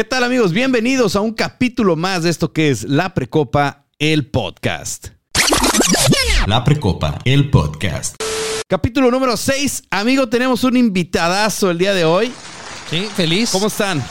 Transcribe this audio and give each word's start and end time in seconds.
¿Qué 0.00 0.04
tal 0.04 0.24
amigos? 0.24 0.54
Bienvenidos 0.54 1.14
a 1.14 1.20
un 1.20 1.34
capítulo 1.34 1.94
más 1.94 2.22
de 2.22 2.30
esto 2.30 2.54
que 2.54 2.70
es 2.70 2.84
La 2.84 3.12
Precopa, 3.12 3.84
el 3.98 4.30
podcast. 4.30 5.08
La 6.46 6.64
Precopa, 6.64 7.18
el 7.26 7.50
podcast. 7.50 8.14
Capítulo 8.66 9.10
número 9.10 9.36
6. 9.36 9.82
Amigo, 9.90 10.26
tenemos 10.26 10.64
un 10.64 10.78
invitadazo 10.78 11.70
el 11.70 11.76
día 11.76 11.92
de 11.92 12.06
hoy. 12.06 12.32
Sí, 12.88 13.08
feliz. 13.14 13.50
¿Cómo 13.50 13.66
están? 13.66 14.02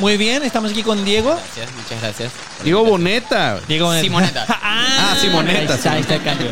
Muy 0.00 0.16
bien, 0.16 0.42
estamos 0.42 0.72
aquí 0.72 0.82
con 0.82 1.04
Diego. 1.04 1.30
Gracias, 1.30 1.70
muchas 1.76 2.00
gracias. 2.00 2.32
Diego 2.64 2.84
Boneta. 2.84 3.60
Diego 3.68 3.94
Simoneta. 4.00 4.46
ah, 4.48 5.12
Ah, 5.12 5.16
Simoneta, 5.20 5.74
Ahí 5.74 5.78
está, 5.78 5.92
ahí 5.92 6.00
está 6.00 6.14
el 6.16 6.22
cambio. 6.24 6.50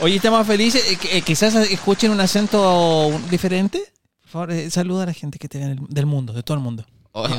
Oye, 0.00 0.16
estamos 0.16 0.44
felices. 0.48 0.82
Eh, 0.84 0.98
eh, 1.12 1.22
quizás 1.22 1.54
escuchen 1.54 2.10
un 2.10 2.20
acento 2.20 3.12
diferente. 3.30 3.80
Por 4.22 4.30
favor, 4.30 4.50
eh, 4.50 4.68
saluda 4.68 5.04
a 5.04 5.06
la 5.06 5.14
gente 5.14 5.38
que 5.38 5.48
te 5.48 5.58
ve 5.60 5.76
del 5.88 6.06
mundo, 6.06 6.32
de 6.32 6.42
todo 6.42 6.56
el 6.56 6.62
mundo. 6.64 6.84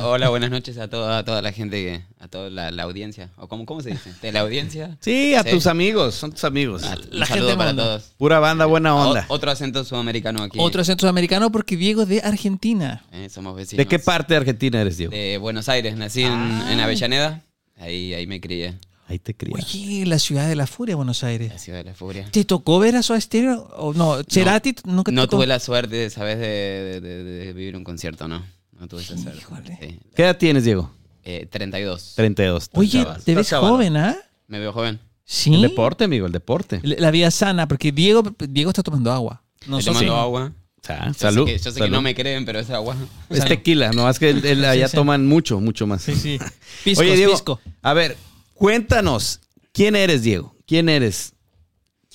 Hola, 0.02 0.28
buenas 0.28 0.50
noches 0.50 0.76
a 0.78 0.88
toda, 0.88 1.18
a 1.18 1.24
toda 1.24 1.40
la 1.40 1.52
gente, 1.52 1.76
que, 1.82 2.02
a 2.18 2.28
toda 2.28 2.50
la, 2.50 2.70
la 2.70 2.82
audiencia. 2.82 3.30
¿O 3.36 3.48
cómo, 3.48 3.64
cómo 3.64 3.80
se 3.80 3.90
dice? 3.90 4.12
¿De 4.20 4.30
la 4.30 4.40
audiencia? 4.40 4.98
Sí, 5.00 5.34
a 5.34 5.42
Sí. 5.42 5.50
tus 5.50 5.66
amigos, 5.66 6.14
son 6.14 6.32
tus 6.32 6.44
amigos. 6.44 6.82
Ah, 6.84 6.96
La 7.10 7.24
gente 7.26 7.54
para 7.56 7.56
manda. 7.72 7.84
todos. 7.84 8.12
Pura 8.18 8.38
banda, 8.40 8.66
buena 8.66 8.94
onda. 8.94 9.24
O- 9.28 9.34
otro 9.34 9.50
acento 9.50 9.82
sudamericano 9.84 10.42
aquí. 10.42 10.58
Otro 10.60 10.82
acento 10.82 11.00
sudamericano 11.02 11.50
porque 11.50 11.76
Diego 11.76 12.02
es 12.02 12.08
de 12.08 12.20
Argentina. 12.20 13.04
Eh, 13.12 13.28
somos 13.30 13.56
vecinos. 13.56 13.78
¿De 13.78 13.86
qué 13.86 13.98
parte 13.98 14.34
de 14.34 14.38
Argentina 14.38 14.80
eres, 14.80 14.98
Diego? 14.98 15.12
De 15.12 15.38
Buenos 15.38 15.68
Aires. 15.70 15.96
Nací 15.96 16.22
en, 16.22 16.32
Ah. 16.32 16.72
en 16.72 16.80
Avellaneda. 16.80 17.42
Ahí, 17.78 18.12
ahí 18.12 18.26
me 18.26 18.40
crié. 18.40 18.74
Ahí 19.08 19.18
te 19.18 19.34
crías. 19.34 19.64
Oye, 19.64 20.04
la 20.06 20.18
ciudad 20.20 20.46
de 20.46 20.54
la 20.56 20.66
furia, 20.68 20.94
Buenos 20.94 21.24
Aires. 21.24 21.50
La 21.50 21.58
ciudad 21.58 21.78
de 21.78 21.84
la 21.84 21.94
furia. 21.94 22.28
¿Te 22.30 22.44
tocó 22.44 22.78
ver 22.78 22.94
a 22.96 23.02
Soda 23.02 23.20
Stereo? 23.20 23.68
O 23.78 23.92
no, 23.94 24.22
Cerati 24.28 24.74
nunca 24.84 25.10
te 25.10 25.16
No 25.16 25.22
tocó? 25.26 25.38
tuve 25.38 25.46
la 25.48 25.58
suerte, 25.58 26.10
¿sabes? 26.10 26.38
De, 26.38 26.46
de- 26.46 27.00
de- 27.00 27.24
de 27.24 27.52
vivir 27.54 27.76
un 27.76 27.82
concierto, 27.82 28.28
¿no? 28.28 28.44
No 28.80 28.88
tuve 28.88 29.02
suerte. 29.04 29.30
Híjole. 29.38 29.78
Sí. 29.80 30.00
¿Qué 30.16 30.22
edad 30.22 30.36
tienes, 30.36 30.64
Diego? 30.64 30.90
Eh, 31.22 31.46
32. 31.50 32.14
32. 32.16 32.70
Oye, 32.72 33.06
te 33.24 33.34
ves 33.34 33.50
joven, 33.52 33.96
¿ah? 33.96 34.16
Me 34.48 34.58
veo 34.58 34.72
joven. 34.72 34.98
Sí. 35.24 35.54
El 35.54 35.62
deporte, 35.62 36.04
amigo, 36.04 36.26
el 36.26 36.32
deporte. 36.32 36.80
La 36.82 36.96
la 36.98 37.10
vida 37.12 37.30
sana, 37.30 37.68
porque 37.68 37.92
Diego, 37.92 38.22
Diego 38.48 38.70
está 38.70 38.82
tomando 38.82 39.12
agua. 39.12 39.44
Estoy 39.60 39.70
Nosotros 39.70 39.96
tomando 39.98 40.14
no. 40.16 40.20
agua. 40.20 40.52
O 40.82 40.86
sea, 40.86 41.06
Yo 41.08 41.14
salud. 41.14 41.46
Sé 41.46 41.52
que, 41.52 41.58
yo 41.62 41.70
sé 41.72 41.80
que 41.82 41.88
no 41.90 42.00
me 42.02 42.14
creen, 42.14 42.44
pero 42.46 42.58
es 42.58 42.70
agua. 42.70 42.96
Es 43.28 43.44
tequila, 43.44 43.92
no, 43.92 44.08
es 44.08 44.18
que 44.18 44.30
el- 44.30 44.44
el- 44.46 44.64
allá 44.64 44.88
sí. 44.88 44.96
toman 44.96 45.26
mucho, 45.26 45.60
mucho 45.60 45.86
más. 45.86 46.00
Sí, 46.02 46.14
sí. 46.16 46.38
Piscos, 46.84 47.04
Oye, 47.04 47.16
Diego, 47.16 47.32
pisco. 47.32 47.60
a 47.82 47.92
ver, 47.92 48.16
cuéntanos, 48.54 49.40
¿quién 49.72 49.94
eres, 49.94 50.22
Diego? 50.22 50.56
¿Quién 50.66 50.88
eres? 50.88 51.34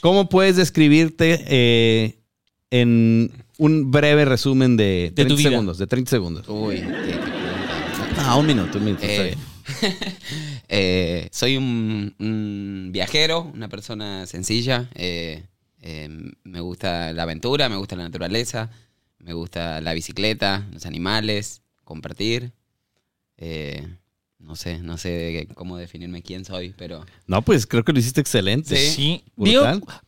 ¿Cómo 0.02 0.28
puedes 0.30 0.56
describirte 0.56 1.46
eh, 1.48 2.20
en 2.72 3.32
un 3.58 3.92
breve 3.92 4.26
resumen 4.26 4.78
de, 4.78 5.12
De 5.14 5.24
30 5.26 5.28
tu 5.34 5.38
vida. 5.38 5.50
segundos? 5.50 5.78
De 5.78 5.88
30 5.88 6.10
segundos. 6.10 6.46
Uy, 6.50 6.76
qué- 6.78 6.82
qué 6.82 7.18
pregunta. 7.18 8.14
Ah, 8.18 8.36
un 8.38 8.46
minuto, 8.46 8.78
un 8.78 8.86
minuto. 8.86 9.04
está 9.04 9.24
Eh, 9.26 9.36
bien. 9.82 9.96
eh, 10.68 11.28
soy 11.32 11.58
un, 11.58 12.14
un 12.20 12.90
viajero, 12.92 13.42
una 13.54 13.68
persona 13.70 14.26
sencilla. 14.26 14.90
eh, 14.96 15.44
eh, 15.82 16.10
me 16.44 16.60
gusta 16.62 17.14
la 17.14 17.24
aventura, 17.24 17.70
me 17.70 17.76
gusta 17.76 17.96
la 17.96 18.04
naturaleza, 18.04 18.72
me 19.20 19.34
gusta 19.34 19.82
la 19.82 19.94
bicicleta, 19.94 20.68
los 20.72 20.86
animales, 20.86 21.62
compartir. 21.84 22.52
eh, 23.38 23.86
no 24.40 24.56
sé, 24.56 24.80
no 24.80 24.98
sé 24.98 25.48
cómo 25.56 25.78
definirme 25.78 26.22
quién 26.22 26.46
soy, 26.46 26.74
pero 26.78 27.04
No, 27.26 27.42
pues 27.42 27.66
creo 27.66 27.84
que 27.84 27.94
lo 27.94 28.00
hiciste 28.00 28.22
excelente. 28.22 28.76
Sí. 28.76 29.24
Sí. 29.38 29.60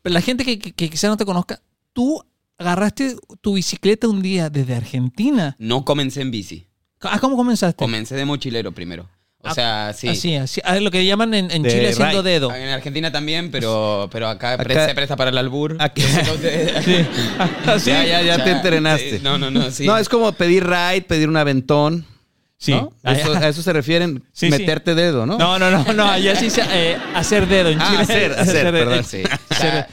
La 0.04 0.22
gente 0.22 0.46
que, 0.46 0.60
que, 0.60 0.74
que 0.74 0.90
quizá 0.90 1.08
no 1.08 1.18
te 1.18 1.26
conozca, 1.26 1.60
tú 1.94 2.24
agarraste 2.58 3.16
tu 3.42 3.54
bicicleta 3.54 4.08
un 4.08 4.22
día 4.22 4.50
desde 4.50 4.76
Argentina. 4.76 5.56
no 5.60 5.86
comencé 5.86 6.22
en 6.22 6.32
bici. 6.32 6.68
Ah, 7.02 7.20
¿Cómo 7.20 7.36
comenzaste? 7.38 7.78
Comencé 7.78 8.16
de 8.16 8.26
mochilero 8.26 8.72
primero. 8.72 9.08
O 9.44 9.50
Ah, 9.50 9.54
sea, 9.54 9.94
sí. 9.94 10.08
Así, 10.10 10.36
así. 10.36 10.62
Ah, 10.64 10.80
lo 10.80 10.90
que 10.90 11.06
llaman 11.06 11.32
en, 11.36 11.48
Chile 11.50 11.90
haciendo 11.90 12.24
ride. 12.24 12.32
dedo. 12.32 12.54
En 12.56 12.70
Argentina 12.70 13.12
también, 13.12 13.52
pero, 13.52 14.10
pero 14.12 14.28
acá, 14.28 14.58
se 14.58 14.94
presta 14.96 15.16
para 15.16 15.30
el 15.30 15.38
albur. 15.38 15.78
Ustedes- 15.80 17.08
Así. 17.68 17.92
Ya, 17.92 18.04
ya, 18.04 18.22
ya 18.24 18.44
te 18.44 18.50
entrenaste. 18.52 19.18
sí, 19.18 19.24
no, 19.24 19.38
no, 19.38 19.52
no, 19.52 19.70
sí. 19.70 19.86
No, 19.86 19.96
es 19.98 20.10
como 20.10 20.32
pedir 20.32 20.66
ride, 20.66 21.04
pedir 21.04 21.30
un 21.30 21.38
aventón. 21.38 22.06
Sí. 22.58 22.72
¿no? 22.72 22.92
Ah, 23.04 23.14
Eso- 23.14 23.34
a 23.36 23.48
eso 23.48 23.62
se 23.62 23.72
refieren 23.72 24.24
Sí, 24.34 24.48
sí. 24.48 24.58
meterte 24.58 24.96
dedo, 24.96 25.28
¿no? 25.28 25.38
No, 25.38 25.60
no, 25.60 25.70
no, 25.70 25.94
no. 25.94 26.06
Allá 26.10 26.36
sí 26.36 26.50
se, 26.50 26.62
eh, 26.74 26.98
hacer 27.14 27.48
dedo 27.48 27.70
en 27.70 27.80
Ah, 27.80 27.88
Chile. 27.92 28.02
hacer, 28.02 28.32
hacer, 28.34 28.72
dedo. 28.72 28.72
perdón. 28.72 29.04
Sí. 29.04 29.22
Hacer- 29.52 29.86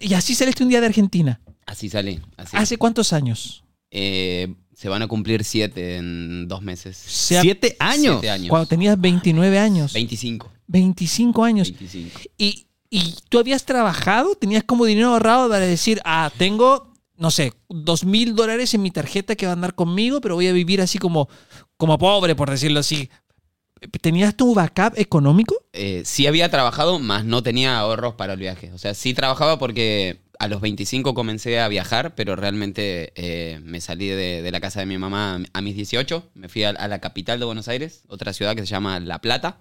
y 0.00 0.14
así 0.14 0.34
saliste 0.34 0.62
un 0.62 0.70
día 0.70 0.80
de 0.80 0.86
Argentina. 0.86 1.38
Así 1.68 1.90
salí. 1.90 2.18
Así. 2.38 2.56
¿Hace 2.56 2.78
cuántos 2.78 3.12
años? 3.12 3.62
Eh, 3.90 4.54
se 4.74 4.88
van 4.88 5.02
a 5.02 5.06
cumplir 5.06 5.44
siete 5.44 5.96
en 5.96 6.48
dos 6.48 6.62
meses. 6.62 6.96
Siete 6.96 7.76
años. 7.78 8.20
Siete 8.20 8.30
años. 8.30 8.48
Cuando 8.48 8.66
tenías 8.66 8.98
29 8.98 9.58
años. 9.58 9.92
25. 9.92 10.50
25 10.66 11.44
años. 11.44 11.68
25. 11.70 12.20
¿Y, 12.38 12.68
y 12.88 13.14
tú 13.28 13.38
habías 13.38 13.66
trabajado? 13.66 14.34
¿Tenías 14.34 14.64
como 14.64 14.86
dinero 14.86 15.08
ahorrado 15.08 15.50
para 15.50 15.66
decir, 15.66 16.00
ah, 16.06 16.32
tengo, 16.38 16.90
no 17.16 17.30
sé, 17.30 17.52
dos 17.68 18.06
mil 18.06 18.34
dólares 18.34 18.72
en 18.72 18.80
mi 18.80 18.90
tarjeta 18.90 19.36
que 19.36 19.44
va 19.44 19.52
a 19.52 19.54
andar 19.54 19.74
conmigo, 19.74 20.22
pero 20.22 20.36
voy 20.36 20.46
a 20.46 20.52
vivir 20.54 20.80
así 20.80 20.98
como, 20.98 21.28
como 21.76 21.98
pobre, 21.98 22.34
por 22.34 22.48
decirlo 22.48 22.80
así? 22.80 23.10
¿Tenías 24.00 24.34
tu 24.34 24.54
backup 24.54 24.94
económico? 24.96 25.54
Eh, 25.74 26.00
sí 26.06 26.26
había 26.26 26.50
trabajado, 26.50 26.98
más 26.98 27.26
no 27.26 27.42
tenía 27.42 27.78
ahorros 27.78 28.14
para 28.14 28.32
el 28.32 28.38
viaje. 28.38 28.72
O 28.72 28.78
sea, 28.78 28.94
sí 28.94 29.12
trabajaba 29.12 29.58
porque 29.58 30.27
a 30.38 30.48
los 30.48 30.60
25 30.60 31.14
comencé 31.14 31.58
a 31.60 31.68
viajar, 31.68 32.14
pero 32.14 32.36
realmente 32.36 33.12
eh, 33.16 33.60
me 33.64 33.80
salí 33.80 34.08
de, 34.08 34.42
de 34.42 34.50
la 34.50 34.60
casa 34.60 34.80
de 34.80 34.86
mi 34.86 34.98
mamá 34.98 35.42
a 35.52 35.60
mis 35.60 35.74
18. 35.74 36.30
Me 36.34 36.48
fui 36.48 36.64
a, 36.64 36.70
a 36.70 36.88
la 36.88 37.00
capital 37.00 37.38
de 37.38 37.44
Buenos 37.46 37.68
Aires, 37.68 38.04
otra 38.08 38.32
ciudad 38.32 38.54
que 38.54 38.62
se 38.62 38.66
llama 38.68 39.00
La 39.00 39.20
Plata. 39.20 39.60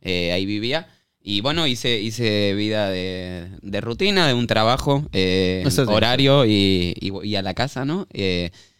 Eh, 0.00 0.32
ahí 0.32 0.46
vivía. 0.46 0.88
Y 1.20 1.40
bueno, 1.40 1.66
hice, 1.66 2.00
hice 2.00 2.54
vida 2.54 2.88
de, 2.88 3.48
de 3.62 3.80
rutina, 3.80 4.28
de 4.28 4.34
un 4.34 4.46
trabajo, 4.46 5.08
eh, 5.12 5.62
horario 5.96 6.44
y, 6.46 6.94
y- 7.00 7.26
y 7.28 7.34
a 7.36 7.42
la 7.42 7.54
casa, 7.54 7.84
¿no? 7.84 8.06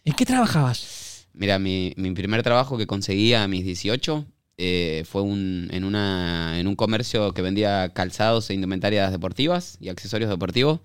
¿En 0.05 0.13
qué 0.15 0.25
trabajabas? 0.25 1.27
Mira, 1.33 1.59
mi, 1.59 1.93
mi 1.97 2.11
primer 2.11 2.41
trabajo 2.43 2.77
que 2.77 2.87
conseguí 2.87 3.33
a 3.33 3.47
mis 3.49 3.65
18 3.65 4.25
eh, 4.59 5.03
fue 5.05 5.21
un, 5.23 5.67
en, 5.71 5.83
una, 5.83 6.57
en 6.59 6.67
un 6.67 6.75
comercio 6.77 7.33
que 7.33 7.41
vendía 7.41 7.89
calzados 7.93 8.49
e 8.49 8.53
indumentarias 8.53 9.11
deportivas 9.11 9.77
y 9.81 9.89
accesorios 9.89 10.29
deportivos, 10.29 10.79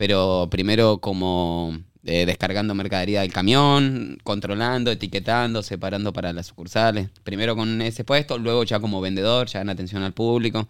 pero 0.00 0.48
primero 0.50 0.96
como 0.98 1.78
eh, 2.04 2.24
descargando 2.24 2.74
mercadería 2.74 3.20
del 3.20 3.34
camión, 3.34 4.16
controlando, 4.24 4.90
etiquetando, 4.90 5.62
separando 5.62 6.10
para 6.14 6.32
las 6.32 6.46
sucursales. 6.46 7.10
Primero 7.22 7.54
con 7.54 7.82
ese 7.82 8.02
puesto, 8.02 8.38
luego 8.38 8.64
ya 8.64 8.80
como 8.80 9.02
vendedor, 9.02 9.48
ya 9.48 9.60
en 9.60 9.68
atención 9.68 10.02
al 10.02 10.14
público. 10.14 10.66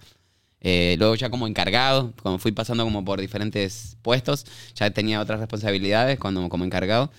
Eh, 0.60 0.96
luego 0.98 1.14
ya 1.14 1.30
como 1.30 1.46
encargado, 1.46 2.12
cuando 2.20 2.40
fui 2.40 2.50
pasando 2.50 2.82
como 2.82 3.04
por 3.04 3.20
diferentes 3.20 3.96
puestos, 4.02 4.46
ya 4.74 4.90
tenía 4.90 5.20
otras 5.20 5.38
responsabilidades 5.38 6.18
cuando 6.18 6.48
como 6.48 6.64
encargado. 6.64 7.12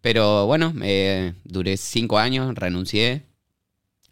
Pero 0.00 0.46
bueno, 0.46 0.72
eh, 0.82 1.34
duré 1.44 1.76
cinco 1.76 2.18
años, 2.18 2.54
renuncié, 2.54 3.26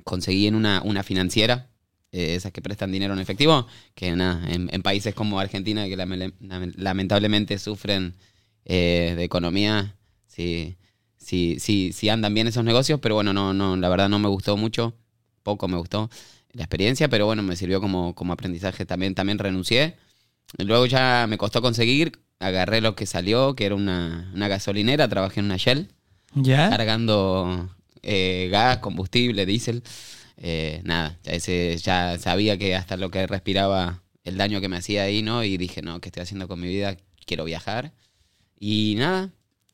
conseguí 0.04 0.48
en 0.48 0.54
una, 0.54 0.82
una 0.84 1.02
financiera, 1.02 1.70
eh, 2.12 2.34
esas 2.36 2.52
que 2.52 2.62
prestan 2.62 2.92
dinero 2.92 3.12
en 3.14 3.20
efectivo, 3.20 3.66
que 3.94 4.14
nada, 4.16 4.46
en, 4.50 4.68
en 4.72 4.82
países 4.82 5.14
como 5.14 5.40
Argentina, 5.40 5.86
que 5.86 5.96
lame- 5.96 6.32
lame- 6.40 6.72
lamentablemente 6.76 7.58
sufren 7.58 8.14
eh, 8.64 9.14
de 9.16 9.24
economía, 9.24 9.96
sí, 10.26 10.76
sí, 11.16 11.56
sí, 11.60 11.92
sí 11.92 12.08
andan 12.08 12.34
bien 12.34 12.46
esos 12.48 12.64
negocios, 12.64 13.00
pero 13.00 13.14
bueno, 13.16 13.32
no, 13.32 13.52
no, 13.54 13.76
la 13.76 13.88
verdad 13.88 14.08
no 14.08 14.18
me 14.18 14.28
gustó 14.28 14.56
mucho, 14.56 14.94
poco 15.42 15.68
me 15.68 15.76
gustó 15.76 16.10
la 16.52 16.62
experiencia, 16.64 17.08
pero 17.08 17.26
bueno, 17.26 17.42
me 17.42 17.56
sirvió 17.56 17.80
como, 17.80 18.14
como 18.14 18.32
aprendizaje 18.32 18.86
también, 18.86 19.14
también 19.14 19.38
renuncié. 19.38 19.96
Luego 20.58 20.86
ya 20.86 21.26
me 21.28 21.38
costó 21.38 21.60
conseguir, 21.62 22.20
agarré 22.40 22.80
lo 22.80 22.96
que 22.96 23.06
salió, 23.06 23.54
que 23.54 23.66
era 23.66 23.74
una, 23.74 24.30
una 24.34 24.48
gasolinera, 24.48 25.08
trabajé 25.08 25.40
en 25.40 25.46
una 25.46 25.56
Shell, 25.58 25.88
¿Ya? 26.34 26.70
cargando 26.70 27.68
eh, 28.02 28.48
gas, 28.50 28.78
combustible, 28.78 29.46
diésel. 29.46 29.82
Eh, 30.40 30.80
nada, 30.84 31.18
ese, 31.24 31.76
ya 31.78 32.18
sabía 32.18 32.56
que 32.58 32.76
hasta 32.76 32.96
lo 32.96 33.10
que 33.10 33.26
respiraba, 33.26 34.02
el 34.24 34.36
daño 34.36 34.60
que 34.60 34.68
me 34.68 34.76
hacía 34.76 35.02
ahí, 35.04 35.22
¿no? 35.22 35.42
Y 35.44 35.56
dije, 35.56 35.82
no, 35.82 36.00
¿qué 36.00 36.08
estoy 36.10 36.22
haciendo 36.22 36.48
con 36.48 36.60
mi 36.60 36.68
vida? 36.68 36.96
Quiero 37.26 37.44
viajar. 37.44 37.92
Y 38.60 38.94
nada, 38.98 39.30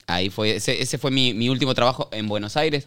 ahí 0.07 0.31
fue, 0.31 0.57
ese, 0.57 0.83
ese 0.83 0.99
fue 0.99 1.11
mi, 1.11 1.35
mi 1.35 1.49
último 1.49 1.75
trabajo 1.75 2.09
en 2.13 2.29
Buenos 2.29 2.57
Aires. 2.57 2.87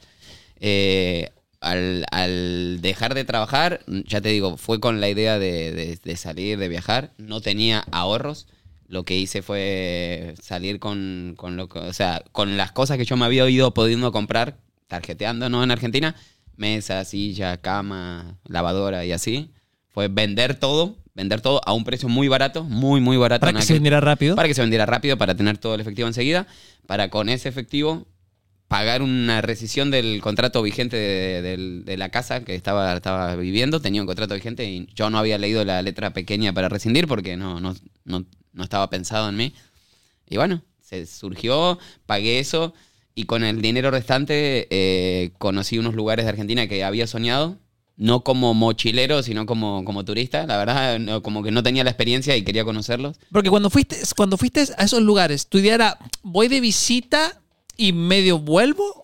Eh, 0.59 1.31
al, 1.61 2.05
al 2.11 2.81
dejar 2.81 3.15
de 3.15 3.25
trabajar, 3.25 3.81
ya 3.87 4.21
te 4.21 4.29
digo, 4.29 4.57
fue 4.57 4.79
con 4.79 5.01
la 5.01 5.09
idea 5.09 5.39
de, 5.39 5.99
de- 6.03 6.17
salir, 6.17 6.57
de 6.57 6.67
viajar. 6.69 7.13
No 7.17 7.41
tenía 7.41 7.79
ahorros. 7.91 8.47
Lo 8.87 9.03
que 9.03 9.17
hice 9.17 9.41
fue 9.41 10.35
salir 10.41 10.79
con, 10.79 11.33
con 11.37 11.57
lo 11.57 11.65
o 11.73 11.93
sea, 11.93 12.23
con 12.31 12.55
las 12.57 12.71
cosas 12.71 12.97
que 12.97 13.05
yo 13.05 13.17
me 13.17 13.25
había 13.25 13.49
ido 13.49 13.73
pudiendo 13.73 14.11
comprar, 14.13 14.57
tarjeteando, 14.87 15.49
¿no? 15.49 15.61
En 15.63 15.71
Argentina, 15.71 16.15
mesa, 16.57 17.05
silla, 17.05 17.57
cama, 17.57 18.37
lavadora 18.47 19.05
y 19.05 19.11
así. 19.11 19.51
Fue 19.89 20.09
vender 20.09 20.55
todo, 20.55 20.97
vender 21.13 21.41
todo 21.41 21.61
a 21.65 21.73
un 21.73 21.83
precio 21.83 22.09
muy 22.09 22.27
barato, 22.27 22.63
muy, 22.63 22.99
muy 22.99 23.17
barato. 23.17 23.41
Para 23.41 23.57
que 23.57 23.65
se 23.65 23.73
vendiera 23.73 23.99
rápido. 24.01 24.35
para 24.35 24.47
que 24.47 24.53
se 24.53 24.61
vendiera 24.61 24.85
rápido, 24.85 25.17
para 25.17 25.35
tener 25.35 25.57
todo 25.57 25.75
el 25.75 25.81
efectivo 25.81 26.07
enseguida, 26.07 26.47
para 26.85 27.09
con 27.09 27.29
ese 27.29 27.49
efectivo 27.49 28.05
pagar 28.67 29.01
una 29.01 29.41
rescisión 29.41 29.91
del 29.91 30.19
contrato 30.21 30.61
vigente 30.61 30.97
de 30.97 31.97
la 31.97 32.09
casa 32.09 32.43
que 32.43 32.53
estaba, 32.53 32.93
estaba 32.93 33.35
viviendo. 33.35 33.79
Tenía 33.79 34.01
un 34.01 34.07
contrato 34.07 34.35
vigente 34.35 34.65
y 34.65 34.87
yo 34.93 35.09
no 35.09 35.17
había 35.17 35.37
leído 35.37 35.63
la 35.63 35.81
letra 35.81 36.11
pequeña 36.11 36.51
para 36.53 36.67
rescindir 36.67 37.07
porque 37.07 37.37
no, 37.37 37.61
no, 37.61 37.75
no, 38.03 38.25
no 38.51 38.63
estaba 38.63 38.89
pensado 38.89 39.29
en 39.29 39.37
mí. 39.37 39.53
Y 40.29 40.35
bueno, 40.35 40.61
se 40.81 41.05
surgió, 41.05 41.79
pagué 42.05 42.39
eso 42.39 42.73
y 43.17 43.25
con 43.25 43.43
el 43.43 43.61
dinero 43.63 43.89
restante 43.89 44.67
eh, 44.69 45.31
conocí 45.39 45.77
unos 45.79 45.95
lugares 45.95 46.23
de 46.25 46.29
Argentina 46.29 46.67
que 46.67 46.83
había 46.83 47.07
soñado. 47.07 47.57
No 47.99 48.23
como 48.23 48.53
mochilero, 48.53 49.23
sino 49.23 49.47
como, 49.47 49.83
como 49.83 50.05
turista. 50.05 50.45
La 50.45 50.55
verdad, 50.57 50.99
no, 50.99 51.23
como 51.23 51.41
que 51.41 51.49
no 51.49 51.63
tenía 51.63 51.83
la 51.83 51.89
experiencia 51.89 52.37
y 52.37 52.43
quería 52.43 52.63
conocerlos. 52.63 53.17
Porque 53.31 53.49
cuando 53.49 53.71
fuiste, 53.71 53.97
cuando 54.15 54.37
fuiste 54.37 54.65
a 54.77 54.83
esos 54.83 55.01
lugares, 55.01 55.47
tu 55.47 55.57
idea 55.57 55.73
era, 55.73 55.97
voy 56.21 56.47
de 56.47 56.61
visita 56.61 57.41
y 57.75 57.93
medio 57.93 58.37
vuelvo. 58.37 59.03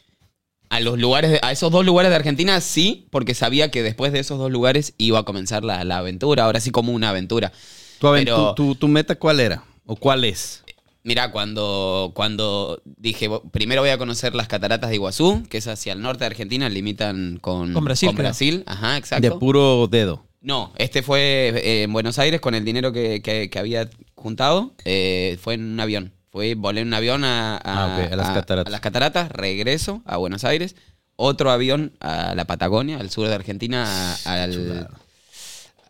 A 0.69 0.79
los 0.79 0.99
lugares, 0.99 1.31
de- 1.31 1.39
a 1.41 1.51
esos 1.51 1.71
dos 1.71 1.83
lugares 1.83 2.11
de 2.11 2.17
Argentina 2.17 2.61
sí, 2.61 3.07
porque 3.09 3.33
sabía 3.33 3.71
que 3.71 3.81
después 3.81 4.13
de 4.13 4.19
esos 4.19 4.37
dos 4.37 4.51
lugares 4.51 4.93
iba 4.99 5.17
a 5.17 5.23
comenzar 5.23 5.63
la, 5.63 5.83
la 5.83 5.97
aventura, 5.97 6.43
ahora 6.45 6.59
sí 6.59 6.69
como 6.69 6.91
una 6.93 7.09
aventura. 7.09 7.51
¿Tu, 7.97 8.07
aven- 8.07 8.25
Pero- 8.25 8.53
tu- 8.53 8.63
tu- 8.73 8.75
tu 8.75 8.87
meta 8.87 9.15
cuál 9.15 9.39
era? 9.39 9.63
¿O 9.87 9.95
cuál 9.95 10.23
es? 10.23 10.62
Mira, 11.03 11.31
cuando, 11.31 12.11
cuando 12.15 12.81
dije, 12.85 13.27
"Bo- 13.27 13.43
primero 13.49 13.81
voy 13.81 13.89
a 13.89 13.97
conocer 13.97 14.33
las 14.35 14.47
cataratas 14.47 14.89
de 14.89 14.95
Iguazú, 14.95 15.43
que 15.49 15.57
es 15.57 15.67
hacia 15.67 15.91
el 15.93 16.01
norte 16.01 16.21
de 16.21 16.27
Argentina, 16.27 16.69
limitan 16.69 17.39
con, 17.41 17.73
Con 17.73 17.83
Brasil. 18.15 18.63
Ajá, 18.65 18.91
De 18.93 18.97
exacto. 18.99 19.39
puro 19.39 19.87
dedo. 19.87 20.25
No, 20.39 20.73
este 20.77 21.03
fue 21.03 21.49
eh, 21.55 21.83
en 21.83 21.93
Buenos 21.93 22.19
Aires 22.19 22.39
con 22.41 22.55
el 22.55 22.63
dinero 22.65 22.91
que, 22.93 23.21
que- 23.21 23.49
que 23.49 23.59
había 23.59 23.89
juntado. 24.15 24.73
eh, 24.85 25.37
fue 25.41 25.55
en 25.55 25.63
un 25.73 25.79
avión. 25.79 26.13
Fue, 26.31 26.55
volé 26.55 26.81
en 26.81 26.87
un 26.87 26.93
avión 26.93 27.23
a, 27.25 27.55
a- 27.57 27.61
Ah, 27.65 27.95
a 28.11 28.15
las 28.15 28.29
cataratas. 28.29 28.67
a 28.67 28.71
las 28.71 28.81
cataratas, 28.81 29.31
regreso 29.31 30.01
a 30.05 30.17
Buenos 30.17 30.43
Aires. 30.45 30.75
Otro 31.15 31.51
avión 31.51 31.91
a 31.99 32.33
la 32.33 32.45
Patagonia, 32.45 32.97
al 32.97 33.09
sur 33.11 33.27
de 33.27 33.35
Argentina, 33.35 34.15
al, 34.25 34.87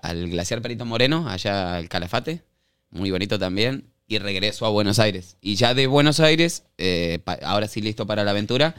al 0.02 0.30
glaciar 0.30 0.62
Perito 0.62 0.86
Moreno, 0.86 1.30
allá 1.30 1.76
al 1.78 1.88
Calafate. 1.88 2.42
Muy 2.90 3.10
bonito 3.12 3.40
también. 3.40 3.86
Y 4.08 4.18
regreso 4.20 4.66
a 4.66 4.70
Buenos 4.70 5.00
Aires. 5.00 5.38
Y 5.42 5.56
ya 5.56 5.74
de 5.74 5.88
Buenos 5.88 6.20
Aires, 6.20 6.64
eh, 6.78 7.20
ahora 7.44 7.68
sí 7.68 7.82
listo 7.82 8.06
para 8.06 8.24
la 8.24 8.32
aventura. 8.32 8.76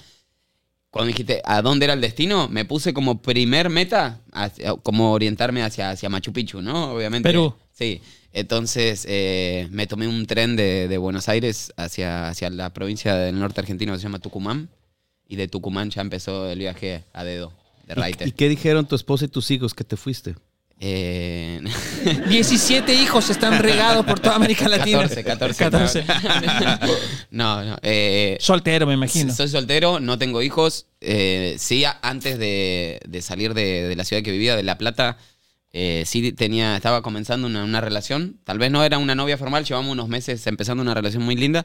Cuando 0.91 1.07
me 1.07 1.13
dijiste 1.13 1.41
a 1.45 1.61
dónde 1.63 1.87
era 1.87 1.95
el 1.95 2.01
destino, 2.01 2.49
me 2.49 2.65
puse 2.65 2.95
como 2.95 3.21
primer 3.21 3.69
meta, 3.69 4.21
hacia- 4.33 4.75
como 4.75 5.13
orientarme 5.13 5.63
hacia, 5.63 5.91
hacia 5.91 6.09
Machu 6.09 6.33
Picchu, 6.33 6.61
¿no? 6.63 6.93
Obviamente. 6.95 7.29
Perú. 7.29 7.55
Sí. 7.73 8.01
Entonces 8.33 9.05
eh, 9.09 9.69
me 9.71 9.87
tomé 9.87 10.07
un 10.09 10.27
tren 10.27 10.57
de, 10.57 10.87
de 10.89 10.99
Buenos 10.99 11.29
Aires 11.29 11.73
hacia, 11.77 12.29
hacia 12.29 12.51
la 12.51 12.73
provincia 12.75 13.15
del 13.17 13.39
norte 13.39 13.61
argentino 13.61 13.93
que 13.93 13.99
se 13.99 14.05
llama 14.05 14.19
Tucumán. 14.19 14.69
Y 15.27 15.37
de 15.37 15.49
Tucumán 15.49 15.91
ya 15.91 16.03
empezó 16.03 16.49
el 16.51 16.59
viaje 16.59 17.03
a 17.13 17.25
dedo, 17.25 17.53
de 17.87 17.95
¿Y, 17.95 17.97
Raite. 17.97 18.29
y 18.29 18.33
qué 18.33 18.49
dijeron 18.49 18.87
tu 18.87 18.95
esposa 18.95 19.25
y 19.25 19.29
tus 19.29 19.51
hijos 19.51 19.73
que 19.73 19.83
te 19.85 19.97
fuiste? 19.97 20.35
Eh, 20.81 21.61
17 22.29 22.95
hijos 22.95 23.31
están 23.31 23.59
regados 23.63 24.05
por 24.05 24.21
toda 24.21 24.35
América 24.37 24.69
Latina. 24.69 25.09
14, 25.09 25.25
14. 25.25 25.65
14. 25.65 26.05
no, 27.31 27.65
no. 27.65 27.77
eh, 27.83 28.37
Soltero, 28.41 28.87
me 28.87 28.95
imagino. 28.95 29.33
Soy 29.35 29.49
soltero, 29.49 30.01
no 30.01 30.19
tengo 30.19 30.43
hijos. 30.43 30.87
Eh, 31.01 31.57
sí, 31.59 31.85
antes 32.03 32.39
de, 32.39 33.01
de 33.09 33.23
salir 33.23 33.55
de, 33.55 33.89
de 33.89 33.97
la 33.97 34.05
ciudad 34.05 34.23
que 34.23 34.33
vivía, 34.33 34.57
de 34.57 34.63
La 34.63 34.77
Plata, 34.79 35.17
eh, 35.73 36.03
sí 36.07 36.33
tenía, 36.33 36.77
estaba 36.77 37.03
comenzando 37.03 37.47
una, 37.47 37.65
una 37.65 37.81
relación. 37.81 38.39
Tal 38.45 38.59
vez 38.59 38.71
no 38.71 38.85
era 38.85 38.99
una 38.99 39.15
novia 39.15 39.39
formal, 39.39 39.65
llevamos 39.65 39.93
unos 39.93 40.09
meses 40.09 40.47
empezando 40.47 40.83
una 40.83 40.95
relación 40.95 41.23
muy 41.23 41.37
linda, 41.37 41.65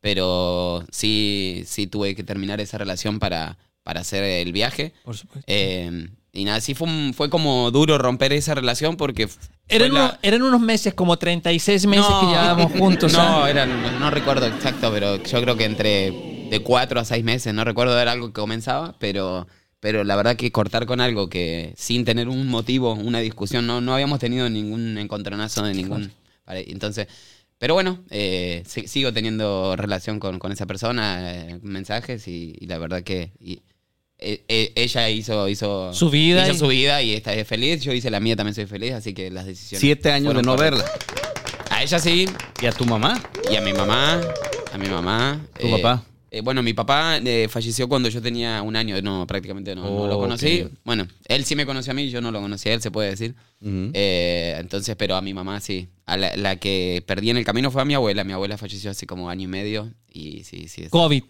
pero 0.00 0.84
sí, 0.92 1.64
sí 1.66 1.86
tuve 1.86 2.14
que 2.14 2.24
terminar 2.24 2.60
esa 2.60 2.78
relación 2.78 3.18
para, 3.18 3.58
para 3.82 4.00
hacer 4.00 4.22
el 4.24 4.52
viaje. 4.52 4.92
Por 5.04 5.16
supuesto. 5.16 5.44
Y 6.32 6.44
nada, 6.44 6.60
sí 6.60 6.74
fue, 6.74 6.86
un- 6.88 7.12
fue 7.14 7.28
como 7.28 7.70
duro 7.70 7.98
romper 7.98 8.32
esa 8.32 8.54
relación 8.54 8.96
porque... 8.96 9.28
Eran, 9.68 9.92
la- 9.94 10.00
unos, 10.04 10.18
eran 10.22 10.42
unos 10.42 10.60
meses, 10.60 10.94
como 10.94 11.16
36 11.18 11.86
meses 11.86 12.06
que 12.20 12.26
llevábamos 12.26 12.72
juntos. 12.72 13.12
No, 13.16 13.46
eran, 13.46 13.82
no, 13.82 13.98
no 13.98 14.10
recuerdo 14.10 14.46
exacto, 14.46 14.90
pero 14.92 15.22
yo 15.22 15.42
creo 15.42 15.56
que 15.56 15.64
entre 15.64 16.12
de 16.50 16.60
cuatro 16.62 17.00
a 17.00 17.04
seis 17.04 17.24
meses, 17.24 17.52
no 17.54 17.64
recuerdo, 17.64 17.98
era 18.00 18.12
algo 18.12 18.28
que 18.28 18.32
comenzaba, 18.40 18.96
pero, 18.98 19.46
pero 19.80 20.02
la 20.04 20.16
verdad 20.16 20.36
que 20.36 20.50
cortar 20.52 20.86
con 20.86 21.00
algo 21.00 21.28
que 21.28 21.74
sin 21.76 22.04
tener 22.04 22.28
un 22.28 22.46
motivo, 22.48 22.92
una 22.94 23.20
discusión, 23.20 23.66
no, 23.66 23.80
no 23.80 23.94
habíamos 23.94 24.18
tenido 24.20 24.48
ningún 24.50 24.98
encontronazo 24.98 25.64
de 25.64 25.74
ningún... 25.74 26.12
pare- 26.44 26.66
Entonces, 26.70 27.06
pero 27.58 27.74
bueno, 27.74 28.00
eh, 28.10 28.62
si- 28.66 28.86
sigo 28.88 29.12
teniendo 29.12 29.74
relación 29.76 30.18
con, 30.20 30.38
con 30.38 30.50
esa 30.52 30.66
persona, 30.66 31.32
eh, 31.34 31.58
mensajes 31.62 32.26
y, 32.28 32.54
y 32.58 32.66
la 32.66 32.78
verdad 32.78 33.02
que... 33.02 33.32
y- 33.40 33.62
e- 34.20 34.42
e- 34.48 34.72
ella 34.74 35.08
hizo, 35.10 35.48
hizo 35.48 35.92
Su 35.94 36.10
vida 36.10 36.44
hizo 36.44 36.54
y- 36.54 36.58
su 36.58 36.66
vida 36.68 37.02
y 37.02 37.14
está 37.14 37.32
feliz. 37.44 37.80
Yo 37.82 37.92
hice 37.92 38.10
la 38.10 38.20
mía, 38.20 38.36
también 38.36 38.54
soy 38.54 38.66
feliz, 38.66 38.92
así 38.92 39.12
que 39.14 39.30
las 39.30 39.46
decisiones. 39.46 39.80
Siete 39.80 40.12
años 40.12 40.34
de 40.34 40.42
no 40.42 40.56
correctas. 40.56 40.84
verla. 40.84 41.66
A 41.70 41.82
ella 41.82 41.98
sí, 41.98 42.26
¿Y 42.62 42.66
a 42.66 42.72
tu 42.72 42.84
mamá? 42.84 43.22
y 43.50 43.56
a 43.56 43.60
mi 43.60 43.72
mamá, 43.72 44.20
a 44.72 44.78
mi 44.78 44.88
mamá. 44.88 45.40
¿Tu 45.58 45.70
papá? 45.70 46.04
eh, 46.32 46.42
bueno, 46.42 46.62
mi 46.62 46.74
papá 46.74 47.16
eh, 47.18 47.48
falleció 47.50 47.88
cuando 47.88 48.08
yo 48.08 48.20
tenía 48.22 48.62
un 48.62 48.76
año, 48.76 49.00
no, 49.02 49.26
prácticamente 49.26 49.74
no, 49.74 49.82
no 49.84 50.06
lo 50.06 50.18
conocí. 50.18 50.68
Bueno, 50.84 51.08
él 51.26 51.44
sí 51.44 51.56
me 51.56 51.66
conoció 51.66 51.90
a 51.92 51.94
mí, 51.94 52.08
yo 52.10 52.20
no 52.20 52.30
lo 52.30 52.40
conocí 52.40 52.68
a 52.68 52.74
él, 52.74 52.82
se 52.82 52.90
puede 52.90 53.10
decir. 53.10 53.34
Eh, 53.62 54.56
entonces, 54.58 54.94
pero 54.96 55.16
a 55.16 55.20
mi 55.22 55.34
mamá 55.34 55.60
sí. 55.60 55.88
A 56.06 56.16
la, 56.16 56.36
la 56.36 56.56
que 56.56 57.02
perdí 57.06 57.30
en 57.30 57.36
el 57.36 57.44
camino 57.44 57.70
fue 57.70 57.82
a 57.82 57.84
mi 57.84 57.94
abuela. 57.94 58.24
Mi 58.24 58.32
abuela 58.32 58.58
falleció 58.58 58.90
hace 58.90 59.06
como 59.06 59.28
año 59.30 59.44
y 59.44 59.46
medio 59.48 59.92
y 60.12 60.44
sí, 60.44 60.68
sí. 60.68 60.82
es- 60.84 60.90
COVID. 60.90 61.22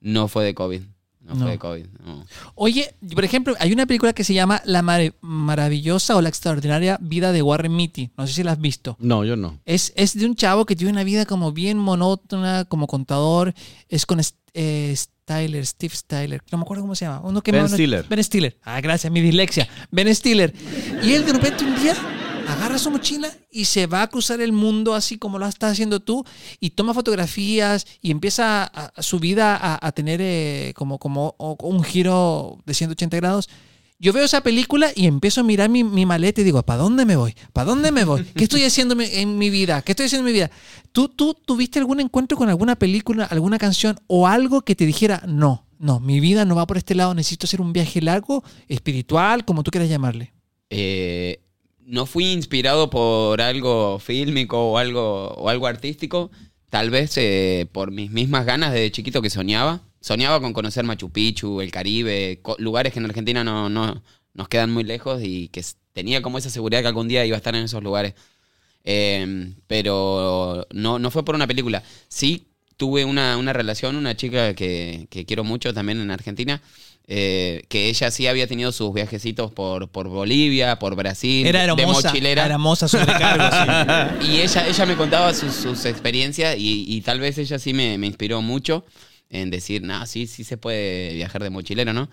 No 0.00 0.28
fue 0.28 0.44
de 0.44 0.54
COVID. 0.54 0.82
No, 1.26 1.34
No. 1.34 1.42
fue 1.42 1.50
de 1.52 1.58
COVID. 1.58 1.86
no. 2.04 2.24
Oye, 2.54 2.94
por 3.14 3.24
ejemplo, 3.24 3.54
hay 3.58 3.72
una 3.72 3.84
película 3.86 4.12
que 4.12 4.22
se 4.24 4.32
llama 4.32 4.62
La 4.64 4.82
maravillosa 5.20 6.16
o 6.16 6.22
la 6.22 6.28
extraordinaria 6.28 6.98
vida 7.00 7.32
de 7.32 7.42
Warren 7.42 7.74
Mitty. 7.74 8.10
No 8.16 8.26
sé 8.26 8.32
si 8.32 8.42
la 8.42 8.52
has 8.52 8.60
visto. 8.60 8.96
No, 9.00 9.24
yo 9.24 9.36
no. 9.36 9.58
Es, 9.64 9.92
es 9.96 10.16
de 10.18 10.24
un 10.26 10.34
chavo 10.36 10.66
que 10.66 10.76
tiene 10.76 10.92
una 10.92 11.04
vida 11.04 11.26
como 11.26 11.52
bien 11.52 11.78
monótona, 11.78 12.64
como 12.64 12.86
contador. 12.86 13.54
Es 13.88 14.06
con 14.06 14.20
eh, 14.54 14.94
Styler, 14.96 15.66
Steve 15.66 15.94
Styler. 15.94 16.42
No 16.52 16.58
me 16.58 16.62
acuerdo 16.62 16.82
cómo 16.84 16.94
se 16.94 17.04
llama. 17.04 17.20
Uno 17.24 17.42
que 17.42 17.52
Ben 17.52 17.68
Stiller. 17.68 18.06
Ben 18.08 18.22
Stiller. 18.22 18.56
Ah, 18.62 18.80
gracias, 18.80 19.12
mi 19.12 19.20
dislexia. 19.20 19.68
Ben 19.90 20.14
Stiller. 20.14 20.54
Y 21.02 21.12
él 21.12 21.26
de 21.26 21.32
repente 21.32 21.64
un 21.64 21.74
día 21.82 21.94
agarra 22.46 22.78
su 22.78 22.90
mochila 22.90 23.30
y 23.50 23.64
se 23.64 23.86
va 23.86 24.02
a 24.02 24.06
cruzar 24.08 24.40
el 24.40 24.52
mundo 24.52 24.94
así 24.94 25.18
como 25.18 25.38
lo 25.38 25.46
estás 25.46 25.72
haciendo 25.72 26.00
tú 26.00 26.24
y 26.60 26.70
toma 26.70 26.94
fotografías 26.94 27.86
y 28.00 28.10
empieza 28.10 28.62
a- 28.64 28.92
a 28.94 29.02
su 29.02 29.18
vida 29.18 29.56
a, 29.56 29.84
a 29.86 29.92
tener 29.92 30.20
eh, 30.22 30.72
como, 30.76 30.98
como 30.98 31.34
o- 31.38 31.56
un 31.66 31.82
giro 31.82 32.58
de 32.66 32.74
180 32.74 33.16
grados. 33.16 33.48
Yo 33.98 34.12
veo 34.12 34.24
esa 34.24 34.42
película 34.42 34.90
y 34.94 35.06
empiezo 35.06 35.40
a 35.40 35.44
mirar 35.44 35.70
mi, 35.70 35.82
mi 35.82 36.04
maleta 36.04 36.42
y 36.42 36.44
digo, 36.44 36.62
¿para 36.62 36.82
dónde 36.82 37.06
me 37.06 37.16
voy? 37.16 37.34
¿Para 37.54 37.64
dónde 37.70 37.90
me 37.92 38.04
voy? 38.04 38.24
¿Qué 38.24 38.44
estoy 38.44 38.62
haciendo 38.64 38.94
en 39.00 39.38
mi 39.38 39.48
vida? 39.48 39.80
¿Qué 39.80 39.92
estoy 39.92 40.06
haciendo 40.06 40.28
en 40.28 40.32
mi 40.34 40.38
vida? 40.38 40.50
¿Tú, 40.92 41.08
¿Tú 41.08 41.32
tuviste 41.34 41.78
algún 41.78 42.00
encuentro 42.00 42.36
con 42.36 42.48
alguna 42.50 42.76
película, 42.76 43.24
alguna 43.24 43.58
canción 43.58 43.98
o 44.06 44.26
algo 44.28 44.60
que 44.62 44.76
te 44.76 44.84
dijera, 44.84 45.22
no, 45.26 45.66
no, 45.78 45.98
mi 45.98 46.20
vida 46.20 46.44
no 46.44 46.54
va 46.54 46.66
por 46.66 46.76
este 46.76 46.94
lado, 46.94 47.14
necesito 47.14 47.46
hacer 47.46 47.62
un 47.62 47.72
viaje 47.72 48.02
largo, 48.02 48.44
espiritual, 48.68 49.46
como 49.46 49.62
tú 49.62 49.70
quieras 49.70 49.88
llamarle? 49.88 50.34
Eh, 50.68 51.40
no 51.86 52.04
fui 52.04 52.32
inspirado 52.32 52.90
por 52.90 53.40
algo 53.40 53.98
fílmico 53.98 54.72
o 54.72 54.78
algo, 54.78 55.28
o 55.28 55.48
algo 55.48 55.66
artístico, 55.66 56.30
tal 56.68 56.90
vez 56.90 57.16
eh, 57.16 57.68
por 57.72 57.92
mis 57.92 58.10
mismas 58.10 58.44
ganas 58.44 58.72
desde 58.72 58.90
chiquito 58.90 59.22
que 59.22 59.30
soñaba. 59.30 59.82
Soñaba 60.00 60.40
con 60.40 60.52
conocer 60.52 60.84
Machu 60.84 61.10
Picchu, 61.10 61.60
el 61.60 61.70
Caribe, 61.70 62.40
lugares 62.58 62.92
que 62.92 62.98
en 62.98 63.06
Argentina 63.06 63.42
no, 63.44 63.68
no 63.68 64.02
nos 64.34 64.48
quedan 64.48 64.72
muy 64.72 64.84
lejos 64.84 65.22
y 65.22 65.48
que 65.48 65.64
tenía 65.92 66.22
como 66.22 66.38
esa 66.38 66.50
seguridad 66.50 66.82
que 66.82 66.88
algún 66.88 67.08
día 67.08 67.24
iba 67.24 67.36
a 67.36 67.38
estar 67.38 67.54
en 67.54 67.64
esos 67.64 67.82
lugares. 67.82 68.14
Eh, 68.84 69.54
pero 69.66 70.66
no, 70.72 70.98
no 70.98 71.10
fue 71.10 71.24
por 71.24 71.34
una 71.34 71.46
película. 71.46 71.82
Sí 72.08 72.48
tuve 72.76 73.04
una, 73.04 73.36
una 73.36 73.52
relación, 73.52 73.96
una 73.96 74.16
chica 74.16 74.54
que, 74.54 75.06
que 75.10 75.24
quiero 75.24 75.44
mucho 75.44 75.72
también 75.72 76.00
en 76.00 76.10
Argentina, 76.10 76.62
eh, 77.08 77.62
que 77.68 77.88
ella 77.88 78.10
sí 78.10 78.26
había 78.26 78.46
tenido 78.46 78.72
sus 78.72 78.92
viajecitos 78.92 79.52
por, 79.52 79.88
por 79.88 80.08
Bolivia, 80.08 80.78
por 80.78 80.96
Brasil, 80.96 81.46
Era 81.46 81.60
de 81.62 81.82
hermosa, 81.82 82.08
mochilera. 82.08 82.44
era 82.46 82.54
hermosa 82.54 82.88
sobrecargo. 82.88 83.44
sí. 84.20 84.26
Y 84.32 84.40
ella, 84.40 84.66
ella 84.66 84.86
me 84.86 84.96
contaba 84.96 85.32
sus, 85.34 85.52
sus 85.54 85.84
experiencias 85.84 86.56
y, 86.58 86.84
y 86.88 87.00
tal 87.02 87.20
vez 87.20 87.38
ella 87.38 87.58
sí 87.58 87.72
me, 87.72 87.96
me 87.98 88.06
inspiró 88.08 88.42
mucho 88.42 88.84
en 89.30 89.50
decir, 89.50 89.82
no, 89.82 90.04
sí, 90.06 90.26
sí 90.26 90.44
se 90.44 90.56
puede 90.56 91.14
viajar 91.14 91.42
de 91.42 91.50
mochilero, 91.50 91.92
¿no? 91.92 92.08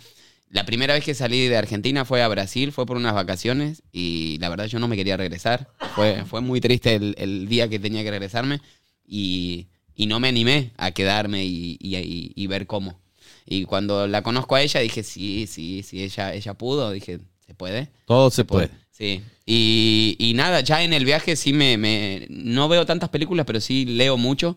La 0.49 0.65
primera 0.65 0.93
vez 0.93 1.03
que 1.03 1.15
salí 1.15 1.47
de 1.47 1.57
Argentina 1.57 2.05
fue 2.05 2.21
a 2.21 2.27
Brasil, 2.27 2.71
fue 2.71 2.85
por 2.85 2.95
unas 2.97 3.15
vacaciones 3.15 3.81
y 3.91 4.37
la 4.39 4.49
verdad 4.49 4.65
yo 4.67 4.77
no 4.77 4.87
me 4.87 4.95
quería 4.95 5.17
regresar. 5.17 5.69
Fue, 5.95 6.23
fue 6.25 6.41
muy 6.41 6.61
triste 6.61 6.93
el, 6.93 7.15
el 7.17 7.47
día 7.47 7.67
que 7.67 7.79
tenía 7.79 8.03
que 8.03 8.11
regresarme 8.11 8.61
y, 9.03 9.67
y 9.95 10.05
no 10.05 10.19
me 10.19 10.27
animé 10.27 10.71
a 10.77 10.91
quedarme 10.91 11.43
y- 11.45 11.77
y 11.81 12.47
ver 12.47 12.67
cómo. 12.67 12.99
Y 13.45 13.65
cuando 13.65 14.07
la 14.07 14.21
conozco 14.23 14.55
a 14.55 14.61
ella 14.61 14.79
dije, 14.79 15.03
sí, 15.03 15.47
sí, 15.47 15.83
sí, 15.83 16.03
ella, 16.03 16.33
ella 16.33 16.53
pudo, 16.53 16.91
dije, 16.91 17.19
¿se 17.45 17.53
puede? 17.53 17.89
Todo 18.05 18.29
se 18.31 18.45
puede. 18.45 18.69
Sí. 18.91 19.21
Y, 19.45 20.15
y 20.19 20.33
nada, 20.35 20.61
ya 20.61 20.83
en 20.83 20.93
el 20.93 21.03
viaje 21.03 21.35
sí 21.35 21.51
me, 21.51 21.77
me- 21.77 22.27
No 22.29 22.67
veo 22.69 22.85
tantas 22.85 23.09
películas, 23.09 23.45
pero 23.45 23.59
sí 23.59 23.85
leo 23.85 24.17
mucho. 24.17 24.55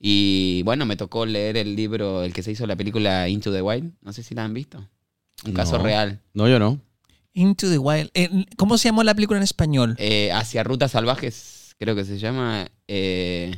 Y 0.00 0.62
bueno, 0.64 0.84
me 0.86 0.96
tocó 0.96 1.24
leer 1.26 1.56
el 1.56 1.76
libro, 1.76 2.24
el 2.24 2.32
que 2.32 2.42
se 2.42 2.50
hizo 2.52 2.66
la 2.66 2.76
película 2.76 3.28
Into 3.28 3.52
the 3.52 3.62
Wild. 3.62 3.92
No 4.02 4.12
sé 4.12 4.22
si 4.22 4.34
la 4.34 4.44
han 4.44 4.52
visto. 4.54 4.88
Un 5.46 5.52
caso 5.52 5.78
real. 5.78 6.20
No, 6.32 6.48
yo 6.48 6.58
no. 6.58 6.80
Into 7.34 7.68
the 7.70 7.78
Wild. 7.78 8.10
Eh, 8.14 8.28
¿Cómo 8.56 8.78
se 8.78 8.88
llamó 8.88 9.02
la 9.02 9.14
película 9.14 9.38
en 9.38 9.44
español? 9.44 9.94
Eh, 9.98 10.30
hacia 10.32 10.62
rutas 10.62 10.92
salvajes, 10.92 11.74
creo 11.78 11.94
que 11.94 12.04
se 12.04 12.18
llama. 12.18 12.66
Eh, 12.88 13.54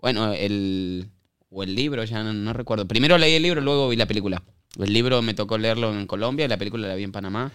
bueno, 0.00 0.32
el. 0.32 1.08
O 1.56 1.62
el 1.62 1.74
libro, 1.74 2.02
ya 2.04 2.22
no, 2.24 2.32
no 2.32 2.52
recuerdo. 2.52 2.86
Primero 2.88 3.16
leí 3.16 3.34
el 3.34 3.42
libro, 3.42 3.60
luego 3.60 3.88
vi 3.88 3.96
la 3.96 4.06
película. 4.06 4.42
El 4.78 4.92
libro 4.92 5.22
me 5.22 5.34
tocó 5.34 5.56
leerlo 5.56 5.94
en 5.96 6.06
Colombia, 6.08 6.48
la 6.48 6.56
película 6.56 6.88
la 6.88 6.96
vi 6.96 7.04
en 7.04 7.12
Panamá. 7.12 7.52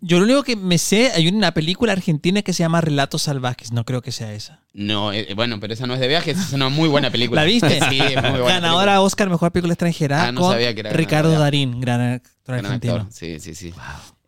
Yo 0.00 0.18
lo 0.18 0.24
único 0.24 0.42
que 0.42 0.56
me 0.56 0.78
sé, 0.78 1.12
hay 1.14 1.28
una 1.28 1.52
película 1.52 1.92
argentina 1.92 2.42
que 2.42 2.52
se 2.52 2.64
llama 2.64 2.80
Relatos 2.80 3.22
Salvajes. 3.22 3.72
No 3.72 3.84
creo 3.84 4.00
que 4.02 4.10
sea 4.10 4.32
esa. 4.32 4.62
No, 4.72 5.12
eh, 5.12 5.32
bueno, 5.36 5.60
pero 5.60 5.74
esa 5.74 5.86
no 5.86 5.94
es 5.94 6.00
de 6.00 6.08
viajes, 6.08 6.38
es 6.38 6.52
una 6.54 6.70
muy 6.70 6.88
buena 6.88 7.10
película. 7.10 7.42
¿La 7.42 7.46
viste? 7.46 7.78
Sí, 7.90 8.00
es 8.00 8.20
muy 8.22 8.40
buena. 8.40 8.54
Ganadora 8.60 9.00
Oscar 9.02 9.28
Mejor 9.30 9.52
Película 9.52 9.74
Extranjera 9.74 10.26
Ah, 10.28 10.32
no 10.32 10.40
con 10.40 10.52
sabía 10.52 10.74
que 10.74 10.80
era 10.80 10.90
Ricardo. 10.90 11.38
Darín, 11.38 11.80
gran 11.80 12.00
actor 12.00 12.32
Gran 12.46 12.64
argentino. 12.66 12.94
actor, 12.94 13.12
Sí, 13.12 13.38
sí, 13.38 13.54
sí. 13.54 13.72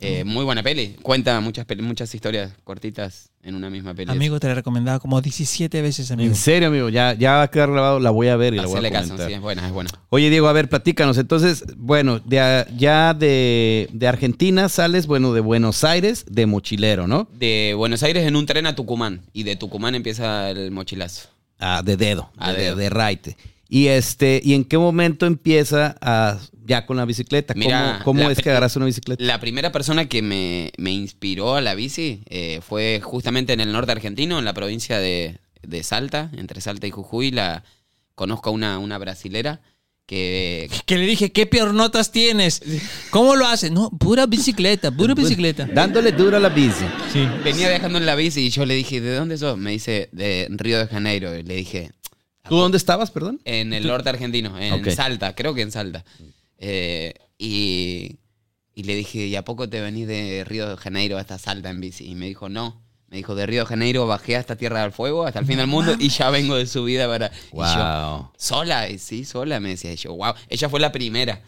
Eh, 0.04 0.24
muy 0.24 0.44
buena 0.44 0.62
peli. 0.62 0.96
Cuenta 1.02 1.38
muchas, 1.40 1.64
peli- 1.64 1.82
muchas 1.82 2.14
historias 2.14 2.52
cortitas 2.64 3.30
en 3.42 3.54
una 3.54 3.70
misma 3.70 3.94
peli. 3.94 4.10
Amigo, 4.10 4.38
te 4.40 4.46
la 4.48 4.52
he 4.52 4.56
recomendado 4.56 4.98
como 5.00 5.20
17 5.20 5.80
veces, 5.82 6.10
amigo. 6.10 6.28
En 6.28 6.34
serio, 6.36 6.68
amigo, 6.68 6.88
ya, 6.88 7.14
ya 7.14 7.32
va 7.34 7.42
a 7.42 7.50
quedar 7.50 7.70
grabado, 7.70 8.00
la 8.00 8.10
voy 8.10 8.28
a 8.28 8.36
ver 8.36 8.54
y 8.54 8.56
la 8.56 8.66
voy 8.66 8.84
a 8.84 8.90
caso, 8.90 9.04
comentar. 9.10 9.28
sí, 9.28 9.34
es 9.34 9.40
buena, 9.40 9.66
es 9.66 9.72
buena. 9.72 9.90
Oye, 10.10 10.28
Diego, 10.30 10.48
a 10.48 10.52
ver, 10.52 10.68
platícanos. 10.68 11.18
Entonces, 11.18 11.64
bueno, 11.76 12.18
de, 12.20 12.66
ya 12.76 13.14
de, 13.14 13.88
de 13.92 14.08
Argentina 14.08 14.68
sales, 14.68 15.06
bueno, 15.06 15.32
de 15.32 15.40
Buenos 15.40 15.84
Aires, 15.84 16.24
de 16.28 16.46
mochilero, 16.46 17.06
¿no? 17.06 17.28
De 17.38 17.74
Buenos 17.76 18.02
Aires 18.02 18.26
en 18.26 18.36
un 18.36 18.46
tren 18.46 18.66
a 18.66 18.74
Tucumán. 18.74 19.22
Y 19.32 19.44
de 19.44 19.56
Tucumán 19.56 19.94
empieza 19.94 20.50
el 20.50 20.70
mochilazo. 20.70 21.28
Ah, 21.58 21.82
de 21.84 21.96
dedo, 21.96 22.30
A 22.38 22.52
de, 22.52 22.62
dedo. 22.62 22.76
de 22.76 22.90
raite. 22.90 23.36
Y 23.68 23.86
este, 23.86 24.40
¿y 24.44 24.52
en 24.54 24.64
qué 24.64 24.76
momento 24.76 25.24
empieza 25.26 25.96
a, 26.00 26.38
ya 26.64 26.86
con 26.86 26.96
la 26.96 27.04
bicicleta? 27.04 27.54
Mira, 27.54 28.00
¿Cómo, 28.04 28.18
cómo 28.18 28.28
la 28.28 28.32
es 28.32 28.40
que 28.40 28.50
agarras 28.50 28.76
una 28.76 28.86
bicicleta? 28.86 29.22
La 29.22 29.40
primera 29.40 29.72
persona 29.72 30.08
que 30.08 30.22
me, 30.22 30.72
me 30.76 30.92
inspiró 30.92 31.54
a 31.54 31.60
la 31.60 31.74
bici 31.74 32.22
eh, 32.26 32.60
fue 32.66 33.00
justamente 33.02 33.52
en 33.52 33.60
el 33.60 33.72
norte 33.72 33.92
argentino, 33.92 34.38
en 34.38 34.44
la 34.44 34.54
provincia 34.54 34.98
de, 34.98 35.38
de 35.62 35.82
Salta, 35.82 36.30
entre 36.36 36.60
Salta 36.60 36.86
y 36.86 36.90
Jujuy. 36.90 37.30
La, 37.30 37.64
conozco 38.14 38.50
a 38.50 38.52
una, 38.52 38.78
una 38.78 38.98
brasilera 38.98 39.60
que 40.06 40.68
Que 40.86 40.98
le 40.98 41.06
dije, 41.06 41.32
¿qué 41.32 41.46
peor 41.46 41.72
notas 41.74 42.10
tienes? 42.10 42.60
¿Cómo 43.10 43.36
lo 43.36 43.46
haces? 43.46 43.70
No, 43.70 43.90
pura 43.90 44.26
bicicleta, 44.26 44.90
pura 44.90 45.14
bicicleta. 45.16 45.68
Dándole 45.72 46.12
duro 46.12 46.36
a 46.36 46.40
la 46.40 46.48
bici. 46.48 46.84
Sí. 47.12 47.26
venía 47.44 47.68
viajando 47.68 47.98
en 47.98 48.06
la 48.06 48.14
bici 48.14 48.40
y 48.40 48.50
yo 48.50 48.66
le 48.66 48.74
dije, 48.74 49.00
¿de 49.00 49.14
dónde 49.14 49.38
sos? 49.38 49.56
Me 49.56 49.70
dice, 49.70 50.08
de 50.12 50.48
Río 50.50 50.78
de 50.78 50.86
Janeiro. 50.86 51.36
Y 51.36 51.42
le 51.42 51.54
dije, 51.54 51.92
¿Tú 52.48 52.56
dónde 52.56 52.76
estabas, 52.76 53.10
perdón? 53.10 53.40
En 53.44 53.72
el 53.72 53.86
norte 53.86 54.08
argentino, 54.08 54.58
en. 54.58 54.90
Salta, 54.94 55.34
creo 55.34 55.54
que 55.54 55.62
en 55.62 55.70
Salta. 55.70 56.04
Eh, 56.64 57.14
y, 57.38 58.18
y 58.74 58.82
le 58.84 58.94
dije, 58.94 59.26
¿y 59.26 59.34
a 59.34 59.44
poco 59.44 59.68
te 59.68 59.80
venís 59.80 60.06
de 60.06 60.44
Río 60.46 60.68
de 60.68 60.76
Janeiro 60.76 61.18
hasta 61.18 61.36
Salta 61.38 61.70
en 61.70 61.80
bici? 61.80 62.06
Y 62.08 62.14
me 62.14 62.26
dijo, 62.28 62.48
no. 62.48 62.80
Me 63.08 63.16
dijo, 63.16 63.34
de 63.34 63.44
Río 63.46 63.60
de 63.62 63.66
Janeiro 63.66 64.06
bajé 64.06 64.36
hasta 64.36 64.56
Tierra 64.56 64.80
del 64.82 64.92
Fuego, 64.92 65.26
hasta 65.26 65.40
el 65.40 65.44
fin 65.46 65.58
del 65.58 65.66
mundo, 65.66 65.94
y 65.98 66.08
ya 66.08 66.30
vengo 66.30 66.54
de 66.56 66.66
subida 66.66 67.06
para... 67.08 67.26
Y 67.52 67.56
yo, 67.56 67.62
Wow. 68.22 68.30
sola, 68.38 68.88
y 68.88 68.98
sí, 68.98 69.24
sola, 69.24 69.58
me 69.60 69.70
decía. 69.70 69.92
Y 69.92 69.96
yo, 69.96 70.14
wow. 70.14 70.34
Ella 70.48 70.68
fue 70.68 70.78
la 70.80 70.92
primera. 70.92 71.42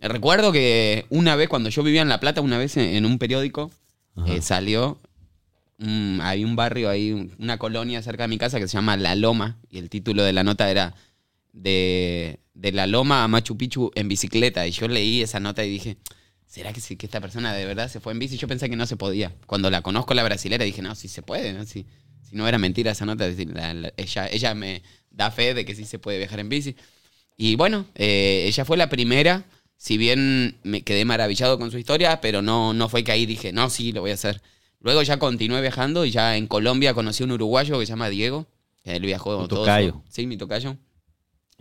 Recuerdo 0.00 0.50
que 0.50 1.06
una 1.10 1.36
vez, 1.36 1.48
cuando 1.48 1.70
yo 1.70 1.82
vivía 1.84 2.02
en 2.02 2.08
La 2.08 2.18
Plata, 2.20 2.40
una 2.40 2.58
vez 2.58 2.76
en, 2.76 2.94
en 2.96 3.06
un 3.06 3.18
periódico, 3.18 3.70
eh, 4.26 4.42
salió. 4.42 4.98
hay 6.20 6.44
un 6.44 6.56
barrio 6.56 6.90
ahí, 6.90 7.12
un- 7.12 7.32
una 7.38 7.56
colonia 7.58 8.02
cerca 8.02 8.24
de 8.24 8.28
mi 8.28 8.36
casa 8.38 8.58
que 8.58 8.66
se 8.68 8.76
llama 8.76 8.96
La 8.96 9.14
Loma. 9.14 9.58
Y 9.70 9.78
el 9.78 9.88
título 9.88 10.24
de 10.24 10.32
la 10.32 10.42
nota 10.44 10.68
era 10.70 10.94
de, 11.52 12.38
de 12.54 12.72
La 12.72 12.86
Loma 12.86 13.24
a 13.24 13.28
Machu 13.28 13.56
Picchu 13.56 13.90
en 13.94 14.08
bicicleta. 14.08 14.66
Y 14.66 14.70
yo 14.72 14.88
leí 14.88 15.22
esa 15.22 15.40
nota 15.40 15.64
y 15.64 15.70
dije. 15.70 15.96
¿Será 16.46 16.70
que, 16.74 16.80
sí, 16.82 16.96
que 16.96 17.06
esta 17.06 17.18
persona 17.22 17.54
de 17.54 17.64
verdad 17.64 17.88
se 17.90 17.98
fue 17.98 18.12
en 18.12 18.18
bici? 18.18 18.36
Yo 18.36 18.46
pensé 18.46 18.68
que 18.68 18.76
no 18.76 18.84
se 18.86 18.96
podía. 18.96 19.32
Cuando 19.46 19.70
la 19.70 19.80
conozco 19.80 20.12
la 20.12 20.22
brasilera 20.22 20.66
dije, 20.66 20.82
no, 20.82 20.94
sí 20.94 21.08
se 21.08 21.22
puede, 21.22 21.54
¿no? 21.54 21.64
Si, 21.64 21.86
si 22.20 22.36
no 22.36 22.46
era 22.46 22.58
mentira 22.58 22.90
esa 22.90 23.06
nota, 23.06 23.26
la- 23.26 23.72
la- 23.72 23.92
ella, 23.96 24.26
ella 24.30 24.54
me 24.54 24.82
da 25.10 25.30
fe 25.30 25.54
de 25.54 25.64
que 25.64 25.74
sí 25.74 25.86
se 25.86 25.98
puede 25.98 26.18
viajar 26.18 26.40
en 26.40 26.50
bici. 26.50 26.76
Y 27.38 27.56
bueno, 27.56 27.86
eh, 27.94 28.44
ella 28.46 28.66
fue 28.66 28.76
la 28.76 28.90
primera, 28.90 29.46
si 29.78 29.96
bien 29.96 30.58
me 30.62 30.82
quedé 30.82 31.06
maravillado 31.06 31.58
con 31.58 31.70
su 31.70 31.78
historia, 31.78 32.20
pero 32.20 32.42
no, 32.42 32.74
no 32.74 32.90
fue 32.90 33.02
que 33.02 33.12
ahí 33.12 33.24
dije, 33.24 33.50
no, 33.54 33.70
sí, 33.70 33.92
lo 33.92 34.02
voy 34.02 34.10
a 34.10 34.14
hacer. 34.14 34.42
Luego 34.80 35.02
ya 35.02 35.18
continué 35.18 35.62
viajando 35.62 36.04
y 36.04 36.10
ya 36.10 36.36
en 36.36 36.46
Colombia 36.48 36.92
conocí 36.92 37.22
a 37.22 37.26
un 37.26 37.32
uruguayo 37.32 37.78
que 37.78 37.86
se 37.86 37.92
llama 37.92 38.10
Diego. 38.10 38.46
Él 38.84 39.00
viajó 39.06 39.30
todo 39.48 39.48
su- 39.48 39.54
tocayo. 39.64 40.02
sí, 40.10 40.26
mi 40.26 40.36
tocayo. 40.36 40.76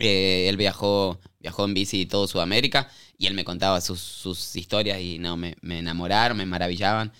Eh, 0.03 0.49
él 0.49 0.57
viajó, 0.57 1.19
viajó 1.39 1.65
en 1.65 1.73
bici 1.73 2.05
todo 2.05 2.27
Sudamérica 2.27 2.89
y 3.17 3.27
él 3.27 3.33
me 3.33 3.43
contaba 3.43 3.81
sus, 3.81 3.99
sus 3.99 4.55
historias 4.55 4.99
y 4.99 5.19
no, 5.19 5.37
me, 5.37 5.55
me 5.61 5.79
enamoraron, 5.79 6.37
me 6.37 6.45
maravillaban. 6.45 7.11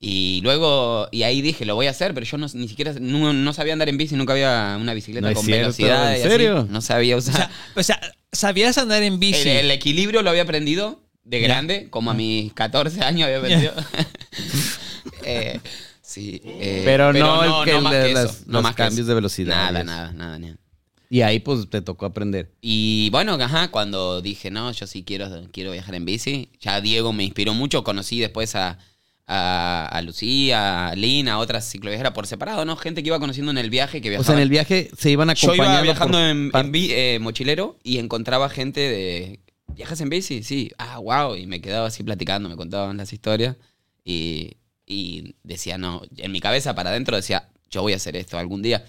Y 0.00 0.40
luego, 0.42 1.08
y 1.12 1.22
ahí 1.22 1.40
dije, 1.40 1.64
lo 1.64 1.76
voy 1.76 1.86
a 1.86 1.90
hacer, 1.90 2.12
pero 2.12 2.26
yo 2.26 2.36
no, 2.36 2.46
ni 2.52 2.68
siquiera, 2.68 2.92
no, 3.00 3.32
no 3.32 3.52
sabía 3.54 3.72
andar 3.72 3.88
en 3.88 3.96
bici, 3.96 4.16
nunca 4.16 4.34
había 4.34 4.76
una 4.78 4.92
bicicleta 4.92 5.28
No 5.28 5.34
con 5.34 5.44
cierto, 5.44 5.62
velocidad. 5.62 6.10
¿en 6.12 6.18
y 6.18 6.20
así. 6.20 6.28
serio? 6.28 6.66
No 6.68 6.80
sabía 6.82 7.14
O 7.14 7.18
usar. 7.20 7.34
sea, 7.36 7.50
o 7.74 7.82
sea, 7.82 8.00
¿sabías 8.30 8.76
andar 8.76 9.02
en 9.02 9.18
bici? 9.18 9.48
El, 9.48 9.56
el 9.58 9.70
equilibrio 9.70 10.22
lo 10.22 10.28
había 10.30 10.42
aprendido 10.42 11.00
de 11.24 11.40
grande, 11.40 11.88
como 11.88 12.10
a 12.10 12.14
mis 12.14 12.52
14 12.52 13.00
años 13.02 13.26
había 13.26 13.38
aprendido. 13.38 13.72
Eh, 15.26 15.60
sí, 16.02 16.40
eh, 16.44 16.82
Pero 16.84 17.12
no 17.12 17.62
el 17.62 17.64
que- 17.70 17.78
más 17.80 17.92
de 17.92 18.02
que 18.04 18.12
eso, 18.12 18.36
no 18.46 18.52
los 18.54 18.62
más 18.62 18.72
que 18.74 18.82
cambios 18.82 19.00
eso. 19.00 19.08
de 19.08 19.14
velocidad 19.14 19.54
Nada, 19.56 19.78
eso. 19.80 19.86
nada, 19.86 20.12
nada, 20.12 20.38
nada. 20.38 20.56
Y 21.10 21.20
ahí 21.22 21.38
pues 21.38 21.68
te 21.70 21.80
tocó 21.82 22.06
aprender. 22.06 22.50
Y 22.60 23.08
bueno, 23.10 23.34
ajá, 23.34 23.70
cuando 23.70 24.20
dije, 24.22 24.50
no, 24.50 24.72
yo 24.72 24.86
sí 24.86 25.04
quiero, 25.04 25.28
quiero 25.52 25.70
viajar 25.72 25.94
en 25.94 26.04
bici, 26.04 26.48
ya 26.60 26.80
Diego 26.80 27.12
me 27.12 27.24
inspiró 27.24 27.54
mucho, 27.54 27.84
conocí 27.84 28.18
después 28.20 28.54
a, 28.56 28.78
a, 29.26 29.86
a 29.86 30.02
Lucía, 30.02 30.88
a 30.88 30.96
Lina, 30.96 31.34
a 31.34 31.38
otras 31.38 31.70
cicloviajeras 31.70 32.12
por 32.12 32.26
separado, 32.26 32.64
¿no? 32.64 32.76
Gente 32.76 33.02
que 33.02 33.08
iba 33.08 33.20
conociendo 33.20 33.50
en 33.52 33.58
el 33.58 33.70
viaje, 33.70 34.00
que 34.00 34.08
O 34.08 34.10
viajaba. 34.10 34.26
sea, 34.26 34.34
en 34.36 34.42
el 34.42 34.48
viaje 34.48 34.90
se 34.98 35.10
iban 35.10 35.28
Yo 35.28 35.32
acompañando. 35.48 35.72
iba 35.74 35.82
viajando 35.82 36.18
en, 36.20 36.50
en 36.54 36.72
eh, 36.74 37.18
mochilero 37.20 37.78
y 37.82 37.98
encontraba 37.98 38.48
gente 38.48 38.80
de... 38.80 39.40
¿Viajas 39.74 40.00
en 40.00 40.08
bici? 40.08 40.42
Sí. 40.44 40.70
Ah, 40.78 40.98
wow. 40.98 41.34
Y 41.36 41.46
me 41.46 41.60
quedaba 41.60 41.88
así 41.88 42.02
platicando, 42.04 42.48
me 42.48 42.54
contaban 42.56 42.96
las 42.96 43.12
historias. 43.12 43.56
Y, 44.04 44.52
y 44.86 45.34
decía, 45.42 45.78
no, 45.78 46.02
en 46.16 46.30
mi 46.30 46.40
cabeza 46.40 46.74
para 46.74 46.90
adentro 46.90 47.16
decía, 47.16 47.48
yo 47.70 47.82
voy 47.82 47.92
a 47.92 47.96
hacer 47.96 48.14
esto 48.16 48.38
algún 48.38 48.62
día. 48.62 48.84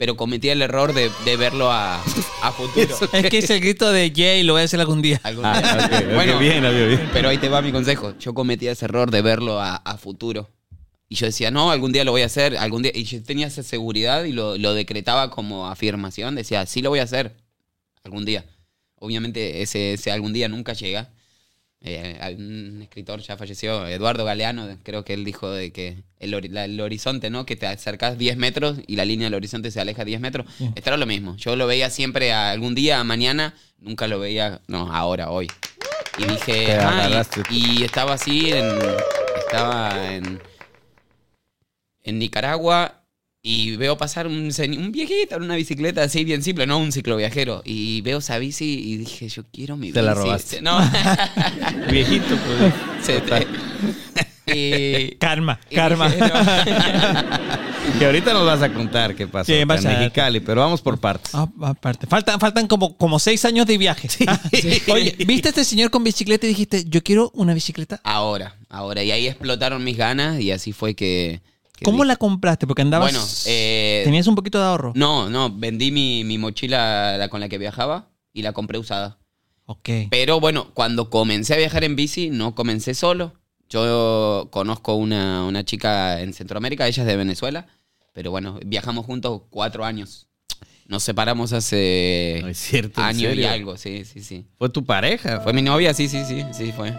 Pero 0.00 0.16
cometí 0.16 0.48
el 0.48 0.62
error 0.62 0.94
de, 0.94 1.10
de 1.26 1.36
verlo 1.36 1.70
a, 1.70 1.96
a 2.42 2.52
futuro. 2.52 2.96
Es 3.12 3.28
que 3.28 3.36
es 3.36 3.50
el 3.50 3.60
grito 3.60 3.92
de 3.92 4.10
Jay, 4.16 4.42
lo 4.44 4.54
voy 4.54 4.62
a 4.62 4.64
hacer 4.64 4.80
algún 4.80 5.02
día. 5.02 5.20
Algún 5.22 5.44
Ah, 5.44 5.90
bueno, 6.14 6.38
bien, 6.38 6.62
bien. 6.62 7.10
pero 7.12 7.28
ahí 7.28 7.36
te 7.36 7.50
va 7.50 7.60
mi 7.60 7.70
consejo. 7.70 8.14
Yo 8.18 8.32
cometí 8.32 8.66
ese 8.66 8.86
error 8.86 9.10
de 9.10 9.20
verlo 9.20 9.60
a, 9.60 9.76
a 9.76 9.98
futuro. 9.98 10.48
Y 11.06 11.16
yo 11.16 11.26
decía, 11.26 11.50
no, 11.50 11.70
algún 11.70 11.92
día 11.92 12.04
lo 12.04 12.12
voy 12.12 12.22
a 12.22 12.26
hacer, 12.26 12.56
algún 12.56 12.80
día. 12.80 12.92
Y 12.94 13.04
yo 13.04 13.22
tenía 13.22 13.48
esa 13.48 13.62
seguridad 13.62 14.24
y 14.24 14.32
lo, 14.32 14.56
lo 14.56 14.72
decretaba 14.72 15.28
como 15.30 15.68
afirmación. 15.68 16.34
Decía, 16.34 16.64
sí 16.64 16.80
lo 16.80 16.88
voy 16.88 17.00
a 17.00 17.02
hacer, 17.02 17.36
algún 18.02 18.24
día. 18.24 18.46
Obviamente 18.94 19.60
ese, 19.60 19.92
ese 19.92 20.10
algún 20.12 20.32
día 20.32 20.48
nunca 20.48 20.72
llega. 20.72 21.10
Eh, 21.82 22.36
un 22.38 22.82
escritor 22.82 23.20
ya 23.20 23.38
falleció, 23.38 23.86
Eduardo 23.86 24.24
Galeano, 24.26 24.68
creo 24.82 25.02
que 25.02 25.14
él 25.14 25.24
dijo 25.24 25.50
de 25.50 25.72
que 25.72 26.02
el, 26.18 26.30
la- 26.52 26.66
el 26.66 26.78
horizonte, 26.80 27.30
¿no? 27.30 27.46
Que 27.46 27.56
te 27.56 27.66
acercas 27.66 28.18
10 28.18 28.36
metros 28.36 28.76
y 28.86 28.96
la 28.96 29.06
línea 29.06 29.26
del 29.26 29.34
horizonte 29.34 29.70
se 29.70 29.80
aleja 29.80 30.04
10 30.04 30.20
metros. 30.20 30.46
Sí. 30.58 30.70
Esto 30.74 30.90
era 30.90 30.98
lo 30.98 31.06
mismo. 31.06 31.36
Yo 31.36 31.56
lo 31.56 31.66
veía 31.66 31.88
siempre 31.88 32.32
a 32.32 32.50
algún 32.50 32.74
día, 32.74 33.02
mañana, 33.02 33.54
nunca 33.78 34.06
lo 34.08 34.18
veía, 34.20 34.60
no, 34.66 34.92
ahora, 34.94 35.30
hoy. 35.30 35.48
Y 36.18 36.24
dije, 36.24 36.74
"Ah", 36.76 37.22
y, 37.50 37.80
y 37.80 37.84
estaba 37.84 38.12
así, 38.12 38.50
en, 38.52 38.66
estaba 39.38 40.12
en, 40.12 40.38
en 42.02 42.18
Nicaragua 42.18 42.99
y 43.42 43.76
veo 43.76 43.96
pasar 43.96 44.26
un, 44.26 44.50
un 44.58 44.92
viejito 44.92 45.36
en 45.36 45.42
una 45.44 45.56
bicicleta 45.56 46.02
así 46.02 46.24
bien 46.24 46.42
simple, 46.42 46.66
no 46.66 46.78
un 46.78 46.92
cicloviajero. 46.92 47.62
Y 47.64 48.00
veo 48.02 48.18
esa 48.18 48.38
bici 48.38 48.64
y 48.78 48.96
dije, 48.98 49.28
yo 49.28 49.44
quiero 49.52 49.76
mi 49.76 49.92
Te 49.92 50.02
la 50.02 50.12
bici. 50.12 50.24
robaste. 50.24 50.62
No. 50.62 50.78
Viejito, 51.90 52.36
pues. 52.36 52.74
Se 53.02 53.20
te- 53.20 53.46
y- 54.46 55.16
Karma, 55.16 55.58
y 55.70 55.74
karma. 55.74 56.08
dije, 56.08 56.20
no. 56.20 57.60
Que 57.98 58.04
ahorita 58.06 58.32
nos 58.34 58.44
vas 58.46 58.62
a 58.62 58.72
contar 58.72 59.14
qué 59.16 59.26
pasó 59.26 59.46
Sí, 59.46 59.54
en 59.58 59.66
Mexicali, 59.66 60.40
pero 60.40 60.60
vamos 60.60 60.80
por 60.82 61.00
partes. 61.00 61.34
Ah, 61.34 61.48
aparte. 61.62 62.06
Faltan, 62.06 62.38
faltan 62.38 62.66
como, 62.68 62.96
como 62.96 63.18
seis 63.18 63.44
años 63.46 63.66
de 63.66 63.78
viaje. 63.78 64.08
Oye, 64.92 65.16
¿viste 65.26 65.48
a 65.48 65.50
este 65.50 65.64
señor 65.64 65.90
con 65.90 66.04
bicicleta 66.04 66.46
y 66.46 66.50
dijiste, 66.50 66.84
yo 66.86 67.02
quiero 67.02 67.30
una 67.34 67.52
bicicleta? 67.54 68.00
Ahora, 68.04 68.54
ahora. 68.68 69.02
Y 69.02 69.10
ahí 69.10 69.26
explotaron 69.26 69.82
mis 69.82 69.96
ganas 69.96 70.40
y 70.40 70.52
así 70.52 70.72
fue 70.72 70.94
que... 70.94 71.40
¿Cómo 71.84 71.98
dije- 71.98 72.08
la 72.08 72.16
compraste? 72.16 72.66
Porque 72.66 72.82
andabas... 72.82 73.12
Bueno, 73.12 73.26
eh, 73.46 74.02
Tenías 74.04 74.26
un 74.26 74.34
poquito 74.34 74.58
de 74.58 74.64
ahorro. 74.64 74.92
No, 74.94 75.28
no, 75.30 75.50
vendí 75.54 75.90
mi, 75.90 76.24
mi 76.24 76.38
mochila 76.38 77.16
la 77.18 77.28
con 77.28 77.40
la 77.40 77.48
que 77.48 77.58
viajaba 77.58 78.10
y 78.32 78.42
la 78.42 78.52
compré 78.52 78.78
usada. 78.78 79.18
Ok. 79.66 79.88
Pero 80.10 80.40
bueno, 80.40 80.70
cuando 80.74 81.10
comencé 81.10 81.54
a 81.54 81.56
viajar 81.58 81.84
en 81.84 81.96
bici, 81.96 82.30
no 82.30 82.54
comencé 82.54 82.94
solo. 82.94 83.34
Yo 83.68 84.48
conozco 84.50 84.94
una, 84.94 85.44
una 85.44 85.64
chica 85.64 86.20
en 86.20 86.32
Centroamérica, 86.32 86.88
ella 86.88 87.02
es 87.04 87.06
de 87.06 87.16
Venezuela, 87.16 87.68
pero 88.12 88.32
bueno, 88.32 88.58
viajamos 88.66 89.06
juntos 89.06 89.42
cuatro 89.48 89.84
años. 89.84 90.26
Nos 90.86 91.04
separamos 91.04 91.52
hace 91.52 92.40
No 92.42 92.48
es 92.48 92.58
cierto, 92.58 93.00
¿en 93.00 93.06
año 93.06 93.32
y 93.32 93.44
algo, 93.44 93.76
sí, 93.76 94.04
sí, 94.04 94.24
sí. 94.24 94.44
Fue 94.58 94.70
tu 94.70 94.84
pareja. 94.84 95.40
Fue 95.40 95.52
mi 95.52 95.62
novia, 95.62 95.94
sí, 95.94 96.08
sí, 96.08 96.24
sí, 96.24 96.42
sí, 96.52 96.72
fue. 96.72 96.92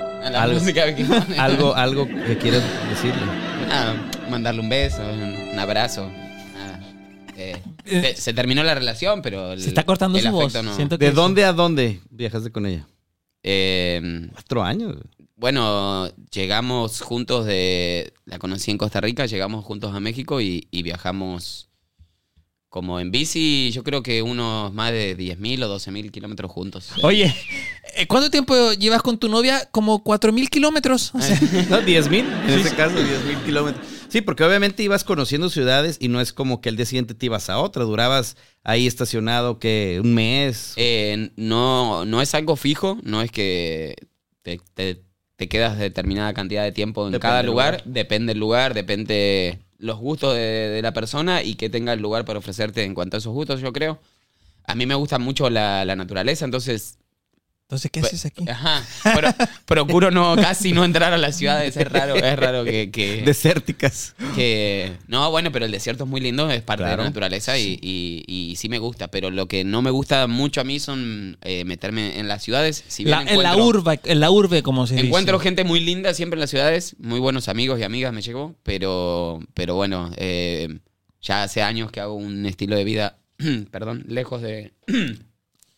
A 0.00 0.30
la 0.30 0.42
Algo- 0.42 0.58
música 0.60 0.94
que 0.94 1.04
algo, 1.38 1.74
algo 1.74 2.06
que 2.06 2.36
quieras 2.38 2.62
decirle. 2.90 3.20
Nada, 3.68 3.94
mandarle 4.30 4.60
un 4.60 4.68
beso, 4.68 5.02
un, 5.02 5.58
abrazo. 5.58 6.10
Nada. 6.54 6.80
Eh, 7.36 7.62
se, 7.84 8.14
se 8.16 8.34
terminó 8.34 8.62
la 8.64 8.74
relación, 8.74 9.22
pero. 9.22 9.52
el- 9.52 9.60
Se 9.62 9.68
está 9.68 9.84
cortando 9.84 10.18
el 10.18 10.24
su 10.24 10.30
voz. 10.30 10.44
afecto 10.54 10.62
no. 10.62 10.74
Siento 10.76 10.98
que 10.98 11.06
¿De 11.06 11.10
dónde 11.12 11.44
a 11.44 11.52
dónde 11.52 12.00
viajaste 12.10 12.50
con 12.50 12.66
ella? 12.66 12.86
Eh, 13.42 14.28
Cuatro 14.32 14.62
años. 14.64 14.96
bueno, 15.36 16.08
llegamos 16.32 17.00
juntos 17.00 17.46
de. 17.46 18.12
La 18.24 18.38
conocí 18.38 18.70
en 18.72 18.78
Costa 18.78 19.00
Rica, 19.00 19.26
llegamos 19.26 19.64
juntos 19.64 19.94
a 19.94 20.00
México 20.00 20.40
y, 20.40 20.66
y 20.70 20.82
viajamos 20.82 21.68
como 22.76 23.00
en 23.00 23.10
bici, 23.10 23.70
yo 23.72 23.82
creo 23.82 24.02
que 24.02 24.20
unos 24.20 24.70
más 24.74 24.92
de 24.92 25.16
10.000 25.16 25.62
o 25.64 25.74
12.000 25.78 26.10
kilómetros 26.10 26.50
juntos. 26.52 26.90
Oye, 27.02 27.34
eh, 27.96 28.06
¿cuánto 28.06 28.30
tiempo 28.30 28.74
llevas 28.74 29.00
con 29.00 29.16
tu 29.16 29.30
novia? 29.30 29.66
Como 29.70 30.04
4.000 30.04 30.50
kilómetros. 30.50 31.14
O 31.14 31.20
sea, 31.22 31.40
No, 31.70 31.80
10 31.80 32.10
mil. 32.10 32.26
En 32.46 32.50
ese 32.60 32.74
caso, 32.74 33.02
10 33.02 33.24
mil 33.24 33.38
kilómetros. 33.46 33.82
Sí, 34.10 34.20
porque 34.20 34.44
obviamente 34.44 34.82
ibas 34.82 35.04
conociendo 35.04 35.48
ciudades 35.48 35.96
y 36.00 36.08
no 36.08 36.20
es 36.20 36.34
como 36.34 36.60
que 36.60 36.68
el 36.68 36.76
día 36.76 36.84
siguiente 36.84 37.14
te 37.14 37.24
ibas 37.24 37.48
a 37.48 37.58
otra. 37.60 37.84
Durabas 37.84 38.36
ahí 38.62 38.86
estacionado 38.86 39.58
que 39.58 39.98
un 40.04 40.12
mes. 40.12 40.74
Eh, 40.76 41.30
no, 41.36 42.04
no 42.04 42.20
es 42.20 42.34
algo 42.34 42.56
fijo, 42.56 42.98
no 43.04 43.22
es 43.22 43.30
que 43.30 43.94
te, 44.42 44.60
te- 44.74 45.02
te 45.36 45.48
quedas 45.48 45.78
determinada 45.78 46.34
cantidad 46.34 46.62
de 46.62 46.72
tiempo 46.72 47.06
en 47.06 47.12
Depende 47.12 47.22
cada 47.22 47.42
lugar. 47.42 47.72
lugar. 47.80 47.84
depende 47.86 48.32
el 48.32 48.38
lugar, 48.38 48.74
depende 48.74 49.60
los 49.78 49.98
gustos 49.98 50.34
de, 50.34 50.80
la 50.82 50.92
persona 50.92 51.42
y 51.42 51.54
que 51.54 51.70
tenga 51.70 51.92
el 51.92 52.00
lugar 52.00 52.24
para 52.24 52.38
ofrecerte 52.38 52.84
en 52.84 52.94
cuanto 52.94 53.16
a 53.16 53.18
esos 53.18 53.32
gustos, 53.32 53.60
yo 53.60 53.72
creo. 53.72 54.00
A 54.64 54.74
mí 54.74 54.86
me 54.86 54.94
gusta 54.94 55.18
mucho 55.18 55.48
la, 55.50 55.84
la 55.84 55.96
naturaleza, 55.96 56.44
entonces 56.44 56.98
entonces, 57.68 57.90
¿qué 57.90 57.98
haces 57.98 58.24
aquí? 58.26 58.44
ajá, 58.48 58.84
pero 59.02 59.28
procuro 59.66 60.12
no 60.12 60.36
casi 60.36 60.70
no 60.72 60.84
entrar 60.84 61.12
a 61.12 61.18
las 61.18 61.36
ciudades, 61.36 61.76
es 61.76 61.90
raro, 61.90 62.14
es 62.14 62.36
raro 62.38 62.62
que, 62.64 62.92
que, 62.92 63.22
Desérticas. 63.22 64.14
que- 64.36 64.92
no, 65.08 65.28
bueno, 65.32 65.50
pero 65.50 65.64
el 65.64 65.72
desierto 65.72 66.04
es 66.04 66.10
muy 66.10 66.20
lindo, 66.20 66.48
es 66.48 66.62
parte 66.62 66.84
de 66.84 66.90
la 66.96 67.02
naturaleza 67.02 67.58
y, 67.58 67.76
y- 67.82 68.22
y 68.28 68.54
sí 68.54 68.68
me 68.68 68.78
gusta, 68.78 69.08
pero 69.08 69.30
lo 69.32 69.48
que 69.48 69.64
no 69.64 69.82
me 69.82 69.90
gusta 69.90 70.28
mucho 70.28 70.60
a 70.60 70.64
mí 70.64 70.78
son 70.78 71.38
eh, 71.42 71.64
meterme 71.64 72.20
en 72.20 72.28
las 72.28 72.44
ciudades. 72.44 72.84
Si 72.86 73.02
bien 73.04 73.24
La- 73.24 73.32
en 73.32 73.42
la 73.42 73.52
encuentro- 73.54 73.66
urbe, 73.66 74.00
en 74.04 74.20
la 74.20 74.30
urbe, 74.30 74.62
como 74.62 74.86
se 74.86 75.00
Encuentro 75.00 75.38
dice. 75.38 75.48
gente 75.48 75.64
muy 75.64 75.80
linda 75.80 76.14
siempre 76.14 76.36
en 76.36 76.42
las 76.42 76.50
ciudades, 76.50 76.94
muy 77.00 77.18
buenos 77.18 77.48
amigos 77.48 77.80
y 77.80 77.82
amigas 77.82 78.12
me 78.12 78.22
llegó, 78.22 78.54
pero, 78.62 79.40
pero 79.54 79.74
bueno, 79.74 80.12
eh, 80.18 80.78
ya 81.20 81.42
hace 81.42 81.62
años 81.62 81.90
que 81.90 81.98
hago 81.98 82.14
un 82.14 82.46
estilo 82.46 82.76
de 82.76 82.84
vida, 82.84 83.18
perdón, 83.72 84.04
lejos 84.06 84.40
de, 84.40 84.72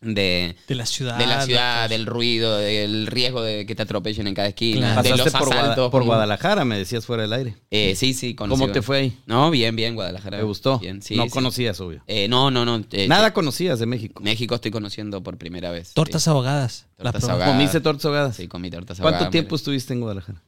de, 0.00 0.55
De 0.69 0.75
la 0.76 0.87
ciudad. 0.87 1.19
de 1.19 1.26
la 1.26 1.43
ciudad, 1.45 1.88
del 1.88 2.07
ruido, 2.07 2.57
del 2.59 3.09
riesgo 3.09 3.43
de 3.43 3.67
que 3.67 3.75
te 3.75 3.83
atropellen 3.83 4.28
en 4.28 4.35
cada 4.35 4.47
esquina, 4.49 4.93
Claro. 4.93 5.02
de 5.02 5.11
los 5.17 5.33
por, 5.33 5.47
Guada- 5.49 5.90
por 5.90 6.05
Guadalajara, 6.05 6.64
me 6.64 6.78
decías 6.78 7.05
fuera 7.05 7.23
del 7.23 7.33
aire. 7.33 7.57
Eh, 7.73 7.95
sí, 7.97 8.14
sí, 8.14 8.37
conocí- 8.37 8.61
¿Cómo 8.61 8.71
te 8.73 8.81
fue 8.81 8.99
ahí? 8.99 9.19
No, 9.26 9.50
bien, 9.50 9.75
bien, 9.75 9.97
Guadalajara. 9.97 10.38
¿Te 10.38 10.45
gustó? 10.45 10.78
Bien, 10.78 11.02
sí, 11.02 11.17
no 11.17 11.25
sí. 11.25 11.31
conocías, 11.31 11.81
obvio. 11.81 12.02
Eh, 12.07 12.28
no, 12.28 12.50
no, 12.52 12.64
no. 12.64 12.85
eh, 12.93 13.09
Nada 13.09 13.33
conocías 13.33 13.81
de 13.81 13.87
México. 13.87 14.23
México 14.23 14.55
estoy 14.55 14.71
conociendo 14.71 15.21
por 15.23 15.37
primera 15.37 15.71
vez. 15.73 15.93
Tortas 15.95 16.23
sí. 16.23 16.31
ahogadas. 16.31 16.87
La 16.97 17.11
Tortas 17.11 17.28
ahogadas. 17.31 17.52
¿Comiste 17.55 17.81
tortas 17.81 18.05
ahogadas? 18.05 18.37
Sí, 18.37 18.47
comí 18.47 18.71
tortas 18.71 18.99
¿Cuánto 19.00 19.17
ahogadas, 19.17 19.33
tiempo 19.33 19.55
me- 19.55 19.57
estuviste 19.57 19.93
en 19.95 20.00
Guadalajara? 20.00 20.43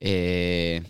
Eh, 0.00 0.82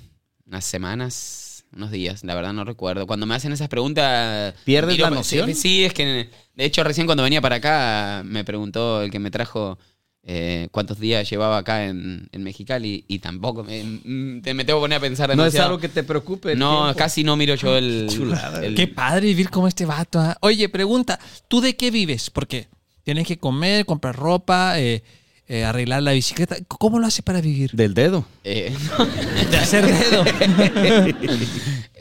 unas 0.47 0.65
semanas, 0.65 1.42
unos 1.75 1.91
días, 1.91 2.25
la 2.25 2.35
verdad 2.35 2.53
no 2.53 2.65
recuerdo. 2.65 3.07
Cuando 3.07 3.27
me 3.27 3.35
hacen 3.35 3.53
esas 3.53 3.69
preguntas... 3.69 4.55
¿Pierdes 4.65 4.95
miro- 4.97 5.09
la 5.09 5.15
noción? 5.17 5.49
Sí, 5.49 5.55
sí, 5.55 5.85
es 5.85 5.95
que 5.95 6.29
de 6.55 6.65
hecho 6.65 6.85
recién 6.85 7.07
cuando 7.07 7.23
venía 7.23 7.41
para 7.41 7.57
acá 7.57 8.23
me 8.25 8.45
preguntó 8.45 9.03
el 9.03 9.11
que 9.11 9.19
me 9.19 9.31
trajo 9.31 9.79
eh, 10.25 10.69
cuántos 10.71 11.01
días 11.01 11.29
llevaba 11.29 11.59
acá 11.59 11.87
en, 11.87 12.29
en 12.31 12.43
Mexicali 12.45 13.05
y 13.09 13.19
tampoco 13.19 13.65
me, 13.65 13.83
mm, 13.83 14.43
te- 14.43 14.55
me 14.55 14.65
tengo 14.65 14.79
que 14.79 14.85
poner 14.85 14.99
a 14.99 15.01
pensar 15.01 15.29
No 15.31 15.33
es 15.33 15.39
demasiado. 15.53 15.67
algo 15.71 15.81
que 15.81 15.89
te 15.89 16.03
preocupe. 16.05 16.55
No, 16.55 16.85
tiempo. 16.85 16.99
casi 16.99 17.25
no 17.25 17.37
miro 17.37 17.55
yo 17.57 17.77
el... 17.77 18.07
Chulada. 18.09 18.65
el- 18.65 18.75
Qué 18.75 18.87
padre 18.87 19.27
vivir 19.27 19.51
como 19.51 19.67
este 19.67 19.85
vato. 19.87 20.21
¿ah? 20.21 20.37
Oye, 20.41 20.69
pregunta, 20.69 21.19
¿tú 21.49 21.61
de 21.61 21.77
qué 21.77 21.91
vives? 21.91 22.31
Porque 22.31 22.69
tienes 23.03 23.27
que 23.27 23.39
comer, 23.39 23.85
comprar 23.85 24.15
ropa, 24.15 24.79
eh, 24.79 25.03
eh, 25.53 25.65
arreglar 25.65 26.03
la 26.03 26.13
bicicleta. 26.13 26.57
¿Cómo 26.67 26.99
lo 26.99 27.07
haces 27.07 27.23
para 27.23 27.43
vivir? 27.43 27.73
Del 27.73 27.93
dedo. 27.93 28.25
eh, 28.43 28.75
De 29.51 29.57
hacer 29.59 29.85
dedo. 29.87 30.25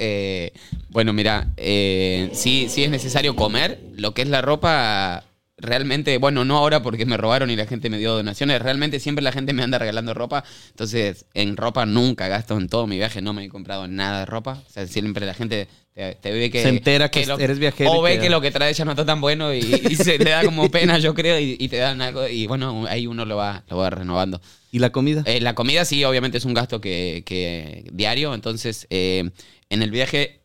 Eh, 0.03 0.51
bueno, 0.89 1.13
mira, 1.13 1.49
eh, 1.57 2.31
sí, 2.33 2.67
sí 2.69 2.83
es 2.83 2.89
necesario 2.89 3.35
comer. 3.35 3.79
Lo 3.97 4.15
que 4.15 4.23
es 4.23 4.29
la 4.29 4.41
ropa, 4.41 5.23
realmente, 5.61 6.17
bueno, 6.17 6.43
no 6.45 6.57
ahora 6.57 6.81
porque 6.81 7.05
me 7.05 7.17
robaron 7.17 7.49
y 7.49 7.55
la 7.55 7.65
gente 7.65 7.89
me 7.89 7.97
dio 7.97 8.13
donaciones. 8.13 8.61
Realmente 8.61 8.99
siempre 8.99 9.23
la 9.23 9.31
gente 9.31 9.53
me 9.53 9.63
anda 9.63 9.77
regalando 9.79 10.13
ropa. 10.13 10.43
Entonces, 10.69 11.25
en 11.33 11.57
ropa 11.57 11.85
nunca 11.85 12.27
gasto 12.27 12.57
en 12.57 12.67
todo 12.67 12.87
mi 12.87 12.97
viaje. 12.97 13.21
No 13.21 13.33
me 13.33 13.45
he 13.45 13.49
comprado 13.49 13.87
nada 13.87 14.19
de 14.19 14.25
ropa. 14.25 14.63
O 14.67 14.69
sea, 14.69 14.87
siempre 14.87 15.25
la 15.25 15.33
gente 15.33 15.67
te, 15.93 16.15
te 16.15 16.31
ve 16.31 16.49
que... 16.49 16.61
Se 16.63 16.69
entera 16.69 17.09
que 17.09 17.23
eres 17.39 17.59
viajero 17.59 17.91
O 17.91 18.01
ve 18.01 18.15
te 18.15 18.19
que 18.19 18.25
da. 18.25 18.31
lo 18.31 18.41
que 18.41 18.51
trae 18.51 18.73
ya 18.73 18.85
no 18.85 18.91
está 18.91 19.05
tan 19.05 19.21
bueno 19.21 19.53
y, 19.53 19.59
y 19.59 19.95
se 19.95 20.17
le 20.17 20.31
da 20.31 20.43
como 20.43 20.69
pena, 20.71 20.97
yo 20.99 21.13
creo, 21.13 21.39
y, 21.39 21.57
y 21.59 21.67
te 21.67 21.77
dan 21.77 22.01
algo. 22.01 22.27
Y 22.27 22.47
bueno, 22.47 22.85
ahí 22.87 23.07
uno 23.07 23.25
lo 23.25 23.37
va, 23.37 23.63
lo 23.69 23.77
va 23.77 23.89
renovando. 23.89 24.41
¿Y 24.71 24.79
la 24.79 24.91
comida? 24.91 25.23
Eh, 25.25 25.41
la 25.41 25.53
comida 25.53 25.83
sí, 25.85 26.03
obviamente 26.05 26.37
es 26.37 26.45
un 26.45 26.53
gasto 26.53 26.79
que, 26.79 27.23
que 27.25 27.89
diario, 27.91 28.33
entonces 28.33 28.87
eh, 28.89 29.29
en 29.69 29.81
el 29.81 29.91
viaje, 29.91 30.41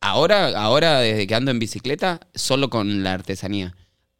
ahora, 0.00 0.48
ahora 0.58 1.00
desde 1.00 1.26
que 1.26 1.34
ando 1.34 1.50
en 1.50 1.58
bicicleta, 1.58 2.20
solo 2.34 2.70
con 2.70 3.02
la 3.02 3.12
artesanía. 3.12 3.74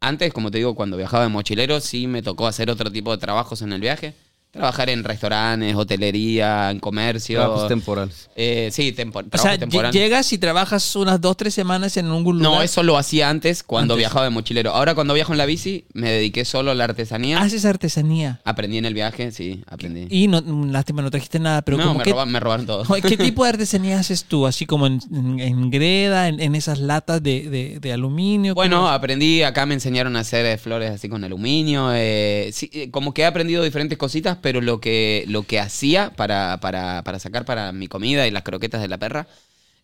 Antes, 0.05 0.31
como 0.33 0.51
te 0.51 0.59
digo, 0.59 0.75
cuando 0.75 0.97
viajaba 0.97 1.23
de 1.23 1.29
mochilero, 1.29 1.81
sí 1.81 2.05
me 2.05 2.21
tocó 2.21 2.45
hacer 2.45 2.69
otro 2.69 2.91
tipo 2.91 3.09
de 3.09 3.17
trabajos 3.17 3.63
en 3.63 3.73
el 3.73 3.81
viaje. 3.81 4.13
Trabajar 4.55 4.89
en 4.89 5.03
restaurantes, 5.03 5.75
hotelería, 5.75 6.71
en 6.71 6.79
comercio. 6.79 7.39
Trabajos 7.39 7.67
temporales. 7.67 8.29
Eh, 8.35 8.69
sí, 8.71 8.93
tempo- 8.93 9.21
O 9.31 9.37
sea, 9.37 9.57
temporal. 9.57 9.91
llegas 9.91 10.31
y 10.31 10.37
trabajas 10.37 10.95
unas 10.95 11.19
dos, 11.19 11.35
tres 11.35 11.53
semanas 11.53 11.97
en 11.97 12.05
algún 12.05 12.37
lugar. 12.39 12.51
No, 12.53 12.61
eso 12.61 12.81
lo 12.83 12.97
hacía 12.97 13.29
antes 13.29 13.63
cuando 13.63 13.95
Antes. 13.95 14.03
viajaba 14.03 14.23
de 14.25 14.29
mochilero. 14.31 14.71
Ahora 14.71 14.95
cuando 14.95 15.13
viajo 15.13 15.33
en 15.33 15.37
la 15.39 15.45
bici, 15.45 15.85
me 15.93 16.09
dediqué 16.09 16.45
solo 16.45 16.71
a 16.71 16.75
la 16.75 16.85
artesanía. 16.85 17.39
Haces 17.41 17.65
artesanía. 17.65 18.39
Aprendí 18.45 18.77
en 18.77 18.85
el 18.85 18.93
viaje, 18.93 19.31
sí, 19.31 19.61
aprendí. 19.67 20.07
Y 20.09 20.27
no, 20.27 20.41
lástima, 20.71 21.01
no 21.01 21.11
trajiste 21.11 21.39
nada, 21.39 21.61
pero 21.61 21.77
no, 21.77 21.83
como 21.87 21.97
me, 21.99 22.03
que- 22.05 22.11
roba- 22.11 22.25
me 22.25 22.39
robaron 22.39 22.65
todo. 22.65 22.83
¿Qué 23.01 23.17
tipo 23.17 23.43
de 23.43 23.49
artesanía 23.49 23.99
haces 23.99 24.23
tú? 24.23 24.47
Así 24.47 24.65
como 24.65 24.87
en, 24.87 24.99
en- 25.13 25.39
en 25.39 25.69
greda, 25.69 26.29
en, 26.29 26.39
en 26.39 26.55
esas 26.55 26.79
latas 26.79 27.21
de, 27.21 27.49
de- 27.49 27.79
de 27.81 27.93
aluminio. 27.93 28.55
Bueno, 28.55 28.77
¿cómo? 28.77 28.89
aprendí, 28.89 29.43
acá 29.43 29.65
me 29.65 29.73
enseñaron 29.73 30.15
a 30.15 30.21
hacer 30.21 30.45
eh, 30.45 30.57
flores 30.57 30.91
así 30.91 31.09
con 31.09 31.23
aluminio. 31.23 31.89
eh, 31.93 32.51
sí, 32.53 32.69
eh, 32.73 32.89
como 32.89 33.13
que 33.13 33.23
he 33.23 33.25
aprendido 33.25 33.63
diferentes 33.63 33.97
cositas, 33.97 34.37
pero 34.45 34.61
lo 34.61 34.79
que, 34.79 35.25
lo 35.27 35.41
que 35.41 35.59
hacía 35.59 36.11
para, 36.15 36.59
para, 36.59 37.01
para 37.03 37.17
sacar 37.17 37.45
para 37.45 37.71
mi 37.71 37.87
comida 37.87 38.27
y 38.27 38.31
las 38.31 38.43
croquetas 38.43 38.79
de 38.79 38.87
la 38.87 38.99
perra 38.99 39.27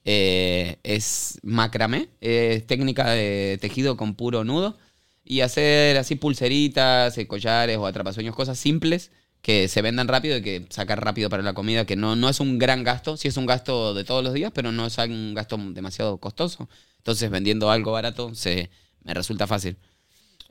eh, 0.05 0.77
es 0.83 1.39
macramé, 1.41 2.09
es 2.21 2.67
técnica 2.67 3.09
de 3.09 3.57
tejido 3.59 3.97
con 3.97 4.13
puro 4.13 4.43
nudo. 4.43 4.77
Y 5.25 5.41
hacer 5.41 5.97
así 5.97 6.13
pulseritas, 6.13 7.17
eh, 7.17 7.25
collares 7.25 7.77
o 7.77 7.87
atrapasueños, 7.87 8.35
cosas 8.35 8.59
simples 8.59 9.09
que 9.41 9.67
se 9.67 9.81
vendan 9.81 10.07
rápido 10.07 10.37
y 10.37 10.43
que 10.43 10.67
sacar 10.69 11.03
rápido 11.03 11.31
para 11.31 11.41
la 11.41 11.53
comida, 11.53 11.87
que 11.87 11.95
no, 11.95 12.15
no 12.15 12.29
es 12.29 12.39
un 12.39 12.59
gran 12.59 12.83
gasto, 12.83 13.17
sí 13.17 13.27
es 13.27 13.37
un 13.37 13.47
gasto 13.47 13.95
de 13.95 14.03
todos 14.03 14.23
los 14.23 14.31
días, 14.31 14.51
pero 14.53 14.71
no 14.71 14.85
es 14.85 14.95
un 14.99 15.33
gasto 15.33 15.57
demasiado 15.57 16.19
costoso. 16.19 16.69
Entonces 16.97 17.31
vendiendo 17.31 17.71
algo 17.71 17.93
barato 17.93 18.35
se, 18.35 18.69
me 19.03 19.15
resulta 19.15 19.47
fácil. 19.47 19.77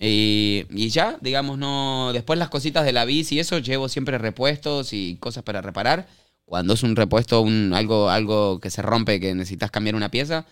Y, 0.00 0.66
y 0.70 0.88
ya, 0.88 1.18
digamos, 1.20 1.58
no. 1.58 2.12
Después 2.14 2.38
las 2.38 2.48
cositas 2.48 2.84
de 2.86 2.92
la 2.92 3.04
bici 3.04 3.36
y 3.36 3.40
eso, 3.40 3.58
llevo 3.58 3.88
siempre 3.88 4.16
repuestos 4.18 4.92
y 4.92 5.16
cosas 5.20 5.44
para 5.44 5.60
reparar. 5.60 6.08
Cuando 6.46 6.74
es 6.74 6.82
un 6.82 6.96
repuesto, 6.96 7.42
un, 7.42 7.72
algo, 7.74 8.10
algo 8.10 8.60
que 8.60 8.70
se 8.70 8.82
rompe, 8.82 9.20
que 9.20 9.34
necesitas 9.34 9.70
cambiar 9.70 9.94
una 9.94 10.10
pieza, 10.10 10.46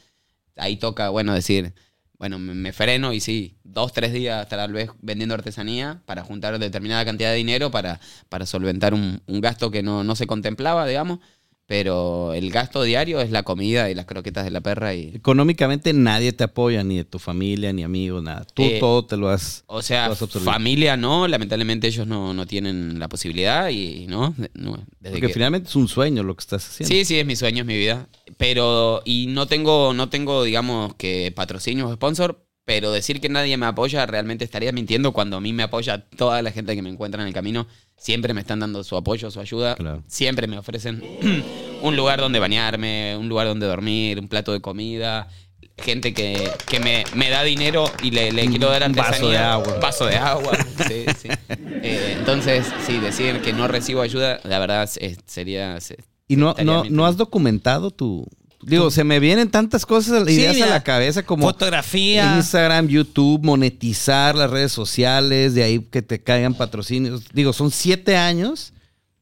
ahí 0.57 0.77
toca, 0.77 1.09
bueno, 1.09 1.35
decir, 1.35 1.73
bueno, 2.19 2.39
me, 2.39 2.55
me 2.55 2.73
freno 2.73 3.13
y 3.13 3.21
sí, 3.21 3.59
dos, 3.65 3.93
tres 3.93 4.13
días 4.13 4.49
tal 4.49 4.73
vez 4.73 4.91
vendiendo 5.01 5.35
artesanía 5.35 6.03
para 6.05 6.23
juntar 6.25 6.59
determinada 6.59 7.05
cantidad 7.05 7.31
de 7.31 7.37
dinero 7.37 7.71
para, 7.71 8.01
para 8.29 8.45
solventar 8.47 8.93
un, 8.95 9.23
un 9.27 9.41
gasto 9.41 9.71
que 9.71 9.83
no, 9.83 10.05
no 10.05 10.15
se 10.15 10.27
contemplaba, 10.27 10.87
digamos. 10.87 11.21
Pero 11.69 12.33
el 12.33 12.51
gasto 12.51 12.83
diario 12.83 13.21
es 13.21 13.31
la 13.31 13.43
comida 13.43 13.91
y 13.91 13.95
las 13.95 14.07
croquetas 14.07 14.47
de 14.47 14.51
la 14.51 14.63
perra 14.63 14.95
y, 14.95 15.11
Económicamente 15.15 15.93
nadie 15.93 16.33
te 16.33 16.45
apoya, 16.45 16.83
ni 16.83 16.97
de 16.97 17.05
tu 17.05 17.19
familia, 17.19 17.75
ni 17.75 17.83
amigos, 17.83 18.23
nada. 18.23 18.47
Tú 18.55 18.63
Eh, 18.63 18.79
todo 18.81 19.05
te 19.05 19.19
lo 19.19 19.29
has... 19.29 19.65
O 19.67 19.83
sea, 19.83 20.07
has 20.07 20.19
familia 20.19 20.97
no, 20.97 21.29
lamentablemente 21.29 21.87
ellos 21.87 22.07
no, 22.07 22.33
no 22.33 22.47
tienen 22.47 22.99
la 22.99 23.09
posibilidad 23.11 23.69
y 23.69 24.07
no, 24.09 24.35
no, 24.55 24.83
desde 24.99 25.17
Porque 25.17 25.27
que- 25.27 25.35
finalmente 25.35 25.69
es 25.69 25.77
un 25.77 25.89
sueño 25.89 26.23
lo 26.23 26.35
que 26.35 26.41
estás 26.41 26.67
haciendo. 26.67 26.95
Sí, 26.95 27.05
sí, 27.05 27.19
es 27.19 27.27
mi 27.27 27.37
sueño, 27.37 27.61
es 27.61 27.67
mi 27.67 27.77
vida. 27.77 28.09
Pero, 28.39 29.03
y 29.05 29.27
no 29.27 29.45
tengo, 29.47 29.93
no 29.93 30.09
tengo, 30.09 30.45
digamos, 30.45 30.95
que 30.95 31.35
patrocinio 31.37 31.87
o 31.89 31.93
sponsor, 31.93 32.47
pero 32.65 32.93
decir 32.93 33.21
que 33.21 33.29
nadie 33.29 33.59
me 33.59 33.67
apoya 33.67 34.07
realmente 34.07 34.43
estaría 34.43 34.73
mintiendo 34.73 35.13
cuando 35.13 35.37
a 35.37 35.41
mí 35.43 35.53
me 35.53 35.65
apoya 35.65 36.07
toda 36.17 36.41
la 36.41 36.51
gente 36.51 36.75
que 36.75 36.81
me 36.81 36.89
encuentra 36.89 37.21
en 37.21 37.29
el 37.29 37.35
camino. 37.35 37.67
Siempre 37.99 38.33
me 38.33 38.41
están 38.41 38.61
dando 38.61 38.83
su 38.85 38.97
apoyo, 38.97 39.31
su 39.31 39.41
ayuda. 39.41 39.75
Claro. 39.75 40.03
Siempre 40.07 40.47
me 40.47 40.57
ofrecen 40.59 41.03
un 41.83 41.97
lugar 41.97 42.21
donde 42.21 42.39
bañarme, 42.39 43.17
un 43.19 43.29
lugar 43.29 43.47
donde 43.49 43.67
dormir, 43.67 44.19
un 44.21 44.29
plato 44.29 44.53
de 44.53 44.61
comida. 44.61 45.29
gente 45.77 46.13
que, 46.15 46.51
que 46.69 46.81
me, 46.81 47.05
me 47.15 47.29
da 47.31 47.43
dinero 47.45 47.91
y 48.03 48.11
le, 48.11 48.33
le 48.33 48.47
quiero 48.49 48.69
dar 48.71 48.83
Un 48.89 48.93
vaso 48.95 49.09
artesanía. 49.09 49.39
de 49.39 49.45
agua. 49.45 49.75
Un 49.75 49.81
vaso 49.81 50.07
de 50.07 50.17
agua. 50.17 50.53
sí, 50.89 51.05
sí. 51.21 51.29
Eh, 51.81 52.17
entonces, 52.19 52.67
sí, 52.85 52.99
decir 52.99 53.41
que 53.41 53.53
no 53.53 53.69
recibo 53.69 54.01
ayuda, 54.01 54.41
la 54.43 54.59
verdad 54.59 54.83
es- 55.01 55.19
sería. 55.27 55.81
se- 55.81 55.99
¿Y 56.27 56.35
no, 56.35 56.55
no, 56.65 56.83
no 56.91 57.07
has 57.07 57.17
documentado 57.17 57.93
tu... 57.93 58.27
Digo, 58.61 58.91
se 58.91 59.05
me 59.05 59.21
vienen 59.21 59.51
tantas 59.51 59.87
cosas, 59.87 60.27
Sí, 60.27 60.33
ideas 60.35 60.61
a 60.63 60.67
la 60.67 60.83
cabeza 60.83 61.23
como 61.25 61.45
Fotografía. 61.47 62.37
Instagram, 62.37 62.89
YouTube, 62.89 63.41
monetizar 63.45 64.35
las 64.35 64.51
redes 64.51 64.73
sociales, 64.73 65.55
de 65.55 65.63
ahí 65.63 65.79
que 65.81 66.03
te 66.03 66.21
caigan 66.23 66.55
patrocinios. 66.55 67.23
Digo, 67.33 67.53
son 67.53 67.71
siete 67.71 68.17
años 68.17 68.73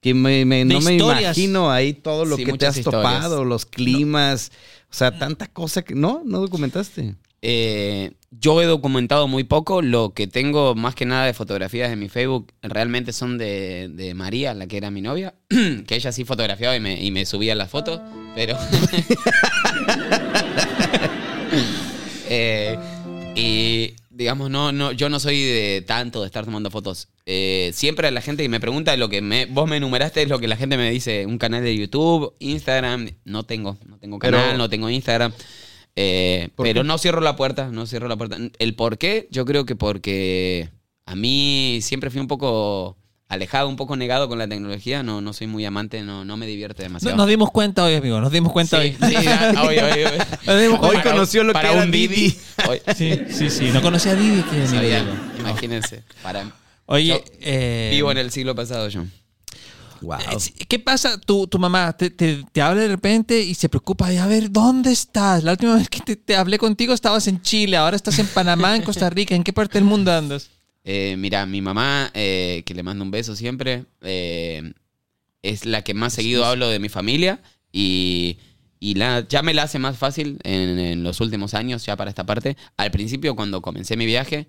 que 0.00 0.14
me, 0.14 0.44
me- 0.46 0.64
no 0.64 0.80
me 0.80 0.94
imagino 0.94 1.70
ahí 1.70 1.92
todo 1.92 2.24
lo 2.24 2.36
Sí, 2.36 2.44
que 2.44 2.52
te 2.54 2.66
has 2.66 2.78
historias. 2.78 3.02
topado, 3.12 3.44
los 3.44 3.66
climas, 3.66 4.52
o 4.90 4.94
sea, 4.94 5.18
tanta 5.18 5.46
cosa 5.48 5.82
que... 5.82 5.94
No, 5.94 6.22
no 6.24 6.40
documentaste. 6.40 7.14
Eh, 7.48 8.10
yo 8.32 8.60
he 8.60 8.66
documentado 8.66 9.28
muy 9.28 9.44
poco. 9.44 9.80
Lo 9.80 10.12
que 10.14 10.26
tengo 10.26 10.74
más 10.74 10.96
que 10.96 11.06
nada 11.06 11.26
de 11.26 11.32
fotografías 11.32 11.92
en 11.92 12.00
mi 12.00 12.08
Facebook 12.08 12.52
realmente 12.60 13.12
son 13.12 13.38
de, 13.38 13.88
de 13.88 14.14
María, 14.14 14.52
la 14.52 14.66
que 14.66 14.76
era 14.76 14.90
mi 14.90 15.00
novia. 15.00 15.32
que 15.48 15.94
ella 15.94 16.10
sí 16.10 16.24
fotografiaba 16.24 16.74
y 16.74 16.80
me, 16.80 17.00
y 17.00 17.12
me 17.12 17.24
subía 17.24 17.54
las 17.54 17.70
fotos. 17.70 18.00
Pero. 18.34 18.58
Eh, 22.28 22.76
y 23.36 23.94
digamos, 24.10 24.50
no, 24.50 24.72
no, 24.72 24.90
yo 24.90 25.08
no 25.08 25.20
soy 25.20 25.40
de 25.44 25.84
tanto 25.86 26.22
de 26.22 26.26
estar 26.26 26.44
tomando 26.44 26.72
fotos. 26.72 27.06
Eh, 27.24 27.70
siempre 27.72 28.10
la 28.10 28.20
gente 28.20 28.42
que 28.42 28.48
me 28.48 28.58
pregunta 28.58 28.96
lo 28.96 29.08
que 29.08 29.22
me, 29.22 29.46
vos 29.46 29.68
me 29.68 29.76
enumeraste 29.76 30.22
es 30.22 30.28
lo 30.28 30.40
que 30.40 30.48
la 30.48 30.56
gente 30.56 30.76
me 30.76 30.90
dice. 30.90 31.24
Un 31.24 31.38
canal 31.38 31.62
de 31.62 31.76
YouTube, 31.76 32.34
Instagram. 32.40 33.10
No 33.24 33.44
tengo, 33.44 33.78
no 33.86 33.98
tengo 33.98 34.18
Pero- 34.18 34.38
canal, 34.38 34.58
no 34.58 34.68
tengo 34.68 34.90
Instagram. 34.90 35.32
Eh, 35.96 36.50
¿Por 36.54 36.66
pero 36.66 36.82
qué? 36.82 36.86
no 36.86 36.98
cierro 36.98 37.20
la 37.20 37.36
puerta, 37.36 37.68
no 37.70 37.86
cierro 37.86 38.06
la 38.08 38.16
puerta. 38.16 38.36
El 38.58 38.74
por 38.74 38.98
qué, 38.98 39.28
yo 39.30 39.44
creo 39.44 39.64
que 39.64 39.76
porque 39.76 40.70
a 41.06 41.14
mí 41.16 41.78
siempre 41.82 42.10
fui 42.10 42.20
un 42.20 42.28
poco 42.28 42.98
alejado, 43.28 43.68
un 43.68 43.76
poco 43.76 43.96
negado 43.96 44.28
con 44.28 44.38
la 44.38 44.46
tecnología. 44.46 45.02
No, 45.02 45.20
no 45.20 45.32
soy 45.32 45.46
muy 45.46 45.64
amante, 45.64 46.02
no, 46.02 46.24
no 46.24 46.36
me 46.36 46.46
divierte 46.46 46.82
No- 46.82 46.88
demasiado. 46.88 47.16
Nos 47.16 47.26
dimos 47.28 47.50
cuenta 47.50 47.82
hoy, 47.84 47.94
amigo. 47.94 48.20
Nos 48.20 48.30
dimos 48.30 48.52
cuenta 48.52 48.80
Sí, 48.82 48.94
hoy. 49.00 49.10
sí, 49.10 49.16
hoy, 49.66 49.78
hoy, 49.78 50.04
hoy. 50.04 50.18
Nos 50.46 50.60
dimos 50.60 50.78
Hoy 50.80 50.88
cuenta. 50.90 51.10
conoció 51.12 51.42
lo 51.44 51.52
para 51.54 51.68
que 51.70 51.74
era 51.74 51.84
un 51.84 51.90
Didi. 51.90 52.14
Didi. 52.14 52.36
Hoy- 52.68 52.82
Sí, 52.94 53.18
sí, 53.30 53.50
sí. 53.50 53.70
No 53.72 53.80
conocía 53.80 54.12
a 54.12 54.16
Didi. 54.16 54.42
que 54.42 54.66
sabía, 54.66 55.04
imagínense. 55.38 56.02
Para, 56.22 56.50
Oye, 56.88 57.08
Yo 57.08 57.20
eh, 57.40 57.88
vivo 57.92 58.12
en 58.12 58.18
el 58.18 58.30
siglo 58.30 58.54
pasado 58.54 58.88
yo. 58.88 59.02
Wow. 60.00 60.18
Eh, 60.20 60.64
¿Qué 60.68 60.78
pasa? 60.78 61.20
Tu, 61.20 61.46
tu 61.46 61.58
mamá 61.58 61.96
te, 61.96 62.10
te- 62.10 62.44
te 62.52 62.62
habla 62.62 62.82
de 62.82 62.88
repente 62.88 63.40
y 63.40 63.54
se 63.54 63.68
preocupa 63.68 64.08
de 64.08 64.18
a 64.18 64.26
ver, 64.26 64.50
¿dónde 64.50 64.92
estás? 64.92 65.42
La 65.44 65.52
última 65.52 65.76
vez 65.76 65.88
que 65.88 66.00
te, 66.00 66.16
te 66.16 66.36
hablé 66.36 66.58
contigo 66.58 66.92
estabas 66.94 67.26
en 67.28 67.40
Chile, 67.42 67.76
ahora 67.76 67.96
estás 67.96 68.18
en 68.18 68.26
Panamá, 68.26 68.76
en 68.76 68.82
Costa 68.82 69.08
Rica. 69.10 69.34
¿En 69.34 69.42
qué 69.44 69.52
parte 69.52 69.78
del 69.78 69.84
mundo 69.84 70.12
andas? 70.12 70.50
Eh, 70.88 71.16
mira, 71.18 71.44
mi 71.46 71.60
mamá, 71.60 72.12
eh, 72.14 72.62
que 72.64 72.72
le 72.72 72.84
mando 72.84 73.02
un 73.02 73.10
beso 73.10 73.34
siempre, 73.34 73.86
eh, 74.02 74.72
es 75.42 75.64
la 75.66 75.82
que 75.82 75.94
más 75.94 76.12
seguido 76.12 76.44
hablo 76.44 76.68
de 76.68 76.78
mi 76.78 76.88
familia 76.88 77.42
y, 77.72 78.38
y 78.78 78.94
la, 78.94 79.26
ya 79.28 79.42
me 79.42 79.52
la 79.52 79.64
hace 79.64 79.80
más 79.80 79.98
fácil 79.98 80.38
en, 80.44 80.78
en 80.78 81.02
los 81.02 81.20
últimos 81.20 81.54
años, 81.54 81.84
ya 81.84 81.96
para 81.96 82.08
esta 82.08 82.24
parte. 82.24 82.56
Al 82.76 82.92
principio, 82.92 83.34
cuando 83.34 83.62
comencé 83.62 83.96
mi 83.96 84.06
viaje, 84.06 84.46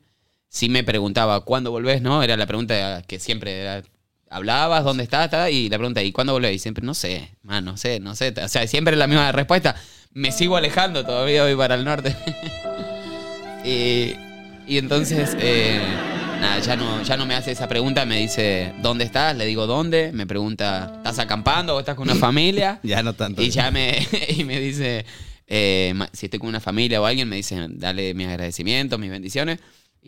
sí 0.47 0.69
me 0.69 0.83
preguntaba, 0.83 1.41
¿cuándo 1.43 1.71
volvés? 1.71 2.03
¿No? 2.03 2.21
Era 2.21 2.37
la 2.37 2.45
pregunta 2.45 3.01
que 3.07 3.17
siempre 3.17 3.59
era, 3.61 3.81
hablabas, 4.29 4.83
¿dónde 4.83 5.03
estás? 5.03 5.29
Y 5.51 5.69
la 5.69 5.77
pregunta, 5.77 6.01
¿y 6.03 6.11
cuándo 6.11 6.33
volvés? 6.33 6.55
Y 6.55 6.59
siempre, 6.59 6.85
no 6.85 6.93
sé, 6.93 7.31
man, 7.43 7.65
no 7.65 7.77
sé, 7.77 7.99
no 7.99 8.15
sé. 8.15 8.33
O 8.43 8.47
sea, 8.47 8.67
siempre 8.67 8.95
la 8.95 9.07
misma 9.07 9.31
respuesta. 9.31 9.75
Me 10.13 10.31
sigo 10.31 10.57
alejando, 10.57 11.05
todavía 11.05 11.43
voy 11.43 11.55
para 11.55 11.75
el 11.75 11.85
norte. 11.85 12.15
y, 13.65 14.15
y 14.67 14.77
entonces, 14.77 15.35
eh, 15.39 15.79
nada, 16.39 16.59
ya 16.59 16.75
no, 16.75 17.03
ya 17.03 17.17
no 17.17 17.25
me 17.25 17.35
hace 17.35 17.51
esa 17.51 17.67
pregunta, 17.67 18.05
me 18.05 18.19
dice, 18.19 18.73
¿dónde 18.81 19.05
estás? 19.05 19.35
Le 19.35 19.45
digo, 19.45 19.67
¿dónde? 19.67 20.11
Me 20.13 20.25
pregunta, 20.25 20.93
¿estás 20.97 21.19
acampando 21.19 21.75
o 21.75 21.79
estás 21.79 21.95
con 21.95 22.09
una 22.09 22.15
familia? 22.19 22.79
Ya 22.83 23.03
no 23.03 23.13
tanto. 23.13 23.41
Y 23.41 23.49
ya 23.49 23.71
me, 23.71 23.97
y 24.29 24.43
me 24.43 24.59
dice, 24.59 25.05
eh, 25.45 25.93
si 26.13 26.25
estoy 26.25 26.39
con 26.39 26.49
una 26.49 26.59
familia 26.59 27.01
o 27.01 27.05
alguien, 27.05 27.29
me 27.29 27.35
dice, 27.35 27.67
dale 27.69 28.13
mis 28.13 28.27
agradecimientos, 28.27 28.99
mis 28.99 29.11
bendiciones 29.11 29.59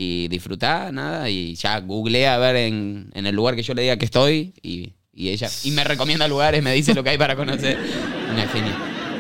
y 0.02 0.30
disfrutá, 0.30 0.94
nada. 0.94 1.30
Y 1.30 1.56
ya 1.56 1.78
googleé 1.82 2.26
a 2.28 2.38
ver 2.38 2.56
en, 2.56 3.10
en 3.14 3.26
el 3.26 3.36
lugar 3.36 3.58
que 3.58 3.64
yo 3.64 3.74
le 3.74 3.82
diga 3.82 3.98
que 3.98 4.06
estoy 4.06 4.54
y, 4.64 4.94
y 5.14 5.28
ella, 5.28 5.50
y 5.66 5.72
me 5.72 5.84
recomienda 5.84 6.26
lugares, 6.26 6.64
me 6.64 6.72
dice 6.74 6.94
lo 6.94 7.04
que 7.04 7.10
hay 7.10 7.18
para 7.18 7.36
conocer. 7.36 7.78
Una 8.32 8.48
genia. 8.48 8.78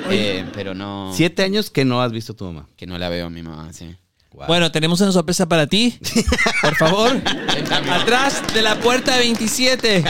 Eh, 0.10 0.46
pero 0.54 0.74
no, 0.74 1.12
Siete 1.14 1.44
años 1.44 1.70
que 1.70 1.84
no 1.84 2.02
has 2.02 2.14
visto 2.14 2.32
a 2.32 2.36
tu 2.38 2.46
mamá. 2.46 2.70
que 2.78 2.88
no 2.88 2.98
la 2.98 3.10
veo 3.10 3.26
a 3.26 3.30
mi 3.30 3.44
mamá, 3.44 3.74
sí. 3.74 3.94
Wow. 4.32 4.48
Bueno, 4.48 4.72
tenemos 4.72 5.02
una 5.02 5.12
sorpresa 5.12 5.50
para 5.50 5.68
ti. 5.68 6.00
Por 6.62 6.76
favor. 6.78 7.22
Atrás 7.92 8.42
de 8.54 8.62
la 8.62 8.80
puerta 8.80 9.18
27. 9.18 10.02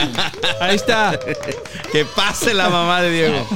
Ahí 0.60 0.76
está. 0.76 1.18
que 1.90 2.04
pase 2.04 2.54
la 2.54 2.68
mamá 2.68 3.02
de 3.02 3.10
Diego. 3.10 3.46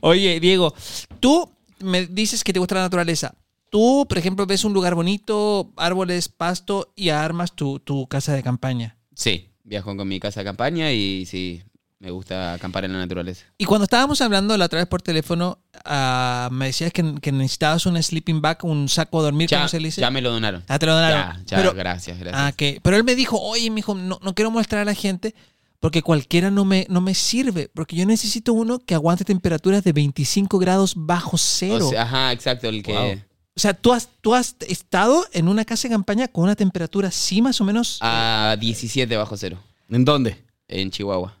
Oye, 0.00 0.38
Diego, 0.38 0.72
tú 1.18 1.50
me 1.80 2.06
dices 2.06 2.44
que 2.44 2.52
te 2.52 2.60
gusta 2.60 2.76
la 2.76 2.82
naturaleza. 2.82 3.34
Tú, 3.70 4.04
por 4.08 4.18
ejemplo, 4.18 4.46
ves 4.46 4.64
un 4.64 4.72
lugar 4.72 4.94
bonito, 4.94 5.72
árboles, 5.76 6.28
pasto 6.28 6.92
y 6.96 7.10
armas 7.10 7.52
tu, 7.54 7.78
tu 7.78 8.06
casa 8.08 8.32
de 8.34 8.42
campaña. 8.42 8.96
Sí, 9.14 9.48
viajo 9.64 9.96
con 9.96 10.08
mi 10.08 10.18
casa 10.18 10.40
de 10.40 10.44
campaña 10.44 10.90
y 10.92 11.24
sí, 11.26 11.62
me 12.00 12.10
gusta 12.10 12.54
acampar 12.54 12.84
en 12.84 12.92
la 12.94 12.98
naturaleza. 12.98 13.44
Y 13.58 13.66
cuando 13.66 13.84
estábamos 13.84 14.20
hablando 14.22 14.56
la 14.56 14.64
otra 14.64 14.80
vez 14.80 14.88
por 14.88 15.02
teléfono, 15.02 15.58
ah, 15.84 16.48
me 16.50 16.66
decías 16.66 16.92
que, 16.92 17.14
que 17.20 17.30
necesitabas 17.30 17.86
un 17.86 18.02
sleeping 18.02 18.40
bag, 18.40 18.58
un 18.64 18.88
saco 18.88 19.18
de 19.20 19.24
dormir, 19.26 19.48
Ya, 19.48 19.58
¿cómo 19.58 19.68
se 19.68 19.78
le 19.78 19.86
dice? 19.88 20.00
ya 20.00 20.10
me 20.10 20.20
lo 20.20 20.30
donaron. 20.32 20.64
Ah, 20.66 20.78
te 20.78 20.86
lo 20.86 20.94
donaron. 20.94 21.36
Ya, 21.38 21.42
ya, 21.46 21.56
Pero- 21.58 21.74
gracias, 21.74 22.18
gracias. 22.18 22.42
Ah, 22.42 22.52
que, 22.52 22.80
pero 22.82 22.96
él 22.96 23.04
me 23.04 23.14
dijo, 23.14 23.40
oye, 23.40 23.70
mijo, 23.70 23.94
no, 23.94 24.18
no 24.20 24.34
quiero 24.34 24.50
mostrar 24.50 24.82
a 24.82 24.84
la 24.84 24.94
gente 24.94 25.34
porque 25.78 26.02
cualquiera 26.02 26.50
no 26.50 26.64
me, 26.64 26.86
no 26.90 27.00
me 27.00 27.14
sirve, 27.14 27.70
porque 27.72 27.94
yo 27.96 28.04
necesito 28.04 28.52
uno 28.52 28.80
que 28.80 28.94
aguante 28.94 29.24
temperaturas 29.24 29.84
de 29.84 29.92
25 29.92 30.58
grados 30.58 30.94
bajo 30.96 31.38
cero. 31.38 31.86
O 31.86 31.90
sea, 31.90 32.02
ajá, 32.02 32.32
exacto, 32.32 32.68
el 32.68 32.82
que... 32.82 32.92
Wow. 32.92 33.29
O 33.56 33.60
sea, 33.60 33.74
¿tú 33.74 33.92
has, 33.92 34.08
tú 34.20 34.34
has 34.34 34.56
estado 34.68 35.26
en 35.32 35.48
una 35.48 35.64
casa 35.64 35.88
de 35.88 35.94
campaña 35.94 36.28
con 36.28 36.44
una 36.44 36.54
temperatura 36.56 37.08
así 37.08 37.42
más 37.42 37.60
o 37.60 37.64
menos. 37.64 37.98
A 38.00 38.56
17 38.58 39.16
bajo 39.16 39.36
cero, 39.36 39.58
¿En 39.88 40.04
dónde? 40.04 40.36
en 40.68 40.90
Chihuahua. 40.90 41.36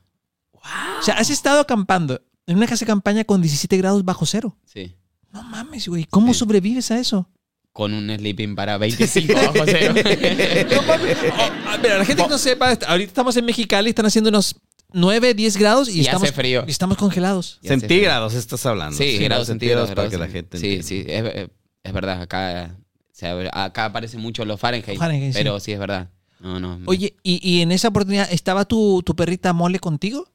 O 0.52 1.02
sea, 1.02 1.14
has 1.14 1.30
estado 1.30 1.60
acampando 1.60 2.20
en 2.46 2.56
una 2.56 2.66
casa 2.66 2.84
de 2.84 2.88
campaña 2.88 3.24
con 3.24 3.40
17 3.40 3.76
grados 3.78 4.04
bajo 4.04 4.26
cero. 4.26 4.56
Sí. 4.66 4.94
No 5.32 5.42
mames, 5.44 5.86
güey. 5.88 6.04
¿Cómo 6.04 6.34
Sí. 6.34 6.40
sobrevives 6.40 6.90
a 6.90 6.98
eso? 6.98 7.28
Con 7.72 7.94
un 7.94 8.10
sleeping 8.14 8.56
para 8.56 8.76
25 8.76 9.32
bajo 9.32 9.64
cero. 9.64 9.94
No 10.74 10.82
mames. 10.82 11.16
Oh, 11.32 11.86
la 11.98 12.04
gente 12.04 12.22
que 12.24 12.28
no 12.28 12.36
sepa, 12.38 12.72
ahorita 12.88 13.08
estamos 13.08 13.36
en 13.36 13.44
Mexicali, 13.44 13.90
están 13.90 14.04
haciendo 14.06 14.28
unos 14.28 14.56
9, 14.92 15.32
10 15.34 15.56
grados 15.56 15.88
y, 15.88 15.92
Y 15.92 16.00
hace 16.00 16.08
estamos, 16.10 16.32
frío. 16.32 16.64
y 16.66 16.70
estamos 16.72 16.96
congelados. 16.98 17.60
Centígrados 17.62 18.34
estás 18.34 18.66
hablando. 18.66 18.96
Sí, 18.98 19.16
grados 19.18 19.46
centígrados. 19.46 19.90
para 19.92 20.08
que 20.10 20.18
la 20.18 20.26
gente 20.28 20.58
Sí, 20.58 20.74
entienda. 20.74 20.86
sí, 20.88 21.04
es, 21.38 21.48
es 21.82 21.92
verdad. 21.92 22.22
Acá, 22.22 22.76
o 22.98 23.14
sea, 23.14 23.36
acá 23.52 23.86
aparece 23.86 24.16
mucho 24.18 24.44
los 24.44 24.58
Fahrenheit. 24.60 24.98
Pero 25.32 25.60
sí. 25.60 25.72
es 25.72 25.78
verdad. 25.78 26.10
No, 26.40 26.58
no. 26.58 26.80
Oye, 26.86 27.14
¿y, 27.22 27.38
y 27.48 27.60
en 27.62 27.70
esa 27.72 27.88
oportunidad 27.88 28.30
estaba 28.32 28.64
tu, 28.64 29.02
tu 29.04 29.14
perrita 29.14 29.52
mole 29.52 29.78
contigo? 29.78 30.28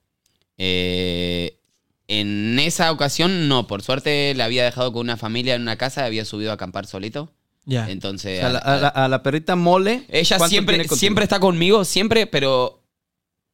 Eh, 0.58 1.58
en 2.08 2.60
esa 2.60 2.91
ocasión, 2.91 3.47
no. 3.47 3.65
Por 3.67 3.81
suerte, 3.81 4.34
la 4.36 4.45
había 4.45 4.63
dejado 4.63 4.91
con 4.93 5.01
una 5.01 5.17
familia 5.17 5.55
en 5.55 5.63
una 5.63 5.77
casa. 5.77 6.05
Había 6.05 6.25
subido 6.25 6.51
a 6.51 6.55
acampar 6.55 6.86
solito. 6.86 7.31
Ya. 7.65 7.86
O 7.86 7.89
Entonces. 7.89 8.39
sea, 8.39 8.47
a 8.47 8.51
la, 8.51 8.60
a 8.60 8.77
la- 8.77 8.88
a 8.89 9.08
la 9.08 9.23
perrita 9.23 9.55
mole. 9.55 10.05
Ella 10.10 10.38
¿cuánto 10.38 10.51
siempre, 10.51 10.88
siempre 10.88 11.23
está 11.23 11.39
conmigo, 11.39 11.84
siempre, 11.84 12.27
pero 12.27 12.84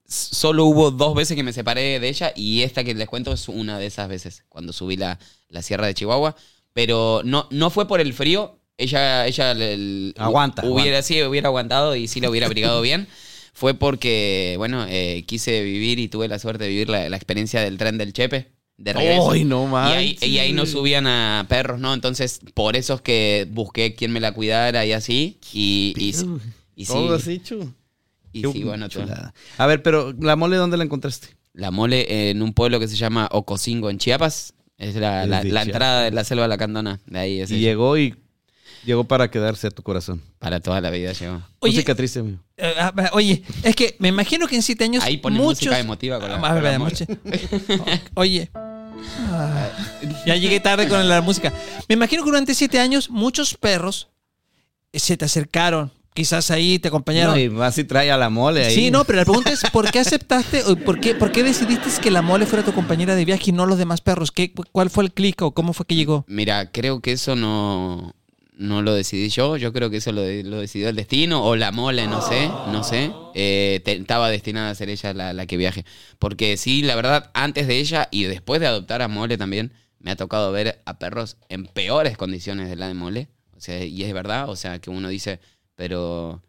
solo 0.05 0.65
hubo 0.65 0.91
dos 0.91 1.15
veces 1.15 1.37
que 1.37 1.43
me 1.43 1.53
separé 1.53 1.97
de 2.01 2.09
ella 2.09 2.33
y 2.35 2.63
esta 2.63 2.83
que 2.83 2.93
les 2.93 3.07
cuento 3.07 3.31
es 3.31 3.47
una 3.47 3.79
de 3.79 3.85
esas 3.85 4.09
veces, 4.09 4.43
cuando 4.49 4.73
subí 4.73 4.97
la, 4.97 5.17
la 5.47 5.61
sierra 5.61 5.87
de 5.87 5.93
Chihuahua. 5.93 6.35
Pero 6.73 7.21
no, 7.25 7.47
no 7.51 7.69
fue 7.69 7.87
por 7.87 7.99
el 8.01 8.13
frío, 8.13 8.57
ella, 8.77 9.27
ella 9.27 9.51
el- 9.51 10.13
Aguanta, 10.17 10.61
Hubiera, 10.63 10.97
aguanta. 10.97 11.01
sí, 11.03 11.21
hubiera 11.23 11.49
aguantado 11.49 11.95
y 11.95 12.07
sí 12.07 12.21
la 12.21 12.29
hubiera 12.29 12.47
abrigado 12.47 12.81
bien. 12.81 13.07
Fue 13.53 13.73
porque, 13.73 14.55
bueno, 14.57 14.85
eh, 14.87 15.23
quise 15.27 15.61
vivir 15.63 15.99
y 15.99 16.07
tuve 16.07 16.27
la 16.27 16.39
suerte 16.39 16.63
de 16.63 16.69
vivir 16.69 16.89
la, 16.89 17.09
la 17.09 17.15
experiencia 17.17 17.61
del 17.61 17.77
tren 17.77 17.97
del 17.97 18.13
Chepe. 18.13 18.51
De 18.77 18.93
regreso. 18.93 19.31
¡Ay, 19.31 19.43
no 19.43 19.69
Y 19.69 19.91
ahí, 19.91 20.17
y 20.21 20.37
ahí 20.39 20.53
no 20.53 20.65
subían 20.65 21.05
a 21.05 21.45
perros, 21.47 21.79
¿no? 21.79 21.93
Entonces, 21.93 22.39
por 22.55 22.75
eso 22.75 22.95
es 22.95 23.01
que 23.01 23.47
busqué 23.51 23.93
quien 23.93 24.11
me 24.11 24.19
la 24.19 24.31
cuidara 24.31 24.83
y 24.87 24.93
así. 24.93 25.37
Y, 25.53 25.93
y, 25.97 26.13
sí- 26.13 26.25
y 26.75 26.85
sí, 26.85 26.93
Todo 26.93 27.13
así, 27.13 27.39
chu. 27.39 27.71
y 28.33 28.41
Qué 28.41 28.51
sí, 28.51 28.63
bueno, 28.63 28.87
chulada. 28.87 29.35
A 29.59 29.67
ver, 29.67 29.83
pero 29.83 30.13
la 30.19 30.35
mole, 30.35 30.55
¿dónde 30.55 30.77
la 30.77 30.83
encontraste? 30.85 31.27
la 31.53 31.69
mole 31.69 32.29
en 32.31 32.41
un 32.41 32.53
pueblo 32.53 32.79
que 32.79 32.87
se 32.87 32.95
llama 32.95 33.27
Ocosingo, 33.33 33.89
en 33.91 33.97
Chiapas. 33.99 34.53
Es 34.81 34.95
la, 34.95 35.25
la- 35.27 35.43
la 35.43 35.61
entrada 35.61 36.01
de 36.03 36.11
la 36.11 36.23
selva 36.23 36.47
lacandona. 36.47 36.99
De 37.05 37.19
ahí 37.19 37.39
es 37.41 37.51
Y 37.51 37.55
ella. 37.55 37.69
llegó 37.69 37.97
y 37.97 38.15
llegó 38.83 39.03
para 39.03 39.29
quedarse 39.29 39.67
a 39.67 39.71
tu 39.71 39.83
corazón. 39.83 40.21
Para 40.39 40.59
toda 40.59 40.81
la 40.81 40.89
vida 40.89 41.11
llegó. 41.13 41.41
Oye, 41.59 41.73
Música 41.73 41.93
triste, 41.95 42.19
amigo. 42.19 42.39
eh, 42.57 42.73
ah, 42.79 42.91
oye, 43.13 43.43
es 43.63 43.75
que 43.75 43.95
me 43.99 44.07
imagino 44.07 44.47
que 44.47 44.55
en 44.55 44.63
siete 44.63 44.83
años 44.83 45.03
Ahí 45.03 45.17
pone 45.17 45.37
muchos... 45.37 45.61
música 45.61 45.77
emotiva 45.79 46.19
con 46.19 46.29
la, 46.31 46.37
Ah, 46.37 46.53
con 46.55 46.63
la 46.63 48.01
Oye. 48.15 48.49
Ah, 49.29 49.69
Ya 50.25 50.35
llegué 50.35 50.59
tarde 50.59 50.87
con 50.87 51.07
la 51.07 51.21
música. 51.21 51.53
Me 51.87 51.93
imagino 51.93 52.23
que 52.23 52.29
durante 52.31 52.55
siete 52.55 52.79
años 52.79 53.09
muchos 53.09 53.55
perros 53.55 54.09
se 54.93 55.15
te 55.15 55.25
acercaron. 55.25 55.91
Quizás 56.13 56.51
ahí 56.51 56.77
te 56.77 56.89
acompañaron. 56.89 57.35
No, 57.53 57.67
y 57.69 57.71
si 57.71 57.85
trae 57.85 58.11
a 58.11 58.17
la 58.17 58.29
mole 58.29 58.65
ahí. 58.65 58.75
Sí, 58.75 58.91
no, 58.91 59.05
pero 59.05 59.19
la 59.19 59.25
pregunta 59.25 59.49
es, 59.51 59.61
¿por 59.71 59.89
qué 59.91 59.99
aceptaste 59.99 60.63
o 60.65 60.75
por 60.75 60.99
qué, 60.99 61.15
por 61.15 61.31
qué 61.31 61.41
decidiste 61.41 61.89
que 62.01 62.11
la 62.11 62.21
mole 62.21 62.45
fuera 62.45 62.65
tu 62.65 62.73
compañera 62.73 63.15
de 63.15 63.23
viaje 63.23 63.51
y 63.51 63.53
no 63.53 63.65
los 63.65 63.77
demás 63.77 64.01
perros? 64.01 64.31
¿Qué, 64.31 64.51
¿Cuál 64.73 64.89
fue 64.89 65.05
el 65.05 65.13
clic 65.13 65.41
o 65.41 65.51
cómo 65.53 65.71
fue 65.71 65.85
que 65.85 65.95
llegó? 65.95 66.25
Mira, 66.27 66.69
creo 66.71 66.99
que 66.99 67.13
eso 67.13 67.37
no, 67.37 68.13
no 68.57 68.81
lo 68.81 68.93
decidí 68.93 69.29
yo. 69.29 69.55
Yo 69.55 69.71
creo 69.71 69.89
que 69.89 69.97
eso 69.97 70.11
lo, 70.11 70.21
lo 70.21 70.59
decidió 70.59 70.89
el 70.89 70.97
destino 70.97 71.45
o 71.45 71.55
la 71.55 71.71
mole, 71.71 72.05
no 72.07 72.21
sé, 72.21 72.47
no 72.73 72.83
sé. 72.83 73.13
Eh, 73.33 73.79
te- 73.85 73.93
estaba 73.93 74.29
destinada 74.29 74.69
a 74.71 74.75
ser 74.75 74.89
ella 74.89 75.13
la, 75.13 75.31
la 75.31 75.45
que 75.45 75.55
viaje. 75.55 75.85
Porque 76.19 76.57
sí, 76.57 76.81
la 76.81 76.95
verdad, 76.95 77.31
antes 77.33 77.67
de 77.67 77.79
ella 77.79 78.09
y 78.11 78.23
después 78.25 78.59
de 78.59 78.67
adoptar 78.67 79.01
a 79.01 79.07
mole 79.07 79.37
también, 79.37 79.71
me 79.99 80.11
ha 80.11 80.17
tocado 80.17 80.51
ver 80.51 80.81
a 80.85 80.99
perros 80.99 81.37
en 81.47 81.67
peores 81.67 82.17
condiciones 82.17 82.67
de 82.69 82.75
la 82.75 82.89
de 82.89 82.95
mole. 82.95 83.29
O 83.55 83.61
sea, 83.61 83.81
y 83.85 84.03
es 84.03 84.11
verdad, 84.13 84.49
o 84.49 84.57
sea, 84.57 84.79
que 84.79 84.89
uno 84.89 85.07
dice, 85.07 85.39
pero 85.81 86.39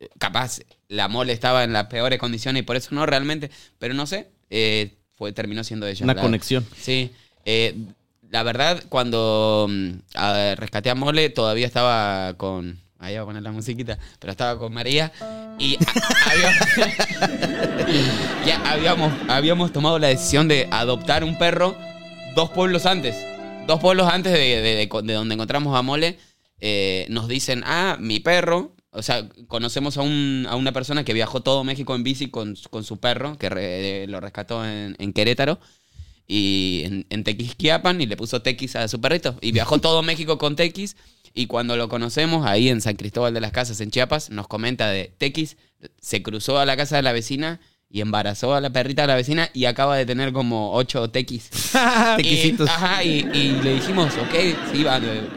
eh, 0.00 0.10
capaz 0.18 0.58
la 0.88 1.08
mole 1.08 1.32
estaba 1.32 1.64
en 1.64 1.72
las 1.72 1.86
peores 1.86 2.18
condiciones 2.18 2.60
y 2.60 2.62
por 2.66 2.76
eso 2.76 2.90
no 2.94 3.06
realmente, 3.06 3.50
pero 3.78 3.94
no 3.94 4.06
sé, 4.06 4.28
eh, 4.50 4.92
fue, 5.16 5.32
terminó 5.32 5.64
siendo 5.64 5.86
ella. 5.86 6.04
Una 6.04 6.12
la- 6.12 6.20
conexión. 6.20 6.66
Sí. 6.78 7.10
Eh, 7.46 7.74
la 8.28 8.42
verdad, 8.42 8.84
cuando 8.90 9.66
mm, 9.70 9.90
a- 10.14 10.54
rescaté 10.56 10.90
a 10.90 10.94
Mole, 10.94 11.30
todavía 11.30 11.66
estaba 11.66 12.34
con. 12.36 12.82
Ahí 12.98 13.14
voy 13.14 13.22
a 13.22 13.24
poner 13.24 13.42
la 13.42 13.50
musiquita. 13.50 13.98
Pero 14.18 14.30
estaba 14.30 14.58
con 14.58 14.74
María. 14.74 15.10
Y 15.58 15.76
a- 15.76 16.30
había- 16.30 16.96
ya 18.46 18.70
habíamos, 18.72 19.10
habíamos 19.28 19.72
tomado 19.72 19.98
la 19.98 20.08
decisión 20.08 20.48
de 20.48 20.68
adoptar 20.70 21.24
un 21.24 21.38
perro 21.38 21.74
dos 22.34 22.50
pueblos 22.50 22.84
antes. 22.84 23.16
Dos 23.66 23.80
pueblos 23.80 24.06
antes 24.12 24.32
de, 24.34 24.38
de- 24.38 24.86
de- 24.86 25.02
de 25.02 25.12
donde 25.14 25.34
encontramos 25.34 25.74
a 25.78 25.80
Mole. 25.80 26.18
eh, 26.60 27.06
nos 27.08 27.26
dicen, 27.26 27.62
ah, 27.66 27.96
mi 27.98 28.20
perro. 28.20 28.76
O 28.94 29.02
sea, 29.02 29.26
conocemos 29.48 29.96
a, 29.96 30.02
un- 30.02 30.46
a 30.48 30.56
una 30.56 30.72
persona 30.72 31.02
que 31.04 31.14
viajó 31.14 31.40
todo 31.40 31.64
México 31.64 31.94
en 31.94 32.02
bici 32.04 32.28
con, 32.28 32.54
con 32.70 32.84
su 32.84 32.98
perro, 32.98 33.36
que 33.38 33.48
re- 33.48 34.06
lo 34.06 34.20
rescató 34.20 34.64
en, 34.66 34.94
en 34.98 35.12
Querétaro 35.12 35.58
y 36.26 36.82
en, 36.84 37.06
en 37.10 37.24
Tequisquiapan 37.24 38.00
y 38.00 38.06
le 38.06 38.16
puso 38.16 38.42
Tequis 38.42 38.76
a 38.76 38.88
su 38.88 39.00
perrito. 39.00 39.36
Y 39.40 39.52
viajó 39.52 39.78
todo 39.78 40.02
México 40.02 40.38
con 40.38 40.56
Tequis. 40.56 40.96
Y 41.34 41.46
cuando 41.46 41.76
lo 41.76 41.88
conocemos, 41.88 42.46
ahí 42.46 42.68
en 42.68 42.82
San 42.82 42.96
Cristóbal 42.96 43.32
de 43.32 43.40
las 43.40 43.52
Casas, 43.52 43.80
en 43.80 43.90
Chiapas, 43.90 44.28
nos 44.30 44.46
comenta 44.48 44.90
de 44.90 45.14
Tequis 45.16 45.56
se 46.00 46.22
cruzó 46.22 46.58
a 46.58 46.66
la 46.66 46.76
casa 46.76 46.94
de 46.96 47.02
la 47.02 47.12
vecina 47.12 47.58
y 47.88 48.02
embarazó 48.02 48.54
a 48.54 48.60
la 48.60 48.70
perrita 48.70 49.02
de 49.02 49.08
la 49.08 49.14
vecina 49.16 49.48
y 49.52 49.64
acaba 49.64 49.96
de 49.96 50.06
tener 50.06 50.32
como 50.32 50.74
ocho 50.74 51.10
Tequis. 51.10 51.50
Tequisitos. 52.18 52.68
Y, 52.68 52.70
ajá, 52.70 53.02
y, 53.04 53.08
y 53.32 53.60
le 53.62 53.74
dijimos, 53.74 54.12
ok, 54.18 54.34
sí, 54.72 54.82
va, 54.84 54.98
eh, 54.98 55.28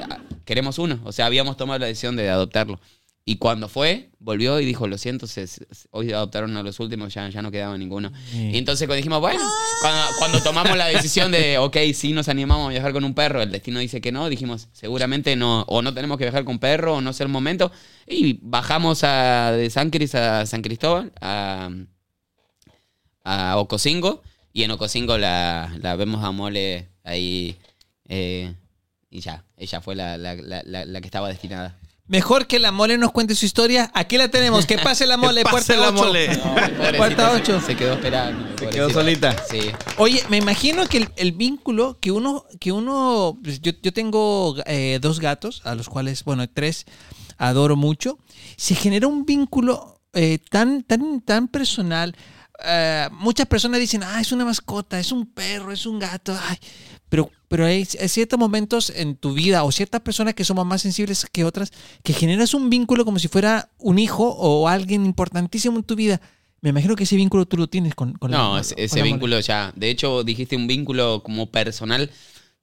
queremos 0.43 0.77
uno. 0.77 0.99
O 1.05 1.11
sea, 1.13 1.25
habíamos 1.25 1.55
tomado 1.57 1.79
la 1.79 1.85
decisión 1.87 2.15
de 2.17 2.29
adoptarlo. 2.29 2.79
Y 3.27 3.37
cuando 3.37 3.67
fue, 3.67 4.11
volvió 4.19 4.59
y 4.59 4.65
dijo, 4.65 4.87
lo 4.87 4.99
siento, 4.99 5.25
se- 5.25 5.47
se- 5.47 5.65
hoy 5.89 6.11
adoptaron 6.13 6.55
a 6.57 6.61
los 6.61 6.79
últimos, 6.79 7.11
ya, 7.11 7.27
ya 7.29 7.41
no 7.41 7.49
quedaba 7.49 7.75
ninguno. 7.75 8.11
Y 8.53 8.57
entonces 8.59 8.85
cuando 8.87 8.97
dijimos, 8.97 9.19
bueno, 9.19 9.41
cuando, 9.81 10.01
cuando 10.19 10.43
tomamos 10.43 10.77
la 10.77 10.85
decisión 10.85 11.31
de, 11.31 11.57
ok, 11.57 11.75
sí 11.95 12.13
nos 12.13 12.29
animamos 12.29 12.67
a 12.67 12.69
viajar 12.69 12.93
con 12.93 13.03
un 13.03 13.15
perro, 13.15 13.41
el 13.41 13.51
destino 13.51 13.79
dice 13.79 13.99
que 13.99 14.11
no, 14.11 14.29
dijimos, 14.29 14.67
seguramente 14.73 15.35
no, 15.35 15.61
o 15.63 15.81
no 15.81 15.91
tenemos 15.95 16.19
que 16.19 16.25
viajar 16.25 16.43
con 16.45 16.59
perro, 16.59 16.97
o 16.97 17.01
no 17.01 17.09
es 17.09 17.19
el 17.19 17.27
momento. 17.29 17.71
Y 18.05 18.37
bajamos 18.43 19.03
a, 19.03 19.51
de 19.53 19.71
San 19.71 19.89
Cris 19.89 20.13
a 20.13 20.45
San 20.45 20.61
Cristóbal, 20.61 21.11
a, 21.19 21.71
a 23.23 23.57
Ocosingo, 23.57 24.21
y 24.53 24.63
en 24.63 24.71
Ocosingo 24.71 25.17
la, 25.17 25.75
la 25.81 25.95
vemos 25.95 26.23
a 26.23 26.31
Mole 26.31 26.89
ahí, 27.03 27.57
eh, 28.07 28.53
y 29.09 29.19
ya, 29.21 29.43
ella 29.57 29.81
fue 29.81 29.95
la- 29.95 30.17
la 30.19 31.01
que 31.01 31.07
estaba 31.07 31.27
destinada. 31.29 31.75
Mejor 32.07 32.45
que 32.45 32.59
la 32.59 32.71
mole 32.71 32.97
nos 32.99 33.11
cuente 33.11 33.33
su 33.33 33.45
historia. 33.45 33.89
Aquí 33.95 34.17
la 34.17 34.27
tenemos. 34.29 34.65
Que 34.67 34.77
pase 34.77 35.07
la 35.07 35.17
mole, 35.17 35.41
Que 35.41 35.49
pase 35.49 35.73
puerta 35.73 35.75
la 35.77 35.89
8. 35.89 35.93
mole. 36.05 36.37
Pobrecita, 36.37 36.97
Puerta 36.97 37.29
se- 37.31 37.35
8. 37.53 37.61
Se, 37.65 37.75
quedó 37.75 37.93
esperando. 37.93 38.57
Se 38.59 38.69
quedó 38.69 38.89
solita. 38.91 39.35
Sí. 39.49 39.59
Oye, 39.97 40.23
me 40.29 40.37
imagino 40.37 40.85
que 40.87 40.97
el, 40.97 41.09
el 41.15 41.31
vínculo 41.31 41.97
que 41.99 42.11
uno, 42.11 42.45
que 42.59 42.71
uno, 42.71 43.39
pues, 43.43 43.59
yo, 43.61 43.71
yo 43.81 43.91
tengo 43.91 44.55
eh, 44.67 44.99
dos 45.01 45.19
gatos, 45.19 45.61
a 45.65 45.73
los 45.73 45.89
cuales, 45.89 46.23
bueno, 46.23 46.47
tres, 46.47 46.85
adoro 47.37 47.75
mucho. 47.75 48.19
Se 48.55 48.75
genera 48.75 49.07
un 49.07 49.25
vínculo 49.25 49.99
eh, 50.13 50.37
tan, 50.51 50.83
tan, 50.83 51.21
tan 51.21 51.47
personal. 51.47 52.15
Eh, 52.63 53.09
muchas 53.13 53.47
personas 53.47 53.79
dicen, 53.79 54.03
ah, 54.03 54.21
es 54.21 54.31
una 54.31 54.45
mascota, 54.45 54.99
es 54.99 55.11
un 55.11 55.25
perro, 55.25 55.71
es 55.71 55.85
un 55.87 55.97
gato, 55.99 56.37
ay. 56.49 56.57
Pero, 57.09 57.29
pero 57.47 57.65
hay, 57.65 57.87
hay 57.99 58.09
ciertos 58.09 58.39
momentos 58.39 58.89
en 58.89 59.15
tu 59.15 59.33
vida 59.33 59.63
o 59.63 59.71
ciertas 59.71 60.01
personas 60.01 60.33
que 60.33 60.43
somos 60.43 60.65
más 60.65 60.81
sensibles 60.81 61.25
que 61.31 61.43
otras 61.43 61.71
que 62.03 62.13
generas 62.13 62.53
un 62.53 62.69
vínculo 62.69 63.05
como 63.05 63.19
si 63.19 63.27
fuera 63.27 63.69
un 63.77 63.99
hijo 63.99 64.27
o 64.29 64.67
alguien 64.67 65.05
importantísimo 65.05 65.77
en 65.77 65.83
tu 65.83 65.95
vida. 65.95 66.19
Me 66.61 66.69
imagino 66.71 66.95
que 66.95 67.03
ese 67.03 67.15
vínculo 67.15 67.45
tú 67.45 67.57
lo 67.57 67.67
tienes 67.67 67.93
con, 67.93 68.13
con 68.13 68.31
la- 68.31 68.37
No, 68.37 68.49
con 68.51 68.59
ese, 68.61 68.75
la 68.75 68.83
ese 68.83 68.99
mole. 68.99 69.11
vínculo 69.11 69.39
ya. 69.39 69.71
De 69.75 69.89
hecho, 69.91 70.23
dijiste 70.23 70.55
un 70.55 70.65
vínculo 70.65 71.21
como 71.23 71.51
personal. 71.51 72.09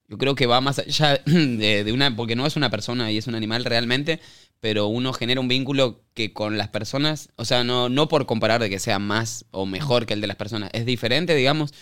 Yo 0.09 0.19
creo 0.19 0.35
que 0.35 0.47
va 0.47 0.61
más 0.61 0.81
allá 0.81 1.21
de, 1.27 1.85
de 1.85 1.93
una. 1.93 2.15
Porque 2.17 2.35
no 2.35 2.45
es 2.45 2.57
una 2.57 2.69
persona 2.69 3.13
y 3.13 3.19
es 3.19 3.29
un 3.29 3.37
animal 3.37 3.65
realmente. 3.65 4.19
Pero 4.59 4.89
uno 4.89 5.13
genera 5.13 5.41
un 5.41 5.47
vínculo 5.49 6.01
que 6.15 6.33
con 6.33 6.59
las 6.59 6.69
personas. 6.69 7.29
O 7.37 7.45
sea, 7.45 7.63
no, 7.63 7.89
no 7.89 8.09
por 8.09 8.27
comparar 8.27 8.61
de 8.61 8.71
que 8.71 8.81
sea 8.81 8.99
más 8.99 9.45
o 9.53 9.67
mejor 9.67 10.05
que 10.05 10.15
el 10.15 10.21
de 10.21 10.27
las 10.27 10.37
personas. 10.37 10.71
Es 10.73 10.85
diferente, 10.85 11.37
digamos. 11.37 11.73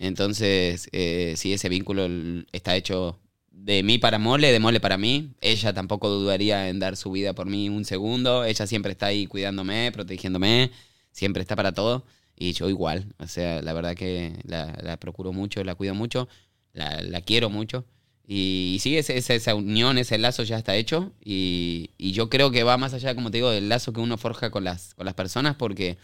Entonces, 0.00 0.88
eh, 0.92 1.34
sí, 1.36 1.52
ese 1.52 1.68
vínculo 1.68 2.06
está 2.52 2.76
hecho 2.76 3.18
de 3.50 3.82
mí 3.82 3.98
para 3.98 4.18
Mole, 4.18 4.52
de 4.52 4.60
Mole 4.60 4.80
para 4.80 4.96
mí. 4.98 5.30
Ella 5.40 5.72
tampoco 5.72 6.08
dudaría 6.08 6.68
en 6.68 6.78
dar 6.78 6.96
su 6.96 7.10
vida 7.10 7.34
por 7.34 7.46
mí 7.46 7.68
un 7.68 7.84
segundo. 7.84 8.44
Ella 8.44 8.66
siempre 8.66 8.92
está 8.92 9.06
ahí 9.06 9.26
cuidándome, 9.26 9.90
protegiéndome. 9.92 10.70
Siempre 11.12 11.42
está 11.42 11.56
para 11.56 11.72
todo. 11.72 12.04
Y 12.36 12.52
yo 12.52 12.68
igual. 12.68 13.14
O 13.18 13.26
sea, 13.26 13.60
la 13.62 13.72
verdad 13.72 13.96
que 13.96 14.34
la, 14.44 14.96
procuro 15.00 15.32
mucho, 15.32 15.64
la 15.64 15.74
cuido 15.74 15.94
mucho, 15.94 16.28
la, 16.72 17.20
quiero 17.22 17.50
mucho. 17.50 17.84
Y, 18.26 18.74
y 18.76 18.78
sí, 18.80 18.96
ese- 18.96 19.16
esa 19.16 19.54
unión, 19.56 19.98
ese 19.98 20.18
lazo 20.18 20.44
ya 20.44 20.58
está 20.58 20.76
hecho. 20.76 21.12
Y, 21.24 21.90
y 21.98 22.12
yo 22.12 22.28
creo 22.30 22.50
que 22.52 22.62
va 22.62 22.76
más 22.76 22.94
allá, 22.94 23.14
como 23.16 23.30
te 23.32 23.38
digo, 23.38 23.50
del 23.50 23.68
lazo 23.68 23.92
que 23.92 24.00
uno 24.00 24.16
forja 24.18 24.50
con 24.50 24.62
las, 24.64 24.94
con 24.94 25.04
las 25.06 25.14
personas, 25.14 25.56
porque 25.56 25.98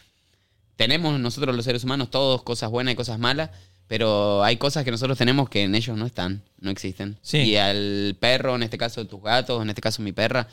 tenemos 0.77 1.19
nosotros 1.21 1.55
los 1.55 1.65
seres 1.65 1.85
humanos 1.85 2.11
todos 2.11 2.43
cosas 2.43 2.71
buenas 2.71 2.95
y 2.95 2.97
cosas 2.97 3.19
malas, 3.19 3.51
pero 3.87 4.43
hay 4.45 4.57
cosas 4.57 4.85
que 4.85 4.91
nosotros 4.91 5.19
tenemos 5.19 5.49
que 5.49 5.63
en 5.63 5.75
ellos 5.75 5.97
no 5.97 6.07
están, 6.07 6.43
no 6.61 6.71
existen. 6.71 7.19
Sí. 7.23 7.39
Y 7.39 7.57
al 7.57 8.17
perro, 8.19 8.55
en 8.57 8.63
este 8.63 8.79
caso 8.79 9.07
tus 9.07 9.23
gatos, 9.23 9.63
en 9.63 9.69
este 9.69 9.81
caso 9.83 10.03
mi 10.03 10.13
perra, 10.13 10.49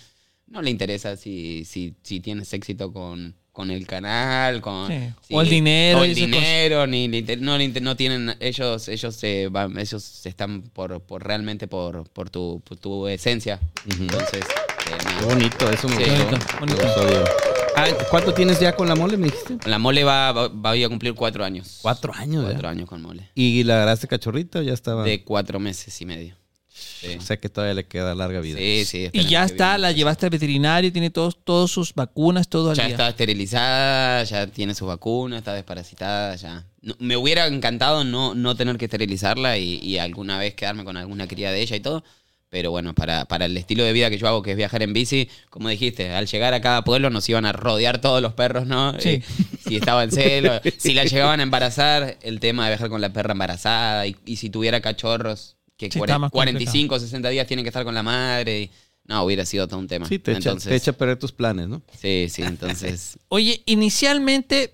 no 0.47 0.61
le 0.61 0.69
interesa 0.69 1.15
si, 1.15 1.63
si, 1.65 1.95
si 2.03 2.19
tienes 2.19 2.51
éxito 2.53 2.91
con, 2.91 3.33
con 3.53 3.71
el 3.71 3.87
canal, 3.87 4.59
con 4.61 4.87
Sí. 4.87 4.95
si- 5.27 5.33
O 5.33 5.41
el 5.41 5.49
dinero 5.49 5.99
o 5.99 6.03
el 6.03 6.13
dinero, 6.13 6.85
ni 6.87 7.07
no, 7.39 7.57
no 7.57 7.95
tienen 7.95 8.35
ellos 8.41 8.87
ellos 8.89 9.15
se 9.15 9.47
van, 9.47 9.77
ellos 9.79 10.25
están 10.25 10.61
por, 10.63 11.01
por 11.01 11.25
realmente 11.25 11.67
por, 11.67 12.09
por 12.09 12.29
tu 12.29 12.61
por 12.65 12.77
tu 12.77 13.07
esencia. 13.07 13.59
Entonces, 13.89 14.41
eh, 14.43 15.25
bonito, 15.25 15.69
eso 15.71 15.87
me 15.87 16.03
Sí. 16.03 16.11
bonito. 16.59 17.60
Ah, 17.75 17.87
¿Cuánto 18.09 18.33
tienes 18.33 18.59
ya 18.59 18.75
con 18.75 18.87
la 18.87 18.95
mole, 18.95 19.17
me 19.17 19.27
dijiste? 19.27 19.57
La 19.69 19.79
mole 19.79 20.03
va, 20.03 20.31
va, 20.31 20.47
va 20.49 20.71
a 20.71 20.89
cumplir 20.89 21.13
cuatro 21.13 21.43
años. 21.43 21.79
Cuatro 21.81 22.13
años, 22.13 22.43
Cuatro 22.43 22.63
ya. 22.63 22.69
años 22.69 22.87
con 22.89 23.01
mole. 23.01 23.29
¿Y 23.35 23.63
la 23.63 23.75
agarraste 23.75 24.07
cachorrita 24.07 24.59
o 24.59 24.61
ya 24.61 24.73
estaba? 24.73 25.03
De 25.03 25.23
cuatro 25.23 25.59
meses 25.59 25.99
y 26.01 26.05
medio. 26.05 26.35
Sí, 26.73 27.15
O 27.17 27.21
sea 27.21 27.37
que 27.37 27.49
todavía 27.49 27.73
le 27.73 27.85
queda 27.87 28.13
larga 28.15 28.39
vida. 28.39 28.57
sí. 28.57 28.85
sí, 28.85 29.09
Y 29.11 29.25
ya 29.25 29.43
está, 29.45 29.77
la 29.77 29.91
llevaste 29.91 30.25
al 30.25 30.29
veterinario, 30.29 30.91
tiene 30.91 31.09
todos, 31.09 31.37
todos 31.43 31.71
sus 31.71 31.93
vacunas, 31.93 32.47
todo 32.47 32.71
al 32.71 32.75
Ya 32.77 32.83
día. 32.85 32.91
está 32.93 33.09
esterilizada, 33.09 34.23
ya 34.23 34.47
tiene 34.47 34.73
su 34.75 34.85
vacuna, 34.85 35.37
está 35.39 35.53
desparasitada, 35.53 36.35
ya. 36.35 36.65
No- 36.81 36.95
me 36.99 37.17
hubiera 37.17 37.47
encantado 37.47 38.03
no, 38.03 38.35
no 38.35 38.55
tener 38.55 38.77
que 38.77 38.85
esterilizarla 38.85 39.57
y, 39.57 39.79
y 39.79 39.97
alguna 39.97 40.37
vez 40.37 40.53
quedarme 40.55 40.83
con 40.83 40.97
alguna 40.97 41.27
cría 41.27 41.51
de 41.51 41.61
ella 41.61 41.75
y 41.75 41.79
todo. 41.81 42.03
Pero 42.51 42.69
bueno, 42.69 42.93
para, 42.93 43.23
para 43.23 43.45
el 43.45 43.55
estilo 43.55 43.85
de 43.85 43.93
vida 43.93 44.09
que 44.09 44.17
yo 44.17 44.27
hago, 44.27 44.43
que 44.43 44.51
es 44.51 44.57
viajar 44.57 44.83
en 44.83 44.91
bici, 44.91 45.29
como 45.49 45.69
dijiste, 45.69 46.11
al 46.11 46.27
llegar 46.27 46.53
a 46.53 46.59
cada 46.59 46.83
pueblo 46.83 47.09
nos 47.09 47.27
iban 47.29 47.45
a 47.45 47.53
rodear 47.53 48.01
todos 48.01 48.21
los 48.21 48.33
perros, 48.33 48.67
¿no? 48.67 48.91
Sí. 48.99 49.07
Eh, 49.09 49.23
si 49.65 49.77
estaba 49.77 50.03
en 50.03 50.11
celo, 50.11 50.59
si 50.77 50.93
la 50.93 51.05
llegaban 51.05 51.39
a 51.39 51.43
embarazar, 51.43 52.17
el 52.21 52.41
tema 52.41 52.65
de 52.65 52.71
viajar 52.71 52.89
con 52.89 52.99
la 52.99 53.13
perra 53.13 53.31
embarazada 53.31 54.05
y, 54.05 54.17
y 54.25 54.35
si 54.35 54.49
tuviera 54.49 54.81
cachorros, 54.81 55.55
que 55.77 55.89
Sí, 55.89 55.97
cuare- 55.97 56.11
está 56.11 56.19
más 56.19 56.31
45 56.31 56.93
o 56.95 56.99
60 56.99 57.29
días 57.29 57.47
tienen 57.47 57.63
que 57.63 57.69
estar 57.69 57.85
con 57.85 57.95
la 57.95 58.03
madre. 58.03 58.63
y- 58.63 58.71
no, 59.05 59.23
hubiera 59.23 59.45
sido 59.45 59.67
todo 59.69 59.79
un 59.79 59.87
tema. 59.87 60.05
Sí, 60.05 60.19
te 60.19 60.31
echa, 60.31 60.37
entonces, 60.49 60.69
te 60.69 60.75
echa 60.75 60.91
a 60.91 60.93
perder 60.93 61.17
tus 61.17 61.31
planes, 61.31 61.69
¿no? 61.69 61.81
Sí, 62.01 62.27
sí, 62.29 62.43
entonces... 62.43 63.17
Oye, 63.29 63.61
inicialmente 63.65 64.73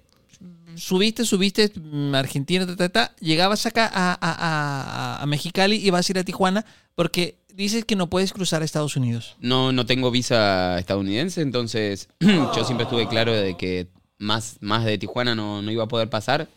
subiste, 0.78 1.26
subiste 1.26 1.72
mm, 1.76 2.16
Argentina, 2.16 2.66
ta, 2.66 2.76
ta, 2.76 2.90
ta, 2.90 3.16
llegabas 3.20 3.66
acá 3.66 3.90
a, 3.94 5.24
Mexicali 5.28 5.76
y 5.76 5.90
vas 5.90 6.08
a 6.08 6.12
ir 6.12 6.20
a 6.20 6.24
Tijuana 6.24 6.66
porque 6.96 7.38
dices 7.54 7.86
que 7.86 7.96
no 7.96 8.10
puedes 8.10 8.34
cruzar 8.34 8.62
a 8.62 8.66
Estados 8.66 8.96
Unidos. 8.96 9.36
No, 9.40 9.72
no 9.72 9.86
tengo 9.86 10.12
visa 10.12 10.78
estadounidense, 10.80 11.42
entonces 11.42 12.10
yo 12.20 12.64
siempre 12.64 12.84
estuve 12.84 13.08
claro 13.08 13.34
de 13.34 13.58
que 13.58 13.88
más, 14.18 14.58
más 14.62 14.86
de 14.86 14.98
Tijuana 14.98 15.36
no, 15.36 15.62
no 15.62 15.72
iba 15.72 15.84
a 15.84 15.88
poder 15.88 16.10
pasar. 16.10 16.48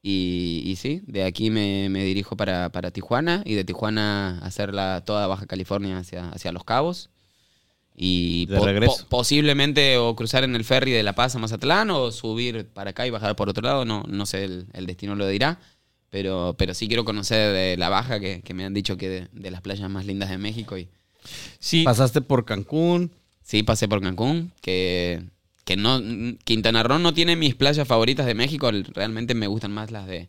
Y, 0.00 0.62
y 0.64 0.76
sí, 0.76 1.02
de 1.06 1.24
aquí 1.24 1.50
me, 1.50 1.88
me 1.88 2.04
dirijo 2.04 2.36
para, 2.36 2.70
para 2.70 2.92
Tijuana 2.92 3.42
y 3.44 3.54
de 3.54 3.64
Tijuana 3.64 4.38
hacer 4.42 4.72
la, 4.72 5.02
toda 5.04 5.26
Baja 5.26 5.46
California 5.46 5.98
hacia, 5.98 6.28
hacia 6.28 6.52
Los 6.52 6.64
Cabos. 6.64 7.10
Y 8.00 8.46
De 8.46 8.60
regreso. 8.60 9.06
posiblemente 9.08 9.96
o 9.98 10.14
cruzar 10.14 10.44
en 10.44 10.54
el 10.54 10.64
ferry 10.64 10.92
de 10.92 11.02
La 11.02 11.14
Paz 11.16 11.34
a 11.34 11.38
Mazatlán 11.40 11.90
o 11.90 12.12
subir 12.12 12.66
para 12.68 12.90
acá 12.90 13.06
y 13.06 13.10
bajar 13.10 13.34
por 13.34 13.48
otro 13.48 13.62
lado. 13.64 13.84
No, 13.84 14.04
no 14.06 14.24
sé, 14.24 14.44
el, 14.44 14.66
el 14.72 14.86
destino 14.86 15.16
lo 15.16 15.26
dirá. 15.26 15.58
Pero, 16.10 16.54
pero 16.56 16.74
sí 16.74 16.86
quiero 16.86 17.04
conocer 17.04 17.52
de 17.52 17.76
la 17.76 17.88
Baja, 17.88 18.20
que, 18.20 18.40
que 18.42 18.54
me 18.54 18.64
han 18.64 18.72
dicho 18.72 18.96
que 18.96 19.08
de, 19.08 19.28
de 19.32 19.50
las 19.50 19.60
playas 19.62 19.90
más 19.90 20.06
lindas 20.06 20.30
de 20.30 20.38
México. 20.38 20.78
Y 20.78 20.88
Sí, 21.58 21.82
Pasaste 21.82 22.20
por 22.22 22.44
Cancún. 22.44 23.10
sí, 23.42 23.62
pasé 23.64 23.88
por 23.88 24.00
Cancún, 24.00 24.52
que, 24.62 25.22
que 25.64 25.76
no 25.76 26.00
Quintana 26.44 26.82
Roo 26.84 26.98
no 27.00 27.12
tiene 27.12 27.34
mis 27.36 27.54
playas 27.56 27.86
favoritas 27.88 28.24
de 28.26 28.34
México. 28.34 28.70
Realmente 28.94 29.34
me 29.34 29.48
gustan 29.48 29.72
más 29.72 29.90
las 29.90 30.06
de 30.06 30.28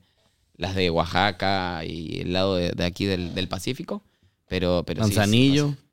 las 0.58 0.76
de 0.76 0.90
Oaxaca 0.90 1.86
y 1.86 2.22
el 2.22 2.34
lado 2.34 2.56
de, 2.56 2.72
de 2.72 2.84
aquí 2.84 3.06
del, 3.06 3.34
del 3.36 3.48
Pacífico. 3.48 4.04
Pero, 4.50 4.84
pero 4.86 5.04
sí, 5.06 5.12
sí, 5.12 5.16
Manzanillo. 5.18 5.68
pasé. 5.70 5.89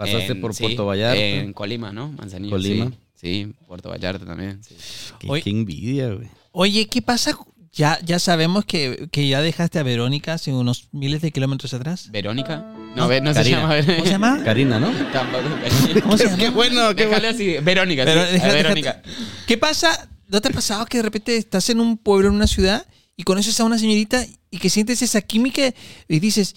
Pasaste 0.00 0.32
En- 0.32 0.40
por 0.40 0.54
sí, 0.54 0.62
Puerto 0.64 0.86
Vallarta. 0.86 1.20
En 1.20 1.52
Colima, 1.52 1.92
¿no? 1.92 2.10
Manzanillo. 2.12 2.56
Colima. 2.56 2.86
Sí, 3.14 3.44
sí, 3.46 3.54
Puerto 3.66 3.90
Vallarta 3.90 4.24
también. 4.24 4.62
sí. 4.64 4.74
Qué, 5.18 5.26
Oye. 5.30 5.42
qué 5.42 5.50
envidia, 5.50 6.08
güey. 6.08 6.28
Oye, 6.52 6.86
¿qué 6.88 7.02
pasa? 7.02 7.36
Ya, 7.72 8.00
ya 8.04 8.18
sabemos 8.18 8.64
que, 8.64 9.08
que 9.12 9.28
ya 9.28 9.40
dejaste 9.42 9.78
a 9.78 9.84
Verónica 9.84 10.32
hace 10.32 10.52
unos 10.52 10.88
miles 10.90 11.22
de 11.22 11.30
kilómetros 11.30 11.72
atrás. 11.72 12.10
¿Verónica? 12.10 12.56
No, 12.56 12.96
No, 12.96 13.08
ve- 13.08 13.20
no 13.20 13.32
se 13.32 13.44
llama. 13.48 13.76
¿Cómo 13.86 14.04
se 14.04 14.10
llama? 14.10 14.42
Karina, 14.42 14.80
¿no? 14.80 14.90
Tampoco 15.12 15.44
Karina. 15.62 16.00
¿Cómo 16.02 16.16
se 16.18 16.24
llama? 16.24 16.36
Qué 16.38 16.50
bueno, 16.50 16.96
qué 16.96 17.06
bueno. 17.06 17.28
así. 17.28 17.58
Verónica, 17.62 18.04
Pero 18.04 18.26
sí. 18.26 18.32
deja- 18.32 18.46
a 18.46 18.48
déjate- 18.48 18.62
Verónica. 18.62 19.02
¿Qué 19.46 19.56
pasa? 19.56 20.08
¿No 20.26 20.40
te 20.40 20.48
ha 20.48 20.52
pasado 20.52 20.84
que 20.86 20.96
de 20.98 21.02
repente 21.04 21.36
estás 21.36 21.70
en 21.70 21.78
un 21.80 21.96
pueblo, 21.98 22.28
en 22.28 22.34
una 22.34 22.46
ciudad, 22.48 22.84
y 23.16 23.22
conoces 23.22 23.60
a 23.60 23.64
una 23.64 23.78
señorita 23.78 24.24
y 24.50 24.58
que 24.58 24.70
sientes 24.70 25.02
esa 25.02 25.20
química 25.20 25.72
y 26.08 26.18
dices, 26.20 26.56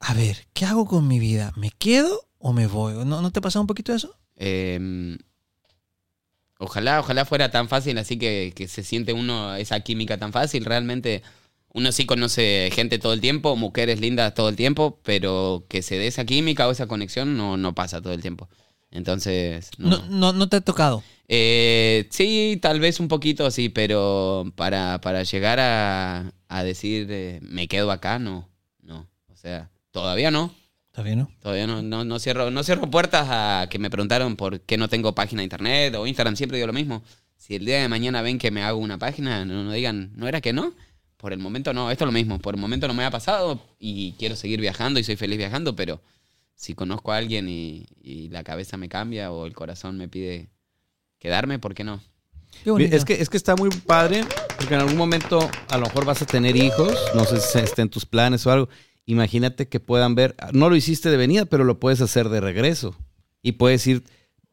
a 0.00 0.14
ver, 0.14 0.48
¿qué 0.54 0.64
hago 0.64 0.86
con 0.86 1.06
mi 1.06 1.20
vida? 1.20 1.52
¿Me 1.56 1.70
quedo 1.70 2.28
o 2.42 2.52
me 2.52 2.66
voy? 2.66 2.92
¿No, 3.06 3.22
¿no 3.22 3.30
te 3.30 3.38
ha 3.38 3.42
pasado 3.42 3.60
un 3.62 3.68
poquito 3.68 3.94
eso? 3.94 4.14
Eh, 4.36 5.16
ojalá, 6.58 7.00
ojalá 7.00 7.24
fuera 7.24 7.50
tan 7.50 7.68
fácil, 7.68 7.96
así 7.98 8.18
que, 8.18 8.52
que 8.54 8.66
se 8.66 8.82
siente 8.82 9.12
uno 9.12 9.54
esa 9.54 9.80
química 9.80 10.18
tan 10.18 10.32
fácil. 10.32 10.64
Realmente 10.64 11.22
uno 11.72 11.92
sí 11.92 12.04
conoce 12.04 12.70
gente 12.72 12.98
todo 12.98 13.12
el 13.12 13.20
tiempo, 13.20 13.54
mujeres 13.56 14.00
lindas 14.00 14.34
todo 14.34 14.48
el 14.48 14.56
tiempo, 14.56 14.98
pero 15.04 15.64
que 15.68 15.82
se 15.82 15.98
dé 15.98 16.08
esa 16.08 16.24
química 16.24 16.66
o 16.66 16.72
esa 16.72 16.88
conexión 16.88 17.36
no, 17.36 17.56
no 17.56 17.74
pasa 17.74 18.02
todo 18.02 18.12
el 18.12 18.20
tiempo. 18.20 18.48
Entonces, 18.90 19.70
no. 19.78 19.88
No, 19.88 20.06
no, 20.08 20.32
no 20.32 20.48
te 20.48 20.56
ha 20.56 20.60
tocado. 20.60 21.02
Eh, 21.28 22.08
sí, 22.10 22.58
tal 22.60 22.80
vez 22.80 22.98
un 23.00 23.08
poquito, 23.08 23.50
sí, 23.50 23.68
pero 23.68 24.52
para, 24.56 25.00
para 25.00 25.22
llegar 25.22 25.60
a, 25.60 26.32
a 26.48 26.64
decir 26.64 27.06
eh, 27.08 27.38
me 27.40 27.68
quedo 27.68 27.90
acá, 27.90 28.18
no, 28.18 28.50
no. 28.82 29.08
O 29.32 29.36
sea, 29.36 29.70
todavía 29.92 30.30
no. 30.30 30.52
¿Está 30.92 31.02
bien, 31.02 31.20
no? 31.20 31.30
Todavía 31.40 31.66
no, 31.66 31.80
no, 31.80 32.04
no 32.04 32.18
cierro, 32.18 32.50
no 32.50 32.62
cierro 32.62 32.90
puertas 32.90 33.26
a 33.30 33.66
que 33.70 33.78
me 33.78 33.88
preguntaron 33.88 34.36
por 34.36 34.60
qué 34.60 34.76
no 34.76 34.90
tengo 34.90 35.14
página 35.14 35.40
de 35.40 35.44
internet 35.44 35.94
o 35.94 36.06
Instagram, 36.06 36.36
siempre 36.36 36.58
digo 36.58 36.66
lo 36.66 36.74
mismo. 36.74 37.02
Si 37.38 37.54
el 37.54 37.64
día 37.64 37.80
de 37.80 37.88
mañana 37.88 38.20
ven 38.20 38.38
que 38.38 38.50
me 38.50 38.62
hago 38.62 38.78
una 38.78 38.98
página, 38.98 39.46
no, 39.46 39.64
no 39.64 39.72
digan, 39.72 40.12
¿no 40.16 40.28
era 40.28 40.42
que 40.42 40.52
no? 40.52 40.74
Por 41.16 41.32
el 41.32 41.38
momento 41.38 41.72
no, 41.72 41.90
esto 41.90 42.04
es 42.04 42.06
lo 42.06 42.12
mismo. 42.12 42.38
Por 42.40 42.56
el 42.56 42.60
momento 42.60 42.88
no 42.88 42.92
me 42.92 43.06
ha 43.06 43.10
pasado 43.10 43.58
y 43.78 44.12
quiero 44.18 44.36
seguir 44.36 44.60
viajando 44.60 45.00
y 45.00 45.04
soy 45.04 45.16
feliz 45.16 45.38
viajando, 45.38 45.74
pero 45.74 46.02
si 46.54 46.74
conozco 46.74 47.10
a 47.10 47.16
alguien 47.16 47.48
y, 47.48 47.86
y 48.02 48.28
la 48.28 48.44
cabeza 48.44 48.76
me 48.76 48.90
cambia 48.90 49.32
o 49.32 49.46
el 49.46 49.54
corazón 49.54 49.96
me 49.96 50.08
pide 50.08 50.50
quedarme, 51.18 51.58
¿por 51.58 51.74
qué 51.74 51.84
no? 51.84 52.02
Qué. 52.64 52.94
Es 52.94 53.06
que, 53.06 53.14
es 53.14 53.30
que 53.30 53.38
está 53.38 53.56
muy 53.56 53.70
padre, 53.70 54.24
porque 54.58 54.74
en 54.74 54.80
algún 54.80 54.98
momento 54.98 55.48
a 55.70 55.78
lo 55.78 55.86
mejor 55.86 56.04
vas 56.04 56.20
a 56.20 56.26
tener 56.26 56.54
hijos, 56.54 56.94
no 57.14 57.24
sé 57.24 57.40
si 57.40 57.58
esté 57.60 57.80
en 57.80 57.88
tus 57.88 58.04
planes 58.04 58.46
o 58.46 58.52
algo. 58.52 58.68
Imagínate 59.06 59.68
que 59.68 59.80
puedan 59.80 60.14
ver, 60.14 60.34
no 60.52 60.68
lo 60.70 60.76
hiciste 60.76 61.10
de 61.10 61.16
venida, 61.16 61.44
pero 61.44 61.64
lo 61.64 61.80
puedes 61.80 62.00
hacer 62.00 62.28
de 62.28 62.40
regreso. 62.40 62.94
Y 63.42 63.52
puedes 63.52 63.86
ir 63.86 64.04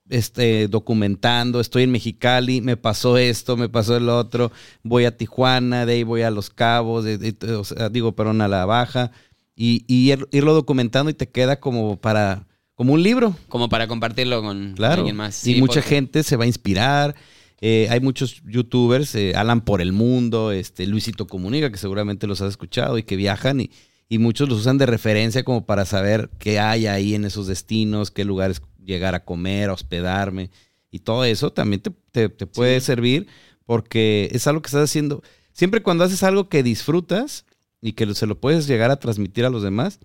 este, 0.09 0.67
documentando, 0.67 1.59
estoy 1.59 1.83
en 1.83 1.91
Mexicali, 1.91 2.61
me 2.61 2.77
pasó 2.77 3.17
esto, 3.19 3.57
me 3.57 3.69
pasó 3.69 3.95
el 3.95 4.09
otro, 4.09 4.51
voy 4.81 5.05
a 5.05 5.15
Tijuana, 5.15 5.85
de 5.85 5.93
ahí 5.93 6.03
voy 6.03 6.23
a 6.23 6.31
Los 6.31 6.49
Cabos, 6.49 7.03
de- 7.03 7.19
de- 7.19 7.53
o 7.53 7.63
sea, 7.63 7.89
digo, 7.89 8.13
perdón, 8.13 8.41
a 8.41 8.47
La 8.47 8.65
Baja, 8.65 9.11
y, 9.55 9.83
y 9.87 10.11
ir- 10.11 10.27
irlo 10.31 10.55
documentando 10.55 11.11
y 11.11 11.13
te 11.13 11.29
queda 11.29 11.59
como 11.59 11.97
para, 11.97 12.47
como 12.73 12.93
un 12.93 13.03
libro. 13.03 13.35
Como 13.49 13.69
para 13.69 13.87
compartirlo 13.87 14.41
con 14.41 14.73
Claro. 14.75 15.01
alguien 15.01 15.15
más. 15.15 15.45
y 15.45 15.59
mucha 15.61 15.75
porque- 15.81 15.89
gente 15.89 16.23
se 16.23 16.37
va 16.37 16.45
a 16.45 16.47
inspirar. 16.47 17.13
Eh, 17.61 17.87
hay 17.91 17.99
muchos 17.99 18.41
youtubers, 18.45 19.13
eh, 19.15 19.33
Alan 19.35 19.61
por 19.61 19.79
el 19.81 19.91
mundo, 19.91 20.51
este 20.53 20.87
Luisito 20.87 21.27
Comunica, 21.27 21.69
que 21.69 21.77
seguramente 21.77 22.25
los 22.25 22.41
has 22.41 22.49
escuchado 22.49 22.97
y 22.97 23.03
que 23.03 23.15
viajan 23.17 23.59
y, 23.61 23.69
y 24.09 24.17
muchos 24.17 24.49
los 24.49 24.59
usan 24.59 24.77
de 24.79 24.87
referencia 24.87 25.43
como 25.43 25.65
para 25.65 25.85
saber 25.85 26.29
qué 26.39 26.59
hay 26.59 26.87
ahí 26.87 27.13
en 27.15 27.25
esos 27.25 27.45
destinos, 27.47 28.09
qué 28.11 28.25
lugares 28.25 28.61
llegar 28.83 29.13
a 29.15 29.23
comer, 29.23 29.69
a 29.69 29.73
hospedarme. 29.73 30.49
Y 30.91 30.99
todo 30.99 31.23
eso 31.23 31.53
también 31.53 31.81
te, 31.81 31.91
te- 32.11 32.29
te 32.29 32.47
puede 32.47 32.81
servir 32.81 33.27
porque 33.65 34.29
es 34.33 34.47
algo 34.47 34.61
que 34.63 34.67
estás 34.67 34.85
haciendo. 34.89 35.21
Siempre 35.53 35.83
cuando 35.83 36.03
haces 36.03 36.23
algo 36.23 36.49
que 36.49 36.63
disfrutas 36.63 37.45
y 37.81 37.93
que 37.93 38.11
se 38.15 38.25
lo 38.25 38.39
puedes 38.39 38.65
llegar 38.65 38.89
a 38.89 38.99
transmitir 38.99 39.45
a 39.45 39.49
los 39.51 39.61
demás, 39.61 39.99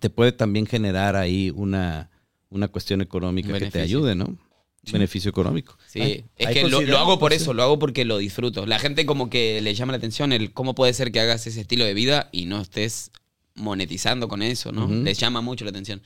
te 0.00 0.08
puede 0.08 0.32
también 0.32 0.64
generar 0.66 1.14
ahí 1.16 1.52
una, 1.54 2.10
una 2.48 2.68
cuestión 2.68 3.02
económica 3.02 3.48
Un 3.48 3.58
que 3.58 3.66
te 3.70 3.80
ayude, 3.82 4.14
¿no? 4.14 4.38
Beneficio 4.90 5.28
económico. 5.30 5.78
Sí, 5.86 6.00
Hay- 6.00 6.24
es 6.36 6.46
hay 6.48 6.54
que 6.54 6.68
lo, 6.68 6.98
hago 6.98 7.18
por 7.18 7.32
eso, 7.32 7.54
lo 7.54 7.62
hago 7.62 7.78
porque 7.78 8.04
lo 8.04 8.18
disfruto. 8.18 8.66
La 8.66 8.78
gente 8.80 9.06
como 9.06 9.30
que 9.30 9.60
le 9.60 9.74
llama 9.74 9.92
la 9.92 9.98
atención 9.98 10.32
el 10.32 10.52
cómo 10.52 10.74
puede 10.74 10.92
ser 10.92 11.12
que 11.12 11.20
hagas 11.20 11.46
ese 11.46 11.60
estilo 11.60 11.84
de 11.84 11.94
vida 11.94 12.28
y 12.32 12.46
no 12.46 12.60
estés 12.60 13.12
monetizando 13.54 14.26
con 14.28 14.42
eso, 14.42 14.72
¿no? 14.72 14.88
Les 14.88 15.18
llama 15.18 15.40
mucho 15.40 15.64
la 15.64 15.70
atención. 15.70 16.02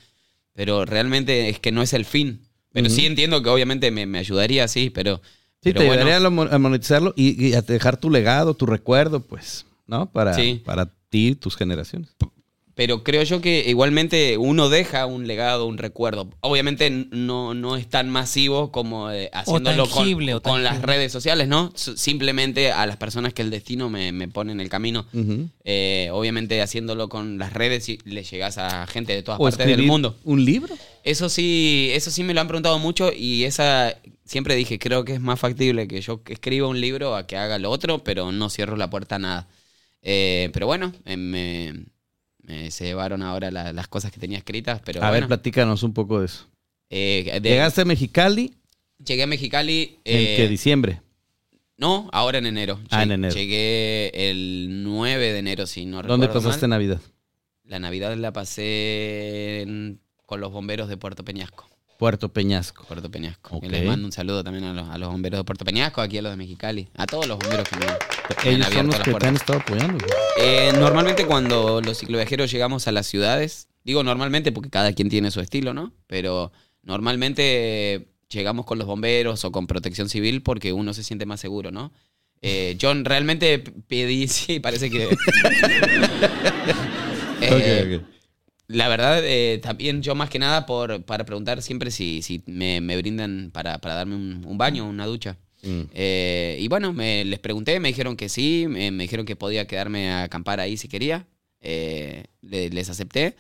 Pero 0.53 0.85
realmente 0.85 1.49
es 1.49 1.59
que 1.59 1.73
no 1.73 1.81
es 1.83 1.93
el 1.93 2.05
fin. 2.05 2.41
Pero 2.73 2.91
sí 2.91 3.07
entiendo 3.07 3.43
que 3.43 3.49
obviamente 3.49 3.91
me, 3.91 4.05
me 4.05 4.19
ayudaría, 4.19 4.69
sí, 4.69 4.91
pero... 4.91 5.23
Sí, 5.63 5.73
pero 5.73 5.81
te 5.81 5.87
bueno, 5.87 5.93
ayudaría 6.03 6.17
a, 6.19 6.21
lo 6.21 6.31
mo- 6.31 6.43
a 6.51 6.59
monetizarlo 6.59 7.15
y, 7.17 7.43
y 7.47 7.55
a 7.55 7.63
dejar 7.63 7.97
tu 7.97 8.11
legado, 8.11 8.53
tu 8.55 8.67
recuerdo, 8.67 9.21
pues, 9.21 9.65
¿no? 9.87 10.11
Para, 10.13 10.35
Sí. 10.35 10.61
para 10.65 10.87
ti 11.09 11.29
y 11.29 11.35
tus 11.35 11.57
generaciones. 11.57 12.11
Pero 12.77 13.03
creo 13.03 13.23
yo 13.23 13.41
que 13.41 13.65
igualmente 13.67 14.37
uno 14.37 14.69
deja 14.69 15.07
un 15.07 15.27
legado, 15.27 15.65
un 15.65 15.79
recuerdo. 15.79 16.29
Obviamente 16.43 16.91
no, 16.91 17.55
no 17.55 17.75
es 17.79 17.89
tan 17.89 18.11
masivo 18.11 18.71
como 18.71 19.11
eh, 19.11 19.31
haciéndolo 19.33 19.85
con, 19.85 19.95
tangible, 19.95 20.35
o 20.35 20.43
con 20.43 20.63
las 20.63 20.83
redes 20.83 21.11
sociales, 21.11 21.49
¿no? 21.49 21.73
S- 21.75 21.97
Simplemente 21.97 22.73
a 22.73 22.85
las 22.85 22.99
personas 22.99 23.33
que 23.33 23.41
el 23.41 23.49
destino 23.49 23.89
me, 23.89 24.13
me 24.13 24.29
pone 24.29 24.53
en 24.53 24.61
el 24.61 24.69
camino. 24.69 25.07
Eh, 25.65 26.11
obviamente 26.13 26.61
haciéndolo 26.61 27.09
con 27.09 27.39
las 27.39 27.55
redes 27.55 27.89
y 27.89 27.99
le 28.05 28.23
llegas 28.25 28.59
a 28.59 28.87
gente 28.87 29.15
de 29.15 29.23
todas 29.23 29.41
O 29.41 29.45
partes 29.45 29.67
del 29.67 29.83
mundo. 29.87 30.15
un 30.25 30.45
libro. 30.45 30.77
Eso 31.03 31.31
sí, 31.31 31.89
eso 31.95 32.11
sí 32.11 32.25
me 32.25 32.35
lo 32.35 32.43
han 32.43 32.47
preguntado 32.49 32.79
mucho 32.79 33.11
y 33.11 33.45
esa 33.45 33.97
siempre 34.27 34.55
dije, 34.55 34.79
creo 34.79 35.03
que 35.07 35.15
es 35.15 35.21
más 35.21 35.41
factible 35.41 35.89
que 35.89 36.03
yo 36.03 36.21
escriba 36.29 36.69
un 36.69 36.79
libro 36.83 37.17
a 37.17 37.27
que 37.27 37.39
haga 37.39 37.59
lo 37.59 37.71
otro, 37.71 38.05
pero 38.05 38.33
no 38.33 38.51
cierro 38.51 38.77
la 38.77 38.91
puerta 38.91 39.15
a 39.15 39.19
nada. 39.19 39.49
Eh, 40.03 40.51
pero 40.53 40.67
bueno, 40.67 40.93
eh, 41.07 41.17
me, 41.17 41.73
me- 42.47 42.71
se 42.71 42.85
llevaron 42.85 43.23
ahora 43.23 43.51
la- 43.51 43.73
las 43.73 43.89
cosas 43.89 44.11
que 44.13 44.21
tenía 44.21 44.39
escritas, 44.39 44.81
pero 44.85 45.03
a 45.03 45.11
ver, 45.11 45.21
bueno. 45.23 45.29
platícanos 45.29 45.83
un 45.83 45.93
poco 45.93 46.21
de 46.21 46.27
eso. 46.27 46.47
Eh, 46.91 47.39
de- 47.43 47.51
Llegaste 47.51 47.81
a 47.83 47.85
Mexicali 47.85 48.55
llegué 49.05 49.25
a 49.25 49.27
Mexicali. 49.27 49.99
en 50.05 50.17
eh, 50.21 50.37
que 50.37 50.49
diciembre. 50.49 51.01
no, 51.77 52.09
ahora 52.13 52.39
en 52.39 52.47
enero. 52.47 52.81
Ah, 52.91 53.03
en 53.03 53.09
Llegué- 53.11 53.15
enero. 53.15 53.35
Llegué 53.35 54.31
el 54.31 54.83
9 54.85 55.33
de 55.33 55.39
enero, 55.41 55.67
si 55.67 55.85
no 55.85 56.03
¿Dónde 56.03 56.27
recuerdo 56.29 56.49
pasaste 56.49 56.67
mal. 56.69 56.79
Navidad? 56.79 57.01
La 57.65 57.79
Navidad 57.81 58.17
la 58.17 58.33
pasé 58.33 59.63
en- 59.63 60.01
con 60.25 60.41
los 60.41 60.53
bomberos 60.53 60.89
de 60.89 60.97
Puerto 60.97 61.25
Peñasco. 61.25 61.69
Puerto 61.99 62.29
Peñasco. 62.29 62.85
Puerto 62.85 63.11
Peñasco. 63.11 63.57
Ok. 63.57 63.65
Y 63.65 63.69
les 63.69 63.85
mando 63.85 64.07
un 64.07 64.13
saludo 64.13 64.45
también 64.45 64.65
a 64.65 64.73
los, 64.73 64.89
a 64.89 64.99
los 64.99 65.11
bomberos 65.11 65.41
de 65.41 65.45
Puerto 65.45 65.65
Peñasco, 65.65 66.01
aquí 66.01 66.19
a 66.19 66.23
los 66.23 66.33
de 66.33 66.37
Mexicali, 66.37 66.89
a 66.97 67.07
todos 67.07 67.27
los 67.27 67.39
bomberos 67.39 67.69
que 67.69 67.77
me, 67.77 67.87
me 67.87 67.93
han 67.93 68.55
Ellos 68.55 68.73
son 68.73 68.87
los 68.87 68.97
que 68.97 69.03
te 69.05 69.11
puertas. 69.11 69.29
han 69.29 69.37
estado 69.37 69.59
apoyando. 69.61 70.05
Eh, 70.39 70.73
normalmente 70.79 71.27
cuando 71.27 71.81
los 71.81 71.99
cicloviajeros 71.99 72.51
llegamos 72.51 72.87
a 72.89 72.93
las 72.93 73.07
ciudades, 73.07 73.69
digo 73.85 74.03
normalmente 74.03 74.53
porque 74.53 74.71
cada 74.71 74.93
quien 74.93 75.09
tiene 75.09 75.31
su 75.31 75.41
estilo, 75.41 75.73
¿no? 75.75 75.93
Pero 76.07 76.53
normalmente 76.83 77.95
eh, 77.95 78.09
llegamos 78.29 78.67
con 78.67 78.79
los 78.79 78.87
bomberos 78.87 79.45
o 79.45 79.53
con 79.53 79.67
protección 79.67 80.09
civil 80.09 80.43
porque 80.43 80.73
uno 80.73 80.93
se 80.95 81.03
siente 81.03 81.27
más 81.27 81.41
seguro, 81.41 81.71
¿no? 81.71 81.93
Eh, 82.43 82.77
yo 82.79 82.93
realmente 83.03 83.59
pedí, 83.59 84.29
sí, 84.29 84.61
parece 84.61 84.91
que... 84.91 85.05
Eh, 87.41 87.87
Ok, 87.97 87.97
ok. 88.01 88.16
La 88.69 88.89
verdad, 88.89 89.21
eh, 89.25 89.59
también 89.63 90.03
yo 90.03 90.15
más 90.17 90.29
que 90.29 90.39
nada 90.41 90.67
por, 90.67 91.05
para 91.05 91.25
preguntar 91.25 91.63
siempre 91.63 91.91
si, 91.93 92.21
si 92.23 92.43
me, 92.47 92.81
me 92.81 92.97
brindan 92.97 93.51
para, 93.53 93.79
para 93.79 93.95
darme 93.95 94.17
un, 94.17 94.45
un 94.45 94.59
baño, 94.59 94.89
una 94.89 95.07
ducha. 95.07 95.37
Mm. 95.63 95.83
Eh, 95.95 96.59
y 96.61 96.67
bueno, 96.69 96.93
me, 96.93 97.25
les 97.25 97.39
pregunté, 97.39 97.79
me 97.79 97.89
dijeron 97.89 98.17
que 98.17 98.29
sí, 98.29 98.67
me, 98.69 98.91
me 98.91 99.05
dijeron 99.05 99.25
que 99.25 99.37
podía 99.37 99.67
quedarme 99.67 100.11
a 100.11 100.25
acampar 100.25 100.59
ahí 100.61 100.77
si 100.77 100.89
quería. 100.89 101.27
Eh, 101.61 102.25
le- 102.43 102.71
les 102.71 102.91
acepté. 102.91 103.37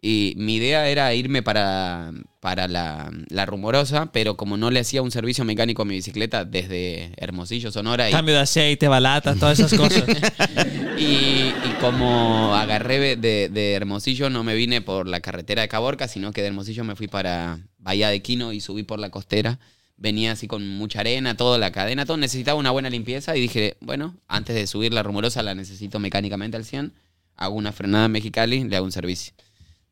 Y 0.00 0.34
mi 0.36 0.56
idea 0.56 0.88
era 0.88 1.12
irme 1.12 1.42
para, 1.42 2.12
para 2.38 2.68
la, 2.68 3.10
la 3.30 3.46
rumorosa, 3.46 4.12
pero 4.12 4.36
como 4.36 4.56
no 4.56 4.70
le 4.70 4.78
hacía 4.78 5.02
un 5.02 5.10
servicio 5.10 5.44
mecánico 5.44 5.82
a 5.82 5.84
mi 5.84 5.96
bicicleta 5.96 6.44
desde 6.44 7.12
Hermosillo, 7.16 7.72
Sonora, 7.72 8.08
y, 8.08 8.12
Cambio 8.12 8.36
de 8.36 8.42
aceite, 8.42 8.86
balatas, 8.86 9.38
todas 9.40 9.58
esas 9.58 9.74
cosas. 9.74 10.04
y, 10.98 11.02
y 11.02 11.76
como 11.80 12.54
agarré 12.54 13.16
de, 13.16 13.48
de 13.48 13.72
Hermosillo, 13.72 14.30
no 14.30 14.44
me 14.44 14.54
vine 14.54 14.82
por 14.82 15.08
la 15.08 15.18
carretera 15.18 15.62
de 15.62 15.68
Caborca, 15.68 16.06
sino 16.06 16.32
que 16.32 16.42
de 16.42 16.48
Hermosillo 16.48 16.84
me 16.84 16.94
fui 16.94 17.08
para 17.08 17.58
Bahía 17.78 18.08
de 18.08 18.22
Quino 18.22 18.52
y 18.52 18.60
subí 18.60 18.84
por 18.84 19.00
la 19.00 19.10
costera. 19.10 19.58
Venía 19.96 20.30
así 20.30 20.46
con 20.46 20.68
mucha 20.68 21.00
arena, 21.00 21.36
toda 21.36 21.58
la 21.58 21.72
cadena, 21.72 22.06
todo. 22.06 22.18
Necesitaba 22.18 22.56
una 22.56 22.70
buena 22.70 22.88
limpieza 22.88 23.36
y 23.36 23.40
dije, 23.40 23.76
bueno, 23.80 24.14
antes 24.28 24.54
de 24.54 24.68
subir 24.68 24.92
la 24.94 25.02
rumorosa 25.02 25.42
la 25.42 25.56
necesito 25.56 25.98
mecánicamente 25.98 26.56
al 26.56 26.64
100. 26.64 26.92
Hago 27.34 27.56
una 27.56 27.72
frenada 27.72 28.06
en 28.06 28.12
Mexicali, 28.12 28.62
le 28.62 28.76
hago 28.76 28.84
un 28.86 28.92
servicio. 28.92 29.32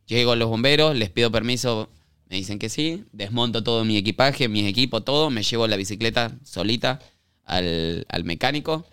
Llego 0.06 0.32
a 0.32 0.36
los 0.36 0.48
bomberos, 0.48 0.96
les 0.96 1.10
pido 1.10 1.30
permiso, 1.30 1.90
me 2.28 2.36
dicen 2.36 2.58
que 2.58 2.68
sí, 2.68 3.04
desmonto 3.12 3.62
todo 3.62 3.84
mi 3.84 3.96
equipaje, 3.96 4.48
mi 4.48 4.66
equipo, 4.66 5.02
todo, 5.02 5.30
me 5.30 5.42
llevo 5.42 5.66
la 5.66 5.76
bicicleta 5.76 6.32
solita 6.44 7.00
al, 7.44 8.06
al 8.08 8.24
mecánico. 8.24 8.86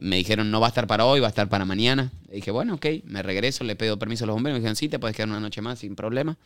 Me 0.00 0.16
dijeron, 0.16 0.50
no 0.50 0.60
va 0.60 0.66
a 0.66 0.70
estar 0.70 0.86
para 0.86 1.04
hoy, 1.04 1.20
va 1.20 1.26
a 1.26 1.30
estar 1.30 1.48
para 1.48 1.64
mañana. 1.64 2.12
Le 2.28 2.36
dije, 2.36 2.50
bueno, 2.50 2.74
ok, 2.74 2.86
me 3.04 3.22
regreso, 3.22 3.64
le 3.64 3.74
pido 3.76 3.98
permiso 3.98 4.24
a 4.24 4.26
los 4.28 4.34
bomberos. 4.34 4.54
Me 4.56 4.60
dijeron, 4.60 4.76
sí, 4.76 4.88
te 4.88 4.98
puedes 4.98 5.16
quedar 5.16 5.28
una 5.28 5.40
noche 5.40 5.60
más 5.60 5.80
sin 5.80 5.96
problema. 5.96 6.38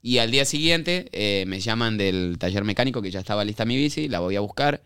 Y 0.00 0.18
al 0.18 0.32
día 0.32 0.44
siguiente 0.44 1.08
eh, 1.12 1.44
me 1.46 1.60
llaman 1.60 1.96
del 1.96 2.36
taller 2.38 2.64
mecánico 2.64 3.02
que 3.02 3.10
ya 3.12 3.20
estaba 3.20 3.44
lista 3.44 3.64
mi 3.64 3.76
bici, 3.76 4.08
la 4.08 4.18
voy 4.18 4.34
a 4.34 4.40
buscar. 4.40 4.82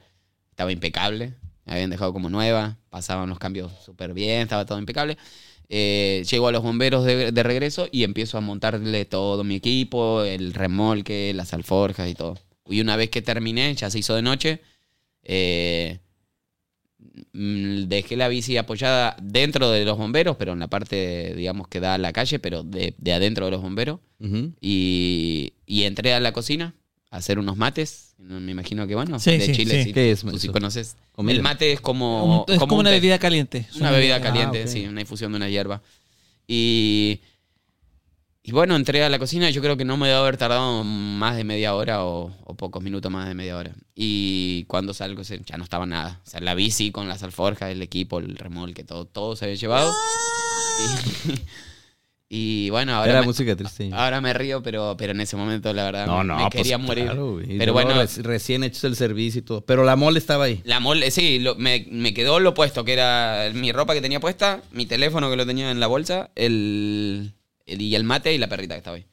Estaba 0.50 0.72
impecable, 0.72 1.34
me 1.64 1.72
habían 1.74 1.90
dejado 1.90 2.12
como 2.12 2.28
nueva, 2.30 2.78
pasaban 2.90 3.28
los 3.28 3.38
cambios 3.38 3.72
súper 3.84 4.14
bien, 4.14 4.42
estaba 4.42 4.66
todo 4.66 4.78
impecable. 4.78 5.16
Eh, 5.68 6.24
llego 6.30 6.48
a 6.48 6.52
los 6.52 6.62
bomberos 6.62 7.04
de, 7.04 7.32
de 7.32 7.42
regreso 7.42 7.88
y 7.90 8.04
empiezo 8.04 8.38
a 8.38 8.40
montarle 8.40 9.04
todo 9.04 9.42
mi 9.44 9.56
equipo, 9.56 10.22
el 10.22 10.54
remolque, 10.54 11.32
las 11.34 11.52
alforjas 11.52 12.08
y 12.08 12.14
todo. 12.14 12.38
Y 12.68 12.80
una 12.80 12.96
vez 12.96 13.10
que 13.10 13.22
terminé, 13.22 13.74
ya 13.74 13.90
se 13.90 13.98
hizo 13.98 14.14
de 14.14 14.22
noche, 14.22 14.60
eh, 15.22 15.98
mm, 17.32 17.84
dejé 17.88 18.16
la 18.16 18.28
bici 18.28 18.56
apoyada 18.56 19.16
dentro 19.22 19.70
de 19.70 19.84
los 19.84 19.98
bomberos, 19.98 20.36
pero 20.36 20.52
en 20.52 20.58
la 20.60 20.68
parte, 20.68 21.34
digamos, 21.34 21.68
que 21.68 21.80
da 21.80 21.94
a 21.94 21.98
la 21.98 22.12
calle, 22.12 22.38
pero 22.38 22.62
de, 22.62 22.94
de 22.98 23.12
adentro 23.12 23.44
de 23.46 23.50
los 23.50 23.62
bomberos. 23.62 24.00
Y, 24.60 25.52
y 25.66 25.82
entré 25.82 26.14
a 26.14 26.20
la 26.20 26.32
cocina 26.32 26.74
hacer 27.16 27.38
unos 27.38 27.56
mates. 27.56 28.14
Me 28.18 28.50
imagino 28.52 28.86
que, 28.86 28.94
bueno, 28.94 29.18
Sí, 29.20 29.32
de 29.32 29.46
sí, 29.46 29.52
Chile, 29.52 29.74
sí. 29.78 29.84
sí, 29.84 29.92
¿Qué 29.92 30.10
es 30.10 30.20
tú 30.22 30.38
sí 30.38 30.46
eso? 30.46 30.52
conoces. 30.52 30.96
Comida. 31.12 31.34
El 31.36 31.42
mate 31.42 31.72
es 31.72 31.80
como... 31.80 32.44
Un- 32.44 32.52
es 32.54 32.58
como, 32.58 32.74
un 32.74 32.80
una 32.80 32.90
bebida 32.90 33.18
caliente. 33.18 33.66
Una 33.76 33.90
bebida 33.90 34.16
Ah, 34.16 34.20
caliente, 34.20 34.66
sí, 34.68 34.86
una 34.86 35.00
infusión 35.02 35.32
de 35.32 35.36
una 35.36 35.48
hierba. 35.48 35.82
Y, 36.48 37.20
y 38.42 38.52
bueno, 38.52 38.76
entré 38.76 39.02
a 39.04 39.08
la 39.10 39.18
cocina 39.18 39.50
y 39.50 39.52
yo 39.52 39.60
creo 39.60 39.76
que 39.76 39.84
no 39.84 39.96
me 39.96 40.06
debe 40.06 40.18
haber 40.20 40.36
tardado 40.36 40.84
más 40.84 41.36
de 41.36 41.44
media 41.44 41.74
hora 41.74 42.04
o, 42.04 42.32
o 42.44 42.54
pocos 42.54 42.82
minutos 42.82 43.10
más 43.10 43.28
de 43.28 43.34
media 43.34 43.56
hora. 43.56 43.74
Y 43.94 44.64
cuando 44.64 44.94
salgo 44.94 45.22
ya 45.22 45.56
no 45.58 45.64
estaba 45.64 45.84
nada. 45.86 46.20
O 46.24 46.30
sea, 46.30 46.40
la 46.40 46.54
bici 46.54 46.90
con 46.92 47.08
las 47.08 47.22
alforjas, 47.22 47.70
el 47.70 47.82
equipo, 47.82 48.18
el 48.18 48.36
remolque, 48.36 48.84
todo, 48.84 49.04
todo 49.04 49.34
se 49.36 49.46
había 49.46 49.56
llevado. 49.56 49.92
Y, 51.28 51.32
y 52.28 52.70
bueno, 52.70 52.94
ahora 52.96 53.10
Era 53.12 53.20
me, 53.20 53.26
música 53.26 53.54
triste. 53.54 53.88
ahora 53.92 54.20
me 54.20 54.32
río, 54.32 54.62
pero, 54.62 54.96
pero 54.98 55.12
en 55.12 55.20
ese 55.20 55.36
momento 55.36 55.72
la 55.72 55.84
verdad 55.84 56.06
no, 56.06 56.24
no, 56.24 56.36
me 56.36 56.42
pues 56.44 56.54
quería 56.56 56.76
morir. 56.78 57.04
claro, 57.04 57.40
pero 57.58 57.72
bueno, 57.72 57.90
reci- 57.94 58.22
recién 58.22 58.64
hechos 58.64 58.82
el 58.84 58.96
servicio 58.96 59.38
y 59.38 59.42
todo. 59.42 59.60
Pero 59.64 59.84
la 59.84 59.94
mole 59.96 60.18
estaba 60.18 60.44
ahí. 60.44 60.60
la 60.64 60.80
mole, 60.80 61.10
sí, 61.12 61.38
lo- 61.38 61.54
me, 61.54 61.86
me 61.90 62.12
quedó 62.14 62.40
lo 62.40 62.52
puesto, 62.54 62.84
que 62.84 62.94
era 62.94 63.50
mi 63.54 63.70
ropa 63.70 63.94
que 63.94 64.00
tenía 64.00 64.18
puesta, 64.18 64.60
mi 64.72 64.86
teléfono 64.86 65.30
que 65.30 65.36
lo 65.36 65.46
tenía 65.46 65.70
en 65.70 65.78
la 65.78 65.86
bolsa, 65.86 66.30
el, 66.34 67.32
el- 67.66 67.80
y 67.80 67.94
el 67.94 68.02
mate 68.04 68.34
y 68.34 68.38
la 68.38 68.48
perrita 68.48 68.74
que 68.74 68.78
estaba 68.78 68.96
ahí. 68.96 69.06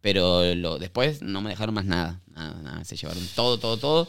Pero 0.00 0.54
lo, 0.54 0.78
después 0.78 1.22
no 1.22 1.40
me 1.42 1.50
dejaron 1.50 1.74
más 1.74 1.84
nada, 1.86 2.20
nada, 2.28 2.60
nada, 2.62 2.84
se 2.84 2.96
llevaron 2.96 3.26
todo, 3.34 3.58
todo, 3.58 3.76
todo. 3.78 4.08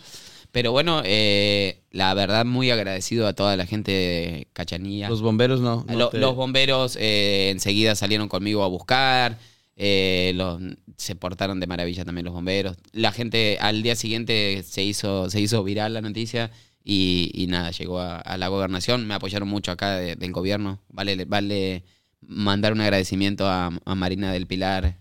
Pero 0.56 0.72
bueno, 0.72 1.02
eh, 1.04 1.82
la 1.92 2.14
verdad 2.14 2.46
muy 2.46 2.72
agradecido 2.72 3.28
a 3.28 3.34
toda 3.34 3.58
la 3.58 3.66
gente 3.66 3.92
de 3.92 4.48
Cachanilla. 4.54 5.10
Los 5.10 5.22
bomberos 5.22 5.60
no. 5.60 5.84
A 5.86 5.92
no 5.92 5.98
lo- 6.00 6.10
te- 6.12 6.18
Los 6.18 6.34
bomberos 6.34 6.96
eh, 6.98 7.50
enseguida 7.50 7.94
salieron 7.94 8.30
conmigo 8.30 8.64
a 8.64 8.68
buscar. 8.70 9.38
eh, 9.76 10.32
los- 10.36 10.62
se 10.96 11.16
portaron 11.18 11.60
de 11.60 11.68
maravilla 11.68 12.06
también 12.06 12.24
los 12.24 12.34
bomberos. 12.34 12.78
La 12.94 13.12
gente 13.12 13.58
al 13.60 13.84
día 13.84 13.98
siguiente 13.98 14.64
se 14.66 14.82
hizo, 14.82 15.30
se 15.30 15.42
hizo 15.42 15.62
viral 15.66 15.94
la 15.94 16.00
noticia 16.00 16.52
y, 16.86 17.32
y 17.34 17.48
nada, 17.48 17.72
llegó 17.72 18.00
a, 18.00 18.16
a 18.22 18.38
la 18.38 18.48
gobernación. 18.48 19.06
Me 19.06 19.14
apoyaron 19.16 19.50
mucho 19.50 19.74
acá 19.74 19.98
de- 19.98 20.16
del 20.16 20.32
gobierno. 20.32 20.80
Vale, 20.88 21.26
vale 21.26 21.84
mandar 22.22 22.72
un 22.72 22.80
agradecimiento 22.80 23.46
a, 23.50 23.72
a 23.84 23.96
Marina 23.96 24.32
del 24.32 24.48
Pilar, 24.48 24.96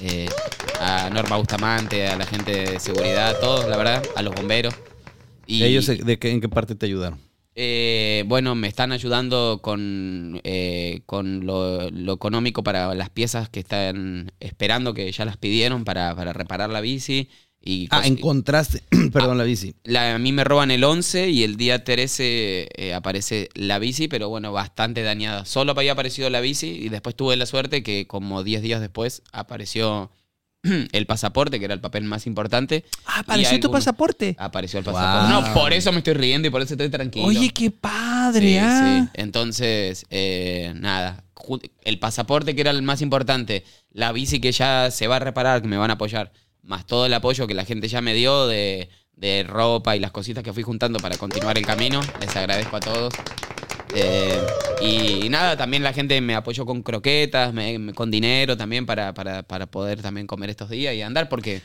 eh, 0.00 0.28
a 0.80 1.10
Norma 1.10 1.36
Bustamante, 1.36 2.06
a 2.06 2.16
la 2.16 2.26
gente 2.26 2.52
de 2.52 2.78
seguridad, 2.78 3.30
a 3.30 3.40
todos, 3.40 3.68
la 3.68 3.76
verdad, 3.76 4.04
a 4.14 4.22
los 4.22 4.32
bomberos. 4.36 4.72
Y, 5.50 5.62
¿Ellos 5.64 5.86
de 5.86 6.18
qué, 6.18 6.30
en 6.30 6.40
qué 6.40 6.48
parte 6.48 6.74
te 6.74 6.86
ayudaron? 6.86 7.18
eh, 7.56 8.24
bueno, 8.26 8.54
me 8.54 8.68
están 8.68 8.92
ayudando 8.92 9.60
con, 9.62 10.40
eh, 10.44 11.02
con 11.06 11.44
lo, 11.46 11.90
lo 11.90 12.12
económico 12.14 12.62
para 12.62 12.94
las 12.94 13.10
piezas 13.10 13.48
que 13.50 13.60
están 13.60 14.32
esperando, 14.40 14.94
que 14.94 15.10
ya 15.12 15.24
las 15.24 15.36
pidieron 15.36 15.84
para, 15.84 16.14
para 16.14 16.32
reparar 16.32 16.70
la 16.70 16.80
bici. 16.80 17.28
Y 17.62 17.88
Ah, 17.90 18.06
encontraste, 18.06 18.82
perdón, 19.12 19.36
la 19.36 19.44
bici. 19.44 19.74
la- 19.84 20.14
a 20.14 20.18
mí 20.18 20.32
me 20.32 20.44
roban 20.44 20.70
el 20.70 20.82
11 20.84 21.28
y 21.28 21.42
el 21.42 21.56
día 21.56 21.84
13 21.84 22.68
eh, 22.74 22.94
aparece 22.94 23.50
la 23.54 23.78
bici, 23.78 24.08
pero 24.08 24.30
bueno, 24.30 24.52
bastante 24.52 25.02
dañada. 25.02 25.44
Solo 25.44 25.72
había 25.76 25.92
aparecido 25.92 26.30
la 26.30 26.40
bici 26.40 26.68
y 26.68 26.88
después 26.88 27.14
tuve 27.16 27.36
la 27.36 27.44
suerte 27.44 27.82
que 27.82 28.06
como 28.06 28.42
10 28.44 28.62
días 28.62 28.80
después 28.80 29.22
apareció 29.32 30.10
el 30.92 31.06
pasaporte, 31.06 31.58
que 31.58 31.64
era 31.64 31.74
el 31.74 31.80
papel 31.80 32.04
más 32.04 32.26
importante. 32.26 32.84
Ah, 33.06 33.20
apareció 33.20 33.58
tu 33.60 33.70
pasaporte. 33.70 34.36
Apareció 34.38 34.78
el 34.78 34.84
Wow. 34.84 34.94
pasaporte. 34.94 35.48
No, 35.48 35.54
por 35.54 35.72
eso 35.72 35.92
me 35.92 35.98
estoy 35.98 36.14
riendo 36.14 36.48
y 36.48 36.50
por 36.50 36.62
eso 36.62 36.74
estoy 36.74 36.88
tranquilo. 36.90 37.26
Oye, 37.26 37.50
qué 37.50 37.70
padre, 37.70 38.40
Sí, 38.52 38.58
ah. 38.60 39.02
sí. 39.04 39.10
Entonces, 39.14 40.06
eh, 40.10 40.72
nada. 40.76 41.24
El 41.84 41.98
pasaporte 41.98 42.54
que 42.54 42.60
era 42.60 42.70
el 42.70 42.82
más 42.82 43.00
importante, 43.02 43.64
la 43.90 44.12
bici 44.12 44.40
que 44.40 44.52
ya 44.52 44.90
se 44.90 45.06
va 45.08 45.16
a 45.16 45.20
reparar, 45.20 45.62
que 45.62 45.68
me 45.68 45.76
van 45.78 45.90
a 45.90 45.94
apoyar, 45.94 46.32
más 46.62 46.86
todo 46.86 47.06
el 47.06 47.14
apoyo 47.14 47.46
que 47.46 47.54
la 47.54 47.64
gente 47.64 47.88
ya 47.88 48.02
me 48.02 48.12
dio 48.14 48.46
de, 48.46 48.90
de 49.16 49.44
ropa 49.48 49.96
y 49.96 50.00
las 50.00 50.10
cositas 50.12 50.44
que 50.44 50.52
fui 50.52 50.62
juntando 50.62 50.98
para 51.00 51.16
continuar 51.16 51.56
el 51.56 51.64
camino. 51.64 52.00
Les 52.20 52.36
agradezco 52.36 52.76
a 52.76 52.80
todos. 52.80 53.14
Eh, 53.94 54.38
y, 54.80 55.28
nada, 55.28 55.56
también 55.56 55.82
la 55.82 55.92
gente 55.92 56.20
me 56.20 56.34
apoyó 56.34 56.64
con 56.64 56.82
croquetas, 56.82 57.52
me- 57.52 57.78
me- 57.78 57.92
con 57.94 58.10
dinero 58.10 58.56
también 58.56 58.86
para, 58.86 59.12
para, 59.14 59.42
para 59.42 59.66
poder 59.66 60.00
también 60.00 60.26
comer 60.26 60.50
estos 60.50 60.70
días 60.70 60.94
y 60.94 61.02
andar, 61.02 61.28
porque 61.28 61.60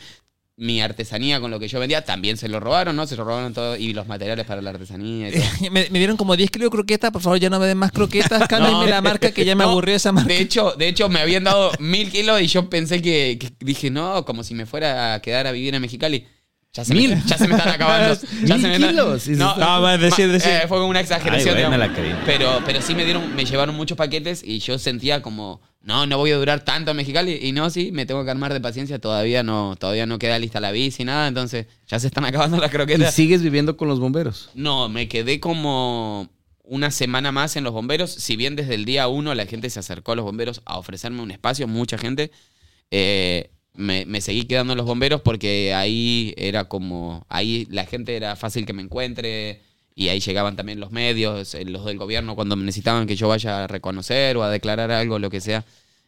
mi 0.58 0.82
artesanía 0.82 1.42
con 1.42 1.52
lo 1.52 1.60
que 1.60 1.68
yo 1.68 1.80
vendía 1.82 2.06
también 2.06 2.38
se 2.38 2.48
lo 2.48 2.62
robaron, 2.62 2.96
¿no? 2.96 3.06
Se 3.06 3.18
lo 3.18 3.26
robaron 3.26 3.54
todo 3.54 3.76
y 3.76 3.94
los 3.94 4.08
materiales 4.08 4.46
para 4.46 4.62
la 4.62 4.70
artesanía 4.70 5.28
y 5.30 5.34
todo. 5.34 5.44
Me, 5.72 5.88
me 5.90 6.00
dieron 6.00 6.16
como 6.18 6.36
10 6.38 6.50
kilos 6.50 6.68
de 6.68 6.72
croquetas, 6.72 7.12
por 7.12 7.22
favor, 7.22 7.40
ya 7.40 7.50
no 7.50 7.60
me 7.60 7.68
den 7.68 7.78
más 7.78 7.92
croquetas. 7.92 8.48
Cámbienme 8.48 8.86
No. 8.86 8.90
la 8.90 9.02
marca 9.02 9.32
que 9.32 9.44
ya 9.46 9.54
me 9.56 9.66
No, 9.66 9.72
aburrió 9.72 9.96
esa 9.96 10.12
marca. 10.14 10.30
De 10.30 10.40
hecho, 10.40 10.72
de 10.78 10.88
hecho, 10.88 11.10
me 11.10 11.20
habían 11.20 11.44
dado 11.44 11.72
mil 11.80 12.10
kilos 12.10 12.42
y 12.42 12.48
yo 12.48 12.70
pensé 12.70 13.02
que, 13.02 13.38
que 13.40 13.52
dije, 13.60 13.90
no, 13.92 14.24
como 14.26 14.44
si 14.44 14.56
me 14.56 14.66
fuera 14.66 15.14
a 15.14 15.22
quedar 15.22 15.46
a 15.46 15.52
vivir 15.52 15.76
en 15.76 15.82
Mexicali. 15.82 16.26
Ya 16.76 16.84
se, 16.84 16.94
¿Mil? 16.94 17.16
Me, 17.16 17.24
ya 17.26 17.38
se 17.38 17.48
me 17.48 17.56
están 17.56 17.70
acabando. 17.74 18.20
Ya 18.44 18.56
¿Mil 18.58 18.62
se 18.62 18.68
me 18.80 18.88
kilos? 18.88 19.28
Y 19.30 19.32
No, 19.32 19.56
No, 19.56 19.82
va, 19.82 19.98
decir, 19.98 20.30
decir. 20.30 20.52
eh, 20.52 20.62
fue 20.68 20.78
como 20.78 20.90
una 20.90 21.00
exageración. 21.00 21.56
Ay, 21.56 21.64
digamos. 21.64 21.80
la. 21.80 22.22
Pero, 22.26 22.62
pero 22.66 22.82
sí 22.82 22.94
me 22.94 23.06
dieron, 23.06 23.34
me 23.34 23.46
llevaron 23.46 23.76
muchos 23.76 23.98
paquetes 23.98 24.44
y 24.44 24.60
yo 24.60 24.78
sentía 24.78 25.22
como, 25.22 25.62
no, 25.82 26.06
no 26.06 26.18
voy 26.18 26.32
a 26.32 26.36
durar 26.36 26.66
tanto 26.66 26.92
en 26.92 26.98
Mexicali. 26.98 27.40
Y 27.42 27.54
no, 27.54 27.70
sí, 27.70 27.94
me 27.94 28.06
tengo 28.06 28.26
que 28.26 28.32
armar 28.32 28.52
de 28.52 28.60
paciencia. 28.60 29.00
Todavía 29.00 29.42
no, 29.42 29.78
todavía 29.80 30.06
no 30.06 30.20
queda 30.20 30.38
lista 30.38 30.60
la 30.60 30.72
bici 30.72 31.04
y 31.04 31.06
nada. 31.06 31.30
Entonces, 31.30 31.68
ya 31.88 31.98
se 31.98 32.08
están 32.08 32.26
acabando 32.26 32.58
las 32.58 32.70
¿Y 32.70 32.74
croquetas. 32.74 33.14
sigues 33.14 33.42
viviendo 33.42 33.78
con 33.78 33.88
los 33.88 34.02
bomberos? 34.02 34.50
No, 34.54 34.90
me 34.90 35.08
quedé 35.08 35.40
como 35.40 36.30
una 36.64 36.92
semana 36.92 37.32
más 37.32 37.56
en 37.56 37.64
los 37.64 37.72
bomberos. 37.72 38.12
Si 38.12 38.36
bien 38.36 38.58
desde 38.58 38.76
el 38.76 38.84
día 38.84 39.08
uno 39.08 39.34
la 39.34 39.46
gente 39.46 39.70
se 39.70 39.80
acercó 39.80 40.12
a 40.12 40.16
los 40.18 40.26
bomberos 40.26 40.62
a 40.66 40.78
ofrecerme 40.78 41.22
un 41.22 41.32
espacio, 41.32 41.70
mucha 41.70 41.98
gente, 41.98 42.32
eh, 42.92 43.52
me, 43.78 44.06
me 44.06 44.22
seguí 44.22 44.46
quedando 44.46 44.74
en 44.74 44.78
los 44.78 44.86
bomberos 44.86 45.22
porque 45.22 45.74
ahí 45.74 46.34
era 46.38 46.66
como, 46.66 47.26
ahí 47.30 47.68
la 47.70 47.86
gente 47.86 48.16
era 48.16 48.36
fácil 48.36 48.66
que 48.66 48.74
me 48.74 48.82
encuentre 48.82 49.62
y 49.96 50.10
ahí 50.10 50.20
llegaban 50.20 50.56
también 50.56 50.80
los 50.80 50.92
medios, 50.92 51.56
eh, 51.56 51.66
los 51.66 51.86
del 51.86 51.98
gobierno 51.98 52.36
cuando 52.36 52.56
necesitaban 52.56 53.08
que 53.08 53.16
yo 53.16 53.28
vaya 53.28 53.64
a 53.64 53.68
reconocer 53.68 54.38
o 54.38 54.44
a 54.44 54.50
declarar 54.50 54.92
algo, 54.92 55.20
lo 55.20 55.30
que 55.30 55.42
sea. 55.42 55.66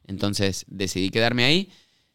Entonces 0.07 0.65
decidí 0.67 1.09
quedarme 1.09 1.45
ahí. 1.45 1.69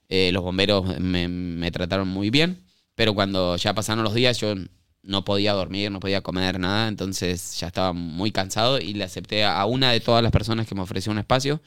Eh, 0.08 0.30
los 0.32 0.42
bomberos 0.42 0.98
me, 1.00 1.28
me 1.28 1.70
trataron 1.70 2.08
muy 2.08 2.30
bien, 2.30 2.64
pero 2.94 3.14
cuando 3.14 3.56
ya 3.56 3.74
pasaron 3.74 4.04
los 4.04 4.14
días 4.14 4.38
yo 4.38 4.54
no 5.02 5.24
podía 5.24 5.52
dormir, 5.54 5.90
no 5.90 6.00
podía 6.00 6.20
comer 6.20 6.60
nada, 6.60 6.88
entonces 6.88 7.58
ya 7.58 7.68
estaba 7.68 7.92
muy 7.92 8.30
cansado 8.30 8.78
y 8.78 8.94
le 8.94 9.04
acepté 9.04 9.44
a 9.44 9.64
una 9.66 9.90
de 9.92 10.00
todas 10.00 10.22
las 10.22 10.32
personas 10.32 10.66
que 10.66 10.74
me 10.74 10.82
ofreció 10.82 11.12
un 11.12 11.18
espacio 11.18 11.60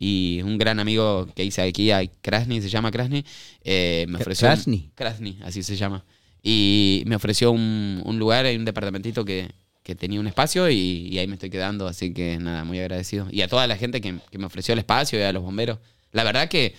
y 0.00 0.40
un 0.42 0.58
gran 0.58 0.80
amigo 0.80 1.28
que 1.36 1.44
hice 1.44 1.60
aquí, 1.62 1.90
a 1.92 2.00
Krasny, 2.22 2.60
se 2.62 2.68
llama 2.70 2.90
Krasny, 2.90 3.22
eh, 3.62 4.06
me 4.08 4.16
ofreció... 4.18 4.48
Krasny. 4.48 4.90
Krasny, 4.96 5.38
así 5.44 5.62
se 5.62 5.76
llama. 5.76 6.04
Y 6.42 7.02
me 7.06 7.14
ofreció 7.16 7.52
un, 7.52 8.02
un 8.04 8.18
lugar, 8.18 8.46
hay 8.46 8.56
un 8.56 8.64
departamentito 8.64 9.24
que, 9.26 9.50
que 9.82 9.94
tenía 9.94 10.18
un 10.18 10.26
espacio 10.26 10.70
y, 10.70 11.08
y 11.12 11.18
ahí 11.18 11.26
me 11.26 11.34
estoy 11.34 11.50
quedando, 11.50 11.86
así 11.86 12.12
que 12.14 12.38
nada, 12.38 12.64
muy 12.64 12.78
agradecido. 12.80 13.28
Y 13.30 13.42
a 13.42 13.48
toda 13.48 13.66
la 13.66 13.76
gente 13.76 14.00
que, 14.00 14.18
que 14.30 14.38
me 14.38 14.46
ofreció 14.46 14.72
el 14.72 14.78
espacio 14.78 15.18
y 15.18 15.22
a 15.22 15.32
los 15.32 15.42
bomberos. 15.42 15.78
La 16.12 16.24
verdad 16.24 16.48
que 16.48 16.74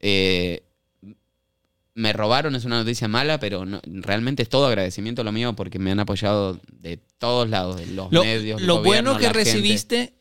Eh, 0.00 0.62
me 1.94 2.12
robaron, 2.12 2.54
es 2.54 2.66
una 2.66 2.76
noticia 2.78 3.08
mala, 3.08 3.40
pero 3.40 3.64
no- 3.64 3.80
realmente 3.86 4.42
es 4.42 4.50
todo 4.50 4.66
agradecimiento 4.66 5.24
lo 5.24 5.32
mío 5.32 5.54
porque 5.56 5.78
me 5.78 5.90
han 5.90 6.00
apoyado 6.00 6.60
de 6.80 6.98
todos 7.18 7.48
lados, 7.48 7.76
de 7.78 7.86
los 7.86 8.12
Lo, 8.12 8.22
medios. 8.22 8.60
lo 8.60 8.76
gobierno, 8.78 9.12
bueno 9.12 9.18
que 9.18 9.24
gente. 9.24 9.38
recibiste 9.44 10.12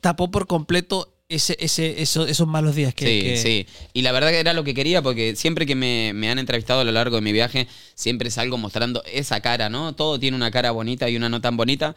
tapó 0.00 0.30
por 0.30 0.46
completo 0.46 1.14
ese, 1.28 1.56
ese, 1.60 2.00
eso- 2.00 2.26
esos 2.26 2.46
malos 2.48 2.74
días 2.74 2.94
que, 2.94 3.04
sí, 3.06 3.20
que- 3.22 3.36
sí. 3.36 3.66
Y 3.92 4.02
la 4.02 4.12
verdad 4.12 4.30
que 4.30 4.38
era 4.40 4.54
lo 4.54 4.64
que 4.64 4.72
quería 4.74 5.02
porque 5.02 5.36
siempre 5.36 5.66
que 5.66 5.74
me, 5.74 6.12
me 6.14 6.30
han 6.30 6.38
entrevistado 6.38 6.80
a 6.80 6.84
lo 6.84 6.92
largo 6.92 7.16
de 7.16 7.22
mi 7.22 7.32
viaje, 7.32 7.68
siempre 7.94 8.30
salgo 8.30 8.56
mostrando 8.56 9.02
esa 9.12 9.40
cara, 9.40 9.68
¿no? 9.68 9.94
Todo 9.94 10.18
tiene 10.18 10.36
una 10.36 10.50
cara 10.50 10.70
bonita 10.70 11.08
y 11.10 11.16
una 11.16 11.28
no 11.28 11.40
tan 11.42 11.56
bonita. 11.56 11.94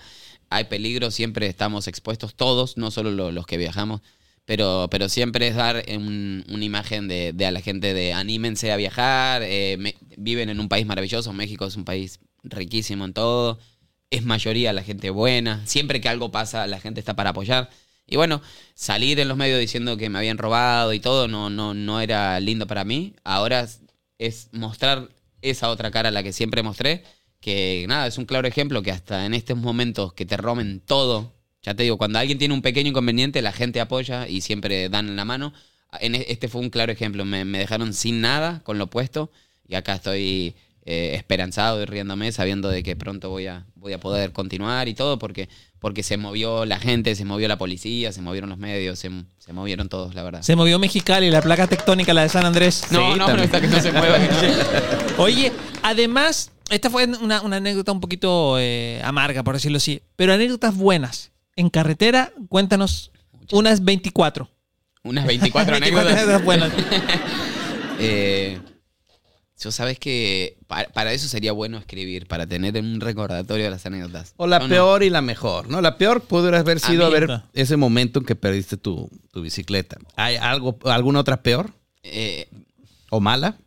Hay 0.49 0.65
peligro, 0.65 1.11
siempre 1.11 1.47
estamos 1.47 1.87
expuestos 1.87 2.35
todos, 2.35 2.75
no 2.75 2.91
solo 2.91 3.11
lo- 3.11 3.31
los 3.31 3.45
que 3.45 3.57
viajamos. 3.57 4.01
Pero, 4.43 4.87
pero 4.91 5.07
siempre 5.07 5.47
es 5.47 5.55
dar 5.55 5.81
un- 5.95 6.43
una 6.49 6.65
imagen 6.65 7.07
de, 7.07 7.31
de 7.31 7.45
a 7.45 7.51
la 7.51 7.61
gente 7.61 7.93
de 7.93 8.11
anímense 8.11 8.71
a 8.71 8.75
viajar, 8.75 9.43
eh, 9.45 9.77
me- 9.79 9.95
viven 10.17 10.49
en 10.49 10.59
un 10.59 10.67
país 10.67 10.85
maravilloso, 10.85 11.31
México 11.31 11.65
es 11.67 11.77
un 11.77 11.85
país 11.85 12.19
riquísimo 12.43 13.05
en 13.05 13.13
todo, 13.13 13.59
es 14.09 14.23
mayoría 14.25 14.73
la 14.73 14.83
gente 14.83 15.09
buena, 15.09 15.65
siempre 15.67 16.01
que 16.01 16.09
algo 16.09 16.31
pasa 16.31 16.67
la 16.67 16.81
gente 16.81 16.99
está 16.99 17.15
para 17.15 17.29
apoyar. 17.29 17.69
Y 18.11 18.17
bueno, 18.17 18.41
salir 18.75 19.19
en 19.21 19.29
los 19.29 19.37
medios 19.37 19.59
diciendo 19.59 19.95
que 19.95 20.09
me 20.09 20.19
habían 20.19 20.37
robado 20.37 20.91
y 20.93 20.99
todo 20.99 21.27
no, 21.29 21.49
no, 21.49 21.73
no 21.73 22.01
era 22.01 22.39
lindo 22.41 22.67
para 22.67 22.83
mí. 22.83 23.15
Ahora 23.23 23.67
es- 24.19 24.49
mostrar 24.51 25.09
esa 25.41 25.69
otra 25.69 25.91
cara 25.91 26.11
la 26.11 26.21
que 26.21 26.33
siempre 26.33 26.61
mostré, 26.61 27.03
que 27.39 27.85
nada, 27.87 28.07
es 28.07 28.17
un 28.17 28.25
claro 28.25 28.47
ejemplo 28.47 28.81
que 28.83 28.91
hasta 28.91 29.25
en 29.25 29.33
estos 29.33 29.57
momentos 29.57 30.13
que 30.13 30.25
te 30.25 30.37
roben 30.37 30.81
todo, 30.81 31.33
ya 31.63 31.73
te 31.73 31.83
digo, 31.83 31.97
cuando 31.97 32.19
alguien 32.19 32.37
tiene 32.37 32.53
un 32.53 32.61
pequeño 32.61 32.89
inconveniente, 32.89 33.41
la 33.41 33.53
gente 33.53 33.79
apoya 33.79 34.27
y 34.27 34.41
siempre 34.41 34.89
dan 34.89 35.15
la 35.15 35.25
mano. 35.25 35.53
En 36.01 36.15
e- 36.15 36.25
este 36.29 36.49
fue 36.49 36.61
un 36.61 36.69
claro 36.69 36.91
ejemplo, 36.91 37.23
me, 37.25 37.45
me 37.45 37.59
dejaron 37.59 37.93
sin 37.93 38.19
nada 38.21 38.61
con 38.63 38.77
lo 38.77 38.87
puesto 38.89 39.31
y 39.67 39.75
acá 39.75 39.95
estoy 39.95 40.55
eh, 40.83 41.11
esperanzado 41.15 41.81
y 41.81 41.85
riéndome 41.85 42.31
sabiendo 42.31 42.67
de 42.69 42.81
que 42.81 42.95
pronto 42.95 43.29
voy 43.29 43.45
a, 43.47 43.65
voy 43.75 43.93
a 43.93 43.99
poder 43.99 44.31
continuar 44.31 44.87
y 44.87 44.95
todo 44.95 45.19
porque, 45.19 45.47
porque 45.79 46.01
se 46.01 46.17
movió 46.17 46.65
la 46.65 46.79
gente, 46.79 47.13
se 47.15 47.23
movió 47.23 47.47
la 47.47 47.57
policía, 47.57 48.11
se 48.11 48.21
movieron 48.21 48.49
los 48.49 48.57
medios, 48.57 48.97
se, 48.97 49.11
se 49.37 49.53
movieron 49.53 49.89
todos, 49.89 50.15
la 50.15 50.23
verdad. 50.23 50.41
Se 50.41 50.55
movió 50.55 50.79
Mexicali, 50.79 51.29
la 51.29 51.41
placa 51.41 51.67
tectónica, 51.67 52.13
la 52.13 52.23
de 52.23 52.29
San 52.29 52.45
Andrés. 52.45 52.85
No, 52.91 53.13
Sí, 53.13 53.19
no, 53.19 53.25
pero 53.27 53.43
está 53.43 53.61
que 53.61 53.67
no 53.67 53.79
se 53.79 53.91
mueva. 53.91 54.17
Oye, 55.17 55.51
además, 55.83 56.51
esta 56.71 56.89
fue 56.89 57.05
una, 57.05 57.41
una 57.41 57.57
anécdota 57.57 57.91
un 57.91 58.01
poquito 58.01 58.57
eh, 58.57 59.01
amarga, 59.03 59.43
por 59.43 59.53
decirlo 59.53 59.77
así, 59.77 60.01
pero 60.15 60.33
anécdotas 60.33 60.75
buenas. 60.75 61.31
En 61.55 61.69
carretera, 61.69 62.31
cuéntanos 62.49 63.11
unas 63.51 63.83
24. 63.83 64.49
Unas 65.03 65.25
24 65.27 65.79
24 65.79 66.09
anécdotas. 66.15 66.43
buenas. 66.43 66.71
Eh, 68.03 68.57
yo 69.61 69.71
sabes 69.71 69.99
que 69.99 70.57
pa- 70.67 70.87
para, 70.93 71.13
eso 71.13 71.27
sería 71.27 71.51
bueno 71.51 71.77
escribir, 71.77 72.27
para 72.27 72.47
tener 72.47 72.75
un 72.77 72.99
recordatorio 72.99 73.65
de 73.65 73.71
las 73.71 73.85
anécdotas. 73.85 74.33
O 74.37 74.47
la 74.47 74.57
¿O 74.57 74.61
no? 74.61 74.69
peor 74.69 75.03
y 75.03 75.09
la 75.09 75.21
mejor, 75.21 75.69
¿no? 75.69 75.81
La 75.81 75.97
peor 75.97 76.21
pudiera 76.21 76.59
haber 76.59 76.79
sido 76.79 77.05
haber 77.05 77.41
ese 77.53 77.77
momento 77.77 78.19
en 78.19 78.25
que 78.25 78.35
perdiste 78.35 78.77
tu, 78.77 79.09
tu 79.31 79.41
bicicleta. 79.41 79.97
¿Hay 80.15 80.35
algo, 80.37 80.77
alguna 80.85 81.19
otra 81.19 81.41
peor 81.43 81.71
Eh, 82.03 82.47
o 83.11 83.19
mala? 83.19 83.57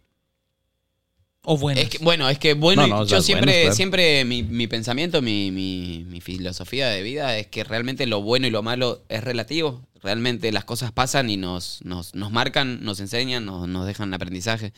O 1.46 1.58
buenas. 1.58 1.84
Es 1.84 1.90
que, 1.90 1.98
bueno, 1.98 2.28
es 2.30 2.38
que 2.38 2.54
bueno, 2.54 2.86
No, 2.86 3.00
no, 3.00 3.06
yo 3.06 3.20
siempre, 3.20 3.44
buenas, 3.52 3.60
claro. 3.64 3.76
siempre 3.76 4.24
mi, 4.24 4.42
mi 4.42 4.66
pensamiento, 4.66 5.20
mi, 5.20 5.50
mi- 5.50 6.04
mi 6.08 6.20
filosofía 6.22 6.88
de 6.88 7.02
vida 7.02 7.36
es 7.36 7.46
que 7.48 7.64
realmente 7.64 8.06
lo 8.06 8.22
bueno 8.22 8.46
y 8.46 8.50
lo 8.50 8.62
malo 8.62 9.02
es 9.10 9.22
relativo. 9.22 9.86
Realmente 10.02 10.50
las 10.52 10.64
cosas 10.64 10.90
pasan 10.92 11.28
y 11.30 11.36
nos, 11.36 11.80
nos, 11.84 12.14
nos 12.14 12.30
marcan, 12.32 12.82
nos 12.82 12.98
enseñan, 13.00 13.44
nos, 13.44 13.68
nos 13.68 13.86
dejan 13.86 14.12
aprendizaje. 14.14 14.72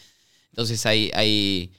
Entonces 0.57 0.86
hay, 0.86 1.11
hay, 1.12 1.70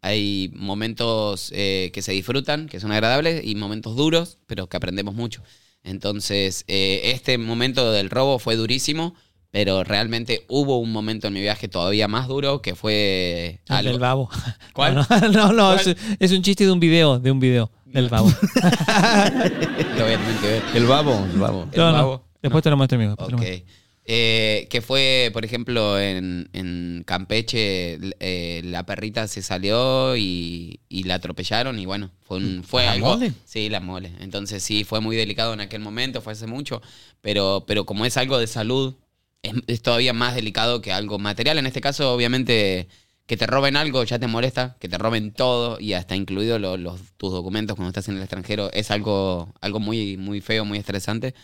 hay 0.00 0.50
momentos 0.54 1.52
eh, 1.54 1.90
que 1.92 2.00
se 2.00 2.12
disfrutan, 2.12 2.66
que 2.66 2.80
son 2.80 2.90
agradables, 2.90 3.44
y 3.44 3.54
momentos 3.54 3.96
duros, 3.96 4.38
pero 4.46 4.66
que 4.66 4.78
aprendemos 4.78 5.14
mucho. 5.14 5.42
Entonces, 5.82 6.64
eh, 6.68 7.02
este 7.12 7.36
momento 7.36 7.92
del 7.92 8.08
robo 8.08 8.38
fue 8.38 8.56
durísimo, 8.56 9.14
pero 9.50 9.84
realmente 9.84 10.46
hubo 10.48 10.78
un 10.78 10.90
momento 10.90 11.26
en 11.26 11.34
mi 11.34 11.42
viaje 11.42 11.68
todavía 11.68 12.08
más 12.08 12.28
duro 12.28 12.62
que 12.62 12.74
fue 12.74 13.60
El 13.68 13.84
del 13.84 13.98
babo. 13.98 14.30
¿Cuál? 14.72 14.94
No, 14.94 15.06
no, 15.10 15.28
no, 15.28 15.52
no, 15.52 15.74
¿Cuál? 15.74 15.78
Es, 15.80 15.96
es 16.18 16.32
un 16.32 16.40
chiste 16.40 16.64
de 16.64 16.72
un 16.72 16.80
video, 16.80 17.18
de 17.18 17.30
un 17.30 17.40
video 17.40 17.70
del 17.84 18.08
babo. 18.08 18.28
Lo 18.54 20.04
voy 20.04 20.12
a 20.14 20.18
tener 20.18 20.36
que 20.40 20.46
ver. 20.46 20.62
El 20.74 20.86
babo, 20.86 21.26
el 21.30 21.38
babo. 21.38 21.68
¿El 21.72 21.80
babo? 21.82 22.24
Después 22.40 22.64
te 22.64 22.70
lo 22.70 22.78
muestro, 22.78 22.96
amigo. 22.96 23.10
después 23.18 23.28
te 23.28 23.32
lo 23.32 23.38
Ok. 23.38 23.44
muestro. 23.44 23.77
Eh, 24.10 24.68
que 24.70 24.80
fue, 24.80 25.28
por 25.34 25.44
ejemplo, 25.44 26.00
en, 26.00 26.48
en 26.54 27.02
Campeche, 27.06 27.98
eh, 28.20 28.62
la 28.64 28.86
perrita 28.86 29.28
se 29.28 29.42
salió 29.42 30.16
y, 30.16 30.80
y 30.88 31.02
la 31.04 31.16
atropellaron 31.16 31.78
y 31.78 31.84
bueno, 31.84 32.10
fue, 32.22 32.38
un, 32.38 32.64
fue 32.64 32.84
¿La 32.86 32.92
algo... 32.92 33.16
mole? 33.16 33.32
Sí, 33.44 33.68
la 33.68 33.80
mole. 33.80 34.12
Entonces 34.20 34.62
sí, 34.62 34.84
fue 34.84 35.00
muy 35.02 35.14
delicado 35.14 35.52
en 35.52 35.60
aquel 35.60 35.80
momento, 35.82 36.22
fue 36.22 36.32
hace 36.32 36.46
mucho, 36.46 36.80
pero, 37.20 37.64
pero 37.66 37.84
como 37.84 38.06
es 38.06 38.16
algo 38.16 38.38
de 38.38 38.46
salud, 38.46 38.94
es, 39.42 39.52
es 39.66 39.82
todavía 39.82 40.14
más 40.14 40.34
delicado 40.34 40.80
que 40.80 40.90
algo 40.92 41.18
material. 41.18 41.58
En 41.58 41.66
este 41.66 41.82
caso, 41.82 42.10
obviamente, 42.14 42.88
que 43.26 43.36
te 43.36 43.46
roben 43.46 43.76
algo 43.76 44.04
ya 44.04 44.18
te 44.18 44.26
molesta, 44.26 44.78
que 44.80 44.88
te 44.88 44.96
roben 44.96 45.32
todo 45.32 45.78
y 45.80 45.92
hasta 45.92 46.16
incluido 46.16 46.58
lo- 46.58 46.78
los, 46.78 46.98
tus 47.18 47.30
documentos 47.32 47.76
cuando 47.76 47.90
estás 47.90 48.08
en 48.08 48.16
el 48.16 48.22
extranjero, 48.22 48.70
es 48.72 48.90
algo, 48.90 49.52
algo 49.60 49.80
muy, 49.80 50.16
muy 50.16 50.40
feo, 50.40 50.64
muy 50.64 50.78
estresante. 50.78 51.34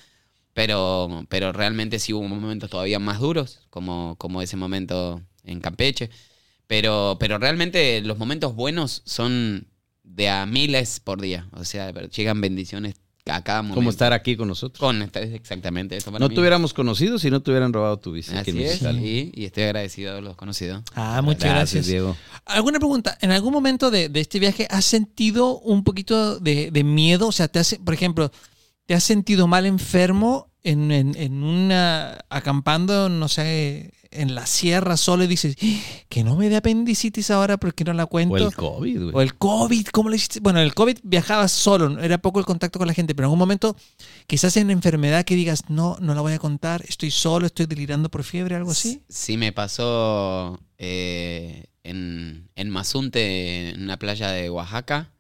Pero, 0.55 1.27
pero 1.29 1.53
realmente 1.53 1.99
sí 1.99 2.13
hubo 2.13 2.23
momentos 2.27 2.71
todavía 2.71 2.99
más 2.99 3.19
duros, 3.21 3.61
como, 3.71 4.15
como 4.19 4.41
ese 4.41 4.57
momento 4.57 5.21
en 5.43 5.61
Campeche. 5.61 6.11
Pero, 6.67 7.17
pero 7.21 7.39
realmente 7.39 8.01
los 8.01 8.19
momentos 8.19 8.55
buenos 8.55 9.03
son 9.05 9.67
de 10.05 10.29
a 10.29 10.47
miles 10.47 11.01
por 11.01 11.21
día. 11.21 11.49
O 11.53 11.65
sea, 11.65 11.91
llegan 12.09 12.41
bendiciones 12.41 12.95
a 13.27 13.43
cada 13.43 13.63
momento. 13.63 13.77
Como 13.77 13.91
estar 13.91 14.13
aquí 14.13 14.37
con 14.37 14.49
nosotros. 14.49 14.79
Con 14.79 15.03
exactamente 15.03 15.97
eso 15.97 16.13
para 16.13 16.23
No 16.23 16.29
mí. 16.29 16.35
te 16.35 16.41
hubiéramos 16.41 16.73
conocido 16.73 17.19
si 17.19 17.31
no 17.31 17.43
te 17.43 17.51
hubieran 17.51 17.73
robado 17.73 17.99
tu 17.99 18.13
bici. 18.13 18.35
Así 18.37 18.63
es, 18.63 18.81
y, 18.83 19.33
y 19.35 19.45
estoy 19.47 19.65
agradecido 19.65 20.11
de 20.11 20.13
haberlos 20.13 20.37
conocido. 20.37 20.85
Ah, 20.95 21.21
muchas 21.23 21.51
gracias. 21.51 21.87
Diego. 21.87 22.17
¿Alguna 22.45 22.79
pregunta? 22.79 23.19
¿En 23.21 23.31
algún 23.33 23.53
momento 23.53 23.91
de, 23.91 24.09
de 24.09 24.21
este 24.21 24.39
viaje 24.39 24.69
has 24.71 24.85
sentido 24.85 25.59
un 25.59 25.83
poquito 25.85 26.39
de, 26.39 26.71
de 26.71 26.85
miedo? 26.85 27.27
O 27.27 27.33
sea, 27.33 27.49
te 27.49 27.59
has, 27.59 27.75
por 27.85 27.95
ejemplo, 27.95 28.31
¿te 28.87 28.95
has 28.95 29.05
sentido 29.05 29.47
mal 29.47 29.67
enfermo 29.67 30.51
en, 30.63 30.91
en- 30.93 31.17
en 31.17 31.43
una. 31.43 32.19
acampando, 32.31 33.09
no 33.09 33.29
sé, 33.29 33.93
en 34.11 34.35
la 34.37 34.47
sierra 34.47 34.97
solo 34.97 35.25
y 35.25 35.27
dices, 35.27 35.57
"Ah, 35.61 35.67
que 36.09 36.23
no 36.25 36.37
me 36.37 36.49
dé 36.49 36.57
apendicitis 36.57 37.31
ahora 37.31 37.57
porque 37.59 37.85
no 37.85 37.93
la 37.93 38.07
cuento? 38.07 38.35
O 38.35 38.39
el 38.39 38.55
COVID, 38.55 39.03
güey. 39.03 39.15
O 39.15 39.21
el 39.21 39.35
COVID, 39.35 39.87
¿cómo 39.89 40.09
le 40.09 40.17
hiciste? 40.17 40.41
Bueno, 40.41 40.61
el 40.61 40.73
COVID 40.73 40.99
viajabas 41.03 41.51
solo, 41.53 41.99
era 42.01 42.19
poco 42.19 42.39
el 42.39 42.47
contacto 42.47 42.79
con 42.79 42.87
la 42.89 42.95
gente, 42.95 43.15
pero 43.15 43.25
en 43.25 43.31
algún 43.31 43.41
momento 43.41 43.77
quizás 44.29 44.57
en 44.57 44.71
enfermedad 44.71 45.25
que 45.25 45.35
digas, 45.35 45.65
no, 45.69 45.97
no 46.01 46.15
la 46.15 46.21
voy 46.21 46.33
a 46.33 46.39
contar, 46.39 46.85
estoy 46.89 47.11
solo, 47.11 47.47
estoy 47.47 47.67
delirando 47.67 48.09
por 48.09 48.23
fiebre, 48.23 48.55
algo 48.55 48.71
así. 48.71 49.03
Sí, 49.09 49.37
me 49.37 49.53
pasó 49.53 50.61
eh, 50.79 51.65
en, 51.83 52.49
en 52.55 52.71
Mazunte, 52.71 53.71
en 53.71 53.83
una 53.83 53.99
playa 53.99 54.31
de 54.31 54.49
Oaxaca. 54.49 55.11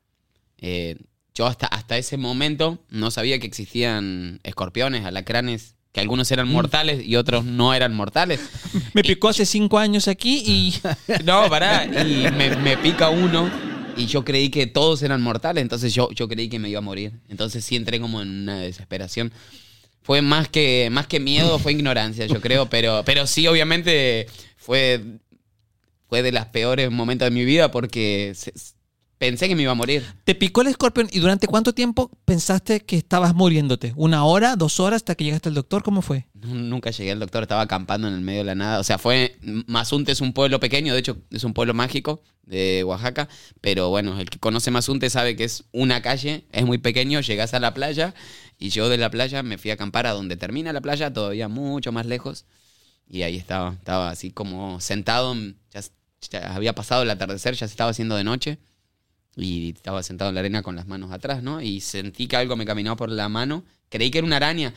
Eh, 0.58 0.96
yo 1.34 1.46
hasta, 1.46 1.66
hasta 1.66 1.98
ese 1.98 2.16
momento 2.16 2.78
no 2.90 3.10
sabía 3.10 3.38
que 3.40 3.46
existían 3.46 4.40
escorpiones, 4.44 5.04
alacranes, 5.04 5.74
que 5.92 6.00
algunos 6.00 6.30
eran 6.30 6.48
mortales 6.48 7.04
y 7.04 7.16
otros 7.16 7.44
no 7.44 7.74
eran 7.74 7.94
mortales. 7.94 8.40
Me 8.94 9.02
picó 9.02 9.28
hace 9.28 9.44
cinco 9.44 9.78
años 9.78 10.06
aquí 10.08 10.42
y 10.46 10.74
No, 11.24 11.48
pará, 11.48 11.84
y 11.86 12.30
me, 12.32 12.56
me 12.56 12.76
pica 12.76 13.10
uno 13.10 13.50
y 13.96 14.06
yo 14.06 14.24
creí 14.24 14.48
que 14.50 14.66
todos 14.66 15.02
eran 15.02 15.22
mortales, 15.22 15.62
entonces 15.62 15.92
yo, 15.94 16.08
yo 16.12 16.26
creí 16.28 16.48
que 16.48 16.58
me 16.58 16.68
iba 16.68 16.78
a 16.78 16.82
morir. 16.82 17.12
Entonces 17.28 17.64
sí 17.64 17.76
entré 17.76 18.00
como 18.00 18.22
en 18.22 18.28
una 18.42 18.58
desesperación. 18.58 19.32
Fue 20.02 20.20
más 20.20 20.48
que, 20.48 20.88
más 20.90 21.06
que 21.06 21.18
miedo, 21.20 21.58
fue 21.58 21.72
ignorancia, 21.72 22.26
yo 22.26 22.40
creo, 22.40 22.68
pero, 22.68 23.02
pero 23.06 23.26
sí, 23.26 23.46
obviamente 23.46 24.26
fue, 24.56 25.00
fue 26.08 26.22
de 26.22 26.30
los 26.32 26.44
peores 26.46 26.90
momentos 26.90 27.26
de 27.26 27.30
mi 27.30 27.44
vida 27.44 27.70
porque 27.70 28.32
se- 28.36 28.52
pensé 29.30 29.48
que 29.48 29.56
me 29.56 29.62
iba 29.62 29.72
a 29.72 29.74
morir. 29.74 30.04
te 30.24 30.34
picó 30.34 30.60
el 30.60 30.68
escorpión 30.68 31.08
y 31.10 31.20
durante 31.20 31.46
cuánto 31.46 31.72
tiempo 31.72 32.10
pensaste 32.24 32.80
que 32.80 32.96
estabas 32.96 33.34
muriéndote? 33.34 33.92
¿Una 33.96 34.24
hora, 34.24 34.56
dos 34.56 34.80
horas 34.80 34.96
hasta 34.96 35.14
que 35.14 35.24
llegaste 35.24 35.48
al 35.48 35.54
doctor? 35.54 35.82
¿Cómo 35.82 36.02
fue? 36.02 36.26
Nunca 36.34 36.90
llegué 36.90 37.12
al 37.12 37.20
doctor, 37.20 37.42
estaba 37.42 37.62
acampando 37.62 38.06
en 38.06 38.14
el 38.14 38.20
medio 38.20 38.40
de 38.40 38.44
la 38.44 38.54
nada. 38.54 38.80
O 38.80 38.84
sea, 38.84 38.98
fue. 38.98 39.38
Mazunte 39.66 40.12
es 40.12 40.20
un 40.20 40.32
pueblo 40.32 40.60
pequeño, 40.60 40.92
de 40.92 41.00
hecho, 41.00 41.16
es 41.30 41.42
un 41.44 41.54
pueblo 41.54 41.72
mágico 41.72 42.22
de 42.42 42.84
Oaxaca. 42.84 43.28
Pero 43.60 43.88
bueno, 43.88 44.20
el 44.20 44.28
que 44.28 44.38
conoce 44.38 44.70
Mazunte 44.70 45.08
sabe 45.08 45.36
que 45.36 45.44
es 45.44 45.64
una 45.72 46.02
calle, 46.02 46.44
es 46.52 46.64
muy 46.64 46.78
pequeño, 46.78 47.20
llegas 47.20 47.54
a 47.54 47.60
la 47.60 47.72
playa 47.72 48.14
y 48.58 48.68
yo 48.68 48.88
de 48.88 48.98
la 48.98 49.10
playa 49.10 49.42
me 49.42 49.58
fui 49.58 49.70
a 49.70 49.74
acampar 49.74 50.06
a 50.06 50.12
donde 50.12 50.36
termina 50.36 50.72
la 50.72 50.80
playa, 50.80 51.12
todavía 51.12 51.48
mucho 51.48 51.92
más 51.92 52.06
lejos. 52.06 52.44
Y 53.08 53.22
ahí 53.22 53.36
estaba, 53.36 53.72
estaba 53.72 54.10
así 54.10 54.30
como 54.30 54.80
sentado, 54.80 55.34
ya, 55.72 55.80
ya 56.30 56.54
había 56.54 56.74
pasado 56.74 57.02
el 57.02 57.10
atardecer, 57.10 57.54
ya 57.54 57.66
se 57.66 57.72
estaba 57.72 57.90
haciendo 57.90 58.16
de 58.16 58.24
noche. 58.24 58.58
Y 59.36 59.70
estaba 59.70 60.02
sentado 60.02 60.28
en 60.28 60.34
la 60.36 60.40
arena 60.40 60.62
con 60.62 60.76
las 60.76 60.86
manos 60.86 61.10
atrás, 61.12 61.42
¿no? 61.42 61.60
Y 61.60 61.80
sentí 61.80 62.26
que 62.28 62.36
algo 62.36 62.56
me 62.56 62.64
caminó 62.66 62.96
por 62.96 63.10
la 63.10 63.28
mano. 63.28 63.64
Creí 63.88 64.10
que 64.10 64.18
era 64.18 64.26
una 64.26 64.36
araña 64.36 64.74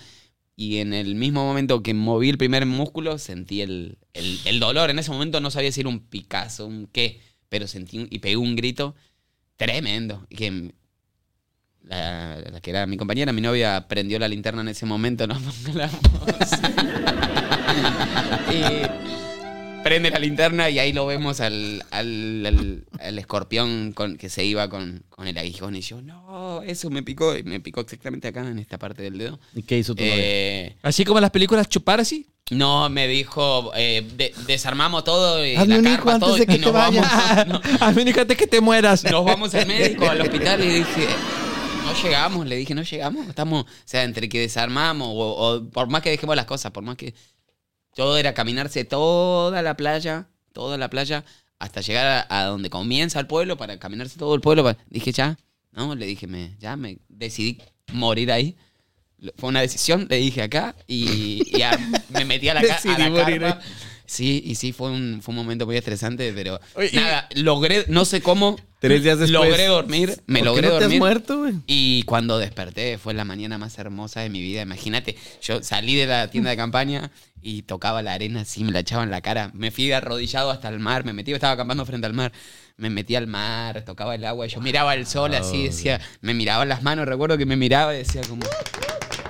y 0.55 0.77
en 0.77 0.93
el 0.93 1.13
mismo 1.15 1.45
momento 1.45 1.83
que 1.83 1.93
moví 1.93 2.29
el 2.29 2.39
primer 2.39 2.65
músculo, 2.65 3.19
sentí 3.19 3.61
el, 3.61 3.99
el- 4.13 4.59
dolor. 4.59 4.89
En 4.89 4.97
ese 4.97 5.11
momento 5.11 5.39
no 5.39 5.51
sabía 5.51 5.71
si 5.71 5.81
era 5.81 5.89
un 5.89 5.99
Picasso, 5.99 6.65
un 6.65 6.87
qué, 6.87 7.21
pero 7.49 7.67
sentí 7.67 8.07
y 8.09 8.19
pegué 8.19 8.37
un 8.37 8.55
grito 8.55 8.95
tremendo. 9.55 10.25
Que 10.29 10.73
la, 11.83 12.37
la 12.51 12.59
que 12.59 12.71
era 12.71 12.87
mi 12.87 12.97
compañera, 12.97 13.31
mi 13.33 13.41
novia, 13.41 13.87
prendió 13.87 14.17
la 14.19 14.27
linterna 14.27 14.61
en 14.61 14.69
ese 14.69 14.85
momento, 14.87 15.27
nos 15.27 15.41
y 18.51 19.16
prende 19.83 20.09
la 20.11 20.19
linterna 20.19 20.69
y 20.69 20.79
ahí 20.79 20.91
lo 20.93 21.05
vemos 21.05 21.39
al, 21.39 21.83
al, 21.91 22.45
al- 22.45 22.83
al 22.99 23.19
escorpión 23.19 23.93
con, 23.93 24.17
que 24.17 24.29
se 24.29 24.43
iba 24.43 24.69
con, 24.69 25.03
con 25.09 25.27
el 25.27 25.37
aguijón. 25.37 25.75
Y 25.75 25.81
yo, 25.81 26.01
no, 26.01 26.61
eso 26.63 26.89
me 26.89 27.03
picó. 27.03 27.35
Y 27.37 27.43
me 27.43 27.59
picó 27.59 27.81
exactamente 27.81 28.27
acá, 28.27 28.41
en 28.47 28.59
esta 28.59 28.77
parte 28.77 29.01
del 29.03 29.17
dedo. 29.17 29.39
¿Y 29.55 29.63
qué 29.63 29.77
hizo 29.77 29.95
tu 29.95 30.03
novia? 30.03 30.15
Eh, 30.17 30.75
Así 30.83 31.05
como 31.05 31.19
en 31.19 31.23
las 31.23 31.31
películas 31.31 31.69
chupar 31.69 31.99
así. 31.99 32.27
no, 32.51 32.89
me 32.89 33.07
dijo, 33.07 33.71
eh, 33.75 34.05
de- 34.15 34.33
desarmamos 34.45 35.03
todo, 35.03 35.45
y 35.45 35.55
Hazme 35.55 35.75
la 35.75 35.79
un 35.79 35.87
hijo 35.87 35.95
carpa, 35.95 36.13
antes 36.15 36.27
todo, 36.27 36.37
de 36.37 36.45
que 36.47 36.55
y 36.55 36.59
nos 36.59 36.71
te 36.71 36.77
vayas. 36.77 37.05
vamos, 37.45 37.61
no, 37.79 37.85
A 37.85 37.91
mí 37.91 38.03
déjate 38.03 38.35
que 38.35 38.47
te 38.47 38.61
mueras. 38.61 39.03
nos 39.03 39.25
vamos 39.25 39.53
al 39.55 39.67
médico, 39.67 40.09
al 40.09 40.21
hospital, 40.21 40.63
y 40.63 40.67
dije, 40.69 41.07
no 41.85 41.93
llegamos, 42.03 42.45
le 42.47 42.55
dije, 42.57 42.73
no 42.75 42.83
llegamos, 42.83 43.27
estamos, 43.27 43.63
o 43.63 43.67
sea, 43.85 44.03
entre 44.03 44.27
que 44.29 44.39
desarmamos, 44.39 45.07
o, 45.11 45.55
o 45.55 45.69
por 45.69 45.87
más 45.89 46.01
que 46.01 46.09
dejemos 46.09 46.35
las 46.35 46.45
cosas, 46.45 46.71
por 46.71 46.83
más 46.83 46.95
que 46.97 47.13
todo 47.97 48.17
era 48.17 48.33
caminarse 48.33 48.85
toda 48.85 49.61
la 49.63 49.75
playa, 49.75 50.27
toda 50.53 50.77
la 50.77 50.89
playa, 50.89 51.25
hasta 51.59 51.81
llegar 51.81 52.27
a, 52.29 52.39
a 52.41 52.45
donde 52.45 52.69
comienza 52.69 53.19
el 53.19 53.25
pueblo, 53.27 53.57
para 53.57 53.79
caminarse 53.79 54.17
todo 54.19 54.35
el 54.35 54.41
pueblo, 54.41 54.63
para- 54.63 54.77
dije, 54.89 55.11
ya, 55.11 55.37
no, 55.71 55.95
le 55.95 56.05
dije, 56.05 56.27
me, 56.27 56.55
ya 56.59 56.75
me 56.77 56.99
decidí 57.09 57.59
morir 57.91 58.31
ahí. 58.31 58.55
Fue 59.37 59.49
una 59.49 59.61
decisión, 59.61 60.05
le 60.09 60.17
dije 60.17 60.43
acá 60.43 60.75
y, 60.87 61.41
y 61.57 61.61
a- 61.63 61.77
me 62.09 62.23
metí 62.23 62.47
a 62.49 62.53
la, 62.53 62.61
ca- 62.67 62.79
a 62.85 62.97
la 62.99 63.09
morir 63.09 63.41
carpa. 63.41 63.61
Sí, 64.05 64.41
y 64.45 64.55
sí, 64.55 64.71
fue 64.71 64.89
un, 64.91 65.19
fue 65.21 65.33
un 65.33 65.35
momento 65.37 65.65
muy 65.65 65.75
estresante, 65.75 66.31
pero 66.33 66.59
Oye, 66.75 66.91
y- 66.93 66.95
nada, 66.95 67.27
logré, 67.35 67.85
no 67.89 68.05
sé 68.05 68.21
cómo, 68.21 68.55
Tres 68.79 69.01
días 69.03 69.17
después. 69.17 69.49
logré 69.49 69.65
dormir, 69.65 70.21
me 70.27 70.39
¿Por 70.39 70.55
qué 70.55 70.61
logré 70.61 70.67
no 70.67 70.69
te 70.69 70.75
has 70.75 70.81
dormir. 70.83 70.99
muerto? 70.99 71.45
Y 71.65 72.03
cuando 72.03 72.37
desperté 72.37 72.99
fue 72.99 73.15
la 73.15 73.25
mañana 73.25 73.57
más 73.57 73.77
hermosa 73.79 74.21
de 74.21 74.29
mi 74.29 74.39
vida. 74.41 74.61
Imagínate, 74.61 75.17
yo 75.41 75.63
salí 75.63 75.95
de 75.95 76.05
la 76.05 76.29
tienda 76.29 76.51
de 76.51 76.57
campaña 76.57 77.11
y 77.41 77.63
tocaba 77.63 78.01
la 78.01 78.13
arena 78.13 78.41
así, 78.41 78.63
me 78.63 78.71
la 78.71 78.79
echaba 78.79 79.03
en 79.03 79.11
la 79.11 79.21
cara. 79.21 79.51
Me 79.53 79.71
fui 79.71 79.91
arrodillado 79.91 80.51
hasta 80.51 80.69
el 80.69 80.79
mar, 80.79 81.05
me 81.05 81.13
metí, 81.13 81.33
estaba 81.33 81.53
acampando 81.53 81.85
frente 81.85 82.07
al 82.07 82.13
mar. 82.13 82.31
Me 82.77 82.89
metí 82.89 83.15
al 83.15 83.27
mar, 83.27 83.83
tocaba 83.83 84.15
el 84.15 84.23
agua, 84.25 84.45
yo 84.47 84.61
miraba 84.61 84.93
el 84.93 85.07
sol 85.07 85.33
así, 85.33 85.63
decía, 85.63 85.99
me 86.21 86.33
miraba 86.33 86.63
las 86.65 86.83
manos, 86.83 87.07
recuerdo 87.07 87.37
que 87.37 87.45
me 87.45 87.55
miraba 87.55 87.95
y 87.95 87.99
decía 87.99 88.21
como, 88.27 88.45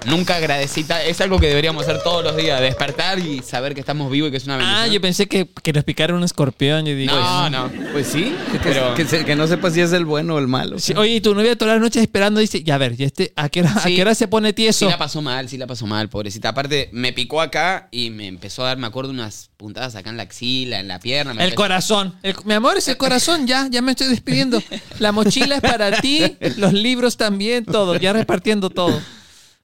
nunca 0.05 0.35
agradecí, 0.35 0.83
ta- 0.83 1.03
es 1.03 1.19
algo 1.21 1.39
que 1.39 1.47
deberíamos 1.47 1.83
hacer 1.83 2.01
todos 2.03 2.23
los 2.23 2.35
días, 2.35 2.59
despertar 2.61 3.19
y 3.19 3.41
saber 3.43 3.73
que 3.73 3.79
estamos 3.79 4.11
vivos 4.11 4.27
y 4.29 4.31
que 4.31 4.37
es 4.37 4.45
una 4.45 4.57
bendición. 4.57 4.81
Ah, 4.83 4.87
yo 4.87 5.01
pensé 5.01 5.27
que, 5.27 5.47
que 5.63 5.73
nos 5.73 5.83
picaron 5.83 6.17
un 6.17 6.23
escorpión. 6.23 6.85
Yo 6.85 6.95
digo, 6.95 7.13
no, 7.15 7.49
no. 7.49 7.71
Pues 7.91 8.07
sí, 8.07 8.33
que, 8.51 8.59
Pero- 8.59 8.93
que, 8.95 9.05
se- 9.05 9.25
que 9.25 9.35
no 9.35 9.47
sepa 9.47 9.71
si 9.71 9.81
es 9.81 9.91
el 9.93 10.05
bueno 10.05 10.35
o 10.35 10.39
el 10.39 10.47
malo. 10.47 10.79
Sí, 10.79 10.93
oye, 10.95 11.15
y 11.15 11.21
tu 11.21 11.33
novia 11.35 11.55
toda 11.57 11.73
la 11.75 11.79
noche 11.79 12.01
esperando 12.01 12.39
dice, 12.39 12.63
ya 12.63 12.75
a 12.75 12.77
ver, 12.77 12.95
¿y 12.97 13.03
este, 13.03 13.33
¿a, 13.35 13.49
qué 13.49 13.61
hora, 13.61 13.73
¿a 13.75 13.79
Sí. 13.81 13.95
qué 13.95 14.01
hora 14.01 14.15
se 14.15 14.27
pone 14.27 14.49
Sí 14.49 14.53
tieso? 14.53 14.89
la 14.89 14.97
pasó 14.97 15.21
mal, 15.21 15.49
sí 15.49 15.57
la 15.57 15.67
pasó 15.67 15.85
mal, 15.87 16.09
pobrecita. 16.09 16.49
Aparte, 16.49 16.89
me 16.91 17.13
picó 17.13 17.41
acá 17.41 17.87
y 17.91 18.09
me 18.09 18.27
empezó 18.27 18.63
a 18.63 18.67
dar, 18.67 18.77
me 18.77 18.87
acuerdo, 18.87 19.11
unas 19.11 19.49
puntadas 19.57 19.95
acá 19.95 20.09
en 20.09 20.17
la 20.17 20.23
axila, 20.23 20.79
en 20.79 20.87
la 20.87 20.99
pierna. 20.99 21.33
me 21.33 21.41
El 21.43 21.49
empezó- 21.49 21.55
corazón. 21.57 22.15
El- 22.23 22.35
mi 22.45 22.53
amor, 22.53 22.77
es 22.77 22.87
el 22.87 22.97
corazón, 22.97 23.47
ya, 23.47 23.67
ya 23.69 23.81
me 23.81 23.91
estoy 23.91 24.07
despidiendo. 24.07 24.61
La 24.99 25.11
mochila 25.11 25.55
es 25.55 25.61
para 25.61 25.91
ti, 26.01 26.21
los 26.57 26.73
libros 26.73 27.17
también, 27.17 27.65
todo, 27.65 27.95
ya 27.95 28.13
repartiendo 28.13 28.69
todo. 28.69 28.99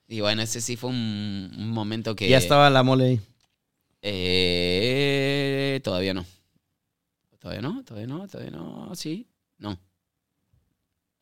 Y 0.07 0.21
bueno, 0.21 0.41
ese 0.41 0.61
sí 0.61 0.75
fue 0.75 0.89
un, 0.89 1.51
un 1.57 1.69
momento 1.71 2.15
que... 2.15 2.27
Ya 2.29 2.37
estaba 2.37 2.69
la 2.69 2.83
mole 2.83 3.05
ahí. 3.05 3.19
Eh, 4.01 5.79
todavía 5.83 6.13
no. 6.13 6.25
Todavía 7.39 7.61
no, 7.61 7.83
todavía 7.83 8.07
no, 8.07 8.27
todavía 8.27 8.51
no, 8.51 8.91
sí. 8.95 9.27
No. 9.57 9.79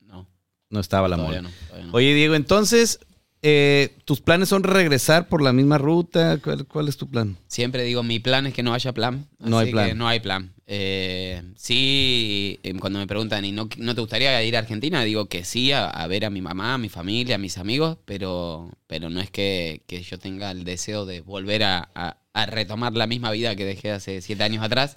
No, 0.01 0.27
No 0.69 0.79
estaba 0.79 1.07
la 1.07 1.15
todavía 1.17 1.41
mole. 1.41 1.51
no, 1.53 1.65
todavía 1.67 1.85
no. 1.87 1.93
Oye, 1.93 2.13
Diego, 2.13 2.35
entonces, 2.35 2.99
eh, 3.41 3.95
¿tus 4.05 4.21
planes 4.21 4.49
son 4.49 4.63
regresar 4.63 5.27
por 5.29 5.41
la 5.41 5.53
misma 5.53 5.77
ruta? 5.77 6.37
¿Cuál, 6.43 6.65
cuál 6.67 6.87
es 6.89 6.97
tu 6.97 7.07
plan? 7.07 7.37
Siempre 7.47 7.83
digo, 7.83 8.03
mi 8.03 8.19
plan 8.19 8.45
es 8.47 8.53
que 8.53 8.61
no 8.63 8.73
haya 8.73 8.93
plan. 8.93 9.27
No 9.39 9.57
hay 9.59 9.71
plan. 9.71 9.87
que 9.89 9.95
no 9.95 10.07
hay 10.07 10.19
plan. 10.19 10.53
Eh, 10.73 11.43
sí, 11.57 12.57
eh, 12.63 12.73
cuando 12.79 12.97
me 12.97 13.05
preguntan, 13.05 13.43
¿y 13.43 13.51
no, 13.51 13.67
no 13.75 13.93
te 13.93 13.99
gustaría 13.99 14.41
ir 14.41 14.55
a 14.55 14.59
Argentina? 14.59 15.03
Digo 15.03 15.25
que 15.25 15.43
sí, 15.43 15.73
a, 15.73 16.07
ver 16.07 16.23
a 16.23 16.29
mi 16.29 16.39
mamá, 16.39 16.75
a 16.75 16.77
mi 16.77 16.87
familia, 16.87 17.35
a 17.35 17.39
mis 17.39 17.57
amigos, 17.57 17.97
pero, 18.05 18.71
pero 18.87 19.09
no 19.09 19.19
es 19.19 19.29
que, 19.29 19.81
yo 20.09 20.17
tenga 20.17 20.49
el 20.51 20.63
deseo 20.63 21.05
de 21.05 21.19
volver 21.19 21.65
a, 21.65 22.15
retomar 22.47 22.93
la 22.93 23.05
misma 23.05 23.31
vida 23.31 23.53
que 23.57 23.65
dejé 23.65 23.91
hace 23.91 24.21
siete 24.21 24.45
años 24.45 24.63
atrás. 24.63 24.95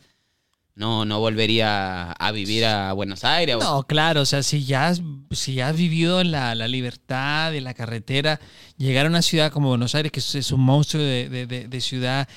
No, 0.76 1.04
no 1.04 1.18
volvería 1.18 2.12
a 2.12 2.30
vivir 2.30 2.66
a 2.66 2.92
Buenos 2.92 3.24
Aires. 3.24 3.56
No, 3.58 3.82
claro, 3.82 4.20
o 4.20 4.26
sea, 4.26 4.44
si 4.44 4.64
ya 4.64 4.86
has, 4.86 5.02
si 5.32 5.54
ya 5.54 5.72
vivido 5.72 6.20
en 6.20 6.30
la, 6.30 6.54
la 6.54 6.68
libertad 6.68 7.50
de 7.50 7.60
la 7.60 7.74
carretera, 7.74 8.40
llegar 8.76 9.06
a 9.06 9.08
una 9.08 9.22
ciudad 9.22 9.50
como 9.50 9.70
Buenos 9.70 9.96
Aires, 9.96 10.12
que 10.12 10.20
es, 10.20 10.52
un 10.52 10.60
monstruo 10.60 11.02
de 11.02 11.80
ciudad, 11.80 12.28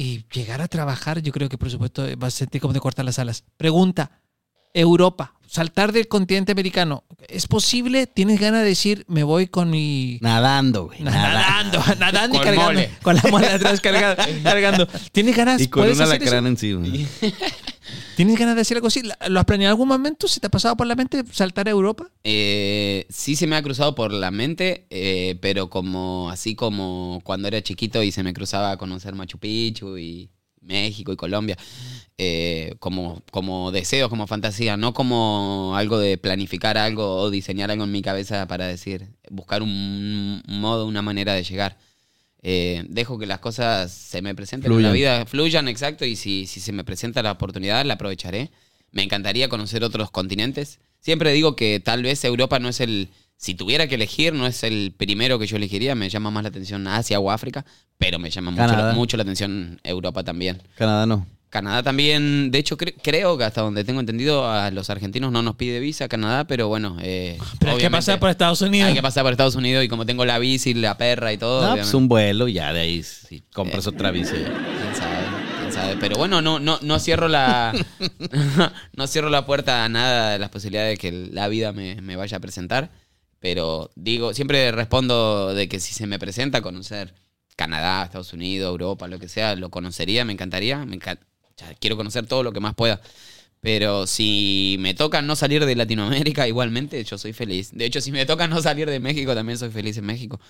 y 0.00 0.24
llegar 0.32 0.62
a 0.62 0.68
trabajar, 0.68 1.20
yo 1.22 1.32
creo 1.32 1.48
que 1.48 1.58
por 1.58 1.68
supuesto 1.72 2.06
vas 2.18 2.32
a 2.34 2.38
sentir 2.38 2.60
como 2.60 2.72
te 2.72 2.78
cortan 2.78 3.04
las 3.04 3.18
alas. 3.18 3.42
Pregunta, 3.56 4.12
Europa, 4.72 5.34
saltar 5.48 5.90
del 5.90 6.06
continente 6.06 6.52
americano, 6.52 7.02
¿es 7.26 7.48
posible? 7.48 8.06
¿Tienes 8.06 8.38
ganas 8.38 8.62
de 8.62 8.68
decir, 8.68 9.04
me 9.08 9.24
voy 9.24 9.48
con 9.48 9.70
mi... 9.70 10.18
Nadando, 10.20 10.84
güey. 10.86 11.00
Nadando, 11.02 11.82
nadando 11.98 12.36
y 12.36 12.38
Con 12.38 12.44
cargando. 12.46 12.72
mole. 12.74 12.90
Con 13.02 13.16
la 13.16 13.22
mole 13.28 13.48
atrás 13.48 13.80
cargando. 13.80 14.22
cargando. 14.44 14.86
¿Tienes 15.10 15.36
ganas? 15.36 15.60
Y 15.62 15.66
con 15.66 15.82
¿Puedes 15.82 15.96
un 15.96 16.04
hacer 16.04 16.22
eso? 16.22 16.30
alacrán 16.30 16.46
encima. 16.46 16.86
¿Tienes 18.18 18.36
ganas 18.36 18.56
de 18.56 18.62
hacer 18.62 18.78
algo 18.78 18.88
así? 18.88 19.00
¿Lo 19.28 19.38
has 19.38 19.46
planeado 19.46 19.70
en 19.70 19.76
algún 19.76 19.86
momento? 19.86 20.26
¿Se 20.26 20.40
te 20.40 20.48
ha 20.48 20.50
pasado 20.50 20.76
por 20.76 20.88
la 20.88 20.96
mente 20.96 21.22
saltar 21.30 21.68
a 21.68 21.70
Europa? 21.70 22.10
Eh, 22.24 23.06
sí 23.08 23.36
se 23.36 23.46
me 23.46 23.54
ha 23.54 23.62
cruzado 23.62 23.94
por 23.94 24.12
la 24.12 24.32
mente, 24.32 24.88
eh, 24.90 25.38
pero 25.40 25.70
como 25.70 26.28
así 26.28 26.56
como 26.56 27.20
cuando 27.22 27.46
era 27.46 27.62
chiquito 27.62 28.02
y 28.02 28.10
se 28.10 28.24
me 28.24 28.34
cruzaba 28.34 28.72
a 28.72 28.76
conocer 28.76 29.14
Machu 29.14 29.38
Picchu 29.38 29.98
y 29.98 30.30
México 30.62 31.12
y 31.12 31.16
Colombia, 31.16 31.56
eh, 32.18 32.74
como, 32.80 33.22
como 33.30 33.70
deseo, 33.70 34.10
como 34.10 34.26
fantasía, 34.26 34.76
no 34.76 34.94
como 34.94 35.76
algo 35.76 36.00
de 36.00 36.18
planificar 36.18 36.76
algo 36.76 37.20
o 37.20 37.30
diseñar 37.30 37.70
algo 37.70 37.84
en 37.84 37.92
mi 37.92 38.02
cabeza 38.02 38.48
para 38.48 38.66
decir, 38.66 39.12
buscar 39.30 39.62
un 39.62 40.42
modo, 40.48 40.86
una 40.86 41.02
manera 41.02 41.34
de 41.34 41.44
llegar. 41.44 41.78
Eh, 42.42 42.84
dejo 42.88 43.18
que 43.18 43.26
las 43.26 43.40
cosas 43.40 43.90
se 43.92 44.22
me 44.22 44.34
presenten 44.34 44.72
en 44.72 44.82
la 44.82 44.92
vida, 44.92 45.26
fluyan, 45.26 45.66
exacto, 45.68 46.04
y 46.04 46.14
si, 46.16 46.46
si 46.46 46.60
se 46.60 46.72
me 46.72 46.84
presenta 46.84 47.22
la 47.22 47.32
oportunidad, 47.32 47.84
la 47.84 47.94
aprovecharé. 47.94 48.50
Me 48.92 49.02
encantaría 49.02 49.48
conocer 49.48 49.84
otros 49.84 50.10
continentes. 50.10 50.78
Siempre 51.00 51.32
digo 51.32 51.56
que 51.56 51.80
tal 51.80 52.02
vez 52.02 52.24
Europa 52.24 52.58
no 52.58 52.68
es 52.68 52.80
el, 52.80 53.10
si 53.36 53.54
tuviera 53.54 53.86
que 53.86 53.96
elegir, 53.96 54.34
no 54.34 54.46
es 54.46 54.62
el 54.62 54.94
primero 54.96 55.38
que 55.38 55.46
yo 55.46 55.56
elegiría, 55.56 55.94
me 55.94 56.08
llama 56.08 56.30
más 56.30 56.42
la 56.42 56.48
atención 56.48 56.86
Asia 56.86 57.20
o 57.20 57.30
África, 57.30 57.64
pero 57.96 58.18
me 58.18 58.30
llama 58.30 58.50
mucho 58.94 59.16
la 59.16 59.22
atención 59.22 59.80
Europa 59.84 60.24
también. 60.24 60.62
Canadá 60.76 61.06
no. 61.06 61.26
Canadá 61.50 61.82
también, 61.82 62.50
de 62.50 62.58
hecho 62.58 62.76
cre- 62.76 62.94
creo 63.02 63.38
que 63.38 63.44
hasta 63.44 63.62
donde 63.62 63.82
tengo 63.84 64.00
entendido 64.00 64.50
a 64.50 64.70
los 64.70 64.90
argentinos 64.90 65.32
no 65.32 65.42
nos 65.42 65.56
pide 65.56 65.80
visa 65.80 66.06
Canadá, 66.08 66.46
pero 66.46 66.68
bueno, 66.68 66.96
eh, 67.00 67.38
Pero 67.58 67.72
hay 67.72 67.78
que 67.78 67.90
pasar 67.90 68.18
por 68.20 68.28
Estados 68.30 68.60
Unidos. 68.60 68.88
hay 68.88 68.94
que 68.94 69.00
pasar 69.02 69.22
por 69.24 69.32
Estados 69.32 69.54
Unidos 69.54 69.82
y 69.84 69.88
como 69.88 70.04
tengo 70.04 70.24
la 70.26 70.38
bici, 70.38 70.74
la 70.74 70.98
perra 70.98 71.32
y 71.32 71.38
todo, 71.38 71.60
No, 71.60 71.66
obviamente. 71.68 71.84
pues 71.84 71.94
un 71.94 72.08
vuelo, 72.08 72.48
ya 72.48 72.72
de 72.72 72.80
ahí 72.80 73.02
si 73.02 73.40
compras 73.52 73.86
otra 73.86 74.10
bici. 74.10 74.32
quién 74.34 74.94
sabe, 74.96 75.26
quién 75.60 75.72
sabe. 75.72 75.96
Pero 75.98 76.16
bueno, 76.18 76.42
no, 76.42 76.58
no, 76.58 76.78
no 76.82 76.98
cierro 76.98 77.28
la 77.28 77.72
no 78.96 79.06
cierro 79.06 79.30
la 79.30 79.46
puerta 79.46 79.84
a 79.84 79.88
nada 79.88 80.32
de 80.32 80.38
las 80.38 80.50
posibilidades 80.50 80.92
de 80.92 80.96
que 80.98 81.12
la 81.32 81.48
vida 81.48 81.72
me, 81.72 82.00
me 82.02 82.16
vaya 82.16 82.36
a 82.36 82.40
presentar. 82.40 82.90
Pero 83.40 83.90
digo, 83.94 84.34
siempre 84.34 84.72
respondo 84.72 85.54
de 85.54 85.68
que 85.68 85.78
si 85.80 85.94
se 85.94 86.06
me 86.06 86.18
presenta 86.18 86.60
conocer 86.60 87.14
Canadá, 87.56 88.04
Estados 88.04 88.32
Unidos, 88.32 88.68
Europa, 88.70 89.06
lo 89.08 89.18
que 89.18 89.28
sea, 89.28 89.54
lo 89.56 89.70
conocería, 89.70 90.24
me 90.24 90.32
encantaría. 90.32 90.84
Me 90.84 90.98
encan- 90.98 91.20
sea, 91.58 91.74
quiero 91.74 91.96
conocer 91.96 92.26
todo 92.26 92.42
lo 92.42 92.52
que 92.52 92.60
más 92.60 92.74
pueda. 92.74 93.00
Pero 93.60 94.06
si 94.06 94.76
me 94.80 94.94
toca 94.94 95.20
no 95.22 95.34
salir 95.36 95.64
de 95.66 95.74
Latinoamérica, 95.76 96.46
igualmente 96.48 97.02
yo 97.04 97.18
soy 97.18 97.32
feliz. 97.32 97.70
De 97.72 97.84
hecho, 97.86 98.00
si 98.00 98.12
me 98.12 98.26
toca 98.26 98.46
no 98.48 98.62
salir 98.62 98.88
de 98.88 99.00
México, 99.00 99.34
también 99.34 99.58
soy 99.58 99.70
feliz 99.70 99.96
en 99.98 100.06
México. 100.06 100.40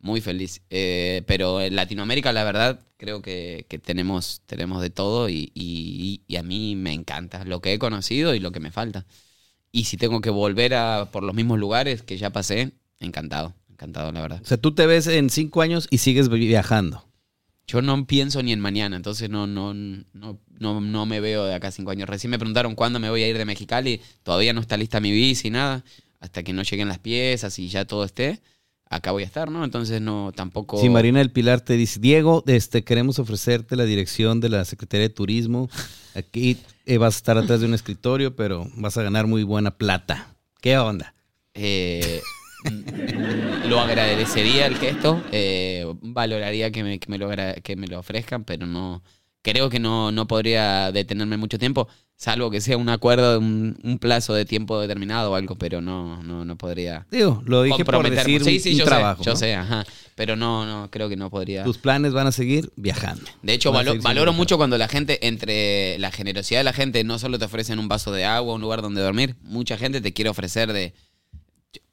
Muy 0.00 0.20
feliz. 0.20 0.62
Eh, 0.70 1.22
pero 1.26 1.60
en 1.60 1.76
Latinoamérica, 1.76 2.32
la 2.32 2.44
verdad, 2.44 2.80
creo 2.96 3.22
que, 3.22 3.66
que 3.68 3.78
tenemos, 3.78 4.42
tenemos 4.46 4.82
de 4.82 4.90
todo 4.90 5.28
y, 5.28 5.52
y- 5.54 6.22
y 6.26 6.36
a 6.36 6.42
mí 6.42 6.76
me 6.76 6.92
encanta 6.92 7.44
lo 7.44 7.60
que 7.60 7.72
he 7.72 7.78
conocido 7.78 8.34
y 8.34 8.40
lo 8.40 8.52
que 8.52 8.60
me 8.60 8.70
falta. 8.72 9.06
Y 9.72 9.84
si 9.84 9.96
tengo 9.96 10.20
que 10.20 10.30
volver 10.30 10.74
a 10.74 11.10
por 11.12 11.22
los 11.22 11.34
mismos 11.34 11.58
lugares 11.58 12.02
que 12.02 12.18
ya 12.18 12.30
pasé, 12.30 12.72
encantado. 13.00 13.54
Encantado, 13.70 14.12
la 14.12 14.20
verdad. 14.22 14.40
O 14.42 14.46
sea, 14.46 14.58
tú 14.58 14.74
te 14.74 14.86
ves 14.86 15.06
en 15.08 15.30
cinco 15.30 15.62
años 15.62 15.88
y 15.90 15.98
sigues 15.98 16.28
vi- 16.28 16.46
viajando. 16.46 17.04
Yo 17.72 17.80
no 17.80 18.06
pienso 18.06 18.42
ni 18.42 18.52
en 18.52 18.60
mañana, 18.60 18.96
entonces 18.96 19.30
no, 19.30 19.46
no, 19.46 19.72
no, 19.72 20.38
no, 20.58 20.80
no 20.82 21.06
me 21.06 21.20
veo 21.20 21.46
de 21.46 21.54
acá 21.54 21.70
cinco 21.70 21.90
años. 21.90 22.06
Recién 22.06 22.30
me 22.30 22.38
preguntaron 22.38 22.74
cuándo 22.74 23.00
me 23.00 23.08
voy 23.08 23.22
a 23.22 23.28
ir 23.28 23.38
de 23.38 23.46
Mexicali. 23.46 24.02
Todavía 24.22 24.52
no 24.52 24.60
está 24.60 24.76
lista 24.76 25.00
mi 25.00 25.10
bici, 25.10 25.48
nada. 25.48 25.82
Hasta 26.20 26.42
que 26.42 26.52
no 26.52 26.64
lleguen 26.64 26.88
las 26.88 26.98
piezas 26.98 27.58
y 27.58 27.68
ya 27.68 27.86
todo 27.86 28.04
esté. 28.04 28.42
acá 28.90 29.10
voy 29.12 29.22
a 29.22 29.26
estar, 29.26 29.50
¿no? 29.50 29.64
Entonces 29.64 30.02
no, 30.02 30.32
tampoco... 30.36 30.78
Si 30.82 30.90
Marina 30.90 31.20
del 31.20 31.30
Pilar 31.30 31.62
te 31.62 31.78
dice, 31.78 31.98
Diego, 31.98 32.44
este, 32.46 32.84
queremos 32.84 33.18
ofrecerte 33.18 33.74
la 33.74 33.84
dirección 33.84 34.40
de 34.40 34.50
la 34.50 34.66
Secretaría 34.66 35.08
de 35.08 35.14
Turismo. 35.14 35.70
Aquí 36.14 36.58
eh, 36.84 36.98
vas 36.98 37.14
a 37.14 37.16
estar 37.16 37.38
atrás 37.38 37.60
de 37.60 37.66
un 37.68 37.72
escritorio, 37.72 38.36
pero 38.36 38.68
vas 38.76 38.98
a 38.98 39.02
ganar 39.02 39.26
muy 39.26 39.44
buena 39.44 39.70
plata. 39.78 40.36
¿Qué 40.60 40.76
onda? 40.76 41.14
Eh, 41.54 42.20
lo 43.68 43.80
agradecería 43.80 44.66
el 44.66 44.76
gesto, 44.76 45.20
eh, 45.32 45.84
valoraría 46.02 46.70
que 46.70 46.82
me, 46.84 46.98
que, 46.98 47.10
me 47.10 47.18
lo, 47.18 47.26
agra- 47.30 47.54
que 47.54 47.76
me 47.76 47.86
lo 47.86 47.98
ofrezcan, 47.98 48.44
pero 48.44 48.66
no 48.66 49.02
creo 49.42 49.68
que 49.70 49.80
no, 49.80 50.12
no 50.12 50.26
podría 50.28 50.92
detenerme 50.92 51.36
mucho 51.36 51.58
tiempo, 51.58 51.88
salvo 52.16 52.50
que 52.50 52.60
sea 52.60 52.76
un 52.76 52.88
acuerdo 52.88 53.32
de 53.32 53.38
un, 53.38 53.76
un 53.82 53.98
plazo 53.98 54.34
de 54.34 54.44
tiempo 54.44 54.80
determinado 54.80 55.32
o 55.32 55.34
algo, 55.34 55.56
pero 55.56 55.80
no, 55.80 56.22
no, 56.22 56.44
no 56.44 56.56
podría 56.56 57.06
Digo, 57.10 57.42
lo 57.44 57.62
dije 57.62 57.84
por 57.84 58.08
decir 58.08 58.42
sí, 58.44 58.54
un, 58.54 58.60
sí, 58.60 58.70
un 58.72 58.78
yo 58.78 58.84
trabajo. 58.84 59.24
sé, 59.24 59.30
yo 59.30 59.36
sé, 59.36 59.54
ajá, 59.56 59.84
pero 60.14 60.36
no, 60.36 60.64
no, 60.64 60.90
creo 60.90 61.08
que 61.08 61.16
no 61.16 61.28
podría. 61.30 61.64
Tus 61.64 61.78
planes 61.78 62.12
van 62.12 62.28
a 62.28 62.32
seguir 62.32 62.70
viajando. 62.76 63.24
De 63.42 63.52
hecho, 63.54 63.72
valo- 63.72 64.00
valoro 64.00 64.32
mucho 64.32 64.56
cuando 64.58 64.78
la 64.78 64.86
gente, 64.86 65.26
entre 65.26 65.98
la 65.98 66.12
generosidad 66.12 66.60
de 66.60 66.64
la 66.64 66.72
gente, 66.72 67.02
no 67.02 67.18
solo 67.18 67.38
te 67.38 67.44
ofrecen 67.46 67.80
un 67.80 67.88
vaso 67.88 68.12
de 68.12 68.24
agua, 68.24 68.54
un 68.54 68.60
lugar 68.60 68.82
donde 68.82 69.00
dormir, 69.00 69.34
mucha 69.42 69.76
gente 69.76 70.00
te 70.00 70.12
quiere 70.12 70.30
ofrecer 70.30 70.72
de, 70.72 70.94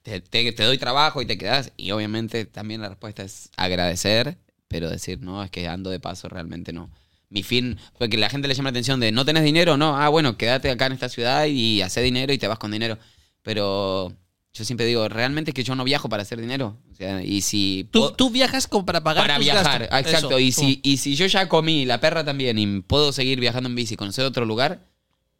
te, 0.09 0.21
te- 0.21 0.51
te 0.51 0.63
doy 0.63 0.77
trabajo 0.77 1.21
y 1.21 1.25
te 1.25 1.37
quedas. 1.37 1.71
Y 1.77 1.91
obviamente 1.91 2.45
también 2.45 2.81
la 2.81 2.89
respuesta 2.89 3.23
es 3.23 3.49
agradecer, 3.57 4.37
pero 4.67 4.89
decir, 4.89 5.19
no, 5.21 5.43
es 5.43 5.51
que 5.51 5.67
ando 5.67 5.89
de 5.89 5.99
paso, 5.99 6.29
realmente 6.29 6.73
no. 6.73 6.89
Mi 7.29 7.43
fin, 7.43 7.77
porque 7.99 8.17
la 8.17 8.29
gente 8.29 8.47
le 8.47 8.55
llama 8.55 8.69
la 8.69 8.71
atención 8.71 8.99
de, 8.99 9.11
¿no 9.11 9.23
tenés 9.23 9.43
dinero? 9.43 9.77
No, 9.77 9.95
ah, 9.95 10.09
bueno, 10.09 10.35
quédate 10.35 10.71
acá 10.71 10.87
en 10.87 10.93
esta 10.93 11.09
ciudad 11.09 11.45
y 11.45 11.81
hace 11.83 12.01
dinero 12.01 12.33
y 12.33 12.39
te 12.39 12.47
vas 12.47 12.57
con 12.57 12.71
dinero. 12.71 12.97
Pero 13.43 14.11
yo 14.53 14.65
siempre 14.65 14.87
digo, 14.87 15.07
realmente 15.07 15.51
es 15.51 15.55
que 15.55 15.63
yo 15.63 15.75
no 15.75 15.83
viajo 15.83 16.09
para 16.09 16.23
hacer 16.23 16.41
dinero. 16.41 16.77
O 16.91 16.95
sea, 16.95 17.21
y 17.23 17.41
si... 17.41 17.87
Tú, 17.91 18.31
viajas 18.31 18.67
como 18.67 18.85
para 18.85 19.03
pagar 19.03 19.25
para 19.25 19.35
tus 19.35 19.45
viajar, 19.45 19.81
gastos. 19.87 19.99
exacto. 19.99 20.37
Eso, 20.37 20.39
y, 20.39 20.51
tú. 20.51 20.61
si, 20.61 20.79
y 20.83 20.97
si 20.97 21.15
yo 21.15 21.27
ya 21.27 21.47
comí, 21.47 21.85
la 21.85 21.99
perra 21.99 22.23
también, 22.23 22.57
y 22.57 22.81
puedo 22.81 23.11
seguir 23.11 23.39
viajando 23.39 23.69
en 23.69 23.75
bici, 23.75 23.95
conocer 23.95 24.25
otro 24.25 24.45
lugar, 24.45 24.81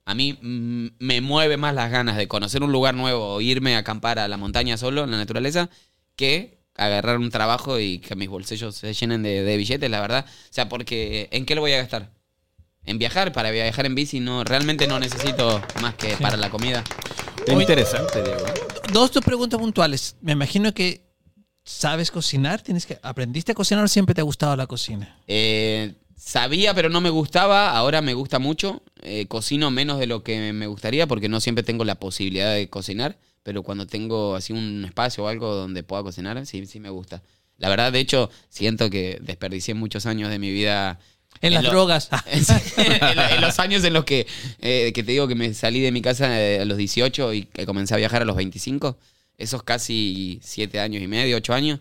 a 0.09 0.15
mí 0.15 0.39
mm, 0.41 0.87
me 0.97 1.21
mueve 1.21 1.55
más 1.57 1.75
las 1.75 1.91
ganas 1.91 2.17
de 2.17 2.27
conocer 2.27 2.63
un 2.63 2.71
lugar 2.71 2.95
nuevo 2.95 3.35
o 3.35 3.41
irme 3.41 3.75
a 3.75 3.79
acampar 3.79 4.17
a 4.17 4.27
la 4.27 4.37
montaña 4.37 4.75
solo, 4.75 5.03
en 5.03 5.11
la 5.11 5.17
naturaleza, 5.17 5.69
que 6.15 6.57
agarrar 6.75 7.19
un 7.19 7.29
trabajo 7.29 7.79
y 7.79 7.99
que 7.99 8.15
mis 8.15 8.27
bolsillos 8.27 8.75
se 8.75 8.91
llenen 8.93 9.21
de, 9.21 9.43
de 9.43 9.57
billetes, 9.57 9.87
la 9.87 10.01
verdad. 10.01 10.25
O 10.27 10.47
sea, 10.53 10.67
porque 10.67 11.29
¿en 11.31 11.45
qué 11.45 11.53
lo 11.53 11.61
voy 11.61 11.73
a 11.73 11.77
gastar? 11.77 12.11
En 12.85 12.97
viajar, 12.97 13.31
para 13.33 13.51
viajar 13.51 13.85
en 13.85 13.93
bici, 13.93 14.19
no, 14.19 14.43
realmente 14.43 14.87
no 14.87 14.97
necesito 14.99 15.61
más 15.79 15.93
que 15.93 16.17
para 16.17 16.37
la 16.37 16.49
comida. 16.49 16.83
Oye- 17.47 17.61
interesante, 17.61 18.23
Diego. 18.23 18.45
Dos, 18.91 19.11
dos 19.11 19.23
preguntas 19.23 19.59
puntuales. 19.59 20.15
Me 20.21 20.31
imagino 20.31 20.73
que 20.73 21.03
sabes 21.63 22.09
cocinar, 22.09 22.63
tienes 22.63 22.87
que 22.87 22.97
aprendiste 23.03 23.51
a 23.51 23.55
cocinar 23.55 23.83
o 23.83 23.87
siempre 23.87 24.15
te 24.15 24.21
ha 24.21 24.23
gustado 24.23 24.55
la 24.55 24.65
cocina. 24.65 25.19
Eh, 25.27 25.93
sabía, 26.19 26.73
pero 26.73 26.89
no 26.89 27.01
me 27.01 27.09
gustaba. 27.09 27.71
Ahora 27.71 28.01
me 28.01 28.13
gusta 28.13 28.39
mucho. 28.39 28.81
Eh, 29.01 29.25
cocino 29.27 29.71
menos 29.71 29.99
de 29.99 30.07
lo 30.07 30.23
que 30.23 30.53
me 30.53 30.67
gustaría 30.67 31.07
porque 31.07 31.29
no 31.29 31.39
siempre 31.39 31.63
tengo 31.63 31.85
la 31.85 31.95
posibilidad 31.95 32.53
de 32.53 32.69
cocinar. 32.69 33.17
Pero 33.43 33.63
cuando 33.63 33.87
tengo 33.87 34.35
así 34.35 34.53
un 34.53 34.83
espacio 34.85 35.23
o 35.23 35.27
algo 35.27 35.55
donde 35.55 35.81
pueda 35.81 36.03
cocinar, 36.03 36.45
sí, 36.45 36.65
sí 36.65 36.79
me 36.79 36.89
gusta. 36.89 37.23
La 37.57 37.69
verdad, 37.69 37.91
de 37.91 37.99
hecho, 37.99 38.29
siento 38.49 38.89
que 38.89 39.19
desperdicié 39.21 39.73
muchos 39.73 40.05
años 40.05 40.29
de 40.29 40.39
mi 40.39 40.51
vida. 40.51 40.99
En, 41.41 41.53
las 41.53 41.63
lo- 41.63 41.69
drogas. 41.69 42.09
en 42.27 43.41
los 43.41 43.59
años 43.59 43.83
en 43.83 43.93
los 43.93 44.03
que, 44.03 44.27
eh, 44.59 44.91
que 44.93 45.03
te 45.03 45.11
digo 45.13 45.27
que 45.27 45.35
me 45.35 45.53
salí 45.53 45.79
de 45.79 45.91
mi 45.91 46.01
casa 46.01 46.39
eh, 46.41 46.61
a 46.61 46.65
los 46.65 46.77
18 46.77 47.33
y 47.33 47.43
que 47.45 47.65
comencé 47.65 47.93
a 47.93 47.97
viajar 47.97 48.21
a 48.21 48.25
los 48.25 48.35
25, 48.35 48.97
esos 49.37 49.63
casi 49.63 50.39
7 50.43 50.79
años 50.79 51.01
y 51.01 51.07
medio, 51.07 51.37
8 51.37 51.53
años, 51.53 51.79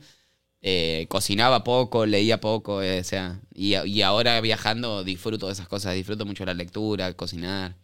eh, 0.62 1.06
cocinaba 1.08 1.62
poco, 1.64 2.06
leía 2.06 2.40
poco, 2.40 2.82
eh, 2.82 3.00
o 3.00 3.04
sea, 3.04 3.40
y, 3.54 3.76
y 3.76 4.02
ahora 4.02 4.40
viajando 4.40 5.04
disfruto 5.04 5.46
de 5.46 5.52
esas 5.52 5.68
cosas, 5.68 5.94
disfruto 5.94 6.26
mucho 6.26 6.44
la 6.44 6.54
lectura, 6.54 7.12
cocinar, 7.14 7.76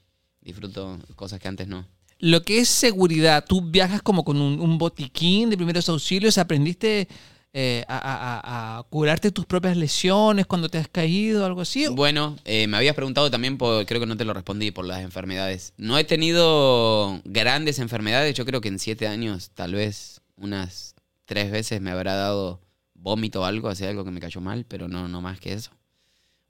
disfruto 0.42 0.98
cosas 1.16 1.38
que 1.40 1.48
antes 1.48 1.68
no. 1.68 1.86
Lo 2.18 2.42
que 2.42 2.58
es 2.58 2.68
seguridad, 2.68 3.44
tú 3.46 3.60
viajas 3.60 4.02
como 4.02 4.24
con 4.24 4.40
un, 4.40 4.60
un 4.60 4.78
botiquín 4.78 5.50
de 5.50 5.56
primeros 5.56 5.88
auxilios, 5.88 6.38
aprendiste 6.38 7.06
eh, 7.52 7.84
a, 7.86 7.96
a- 7.98 8.78
a- 8.78 8.82
curarte 8.84 9.30
tus 9.30 9.46
propias 9.46 9.76
lesiones 9.76 10.46
cuando 10.46 10.68
te 10.68 10.78
has 10.78 10.88
caído, 10.88 11.44
algo 11.44 11.60
así. 11.60 11.86
Bueno, 11.86 12.36
me 12.44 12.76
habías 12.76 12.94
preguntado 12.96 13.30
también, 13.30 13.58
por, 13.58 13.84
creo 13.86 14.00
que 14.00 14.06
no 14.06 14.16
te 14.16 14.24
lo 14.24 14.32
respondí, 14.34 14.70
por 14.72 14.84
las 14.84 15.02
enfermedades. 15.02 15.72
No 15.76 15.96
he 15.98 16.04
tenido 16.04 17.20
grandes 17.24 17.78
enfermedades, 17.78 18.34
yo 18.34 18.44
creo 18.44 18.60
que 18.60 18.68
en 18.68 18.78
siete 18.80 19.06
años 19.06 19.50
tal 19.54 19.74
vez 19.74 20.20
unas 20.36 20.94
tres 21.26 21.50
veces 21.52 21.80
me 21.80 21.90
habrá 21.90 22.14
dado 22.14 22.60
vómito 23.04 23.42
o 23.42 23.44
algo, 23.44 23.68
así 23.68 23.84
algo 23.84 24.04
que 24.04 24.10
me 24.10 24.20
cayó 24.20 24.40
mal, 24.40 24.64
pero 24.66 24.88
no, 24.88 25.06
no 25.08 25.20
más 25.22 25.38
que 25.40 25.52
eso. 25.52 25.70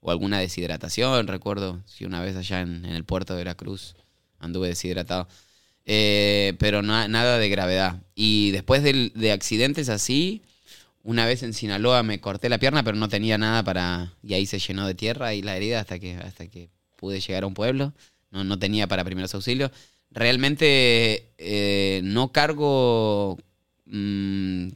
O 0.01 0.11
alguna 0.11 0.39
deshidratación, 0.39 1.27
recuerdo, 1.27 1.81
si 1.85 2.05
una 2.05 2.21
vez 2.21 2.35
allá 2.37 2.61
en, 2.61 2.85
el 2.85 3.05
puerto 3.05 3.33
de 3.33 3.39
Veracruz 3.39 3.95
anduve 4.39 4.69
deshidratado. 4.69 5.27
Eh, 5.85 6.55
pero 6.59 6.81
na- 6.81 7.07
nada 7.07 7.37
de 7.39 7.49
gravedad. 7.49 8.03
Y 8.15 8.51
después 8.51 8.83
de 8.83 9.31
accidentes 9.31 9.89
así, 9.89 10.43
una 11.03 11.25
vez 11.25 11.43
en 11.43 11.53
Sinaloa 11.53 12.03
me 12.03 12.19
corté 12.21 12.49
la 12.49 12.57
pierna, 12.59 12.83
pero 12.83 12.97
no 12.97 13.09
tenía 13.09 13.37
nada 13.37 13.63
para. 13.63 14.13
Y 14.23 14.33
ahí 14.33 14.45
se 14.47 14.59
llenó 14.59 14.87
de 14.87 14.95
tierra 14.95 15.33
y 15.35 15.41
la 15.43 15.55
herida 15.57 15.79
hasta 15.81 15.99
que, 15.99 16.15
hasta 16.17 16.47
que 16.47 16.69
pude 16.95 17.19
llegar 17.21 17.43
a 17.43 17.47
un 17.47 17.53
pueblo. 17.53 17.93
No, 18.31 18.43
no 18.43 18.59
tenía 18.59 18.87
para 18.87 19.03
primeros 19.03 19.33
auxilios. 19.35 19.71
Realmente 20.11 21.31
eh, 21.37 22.01
no 22.03 22.31
cargo. 22.31 23.37
mm, 23.85 24.69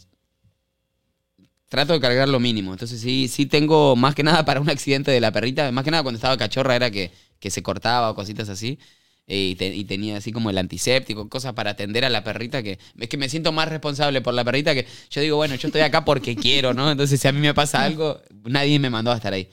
trato 1.69 1.93
de 1.93 1.99
cargar 2.01 2.29
lo 2.29 2.39
mínimo. 2.39 2.73
Entonces 2.73 3.01
sí, 3.01 3.27
sí 3.29 3.45
tengo 3.45 3.95
más 3.95 4.15
que 4.15 4.23
nada 4.23 4.45
para 4.45 4.61
un 4.61 4.69
accidente 4.69 5.11
de 5.11 5.21
la 5.21 5.31
perrita. 5.31 5.71
Más 5.71 5.83
que 5.85 5.91
nada 5.91 6.03
cuando 6.03 6.17
estaba 6.17 6.37
cachorra 6.37 6.75
era 6.75 6.91
que, 6.91 7.11
que 7.39 7.51
se 7.51 7.63
cortaba 7.63 8.09
o 8.11 8.15
cositas 8.15 8.49
así. 8.49 8.79
Eh, 9.27 9.49
y, 9.51 9.55
te- 9.55 9.75
y 9.75 9.85
tenía 9.85 10.17
así 10.17 10.31
como 10.31 10.49
el 10.49 10.57
antiséptico, 10.57 11.29
cosas 11.29 11.53
para 11.53 11.71
atender 11.71 12.03
a 12.03 12.09
la 12.09 12.23
perrita 12.23 12.63
que 12.63 12.79
es 12.97 13.09
que 13.09 13.17
me 13.17 13.29
siento 13.29 13.51
más 13.51 13.69
responsable 13.69 14.21
por 14.21 14.33
la 14.33 14.43
perrita 14.43 14.73
que 14.73 14.87
yo 15.11 15.21
digo, 15.21 15.37
bueno, 15.37 15.53
yo 15.55 15.67
estoy 15.67 15.81
acá 15.81 16.03
porque 16.03 16.35
quiero, 16.35 16.73
¿no? 16.73 16.89
Entonces 16.91 17.21
si 17.21 17.27
a 17.27 17.31
mí 17.31 17.39
me 17.39 17.53
pasa 17.53 17.83
algo, 17.83 18.19
nadie 18.45 18.79
me 18.79 18.89
mandó 18.89 19.11
a 19.11 19.15
estar 19.15 19.31
ahí. 19.33 19.47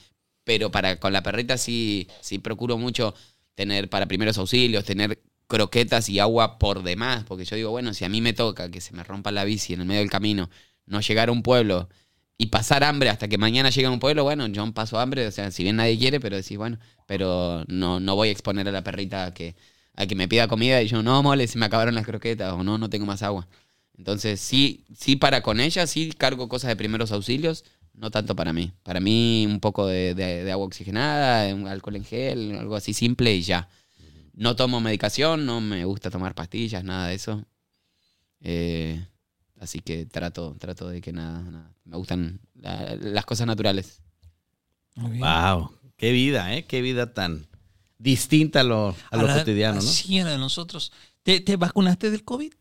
Pero 0.45 0.71
para 0.71 0.99
con 0.99 1.13
la 1.13 1.23
perrita 1.23 1.59
sí, 1.59 2.09
sí 2.23 2.39
procuro 2.39 2.79
mucho 2.79 3.15
tener 3.55 3.91
para 3.91 4.07
primeros 4.07 4.39
auxilios, 4.39 4.85
tener 4.85 5.21
croquetas 5.47 6.09
y 6.09 6.19
agua 6.21 6.59
por 6.59 6.83
demás, 6.83 7.25
porque 7.25 7.45
yo 7.45 7.57
digo, 7.57 7.71
bueno, 7.71 7.93
si 7.95 8.05
a 8.05 8.09
mí 8.09 8.21
me 8.21 8.33
toca 8.33 8.71
que 8.71 8.81
se 8.81 8.95
me 8.95 9.05
rompa 9.05 9.31
la 9.31 9.45
bici 9.45 9.75
en 9.75 9.81
el 9.81 9.87
medio 9.87 10.01
del 10.01 10.11
camino, 10.11 10.49
no 10.87 11.01
llegar 11.01 11.29
a 11.29 11.33
un 11.33 11.43
pueblo 11.43 11.89
y 12.39 12.47
pasar 12.47 12.85
hambre 12.85 13.09
hasta 13.09 13.29
que 13.29 13.39
mañana 13.39 13.71
llegue 13.71 13.87
a 13.87 13.91
un 13.91 13.99
pueblo, 13.99 14.25
bueno, 14.25 14.47
yo 14.49 14.71
paso 14.73 14.99
hambre, 14.99 15.27
o 15.27 15.31
sea, 15.31 15.51
si 15.51 15.63
bien 15.63 15.77
nadie 15.77 15.99
quiere, 15.99 16.21
pero 16.21 16.37
decís, 16.37 16.59
bueno, 16.59 16.79
pero 17.07 17.65
no, 17.69 18.01
no 18.01 18.15
voy 18.15 18.29
a 18.29 18.33
exponer 18.33 18.69
a 18.69 18.73
la 18.73 18.85
perrita 18.85 19.27
a 19.27 19.35
que, 19.35 19.57
a 19.95 20.07
que 20.07 20.15
me 20.15 20.29
pida 20.29 20.49
comida 20.49 20.83
y 20.83 20.89
yo, 20.89 21.03
no, 21.03 21.23
mole, 21.23 21.47
se 21.49 21.59
me 21.59 21.67
acabaron 21.67 21.95
las 21.95 22.05
croquetas 22.05 22.53
o 22.53 22.63
no, 22.63 22.77
no 22.79 22.91
tengo 22.91 23.07
más 23.07 23.23
agua. 23.23 23.49
Entonces, 23.97 24.41
sí, 24.41 24.85
sí 24.95 25.17
para 25.17 25.43
con 25.43 25.61
ella, 25.61 25.87
sí 25.87 26.13
cargo 26.17 26.49
cosas 26.49 26.69
de 26.69 26.77
primeros 26.77 27.13
auxilios, 27.13 27.65
no 27.95 28.11
tanto 28.11 28.37
para 28.37 28.53
mí. 28.53 28.73
Para 28.83 29.01
mí, 29.01 29.47
un 29.49 29.61
poco 29.61 29.87
de, 29.87 30.49
agua 30.53 30.67
oxigenada, 30.67 31.55
un 31.55 31.67
alcohol 31.67 31.97
en 31.97 32.05
gel, 32.05 32.57
algo 32.59 32.77
así 32.77 32.93
simple 32.93 33.35
y 33.35 33.43
ya. 33.43 33.69
No 34.35 34.55
tomo 34.57 34.81
medicación, 34.81 35.47
no 35.47 35.63
me 35.63 35.85
gusta 35.87 36.11
tomar 36.11 36.35
pastillas, 36.35 36.85
nada 36.85 37.09
de 37.09 37.15
eso. 37.15 37.45
Eh, 38.41 39.03
así 39.67 39.81
que 39.81 40.07
trato, 40.07 40.57
trato 40.59 40.89
de 40.89 41.01
que 41.01 41.13
nada, 41.13 41.43
nada. 41.43 41.75
Me 41.85 41.97
gustan 41.97 42.41
la- 42.55 42.97
las 42.97 43.25
cosas 43.27 43.47
naturales. 43.47 44.01
Muy 44.95 45.11
bien. 45.13 45.23
Wow, 45.23 45.71
qué 45.97 46.13
vida, 46.13 46.55
¿eh? 46.55 46.65
Qué 46.67 46.81
vida 46.83 47.13
tan 47.13 47.47
distinta 47.99 48.61
a 48.61 48.65
lo, 48.65 48.95
a 49.11 49.17
lo 49.17 49.27
la- 49.27 49.39
cotidiano, 49.39 49.77
¿no? 49.77 49.83
Sí, 49.83 50.19
a 50.19 50.25
la 50.25 50.31
de 50.33 50.39
nosotros. 50.39 50.93
¿Te, 51.23 51.41
te 51.41 51.57
vacunaste 51.57 52.11
del 52.11 52.25
COVID? 52.25 52.53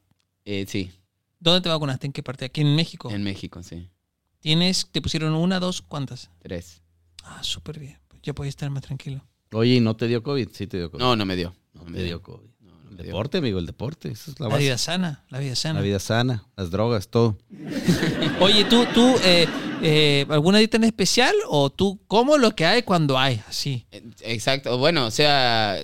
Eh, 0.45 0.66
sí, 0.68 0.91
¿Dónde 1.39 1.62
te 1.62 1.70
vacunaste? 1.70 2.08
¿En 2.08 2.14
qué 2.14 2.24
parte? 2.24 2.45
Aquí 2.45 2.62
en 2.62 2.76
México. 2.76 3.10
en 3.12 3.24
México, 3.24 3.62
sí. 3.62 3.88
¿Tienes, 4.39 4.88
te 4.91 5.01
pusieron 5.01 5.34
una, 5.34 5.60
dos, 5.60 5.82
cuántas? 5.82 6.30
Tres. 6.39 6.82
Ah, 7.24 7.43
súper 7.43 7.80
bien. 7.80 7.97
Ya 8.24 8.34
puedes 8.34 8.51
estar 8.53 8.70
más 8.72 8.84
tranquilo. 8.84 9.24
Oye, 9.51 9.76
¿y 9.76 9.80
no 9.80 9.95
te 9.95 10.08
dio 10.08 10.24
COVID? 10.24 10.49
Sí 10.51 10.66
te 10.68 10.78
dio 10.78 10.89
COVID. 10.91 11.03
No, 11.03 11.16
no 11.16 11.26
me 11.26 11.36
dio. 11.36 11.56
no 11.74 11.84
me 11.86 12.01
dio 12.01 12.22
COVID. 12.22 12.49
No, 12.96 13.02
no 13.02 13.02
El 13.02 13.08
deporte, 13.08 13.38
amigo, 13.38 13.60
el 13.60 13.66
deporte. 13.66 14.10
Esa 14.10 14.32
es 14.32 14.39
la 14.39 14.56
vida 14.58 14.78
sana, 14.78 15.24
la 15.30 15.39
vida 15.39 15.56
sana. 15.56 15.80
La 15.80 15.86
vida 15.86 16.00
sana, 16.00 16.43
las 16.56 16.72
drogas, 16.72 17.08
todo. 17.10 17.38
Oye, 18.39 18.66
tú, 18.66 18.86
tú, 18.93 19.16
eh, 19.24 19.48
eh, 19.82 20.26
¿alguna 20.30 20.60
dieta 20.60 20.78
en 20.78 20.84
especial 20.86 21.36
o 21.50 21.70
tú 21.70 22.00
como 22.08 22.38
lo 22.38 22.56
que 22.56 22.66
hay 22.66 22.84
cuando 22.84 23.18
hay? 23.18 23.41
Así. 23.48 23.86
Eh, 23.91 24.04
Exacto. 24.22 24.78
Bueno, 24.78 25.06
o 25.06 25.12
sea, 25.12 25.82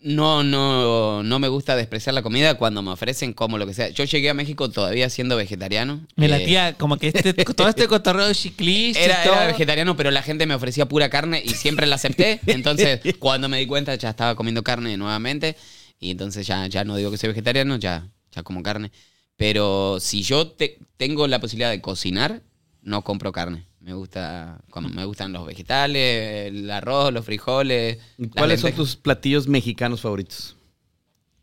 no, 0.00 0.44
no, 0.44 1.24
no 1.24 1.38
me 1.40 1.48
gusta 1.48 1.74
despreciar 1.74 2.14
la 2.14 2.22
comida 2.22 2.54
cuando 2.54 2.82
me 2.82 2.92
ofrecen 2.92 3.32
como 3.32 3.58
lo 3.58 3.66
que 3.66 3.74
sea. 3.74 3.88
Yo 3.88 4.04
llegué 4.04 4.30
a 4.30 4.34
México 4.34 4.70
todavía 4.70 5.10
siendo 5.10 5.36
vegetariano. 5.36 6.06
Me 6.14 6.26
Eh, 6.26 6.28
latía 6.28 6.74
como 6.74 6.98
que 6.98 7.08
este, 7.08 7.34
todo 7.54 7.68
este 7.68 7.88
cotorreo 7.88 8.28
de 8.28 8.92
Era, 8.96 9.24
era 9.24 9.46
vegetariano, 9.46 9.96
pero 9.96 10.12
la 10.12 10.22
gente 10.22 10.46
me 10.46 10.54
ofrecía 10.54 10.86
pura 10.86 11.10
carne 11.10 11.42
y 11.44 11.50
siempre 11.50 11.86
la 11.86 11.96
acepté. 11.96 12.38
Entonces, 12.46 13.00
cuando 13.18 13.48
me 13.48 13.58
di 13.58 13.66
cuenta, 13.66 13.94
ya 13.96 14.10
estaba 14.10 14.36
comiendo 14.36 14.62
carne 14.62 14.96
nuevamente. 14.96 15.56
Y 16.00 16.10
entonces 16.10 16.46
ya, 16.46 16.66
ya 16.66 16.84
no 16.84 16.96
digo 16.96 17.10
que 17.10 17.16
soy 17.18 17.28
vegetariano, 17.30 17.76
ya, 17.76 18.08
ya 18.32 18.42
como 18.42 18.62
carne. 18.62 18.92
Pero 19.36 19.98
si 20.00 20.22
yo 20.22 20.48
te- 20.48 20.78
tengo 20.96 21.26
la 21.26 21.40
posibilidad 21.40 21.70
de 21.70 21.80
cocinar, 21.80 22.42
no 22.82 23.02
compro 23.04 23.32
carne. 23.32 23.66
Me 23.80 23.94
gusta, 23.94 24.60
como 24.70 24.88
me 24.88 25.04
gustan 25.04 25.32
los 25.32 25.46
vegetales, 25.46 26.46
el 26.48 26.70
arroz, 26.70 27.12
los 27.12 27.24
frijoles. 27.24 27.98
¿Cuáles 28.36 28.60
son 28.60 28.70
tus 28.76 28.96
platillos 28.96 29.46
mexicanos 29.48 30.00
favoritos? 30.02 30.56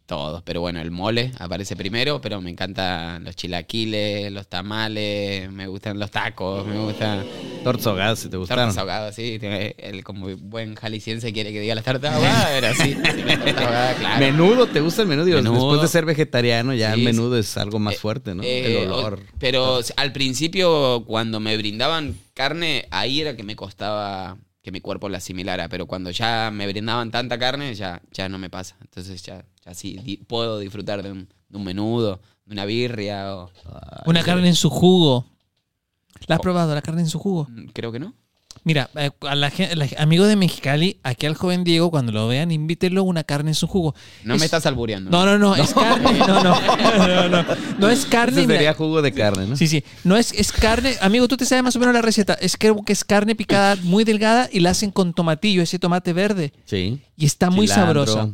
Todos, 0.05 0.43
pero 0.43 0.61
bueno, 0.61 0.79
el 0.81 0.91
mole 0.91 1.31
aparece 1.39 1.75
primero, 1.75 2.21
pero 2.21 2.39
me 2.39 2.51
encantan 2.51 3.23
los 3.23 3.35
chilaquiles, 3.35 4.31
los 4.31 4.47
tamales, 4.47 5.51
me 5.51 5.65
gustan 5.65 5.97
los 5.97 6.11
tacos, 6.11 6.63
me 6.67 6.77
gustan 6.77 7.25
Tortas 7.63 7.87
ahogadas, 7.87 8.19
si 8.19 8.29
te 8.29 8.37
gustaron. 8.37 8.65
tortas 8.65 8.77
ahogadas, 8.77 9.15
sí. 9.15 9.39
El 9.41 10.03
como 10.03 10.27
buen 10.37 10.75
jalisciense 10.75 11.33
quiere 11.33 11.51
que 11.51 11.59
diga 11.59 11.73
las 11.73 11.83
tortas 11.83 12.13
ahogadas, 12.13 12.47
pero 12.51 12.73
sí. 12.75 12.95
ahogadas, 13.57 13.95
claro. 13.97 14.19
Menudo, 14.19 14.67
¿te 14.67 14.79
gusta 14.81 15.01
el 15.01 15.07
menú? 15.07 15.25
Digo, 15.25 15.37
Menudo. 15.37 15.71
Después 15.71 15.81
de 15.81 15.87
ser 15.87 16.05
vegetariano, 16.05 16.75
ya 16.75 16.93
Sí, 16.93 16.99
el 16.99 17.05
menudo 17.05 17.37
es 17.39 17.57
algo 17.57 17.79
más 17.79 17.97
fuerte, 17.97 18.35
¿no? 18.35 18.43
Eh, 18.43 18.83
el 18.83 18.91
olor. 18.91 19.21
Pero 19.39 19.79
al 19.95 20.13
principio, 20.13 21.03
cuando 21.07 21.39
me 21.39 21.57
brindaban 21.57 22.15
carne, 22.35 22.85
ahí 22.91 23.21
era 23.21 23.35
que 23.35 23.41
me 23.41 23.55
costaba 23.55 24.37
que 24.61 24.71
mi 24.71 24.81
cuerpo 24.81 25.09
la 25.09 25.17
asimilara. 25.17 25.67
Pero 25.67 25.87
cuando 25.87 26.11
ya 26.11 26.51
me 26.53 26.67
brindaban 26.67 27.09
tanta 27.09 27.39
carne, 27.39 27.73
ya, 27.73 28.03
ya 28.11 28.29
no 28.29 28.37
me 28.37 28.51
pasa. 28.51 28.75
Entonces 28.81 29.23
ya, 29.23 29.43
ya 29.65 29.73
sí 29.73 29.97
di- 30.03 30.17
puedo 30.17 30.59
disfrutar 30.59 31.01
de 31.03 31.11
un, 31.11 31.27
de 31.49 31.57
un 31.57 31.63
menudo, 31.63 32.21
de 32.45 32.53
una 32.53 32.65
birria 32.65 33.35
o... 33.35 33.51
Una 34.05 34.23
carne 34.23 34.47
en 34.47 34.55
su 34.55 34.69
jugo. 34.69 35.25
¿La 36.27 36.35
has 36.35 36.41
probado, 36.41 36.73
la 36.73 36.81
carne 36.81 37.01
en 37.01 37.09
su 37.09 37.19
jugo? 37.19 37.47
Mm, 37.49 37.65
Creo 37.73 37.91
que 37.91 37.99
no. 37.99 38.13
Mira, 38.63 38.89
eh, 38.95 39.11
a 39.21 39.35
la 39.35 39.51
gen- 39.51 39.77
la- 39.77 39.87
amigo 39.99 40.25
de 40.25 40.35
Mexicali, 40.35 40.99
aquí 41.03 41.25
al 41.27 41.35
joven 41.35 41.63
Diego, 41.63 41.91
cuando 41.91 42.11
lo 42.11 42.27
vean, 42.27 42.51
invítenlo 42.51 43.03
una 43.03 43.23
carne 43.23 43.51
en 43.51 43.55
su 43.55 43.67
jugo. 43.67 43.93
No 44.23 44.35
Es- 44.35 44.39
me 44.39 44.45
estás 44.45 44.65
albureando. 44.65 45.11
No, 45.11 45.25
no, 45.25 45.37
no, 45.37 45.55
es 45.61 45.73
carne. 45.73 46.17
No, 46.19 46.43
no, 46.43 47.07
no, 47.07 47.29
no. 47.29 47.45
No 47.77 47.89
es 47.89 48.05
carne. 48.05 48.41
Ese 48.43 48.51
sería 48.53 48.73
jugo 48.73 49.01
de 49.03 49.11
carne, 49.13 49.45
¿no? 49.45 49.55
Sí, 49.57 49.67
sí. 49.67 49.83
No 50.03 50.15
es, 50.17 50.31
es 50.31 50.51
carne. 50.51 50.95
Amigo, 51.01 51.27
tú 51.27 51.37
te 51.37 51.45
sabes 51.45 51.63
más 51.63 51.75
o 51.75 51.79
menos 51.79 51.93
la 51.93 52.01
receta. 52.01 52.33
Es 52.35 52.55
que, 52.57 52.73
que 52.85 52.93
es 52.93 53.03
carne 53.03 53.35
picada 53.35 53.75
muy 53.83 54.03
delgada 54.03 54.49
y 54.51 54.61
la 54.61 54.71
hacen 54.71 54.89
con 54.89 55.13
tomatillo, 55.13 55.61
ese 55.61 55.77
tomate 55.77 56.13
verde. 56.13 56.53
Sí. 56.65 57.01
Y 57.17 57.25
está 57.25 57.49
muy 57.51 57.67
Cilantro. 57.67 58.05
sabrosa. 58.07 58.33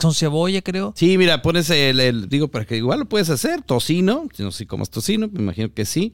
Con 0.00 0.14
cebolla, 0.14 0.62
creo. 0.62 0.92
Sí, 0.96 1.18
mira, 1.18 1.42
pones 1.42 1.68
el, 1.70 2.00
el- 2.00 2.28
digo, 2.28 2.48
para 2.48 2.64
que 2.64 2.76
igual 2.76 3.00
lo 3.00 3.04
puedes 3.08 3.28
hacer, 3.30 3.62
tocino, 3.62 4.26
si 4.32 4.42
no 4.42 4.50
sé 4.50 4.66
cómo 4.66 4.82
es 4.82 4.90
tocino, 4.90 5.28
me 5.32 5.40
imagino 5.40 5.72
que 5.72 5.84
sí. 5.84 6.12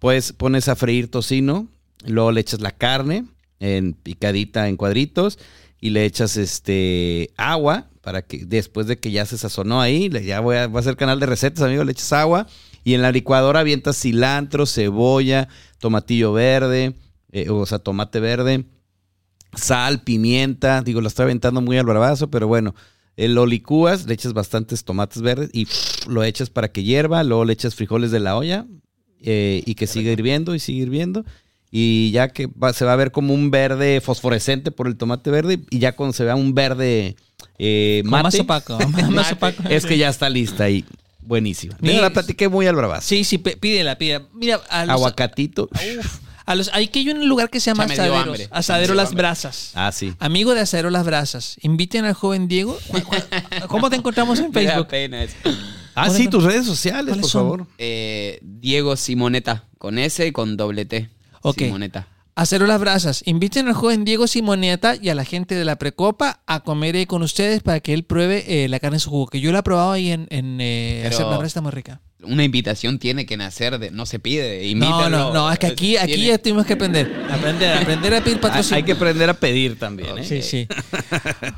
Pues 0.00 0.32
pones 0.32 0.68
a 0.68 0.76
freír 0.76 1.10
tocino, 1.10 1.68
luego 2.06 2.32
le 2.32 2.40
echas 2.40 2.60
la 2.60 2.72
carne 2.72 3.24
en 3.60 3.92
picadita 3.94 4.68
en 4.68 4.76
cuadritos 4.76 5.38
y 5.80 5.90
le 5.90 6.04
echas 6.04 6.36
este 6.36 7.30
agua 7.36 7.88
para 8.02 8.22
que 8.22 8.44
después 8.44 8.86
de 8.86 8.98
que 8.98 9.10
ya 9.12 9.24
se 9.24 9.38
sazonó 9.38 9.80
ahí, 9.80 10.08
le- 10.10 10.24
ya 10.24 10.40
voy 10.40 10.56
a, 10.56 10.66
voy 10.66 10.78
a 10.78 10.80
hacer 10.80 10.96
canal 10.96 11.20
de 11.20 11.26
recetas, 11.26 11.62
amigo, 11.62 11.84
le 11.84 11.92
echas 11.92 12.12
agua 12.12 12.46
y 12.82 12.94
en 12.94 13.00
la 13.02 13.12
licuadora 13.12 13.60
avientas 13.60 13.96
cilantro, 13.98 14.66
cebolla, 14.66 15.48
tomatillo 15.78 16.32
verde, 16.32 16.96
eh, 17.32 17.48
o 17.48 17.64
sea, 17.64 17.78
tomate 17.78 18.20
verde, 18.20 18.64
sal, 19.54 20.02
pimienta, 20.02 20.82
digo, 20.82 21.00
lo 21.00 21.08
estoy 21.08 21.24
aventando 21.24 21.60
muy 21.60 21.78
al 21.78 21.86
bravazo, 21.86 22.28
pero 22.28 22.46
bueno, 22.48 22.74
eh, 23.16 23.28
lo 23.28 23.46
licúas, 23.46 24.06
le 24.06 24.14
echas 24.14 24.32
bastantes 24.32 24.84
tomates 24.84 25.22
verdes 25.22 25.50
y 25.52 25.66
lo 26.08 26.24
echas 26.24 26.50
para 26.50 26.70
que 26.72 26.82
hierva, 26.84 27.22
luego 27.24 27.44
le 27.44 27.52
echas 27.52 27.74
frijoles 27.74 28.10
de 28.10 28.20
la 28.20 28.36
olla 28.36 28.66
eh, 29.20 29.62
y 29.66 29.74
que 29.74 29.86
siga 29.86 30.10
hirviendo 30.12 30.54
y 30.54 30.58
sigue 30.60 30.82
hirviendo. 30.82 31.24
Y 31.76 32.12
ya 32.12 32.28
que 32.28 32.46
va- 32.46 32.72
se 32.72 32.84
va 32.84 32.92
a 32.92 32.96
ver 32.96 33.10
como 33.10 33.34
un 33.34 33.50
verde 33.50 34.00
fosforescente 34.00 34.70
por 34.70 34.86
el 34.86 34.96
tomate 34.96 35.30
verde 35.30 35.58
y 35.70 35.78
ya 35.80 35.96
cuando 35.96 36.12
se 36.12 36.22
vea 36.24 36.36
un 36.36 36.54
verde 36.54 37.16
eh, 37.58 38.02
más 38.04 38.38
opaco. 38.38 38.78
Más 38.88 39.10
Mate. 39.10 39.34
opaco. 39.34 39.62
es 39.68 39.84
que 39.84 39.98
ya 39.98 40.08
está 40.08 40.28
lista 40.30 40.70
y 40.70 40.84
buenísima. 41.22 41.76
Mira, 41.80 42.00
la 42.00 42.10
platiqué 42.10 42.48
muy 42.48 42.66
al 42.68 42.76
bravazo. 42.76 43.08
Sí, 43.08 43.24
sí, 43.24 43.38
pídela, 43.38 43.98
pídela. 43.98 44.26
Mira, 44.34 44.60
a 44.70 44.84
los, 44.86 44.92
Aguacatito. 44.94 45.68
Uf, 45.72 46.18
a 46.46 46.54
los, 46.54 46.70
aquí 46.74 47.00
hay 47.00 47.10
un 47.10 47.28
lugar 47.28 47.50
que 47.50 47.60
se 47.60 47.70
llama 47.70 47.84
Ya 47.84 47.88
me 47.88 47.94
dio 47.94 48.02
Asaderos. 48.04 48.26
hambre. 48.28 48.48
Asadero 48.50 48.94
Las 48.94 49.08
hambre. 49.08 49.22
Brasas. 49.22 49.70
Ah, 49.74 49.92
sí. 49.92 50.14
Amigo 50.18 50.54
de 50.54 50.60
Asadero 50.60 50.90
Las 50.90 51.04
Brasas. 51.06 51.56
Inviten 51.62 52.04
al 52.04 52.14
joven 52.14 52.48
Diego. 52.48 52.78
¿Cu- 52.88 53.02
cu- 53.02 53.16
¿Cómo 53.68 53.90
te 53.90 53.96
encontramos 53.96 54.38
en 54.40 54.52
Facebook? 54.52 54.88
pena 54.88 55.22
eso. 55.22 55.36
Ah, 55.94 56.06
¿Cuáles 56.06 56.16
sí, 56.16 56.28
tus 56.28 56.42
redes 56.42 56.66
sociales, 56.66 57.06
¿Cuáles 57.06 57.22
por 57.22 57.30
son? 57.30 57.42
favor. 57.42 57.66
Eh, 57.78 58.40
Diego 58.42 58.96
Simoneta, 58.96 59.64
con 59.78 59.98
S 59.98 60.26
y 60.26 60.32
con 60.32 60.56
doble 60.56 60.84
T. 60.84 61.08
Ok. 61.42 61.58
Simoneta. 61.58 62.08
Acero 62.36 62.66
Las 62.66 62.80
Brasas. 62.80 63.22
Inviten 63.26 63.68
al 63.68 63.74
joven 63.74 64.04
Diego 64.04 64.26
Simoneta 64.26 64.96
y 65.00 65.08
a 65.08 65.14
la 65.14 65.24
gente 65.24 65.54
de 65.54 65.64
la 65.64 65.76
Precopa 65.76 66.40
a 66.46 66.60
comer 66.64 66.96
ahí 66.96 67.06
con 67.06 67.22
ustedes 67.22 67.62
para 67.62 67.78
que 67.78 67.94
él 67.94 68.02
pruebe 68.02 68.64
eh, 68.64 68.68
la 68.68 68.80
carne 68.80 68.96
en 68.96 69.00
su 69.00 69.10
jugo. 69.10 69.28
Que 69.28 69.40
yo 69.40 69.52
la 69.52 69.60
he 69.60 69.62
probado 69.62 69.92
ahí 69.92 70.10
en, 70.10 70.26
en 70.30 70.58
eh, 70.60 71.02
Las 71.04 71.16
Brasas, 71.16 71.44
está 71.46 71.60
muy 71.60 71.70
rica. 71.70 72.00
Una 72.26 72.44
invitación 72.44 72.98
tiene 72.98 73.26
que 73.26 73.36
nacer 73.36 73.78
de. 73.78 73.90
No 73.90 74.06
se 74.06 74.18
pide. 74.18 74.58
No, 74.60 74.64
Invítenlo. 74.66 75.08
no, 75.10 75.32
no, 75.32 75.52
es 75.52 75.58
que 75.58 75.66
aquí, 75.66 75.96
aquí 75.96 76.14
Tiene- 76.14 76.28
ya 76.28 76.38
tuvimos 76.38 76.66
que 76.66 76.72
aprender. 76.74 77.24
Aprender, 77.30 77.76
aprender 77.78 78.14
a 78.14 78.20
pedir 78.24 78.36
Hay, 78.36 78.40
patrocinio. 78.42 78.76
hay 78.76 78.82
que 78.82 78.92
aprender 78.92 79.30
a 79.30 79.34
pedir 79.34 79.78
también, 79.78 80.18
¿eh? 80.18 80.24
Sí, 80.24 80.42
sí. 80.42 80.66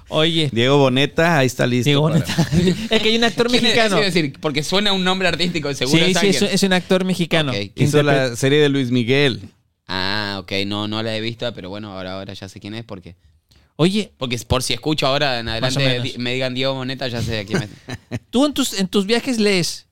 Oye, 0.09 0.49
Diego 0.53 0.79
Boneta, 0.79 1.39
ahí 1.39 1.47
está 1.47 1.67
listo. 1.67 1.89
Diego 1.89 2.03
para- 2.09 2.15
Boneta. 2.25 2.49
Es 2.95 3.03
que 3.03 3.09
hay 3.09 3.17
un 3.17 3.25
actor 3.25 3.47
¿Quién 3.51 3.57
es? 3.59 3.63
mexicano. 3.63 3.97
A 3.97 4.01
decir, 4.01 4.33
porque 4.41 4.63
suena 4.63 4.93
un 4.93 5.05
nombre 5.05 5.29
artístico, 5.29 5.73
seguro 5.75 6.05
Sí, 6.05 6.11
es 6.13 6.19
sí, 6.19 6.27
es, 6.29 6.43
es 6.43 6.63
un 6.63 6.73
actor 6.73 7.05
mexicano. 7.05 7.53
Hizo 7.55 7.99
interpreta- 8.01 8.31
la 8.31 8.37
serie 8.37 8.59
de 8.61 8.69
Luis 8.69 8.91
Miguel. 8.91 9.41
Ah, 9.89 10.39
ok, 10.41 10.53
no, 10.67 10.89
no 10.89 11.03
la 11.03 11.17
he 11.17 11.21
visto, 11.21 11.53
pero 11.55 11.69
bueno, 11.71 11.93
ahora, 11.93 12.15
ahora 12.15 12.33
ya 12.35 12.49
sé 12.49 12.61
quién 12.61 12.75
es, 12.75 12.85
porque. 12.85 13.15
Oye, 13.79 14.11
Porque 14.17 14.39
por 14.39 14.63
si 14.63 14.73
escucho 14.73 15.07
ahora 15.07 15.39
en 15.39 15.49
adelante 15.51 16.15
me 16.17 16.33
digan 16.33 16.55
Diego 16.55 16.75
Moneta, 16.75 17.09
ya 17.09 17.21
sé 17.21 17.41
a 17.41 17.45
quién 17.45 17.69
me. 18.09 18.19
tú 18.31 18.47
en 18.47 18.55
tus, 18.55 18.73
en 18.81 18.89
tus 18.89 19.05
viajes 19.05 19.39
lees. 19.39 19.86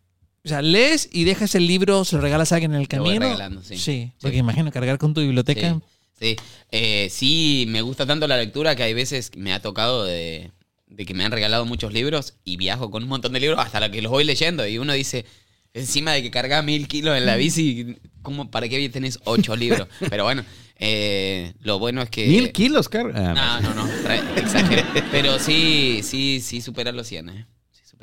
O 0.44 0.48
sea, 0.48 0.60
lees 0.62 1.08
y 1.12 1.24
dejas 1.24 1.54
el 1.54 1.66
libro, 1.66 2.04
se 2.04 2.16
lo 2.16 2.22
regalas 2.22 2.52
a 2.52 2.56
alguien 2.56 2.72
en 2.74 2.80
el 2.82 2.88
Lo 2.90 2.98
voy 3.02 3.08
camino. 3.14 3.24
regalando, 3.26 3.62
sí. 3.62 3.78
Sí, 3.78 4.12
porque 4.20 4.36
Sí. 4.36 4.40
imagino 4.40 4.70
cargar 4.70 4.98
con 4.98 5.14
tu 5.14 5.20
biblioteca. 5.22 5.80
Sí, 6.20 6.36
sí. 6.36 6.36
Eh, 6.70 7.08
sí, 7.10 7.64
me 7.68 7.80
gusta 7.82 8.04
tanto 8.06 8.28
la 8.28 8.36
lectura 8.36 8.76
que 8.76 8.82
hay 8.82 8.92
veces 8.94 9.30
me 9.36 9.52
ha 9.54 9.60
tocado 9.62 10.04
de, 10.04 10.50
de 10.86 11.06
que 11.06 11.14
me 11.14 11.24
han 11.24 11.32
regalado 11.32 11.64
muchos 11.64 11.92
libros 11.94 12.34
y 12.44 12.56
viajo 12.58 12.90
con 12.90 13.02
un 13.04 13.08
montón 13.08 13.32
de 13.32 13.40
libros 13.40 13.58
hasta 13.58 13.80
la 13.80 13.90
que 13.90 14.02
los 14.02 14.10
voy 14.12 14.24
leyendo 14.24 14.66
y 14.66 14.76
uno 14.78 14.92
dice, 14.92 15.24
encima 15.72 16.12
de 16.12 16.22
que 16.22 16.30
carga 16.30 16.60
mil 16.62 16.88
kilos 16.88 17.16
en 17.16 17.24
la 17.24 17.36
bici, 17.36 17.96
¿cómo, 18.22 18.50
¿para 18.50 18.68
qué 18.68 18.86
tenés 18.90 19.18
ocho 19.24 19.56
libros? 19.56 19.88
Pero 20.10 20.24
bueno, 20.24 20.44
eh, 20.78 21.54
lo 21.60 21.78
bueno 21.78 22.02
es 22.02 22.10
que... 22.10 22.26
Mil 22.26 22.52
kilos, 22.52 22.90
carga. 22.90 23.32
No, 23.32 23.60
no, 23.62 23.74
no, 23.74 23.88
exageré. 24.36 24.84
Pero 25.10 25.38
sí, 25.38 26.00
sí, 26.02 26.40
sí 26.42 26.60
supera 26.60 26.92
los 26.92 27.06
100, 27.08 27.28
¿eh? 27.30 27.46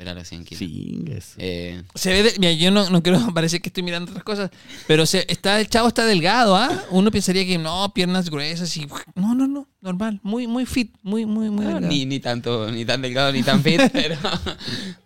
Sí 0.02 0.08
supera 0.08 0.14
los 0.14 0.28
100 0.28 0.44
kilos. 0.44 0.58
Chingues. 0.58 1.34
Eh, 1.38 1.82
Se 1.94 2.10
ve, 2.12 2.22
de- 2.24 2.34
mira, 2.38 2.52
yo 2.52 2.70
no, 2.70 2.88
no 2.90 3.02
quiero, 3.02 3.18
parece 3.34 3.60
que 3.60 3.68
estoy 3.68 3.82
mirando 3.82 4.10
otras 4.10 4.24
cosas, 4.24 4.50
pero 4.86 5.06
se, 5.06 5.24
está, 5.28 5.60
el 5.60 5.68
chavo 5.68 5.88
está 5.88 6.04
delgado, 6.04 6.56
¿ah? 6.56 6.84
Uno 6.90 7.10
pensaría 7.10 7.46
que 7.46 7.58
no, 7.58 7.92
piernas 7.94 8.30
gruesas 8.30 8.76
y... 8.76 8.86
No, 9.14 9.34
no, 9.34 9.46
no, 9.46 9.68
normal, 9.80 10.20
muy, 10.22 10.46
muy 10.46 10.66
fit, 10.66 10.94
muy, 11.02 11.26
muy, 11.26 11.50
muy 11.50 11.64
no, 11.64 11.72
delgado. 11.74 11.88
ni, 11.92 12.04
ni 12.06 12.20
tanto, 12.20 12.70
ni 12.70 12.84
tan 12.84 13.02
delgado, 13.02 13.32
ni 13.32 13.42
tan 13.42 13.62
fit, 13.62 13.80
pero... 13.92 14.16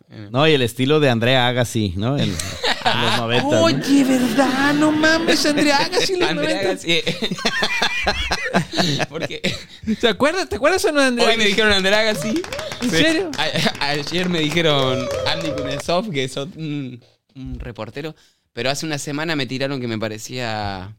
No, 0.09 0.47
y 0.47 0.53
el 0.53 0.63
estilo 0.63 1.01
de 1.01 1.11
Andrea 1.11 1.49
Agassi, 1.49 1.95
¿no? 1.97 2.17
En, 2.17 2.25
en 2.25 2.31
los 2.31 3.17
90. 3.19 3.43
¿no? 3.43 3.63
Oye, 3.65 4.05
¿verdad? 4.05 4.75
No 4.75 4.93
mames, 4.93 5.45
Andrea 5.47 5.79
Agassi 5.79 6.17
los 6.17 6.31
Andrea 6.31 6.63
90. 6.63 6.71
Agassi. 6.71 7.03
Porque 9.09 9.43
¿Te 10.01 10.09
acuerdas? 10.09 10.49
¿Te 10.49 10.57
acuerdas 10.57 10.85
o 10.85 10.93
no 10.93 11.01
de 11.01 11.07
Andrea 11.09 11.29
hoy 11.29 11.37
me 11.37 11.45
dijeron 11.47 11.73
Andrea 11.73 12.01
Agassi. 12.01 12.43
¿En 12.83 12.91
serio? 12.91 13.31
A- 13.39 13.89
ayer 13.91 14.29
me 14.29 14.41
dijeron 14.41 15.07
Andy 15.27 15.51
Kunesov, 15.51 16.11
que 16.11 16.25
es 16.25 16.37
un, 16.37 17.03
un 17.35 17.59
reportero. 17.61 18.15
Pero 18.53 18.71
hace 18.71 18.87
una 18.87 18.99
semana 18.99 19.37
me 19.37 19.47
tiraron 19.47 19.81
que 19.81 19.89
me 19.89 19.99
parecía 19.99 20.97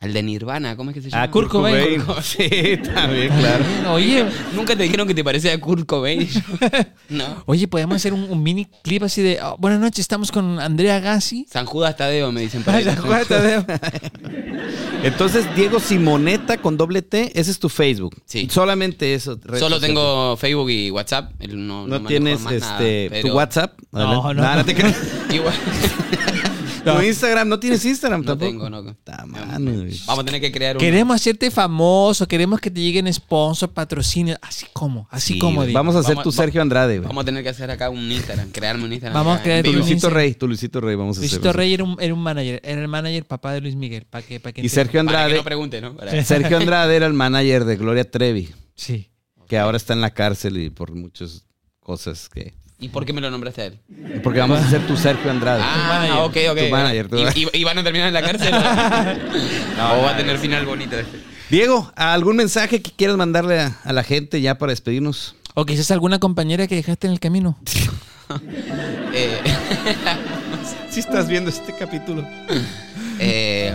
al 0.00 0.12
de 0.14 0.22
Nirvana. 0.22 0.76
¿Cómo 0.76 0.90
es 0.90 0.94
que 0.94 1.02
se 1.02 1.10
llama? 1.10 1.22
Ah, 1.24 1.30
Kurt 1.30 1.48
Kurt 1.50 1.52
Cobain. 1.64 2.02
Sí, 2.22 2.78
también, 2.94 3.28
claro. 3.38 3.64
Oye, 3.92 4.24
Nunca 4.54 4.74
te 4.76 4.82
dijeron 4.84 5.06
que 5.06 5.14
te 5.14 5.22
parecía 5.22 5.52
a 5.52 5.58
Kurt 5.58 5.86
Cobain. 5.86 6.28
no. 7.10 7.42
oye, 7.46 7.68
podemos 7.68 7.96
hacer 7.96 8.12
un, 8.14 8.24
un 8.24 8.42
mini 8.42 8.66
clip 8.82 9.02
así 9.02 9.20
de 9.22 9.38
"Oh, 9.42 9.56
Buenas 9.58 9.78
noches, 9.80 10.00
estamos 10.00 10.32
con 10.32 10.58
Andrea 10.58 10.96
Agassi. 10.96 11.46
San 11.50 11.66
Judas 11.66 11.96
Tadeo, 11.96 12.32
me 12.32 12.40
dicen 12.42 12.62
ahí. 12.66 12.84
Vaya, 12.84 12.96
Juan 12.96 13.24
Tadeo. 13.28 13.64
Entonces, 15.02 15.46
Diego 15.56 15.80
Simoneta 15.80 16.58
con 16.58 16.76
doble 16.76 17.02
T, 17.02 17.32
ese 17.38 17.50
es 17.50 17.58
tu 17.58 17.68
Facebook. 17.68 18.16
Sí. 18.26 18.48
Solamente 18.50 19.14
eso. 19.14 19.38
Solo 19.58 19.80
tengo 19.80 20.36
Facebook 20.36 20.70
y 20.70 20.90
WhatsApp. 20.90 21.32
No, 21.48 21.82
No, 21.82 21.86
manejo 21.86 22.08
tienes 22.08 22.40
más 22.40 22.52
nada, 22.54 22.72
este 22.74 23.08
pero- 23.10 23.28
tu 23.28 23.34
WhatsApp. 23.36 23.78
No, 23.92 24.32
no, 24.32 24.34
Nah, 24.34 24.56
no. 24.56 24.64
te 24.64 24.74
creas. 24.74 24.96
Igual. 25.32 25.54
Tu 26.84 27.02
Instagram, 27.02 27.48
¿no 27.48 27.60
tienes 27.60 27.84
Instagram 27.84 28.20
No 28.20 28.26
tampoco? 28.26 28.50
tengo, 28.50 28.70
no. 28.70 28.82
Vamos 28.82 30.18
a 30.22 30.24
tener 30.24 30.40
que 30.40 30.50
crear 30.52 30.76
un. 30.76 30.80
Queremos 30.80 31.14
hacerte 31.16 31.50
famoso, 31.50 32.26
queremos 32.26 32.60
que 32.60 32.70
te 32.70 32.80
lleguen 32.80 33.12
sponsor, 33.12 33.70
patrocinio, 33.70 34.36
así 34.42 34.66
como, 34.72 35.06
así 35.10 35.34
Sí, 35.34 35.38
como. 35.38 35.64
digo. 35.64 35.76
Vamos 35.78 35.96
a 35.96 36.00
hacer 36.00 36.14
Vamos- 36.16 36.24
tu 36.24 36.32
Sergio 36.32 36.62
Andrade, 36.62 36.98
güey. 36.98 37.08
Vamos 37.08 37.22
a 37.22 37.24
tener 37.26 37.42
que 37.42 37.48
hacer 37.50 37.70
acá 37.70 37.90
un 37.90 38.10
Instagram, 38.10 38.50
crearme 38.50 38.84
un 38.84 38.92
Instagram. 38.92 39.14
Vamos 39.24 39.38
a 39.40 39.42
crear 39.42 39.58
en 39.58 39.64
Tu 39.64 39.70
tu. 39.72 39.76
Luisito 39.76 39.94
Instagram. 39.94 40.16
Rey, 40.16 40.34
tu 40.34 40.46
Luisito 40.46 40.80
Rey, 40.80 40.96
vamos 40.96 41.16
a 41.16 41.20
hacer. 41.20 41.30
Luisito 41.30 41.52
Rey 41.52 41.74
era, 41.74 41.84
un, 41.84 41.96
era 42.00 42.14
un 42.14 42.22
manager, 42.22 42.60
era 42.64 42.80
el 42.80 42.88
manager 42.88 43.26
papá 43.26 43.52
de 43.52 43.60
Luis 43.60 43.76
Miguel, 43.76 44.06
para 44.08 44.24
que, 44.26 44.40
para 44.40 44.52
que 44.52 44.62
Y. 44.62 44.68
Sergio 44.68 45.04
Para 45.04 45.08
que 45.10 45.16
Andrade, 45.16 45.36
no 45.36 45.44
pregunte, 45.44 45.80
¿no? 45.80 45.96
Para- 45.96 46.24
Sergio 46.24 46.56
Andrade 46.56 46.96
era 46.96 47.06
el 47.06 47.12
manager 47.14 47.64
de 47.64 47.76
Gloria 47.76 48.10
Trevi, 48.10 48.48
Sí. 48.74 49.10
que 49.48 49.58
ahora 49.58 49.76
está 49.76 49.92
en 49.92 50.00
la 50.00 50.10
cárcel 50.10 50.56
y 50.58 50.70
por 50.70 50.92
muchas 50.94 51.44
cosas 51.80 52.28
que 52.28 52.54
¿Y 52.80 52.88
por 52.88 53.04
qué 53.04 53.12
me 53.12 53.20
lo 53.20 53.30
nombraste 53.30 53.62
a 53.62 53.66
él? 53.66 53.78
Porque 54.22 54.38
vamos 54.40 54.58
a 54.58 54.68
ser 54.70 54.86
tu 54.86 54.96
Sergio 54.96 55.30
Andrade. 55.30 55.62
Ah, 55.62 56.24
ok, 56.24 56.36
ok. 56.50 56.58
Tu 56.58 56.68
manager, 56.70 57.08
tu- 57.08 57.18
¿Y, 57.18 57.22
y- 57.52 57.60
y 57.60 57.64
van 57.64 57.76
a 57.78 57.84
terminar 57.84 58.08
en 58.08 58.14
la 58.14 58.22
cárcel? 58.22 58.54
o 58.54 58.58
va 60.02 60.10
a 60.12 60.16
tener 60.16 60.38
final 60.38 60.64
bonito. 60.64 60.96
Diego, 61.50 61.92
¿algún 61.96 62.36
mensaje 62.36 62.80
que 62.80 62.90
quieras 62.92 63.16
mandarle 63.16 63.60
a, 63.60 63.78
a 63.84 63.92
la 63.92 64.02
gente 64.02 64.40
ya 64.40 64.56
para 64.56 64.70
despedirnos? 64.70 65.34
O 65.54 65.66
quizás 65.66 65.90
alguna 65.90 66.18
compañera 66.20 66.66
que 66.66 66.76
dejaste 66.76 67.06
en 67.06 67.12
el 67.12 67.20
camino. 67.20 67.58
Eh, 69.12 69.40
Si 70.88 71.00
estás 71.00 71.26
viendo 71.28 71.50
este 71.50 71.74
capítulo. 71.76 72.24
eh, 73.18 73.74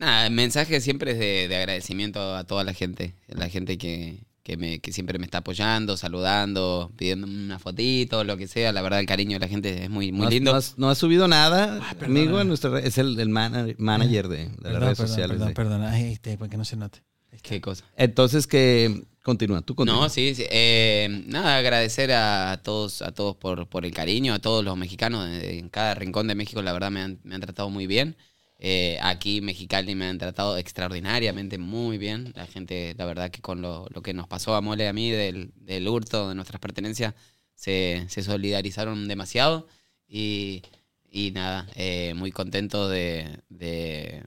nada, 0.00 0.26
el 0.26 0.32
mensaje 0.32 0.80
siempre 0.80 1.12
es 1.12 1.18
de, 1.20 1.46
de 1.48 1.56
agradecimiento 1.56 2.34
a 2.34 2.42
toda 2.42 2.64
la 2.64 2.74
gente. 2.74 3.14
La 3.28 3.48
gente 3.48 3.78
que, 3.78 4.24
que, 4.46 4.56
me, 4.56 4.78
que 4.78 4.92
siempre 4.92 5.18
me 5.18 5.24
está 5.24 5.38
apoyando, 5.38 5.96
saludando, 5.96 6.92
pidiendo 6.96 7.26
una 7.26 7.58
fotito, 7.58 8.22
lo 8.22 8.36
que 8.36 8.46
sea. 8.46 8.72
La 8.72 8.80
verdad, 8.80 9.00
el 9.00 9.06
cariño 9.06 9.32
de 9.32 9.40
la 9.40 9.48
gente 9.48 9.82
es 9.82 9.90
muy, 9.90 10.12
muy 10.12 10.26
no, 10.26 10.30
lindo. 10.30 10.52
No 10.52 10.56
has, 10.58 10.78
no 10.78 10.88
has 10.88 10.98
subido 10.98 11.26
nada, 11.26 11.80
perdona. 11.98 12.20
amigo. 12.20 12.40
En 12.40 12.46
nuestra 12.46 12.70
red- 12.70 12.86
es 12.86 12.96
el, 12.98 13.18
el 13.18 13.28
mana- 13.28 13.66
manager 13.76 14.28
de, 14.28 14.36
de 14.36 14.44
las 14.44 14.54
Perdón, 14.62 14.80
redes 14.82 14.96
perdón, 14.98 15.08
sociales. 15.08 15.30
Perdón, 15.36 15.48
de- 15.48 15.54
perdón. 15.54 15.82
Ay, 15.82 16.12
este, 16.12 16.38
para 16.38 16.48
que 16.48 16.56
no 16.56 16.64
se 16.64 16.76
note. 16.76 17.02
Qué 17.42 17.60
cosa. 17.60 17.84
Entonces, 17.96 18.46
que 18.46 19.02
continúa, 19.24 19.62
tú 19.62 19.74
continúa. 19.74 20.02
No, 20.04 20.08
sí, 20.08 20.34
sí. 20.36 20.44
Eh, 20.48 21.24
nada, 21.26 21.56
agradecer 21.58 22.12
a 22.12 22.60
todos, 22.62 23.02
a 23.02 23.10
todos 23.12 23.34
por, 23.36 23.68
por 23.68 23.84
el 23.84 23.92
cariño, 23.92 24.32
a 24.32 24.38
todos 24.38 24.64
los 24.64 24.76
mexicanos 24.76 25.26
de- 25.28 25.58
en 25.58 25.68
cada 25.70 25.94
rincón 25.96 26.28
de 26.28 26.36
México, 26.36 26.62
la 26.62 26.72
verdad 26.72 26.92
me 26.92 27.00
han, 27.02 27.18
me 27.24 27.34
han 27.34 27.40
tratado 27.40 27.68
muy 27.68 27.88
bien. 27.88 28.16
Eh, 28.58 28.98
aquí 29.02 29.40
Mexicali 29.42 29.94
me 29.94 30.06
han 30.06 30.18
tratado 30.18 30.56
extraordinariamente 30.56 31.58
muy 31.58 31.98
bien. 31.98 32.32
La 32.34 32.46
gente, 32.46 32.94
la 32.96 33.04
verdad 33.04 33.30
que 33.30 33.42
con 33.42 33.60
lo, 33.62 33.86
lo 33.90 34.02
que 34.02 34.14
nos 34.14 34.26
pasó 34.28 34.54
a 34.54 34.60
Mole 34.60 34.88
a 34.88 34.92
mí 34.92 35.10
del, 35.10 35.52
del 35.56 35.86
hurto 35.88 36.28
de 36.30 36.34
nuestras 36.34 36.60
pertenencias, 36.60 37.14
se, 37.54 38.06
se 38.08 38.22
solidarizaron 38.22 39.08
demasiado. 39.08 39.66
Y, 40.08 40.62
y 41.10 41.32
nada, 41.32 41.68
eh, 41.74 42.14
muy 42.14 42.30
contento 42.32 42.88
de, 42.88 43.40
de, 43.48 44.24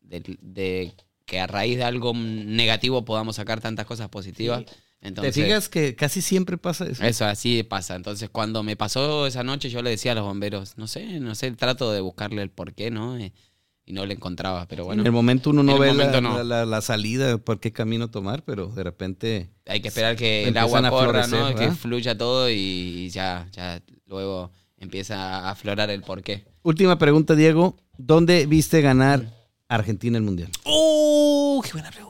de- 0.00 0.36
de 0.40 0.94
que 1.26 1.40
a 1.40 1.46
raíz 1.46 1.76
de 1.76 1.84
algo 1.84 2.12
negativo 2.14 3.04
podamos 3.04 3.36
sacar 3.36 3.60
tantas 3.60 3.86
cosas 3.86 4.08
positivas. 4.08 4.64
Entonces, 5.00 5.34
¿Te 5.34 5.44
fijas 5.44 5.68
que 5.68 5.94
casi 5.94 6.20
siempre 6.22 6.58
pasa 6.58 6.84
eso? 6.86 7.02
eso 7.04 7.24
así 7.24 7.62
pasa. 7.62 7.94
Entonces, 7.94 8.28
cuando 8.30 8.62
me 8.64 8.74
pasó 8.76 9.26
esa 9.28 9.44
noche, 9.44 9.70
yo 9.70 9.80
le 9.82 9.90
decía 9.90 10.12
a 10.12 10.14
los 10.16 10.24
bomberos, 10.24 10.76
no 10.76 10.86
sé, 10.88 11.20
no 11.20 11.34
sé, 11.36 11.52
trato 11.52 11.92
de 11.92 12.00
buscarle 12.00 12.42
el 12.42 12.50
porqué, 12.50 12.90
¿no? 12.90 13.16
Eh, 13.16 13.32
y 13.86 13.92
no 13.94 14.04
le 14.04 14.14
encontraba, 14.14 14.66
pero 14.68 14.84
bueno, 14.84 15.00
en 15.00 15.06
el 15.06 15.12
momento 15.12 15.48
uno 15.50 15.62
no 15.62 15.78
ve 15.78 15.94
la, 15.94 16.20
no. 16.20 16.36
la- 16.36 16.44
la- 16.44 16.66
la 16.66 16.80
salida, 16.82 17.38
por 17.38 17.58
qué 17.58 17.72
camino 17.72 18.10
tomar, 18.10 18.42
pero 18.44 18.66
de 18.66 18.82
repente... 18.82 19.48
hay 19.64 19.80
que 19.80 19.88
esperar 19.88 20.14
que 20.16 20.46
el 20.48 20.58
agua 20.58 20.80
a 20.86 20.90
corra, 20.90 21.24
florecer, 21.24 21.54
¿no? 21.54 21.54
Que 21.54 21.70
fluya 21.74 22.18
todo 22.18 22.50
y 22.50 23.08
ya, 23.10 23.48
ya 23.52 23.80
luego 24.06 24.50
empieza 24.76 25.16
a 25.38 25.50
aflorar 25.52 25.88
el 25.90 26.02
porqué. 26.02 26.44
Última 26.62 26.98
pregunta, 26.98 27.34
Diego. 27.34 27.76
¿Dónde 27.96 28.44
viste 28.46 28.82
ganar 28.82 29.32
Argentina 29.68 30.18
el 30.18 30.22
Mundial? 30.24 30.50
¡Oh! 30.64 31.62
¡Qué 31.64 31.72
buena 31.72 31.90
pregunta! 31.90 32.07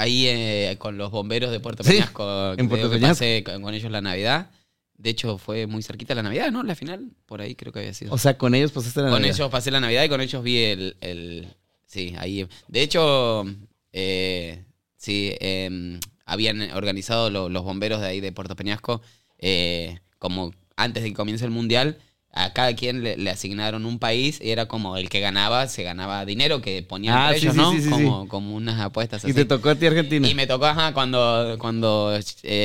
Ahí 0.00 0.26
eh, 0.26 0.76
con 0.78 0.96
los 0.98 1.10
bomberos 1.10 1.50
de 1.50 1.60
Puerto 1.60 1.82
Sí, 1.84 1.90
Peñasco, 1.92 2.50
en 2.50 2.56
creo 2.56 2.68
Puerto 2.68 2.90
Peñasco. 2.90 3.12
pasé 3.14 3.42
con 3.44 3.62
con 3.62 3.74
ellos 3.74 3.90
la 3.90 4.00
Navidad. 4.00 4.50
De 4.96 5.10
hecho, 5.10 5.38
fue 5.38 5.66
muy 5.66 5.82
cerquita 5.82 6.14
la 6.14 6.22
Navidad, 6.22 6.50
¿no? 6.52 6.62
La 6.62 6.74
final, 6.74 7.10
por 7.26 7.40
ahí 7.40 7.54
creo 7.54 7.72
que 7.72 7.80
había 7.80 7.94
sido. 7.94 8.12
O 8.14 8.18
sea, 8.18 8.38
con 8.38 8.54
ellos 8.54 8.70
pasaste 8.72 9.00
la 9.00 9.06
Con 9.10 9.20
Navidad. 9.22 9.36
ellos 9.36 9.50
pasé 9.50 9.70
la 9.70 9.80
Navidad 9.80 10.04
y 10.04 10.08
con 10.08 10.20
ellos 10.20 10.42
vi 10.42 10.58
el. 10.58 10.96
el- 11.00 11.48
sí, 11.86 12.14
ahí. 12.18 12.46
De 12.68 12.82
hecho, 12.82 13.44
eh, 13.92 14.64
sí, 14.96 15.32
eh, 15.40 15.98
habían 16.26 16.60
organizado 16.72 17.30
lo- 17.30 17.48
los 17.48 17.64
bomberos 17.64 18.00
de 18.00 18.06
ahí 18.06 18.20
de 18.20 18.32
Puerto 18.32 18.56
Peñasco, 18.56 19.02
eh, 19.38 19.98
como 20.18 20.52
antes 20.76 21.02
de 21.02 21.10
que 21.10 21.14
comience 21.14 21.44
el 21.44 21.50
mundial. 21.50 21.98
A 22.36 22.52
cada 22.52 22.74
quien 22.74 23.04
le, 23.04 23.16
le 23.16 23.30
asignaron 23.30 23.86
un 23.86 24.00
país 24.00 24.40
y 24.42 24.50
era 24.50 24.66
como 24.66 24.96
el 24.96 25.08
que 25.08 25.20
ganaba, 25.20 25.68
se 25.68 25.84
ganaba 25.84 26.24
dinero 26.24 26.60
que 26.60 26.82
ponían 26.82 27.16
Ah, 27.16 27.26
entre 27.32 27.38
sí, 27.38 27.46
ellos, 27.46 27.54
sí, 27.54 27.60
¿no? 27.60 27.70
sí, 27.72 27.82
sí, 27.82 27.90
como, 27.90 28.28
como 28.28 28.56
unas 28.56 28.80
apuestas 28.80 29.22
Y 29.22 29.28
así. 29.28 29.34
te 29.34 29.44
tocó 29.44 29.70
a 29.70 29.76
ti 29.76 29.86
Argentina. 29.86 30.28
Y 30.28 30.34
me 30.34 30.48
tocó, 30.48 30.66
ajá, 30.66 30.92
cuando, 30.94 31.56
cuando 31.60 32.12
eh, 32.12 32.18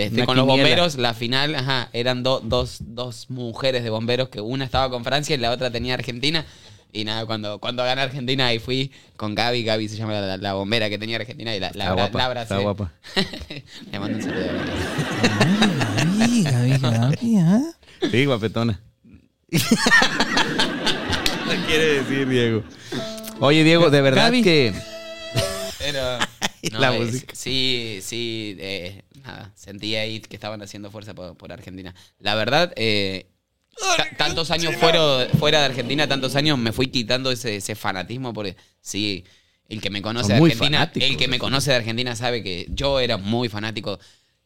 este, 0.05 0.25
con 0.25 0.35
los 0.37 0.47
bomberos, 0.47 0.97
la 0.97 1.13
final, 1.13 1.53
ajá, 1.53 1.89
eran 1.93 2.23
do- 2.23 2.39
dos, 2.43 2.77
dos 2.81 3.29
mujeres 3.29 3.83
de 3.83 3.91
bomberos, 3.91 4.29
que 4.29 4.41
una 4.41 4.65
estaba 4.65 4.89
con 4.89 5.03
Francia 5.03 5.35
y 5.35 5.37
la 5.37 5.51
otra 5.51 5.69
tenía 5.69 5.93
Argentina. 5.93 6.45
Y 6.91 7.03
nada, 7.05 7.27
cuando, 7.27 7.59
cuando 7.59 7.83
gané 7.83 8.01
Argentina, 8.01 8.47
ahí 8.47 8.57
fui 8.57 8.91
con 9.17 9.35
Gaby, 9.35 9.63
Gaby 9.63 9.87
se 9.87 9.97
llama 9.97 10.13
la, 10.19 10.37
la 10.37 10.53
bombera 10.55 10.89
que 10.89 10.97
tenía 10.97 11.17
Argentina 11.17 11.55
y 11.55 11.59
la, 11.59 11.69
la, 11.75 11.93
guapa, 11.93 12.17
la 12.17 12.25
abracé. 12.25 12.53
está 12.55 12.57
guapa. 12.57 12.91
Le 13.91 13.99
mando 13.99 14.17
un 14.17 14.23
saludo. 14.23 14.49
a 14.49 14.53
Gaby. 14.53 14.71
Ay, 16.19 16.43
Gaby, 16.43 16.77
Gaby, 16.79 17.35
¿ah? 17.37 17.61
Sí, 18.09 18.25
guapetona. 18.25 18.79
¿Qué 19.51 19.59
quiere 21.67 22.03
decir, 22.03 22.27
Diego? 22.27 22.63
Oye, 23.39 23.63
Diego, 23.63 23.89
de 23.89 24.01
verdad 24.01 24.25
Gaby. 24.25 24.43
que... 24.43 24.73
Pero, 25.79 26.19
no, 26.73 26.79
La 26.79 26.91
música. 26.91 27.33
sí, 27.35 27.99
sí, 28.01 28.57
eh, 28.59 29.01
nada, 29.23 29.51
sentí 29.55 29.95
ahí 29.95 30.19
que 30.19 30.35
estaban 30.35 30.61
haciendo 30.61 30.91
fuerza 30.91 31.13
por, 31.13 31.35
por 31.37 31.51
Argentina. 31.53 31.95
La 32.19 32.35
verdad, 32.35 32.73
eh, 32.75 33.27
ta- 33.97 34.09
tantos 34.17 34.51
años 34.51 34.75
fuera, 34.75 35.27
fuera 35.39 35.59
de 35.59 35.65
Argentina, 35.65 36.07
tantos 36.07 36.35
años 36.35 36.57
me 36.57 36.71
fui 36.73 36.87
quitando 36.87 37.31
ese, 37.31 37.55
ese 37.57 37.75
fanatismo 37.75 38.33
porque 38.33 38.57
sí, 38.81 39.23
el 39.69 39.79
que 39.81 39.89
me 39.89 40.01
conoce 40.01 40.33
de 40.33 40.39
Argentina, 40.43 40.91
el 40.93 41.17
que 41.17 41.27
me 41.29 41.39
conoce 41.39 41.71
de 41.71 41.77
Argentina 41.77 42.15
sabe 42.15 42.43
que 42.43 42.67
yo 42.69 42.99
era 42.99 43.17
muy 43.17 43.47
fanático. 43.49 43.99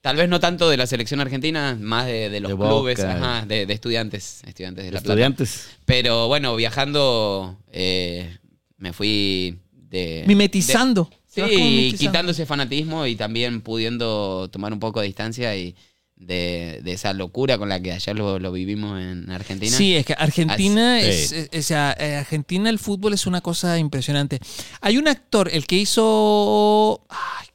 Tal 0.04 0.18
vez 0.18 0.28
no 0.28 0.41
tanto 0.41 0.70
de 0.70 0.76
la 0.76 0.86
selección 0.86 1.22
argentina, 1.22 1.78
más 1.80 2.08
de, 2.08 2.30
de 2.30 2.41
los 2.41 2.51
De 2.51 2.58
clubes, 2.58 2.99
ajá, 2.99 3.45
de, 3.45 3.66
de 3.66 3.74
estudiantes, 3.74 4.41
estudiantes 4.45 4.84
de 4.84 4.91
La 4.91 4.99
Plata. 4.99 5.14
Estudiantes. 5.14 5.70
Pero 5.86 6.28
bueno, 6.28 6.54
viajando, 6.58 7.58
eh, 7.72 8.38
me 8.76 8.91
fui 8.91 9.60
de... 9.72 10.26
Mimetizando. 10.28 11.10
Sí, 11.26 11.41
mimetizando. 11.41 11.97
quitando 11.97 12.32
ese 12.34 12.45
fanatismo 12.45 13.06
y 13.08 13.16
también 13.16 13.62
pudiendo 13.62 14.49
tomar 14.51 14.74
un 14.74 14.80
poco 14.82 14.99
de 14.99 15.06
distancia 15.08 15.56
y 15.56 15.74
de, 16.18 16.82
de 16.84 16.91
esa 16.91 17.14
locura 17.14 17.58
con 17.58 17.70
la 17.70 17.80
que 17.82 17.93
ayer 17.93 18.14
lo, 18.14 18.39
lo 18.39 18.51
vivimos 18.51 19.01
en 19.01 19.32
Argentina. 19.32 19.72
Sí, 19.76 19.95
es 19.95 20.06
que 20.06 20.16
Argentina 20.18 20.97
Así- 20.97 21.08
es, 21.08 21.32
es- 21.32 21.49
o 21.58 21.62
sea, 21.62 21.95
eh, 21.97 22.16
Argentina 22.18 22.70
el 22.70 22.78
fútbol 22.78 23.14
es 23.14 23.26
una 23.26 23.39
cosa 23.39 23.80
impresionante. 23.80 24.41
Hay 24.82 24.97
un 24.97 25.08
actor, 25.08 25.49
el 25.49 25.66
que 25.66 25.78
hizo, 25.78 27.06
ay, 27.08 27.47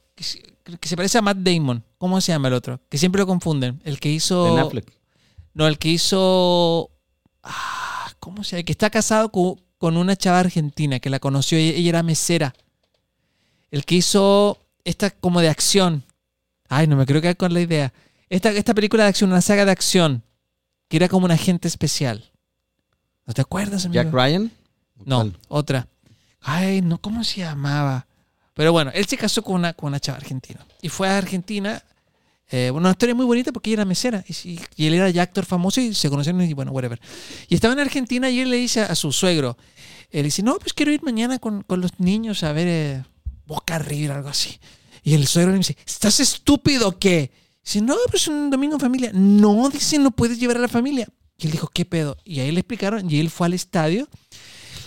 que 0.77 0.87
se- 0.87 0.95
que 0.95 0.97
parece 0.97 1.17
a 1.17 1.21
Matt 1.21 1.37
Damon. 1.37 1.83
¿Cómo 1.97 2.19
se 2.21 2.31
llama 2.31 2.47
el 2.49 2.53
otro? 2.53 2.79
Que 2.89 2.97
siempre 2.97 3.19
lo 3.19 3.27
confunden. 3.27 3.81
El 3.83 3.99
que 3.99 4.09
hizo, 4.11 4.43
Ben 4.55 4.59
Affleck. 4.59 4.91
no, 5.53 5.67
el 5.67 5.77
que 5.77 5.89
hizo, 5.89 6.89
ah, 7.43 8.11
¿cómo 8.19 8.43
se 8.43 8.51
llama? 8.51 8.59
El 8.59 8.65
que 8.65 8.71
está 8.73 8.89
casado 8.89 9.31
con, 9.31 9.61
con 9.77 9.97
una 9.97 10.15
chava 10.15 10.39
argentina 10.39 10.99
que 10.99 11.09
la 11.09 11.19
conoció. 11.19 11.57
Ella, 11.57 11.77
ella 11.77 11.89
era 11.89 12.03
mesera. 12.03 12.53
El 13.71 13.85
que 13.85 13.95
hizo 13.95 14.57
esta 14.83 15.09
como 15.11 15.41
de 15.41 15.49
acción. 15.49 16.03
Ay, 16.69 16.87
no 16.87 16.95
me 16.95 17.05
creo 17.05 17.21
quedar 17.21 17.37
con 17.37 17.53
la 17.53 17.61
idea. 17.61 17.93
Esta, 18.29 18.51
esta 18.51 18.73
película 18.73 19.03
de 19.03 19.09
acción, 19.09 19.31
una 19.31 19.41
saga 19.41 19.65
de 19.65 19.71
acción, 19.71 20.23
que 20.87 20.97
era 20.97 21.07
como 21.09 21.25
un 21.25 21.31
agente 21.31 21.67
especial. 21.67 22.31
¿No 23.25 23.33
te 23.33 23.41
acuerdas, 23.41 23.85
amigo? 23.85 24.01
Jack 24.03 24.13
Ryan. 24.13 24.51
No, 25.05 25.17
¿Cuál? 25.21 25.37
otra. 25.47 25.87
Ay, 26.41 26.81
no, 26.81 26.99
¿cómo 26.99 27.23
se 27.23 27.41
llamaba? 27.41 28.07
Pero 28.59 28.73
bueno, 28.73 28.91
él 28.93 29.05
se 29.05 29.15
casó 29.15 29.41
con 29.41 29.55
una, 29.55 29.71
con 29.71 29.87
una 29.87 30.01
chava 30.01 30.17
argentina. 30.17 30.59
Y 30.81 30.89
fue 30.89 31.07
a 31.07 31.17
Argentina. 31.17 31.81
eh, 32.49 32.69
una 32.71 32.91
historia 32.91 33.15
muy 33.15 33.25
bonita 33.25 33.53
porque 33.53 33.69
ella 33.69 33.75
era 33.75 33.85
mesera. 33.85 34.21
Y, 34.27 34.59
él 34.85 34.95
era 34.95 35.09
ya 35.09 35.21
actor 35.21 35.45
famoso 35.45 35.79
y 35.79 35.93
se 35.93 36.09
conocieron 36.09 36.41
y 36.41 36.51
bueno, 36.51 36.73
whatever. 36.73 36.99
Y 37.47 37.55
estaba 37.55 37.73
en 37.73 37.79
Argentina 37.79 38.29
y 38.29 38.41
él 38.41 38.49
le 38.49 38.57
dice 38.57 38.81
a 38.81 38.93
su 38.95 39.13
suegro, 39.13 39.55
él 40.09 40.25
dice, 40.25 40.43
no, 40.43 40.59
pues 40.59 40.73
quiero 40.73 40.91
ir 40.91 41.01
mañana 41.03 41.39
con, 41.39 41.63
con 41.63 41.79
los 41.79 42.01
niños 42.01 42.43
a 42.43 42.51
ver 42.51 42.67
eh, 42.67 43.03
Boca 43.45 43.79
River, 43.79 44.11
algo 44.11 44.27
así. 44.27 44.59
Y 45.03 45.13
el 45.13 45.25
suegro 45.25 45.53
le 45.53 45.59
dice, 45.59 45.77
¿estás 45.87 46.19
estúpido 46.19 46.99
qué? 46.99 47.31
Dice, 47.63 47.79
no, 47.79 47.95
pues 48.09 48.27
un 48.27 48.49
domingo 48.49 48.73
en 48.73 48.81
familia. 48.81 49.11
No, 49.13 49.69
dice, 49.69 49.99
no 49.99 50.11
puedes 50.11 50.37
llevar 50.37 50.57
a 50.57 50.59
la 50.59 50.67
familia. 50.67 51.07
Y 51.37 51.45
él 51.45 51.53
dijo, 51.53 51.69
¿qué 51.73 51.85
pedo? 51.85 52.17
Y 52.25 52.41
ahí 52.41 52.51
le 52.51 52.59
explicaron 52.59 53.09
y 53.09 53.21
él 53.21 53.29
fue 53.29 53.47
al 53.47 53.53
estadio 53.53 54.09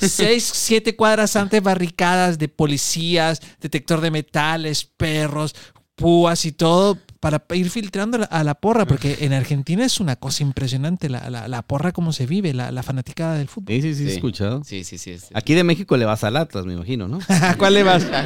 seis, 0.08 0.50
siete 0.52 0.96
cuadras 0.96 1.36
antes 1.36 1.62
barricadas 1.62 2.38
de 2.38 2.48
policías, 2.48 3.40
detector 3.60 4.00
de 4.00 4.10
metales, 4.10 4.84
perros, 4.84 5.54
púas 5.94 6.44
y 6.44 6.52
todo 6.52 6.98
para 7.20 7.44
ir 7.54 7.70
filtrando 7.70 8.26
a 8.28 8.42
la 8.42 8.54
porra, 8.56 8.84
porque 8.86 9.18
en 9.20 9.32
Argentina 9.32 9.84
es 9.84 10.00
una 10.00 10.16
cosa 10.16 10.42
impresionante 10.42 11.08
la, 11.08 11.30
la- 11.30 11.46
la 11.46 11.62
porra 11.62 11.92
como 11.92 12.12
se 12.12 12.26
vive, 12.26 12.52
la, 12.52 12.72
la 12.72 12.82
fanaticada 12.82 13.36
del 13.38 13.46
fútbol. 13.46 13.74
Sí, 13.76 13.82
sí, 13.82 13.94
sí, 13.94 14.04
he 14.04 14.08
Sí. 14.08 14.14
escuchado. 14.14 14.64
Sí, 14.64 14.82
sí, 14.82 14.98
sí. 14.98 15.18
sí. 15.18 15.26
Aquí 15.32 15.54
de 15.54 15.62
México 15.62 15.96
le 15.96 16.04
vas 16.04 16.24
al 16.24 16.36
Atlas, 16.36 16.64
me 16.66 16.72
imagino, 16.72 17.06
¿no? 17.06 17.20
¿A 17.28 17.54
cuál 17.56 17.74
le 17.74 17.82
vas? 17.84 18.04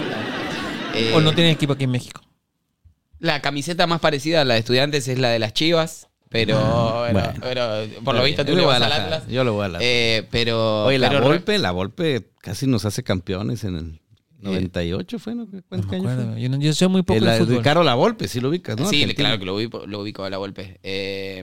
Eh, 0.94 1.12
¿O 1.14 1.20
no 1.20 1.34
tienen 1.34 1.52
equipo 1.52 1.74
aquí 1.74 1.84
en 1.84 1.90
México? 1.90 2.22
La 3.18 3.42
camiseta 3.42 3.86
más 3.86 4.00
parecida 4.00 4.40
a 4.40 4.44
la 4.44 4.54
de 4.54 4.60
estudiantes 4.60 5.06
es 5.08 5.18
la 5.18 5.28
de 5.28 5.38
las 5.38 5.52
chivas, 5.52 6.08
pero, 6.44 6.58
Ah, 6.58 7.08
pero- 7.12 7.20
bueno. 7.20 7.40
pero 7.40 8.04
por 8.04 8.14
lo 8.14 8.22
visto 8.24 8.42
Yo 8.42 8.50
tú 8.52 8.56
le 8.56 8.64
vas 8.66 8.82
al 8.82 8.92
Atlas. 8.92 9.26
Yo 9.28 9.44
lo 9.44 9.52
voy 9.54 9.64
al 9.64 9.70
Atlas. 9.76 9.82
Eh, 9.84 10.26
pero. 10.30 10.84
Oye, 10.84 10.98
la 10.98 11.08
pero- 11.08 11.22
Volpe, 11.22 11.58
la 11.58 11.70
Volpe 11.70 12.30
casi 12.42 12.66
nos 12.66 12.84
hace 12.84 13.02
campeones 13.02 13.64
en 13.64 13.76
el 13.76 14.00
98, 14.40 15.18
¿fue? 15.18 15.34
¿no? 15.34 15.46
No 15.50 15.62
¿Cuántos 15.68 15.90
me 15.90 15.96
años 16.10 16.32
fue? 16.32 16.40
Yo, 16.42 16.48
no- 16.48 16.58
yo 16.58 16.72
sé 16.72 16.86
muy 16.88 17.02
poco 17.02 17.18
El, 17.18 17.24
de 17.24 17.38
fútbol. 17.38 17.56
Ricardo 17.56 17.82
La 17.82 17.94
Volpe, 17.94 18.28
sí 18.28 18.40
lo 18.40 18.48
ubicas, 18.50 18.76
¿no? 18.76 18.88
sí, 18.88 19.02
Argentina. 19.02 19.28
claro 19.28 19.38
que 19.38 19.44
lo 19.46 19.54
ubico, 19.56 19.86
lo 19.86 20.00
ubico 20.00 20.24
a 20.24 20.30
la 20.30 20.36
golpe. 20.36 20.78
Eh, 20.82 21.42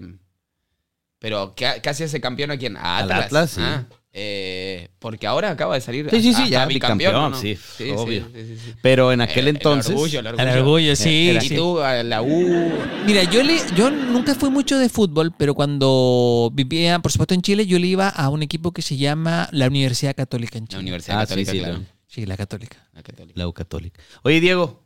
Pero 1.20 1.54
¿qué, 1.56 1.70
qué 1.82 1.90
hacía 1.90 2.06
ese 2.06 2.20
campeón 2.20 2.52
a 2.52 2.58
quién? 2.58 2.76
A 2.78 2.98
Al 2.98 3.04
Atlas. 3.06 3.26
Atlas, 3.28 3.50
sí. 3.52 3.62
Ah, 3.64 3.86
eh, 4.16 4.90
porque 5.00 5.26
ahora 5.26 5.50
acaba 5.50 5.74
de 5.74 5.82
salir. 5.82 6.08
Sí, 6.12 6.22
sí, 6.22 6.34
sí, 6.36 6.50
ya 6.50 6.66
bicampeón, 6.68 7.32
¿no? 7.32 7.38
sí, 7.38 7.58
obvio. 7.96 8.26
sí, 8.34 8.46
sí, 8.46 8.58
sí. 8.64 8.74
Pero 8.82 9.12
en 9.12 9.22
aquel 9.22 9.40
El- 9.40 9.48
el 9.48 9.56
entonces. 9.56 9.92
orgullo, 9.92 10.20
el 10.20 10.28
orgullo. 10.28 10.44
El 10.50 10.58
orgullo, 10.60 10.96
sí. 10.96 11.30
Era- 11.32 11.44
Y 11.44 11.50
sí. 11.50 11.56
tú, 11.56 11.80
a 11.80 12.04
la 12.04 12.22
U. 12.22 12.72
Mira, 13.08 13.24
yo, 13.24 13.42
le, 13.42 13.58
yo 13.76 13.90
nunca 13.90 14.36
fui 14.36 14.50
mucho 14.52 14.78
de 14.78 14.88
fútbol, 14.90 15.34
pero 15.36 15.56
cuando 15.56 16.52
vivía, 16.54 17.00
por 17.00 17.12
supuesto, 17.12 17.34
en 17.34 17.42
Chile, 17.42 17.66
yo 17.66 17.80
le 17.80 17.88
iba 17.88 18.08
a 18.08 18.30
un 18.30 18.44
equipo 18.44 18.72
que 18.72 18.84
se 18.84 18.98
llama 18.98 19.50
la 19.52 19.68
Universidad 19.68 20.16
Católica 20.16 20.58
en 20.60 20.66
La 20.66 20.68
Chile. 20.68 20.82
Universidad 20.82 21.18
Ah, 21.18 21.22
Católica, 21.24 21.52
sí, 21.52 21.60
claro. 21.60 21.74
la- 21.80 21.84
Sí, 22.08 22.26
la 22.28 22.38
Católica. 22.38 22.88
La 22.94 23.02
Católica. 23.02 23.34
La 23.40 23.48
U 23.48 23.54
Católica. 23.54 24.00
Oye, 24.22 24.40
Diego, 24.40 24.84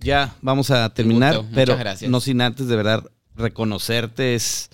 ya 0.00 0.36
vamos 0.42 0.70
a 0.70 0.92
terminar, 0.92 1.40
pero 1.54 1.72
muchas 1.72 1.78
gracias. 1.78 2.10
no 2.10 2.20
sin 2.20 2.42
antes 2.42 2.68
de 2.68 2.76
verdad 2.76 3.02
reconocerte. 3.34 4.34
Es 4.34 4.68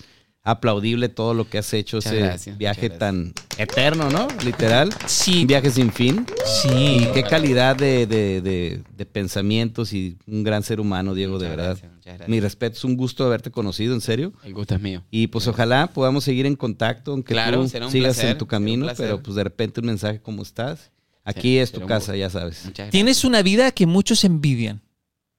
aplaudible 0.45 1.07
todo 1.09 1.33
lo 1.33 1.49
que 1.49 1.57
has 1.57 1.73
hecho, 1.73 1.97
Muchas 1.97 2.11
ese 2.13 2.21
gracias, 2.21 2.57
viaje 2.57 2.89
tan 2.89 3.33
eterno, 3.57 4.09
¿no? 4.09 4.27
Literal. 4.43 4.89
Sí, 5.05 5.41
Un 5.41 5.47
viaje 5.47 5.71
sin 5.71 5.91
fin. 5.91 6.25
sí. 6.45 6.67
Y 6.69 7.05
qué 7.13 7.23
calidad 7.23 7.75
de, 7.77 8.05
de- 8.05 8.41
de- 8.41 8.83
de 8.95 9.05
pensamientos 9.05 9.93
y 9.93 10.17
un 10.27 10.43
gran 10.43 10.61
ser 10.63 10.79
humano, 10.81 11.13
Diego, 11.13 11.39
de 11.39 11.47
verdad. 11.49 11.65
gracias, 11.77 11.91
muchas 11.93 12.05
gracias. 12.05 12.29
Mi 12.29 12.39
respeto, 12.41 12.75
es 12.77 12.83
un 12.83 12.97
gusto 12.97 13.23
haberte 13.25 13.51
conocido, 13.51 13.93
en 13.93 14.01
serio. 14.01 14.33
El 14.43 14.53
gusto 14.53 14.75
es 14.75 14.81
mío. 14.81 15.01
Y 15.11 15.27
pues 15.27 15.47
ojalá 15.47 15.87
podamos 15.87 16.25
seguir 16.25 16.45
en 16.45 16.55
contacto, 16.57 17.11
aunque 17.13 17.33
Claro, 17.33 17.61
tú 17.63 17.69
será 17.69 17.85
un 17.85 17.91
sigas 17.91 18.15
placer, 18.15 18.31
en 18.31 18.37
tu 18.37 18.45
será 18.45 18.57
un 18.57 18.63
camino, 18.65 18.87
pero 18.97 19.23
pues 19.23 19.35
de 19.35 19.43
repente 19.45 19.79
un 19.79 19.85
mensaje, 19.87 20.19
¿cómo 20.21 20.43
estás? 20.43 20.91
Aquí 21.23 21.41
Sí, 21.53 21.57
es 21.59 21.71
tu 21.71 21.85
casa, 21.85 22.17
ya 22.17 22.29
sabes. 22.29 22.57
Muchas 22.65 22.75
gracias. 22.75 22.91
Tienes 22.91 23.23
una 23.23 23.41
vida 23.41 23.71
que 23.71 23.85
muchos 23.85 24.25
envidian, 24.25 24.81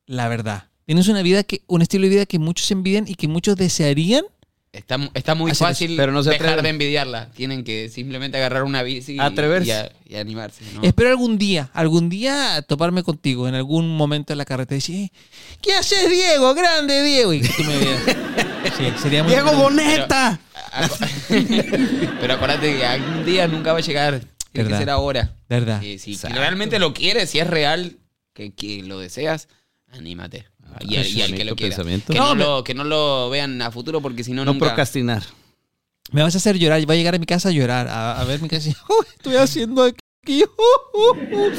la 0.06 0.28
verdad. 0.28 0.70
Tienes 0.86 1.08
una 1.08 1.22
vida 1.22 1.44
que, 1.44 1.62
un 1.66 1.80
estilo 1.82 2.04
de 2.04 2.10
vida 2.10 2.26
que 2.26 2.38
muchos 2.38 2.70
envidian 2.70 3.04
y 3.08 3.14
que 3.14 3.28
muchos 3.28 3.56
desearían. 3.56 4.24
Está, 4.74 4.98
está 5.14 5.34
muy 5.36 5.52
eso, 5.52 5.64
fácil 5.64 5.94
pero 5.96 6.10
no 6.10 6.22
se 6.24 6.30
dejar 6.30 6.46
atreven. 6.48 6.64
de 6.64 6.68
envidiarla. 6.70 7.30
Tienen 7.30 7.62
que 7.62 7.88
simplemente 7.88 8.36
agarrar 8.38 8.64
una 8.64 8.82
bici 8.82 9.14
y, 9.14 9.20
Atreverse. 9.20 9.68
y 9.68 9.70
a- 9.70 9.92
y 10.04 10.16
animarse. 10.16 10.64
¿no? 10.74 10.82
Espero 10.82 11.10
algún 11.10 11.38
día, 11.38 11.70
algún 11.72 12.08
día 12.08 12.60
toparme 12.62 13.02
contigo 13.04 13.46
en 13.48 13.54
algún 13.54 13.96
momento 13.96 14.32
de 14.32 14.36
la 14.36 14.44
carretera 14.44 14.76
y 14.76 14.80
decir, 14.80 14.96
"Eh, 15.06 15.10
¿qué 15.62 15.74
haces, 15.74 16.10
Diego? 16.10 16.52
Grande, 16.54 17.02
Diego. 17.04 17.32
Y 17.32 17.40
que 17.40 17.48
tú 17.48 17.62
me 17.64 17.78
veas. 17.78 18.02
Sí, 18.78 18.84
sería 19.00 19.22
muy 19.22 19.32
Diego 19.32 19.52
Boneta. 19.52 20.40
Pero 22.20 22.34
acuérdate 22.34 22.76
que 22.76 22.84
algún 22.86 23.24
día 23.24 23.46
nunca 23.46 23.72
va 23.72 23.78
a 23.78 23.82
llegar. 23.82 24.20
Tiene 24.52 24.64
Verdad. 24.64 24.78
que 24.78 24.82
ser 24.82 24.90
ahora. 24.90 25.36
¿Verdad? 25.48 25.80
Si 25.80 26.12
Exacto. 26.12 26.36
realmente 26.38 26.78
lo 26.78 26.94
quieres, 26.94 27.30
si 27.30 27.38
es 27.38 27.46
real, 27.46 27.98
que, 28.32 28.52
que 28.54 28.82
lo 28.82 28.98
deseas, 28.98 29.48
anímate. 29.92 30.46
Y, 30.80 30.96
al, 30.96 31.06
y 31.06 31.22
al 31.22 31.34
que 31.34 31.44
lo 31.44 31.56
quiera. 31.56 31.76
Que 31.76 32.14
No, 32.14 32.28
no, 32.30 32.34
me- 32.34 32.44
lo, 32.44 32.64
que 32.64 32.74
no 32.74 32.84
lo 32.84 33.30
vean 33.30 33.60
a 33.62 33.70
futuro 33.70 34.00
porque 34.00 34.24
si 34.24 34.32
no, 34.32 34.44
No 34.44 34.52
nunca... 34.52 34.66
procrastinar. 34.66 35.22
Me 36.12 36.22
vas 36.22 36.34
a 36.34 36.38
hacer 36.38 36.58
llorar. 36.58 36.88
Va 36.88 36.94
a 36.94 36.96
llegar 36.96 37.14
a 37.14 37.18
mi 37.18 37.26
casa 37.26 37.48
a 37.48 37.52
llorar. 37.52 37.88
A, 37.88 38.20
a 38.20 38.24
ver 38.24 38.40
mi 38.42 38.48
casa 38.48 38.68
y 38.68 38.72
"Uy, 38.88 39.06
estoy 39.16 39.36
haciendo 39.36 39.82
aquí. 39.84 40.42
Uh, 40.44 40.98
uh, 40.98 41.36
uh". 41.46 41.50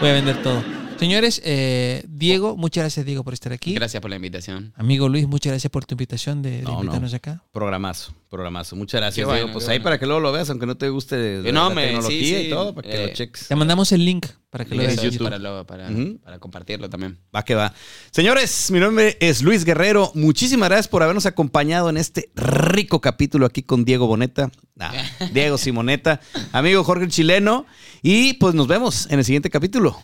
Voy 0.00 0.08
a 0.08 0.12
vender 0.14 0.42
todo. 0.42 0.62
Señores, 1.00 1.40
eh, 1.46 2.04
Diego, 2.08 2.58
muchas 2.58 2.82
gracias, 2.82 3.06
Diego, 3.06 3.24
por 3.24 3.32
estar 3.32 3.52
aquí. 3.54 3.72
Gracias 3.72 4.00
por 4.02 4.10
la 4.10 4.16
invitación. 4.16 4.74
Amigo 4.76 5.08
Luis, 5.08 5.26
muchas 5.26 5.52
gracias 5.52 5.70
por 5.70 5.86
tu 5.86 5.94
invitación 5.94 6.42
de, 6.42 6.58
de 6.58 6.62
No, 6.62 6.72
no. 6.72 6.80
invitarnos 6.80 7.14
acá. 7.14 7.42
Programazo, 7.52 8.14
programazo. 8.28 8.76
Muchas 8.76 9.00
gracias, 9.00 9.24
bueno, 9.24 9.38
Diego. 9.38 9.52
Pues 9.54 9.64
ahí 9.68 9.78
bueno. 9.78 9.84
para 9.84 9.98
que 9.98 10.04
luego 10.04 10.20
lo 10.20 10.30
veas, 10.30 10.50
aunque 10.50 10.66
no 10.66 10.76
te 10.76 10.90
guste 10.90 11.42
la, 11.42 11.52
No, 11.52 11.68
la 11.70 11.74
me- 11.74 11.82
tecnología 11.86 12.20
sí, 12.20 12.26
sí, 12.42 12.46
y 12.46 12.50
todo, 12.50 12.74
para 12.74 12.90
que 12.90 13.02
eh, 13.02 13.06
lo 13.06 13.14
cheques. 13.14 13.48
Te 13.48 13.56
mandamos 13.56 13.92
el 13.92 14.04
link 14.04 14.26
para 14.50 14.66
que 14.66 14.74
lo 14.74 14.82
veas. 14.82 15.00
YouTube. 15.02 15.24
Para, 15.24 15.38
lo- 15.38 15.66
para, 15.66 16.38
compartirlo 16.38 16.90
también. 16.90 17.18
Va 17.34 17.46
que 17.46 17.54
va. 17.54 17.72
Señores, 18.10 18.70
mi 18.70 18.78
nombre 18.78 19.16
es 19.20 19.40
Luis 19.40 19.64
Guerrero. 19.64 20.12
Muchísimas 20.14 20.68
gracias 20.68 20.88
por 20.88 21.02
habernos 21.02 21.24
acompañado 21.24 21.88
en 21.88 21.96
este 21.96 22.30
rico 22.34 23.00
capítulo 23.00 23.46
aquí 23.46 23.62
con 23.62 23.86
Diego 23.86 24.06
Boneta. 24.06 24.50
Ah, 24.78 24.92
Diego 25.32 25.56
Simoneta, 25.56 26.20
amigo 26.52 26.84
Jorge 26.84 27.04
el 27.04 27.10
Chileno. 27.10 27.64
Y 28.02 28.34
pues 28.34 28.54
nos 28.54 28.66
vemos 28.66 29.06
en 29.10 29.18
el 29.18 29.24
siguiente 29.24 29.48
capítulo. 29.48 29.96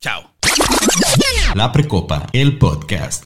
Chao. 0.00 0.30
La 1.54 1.72
Precopa, 1.72 2.28
el 2.32 2.56
podcast. 2.56 3.24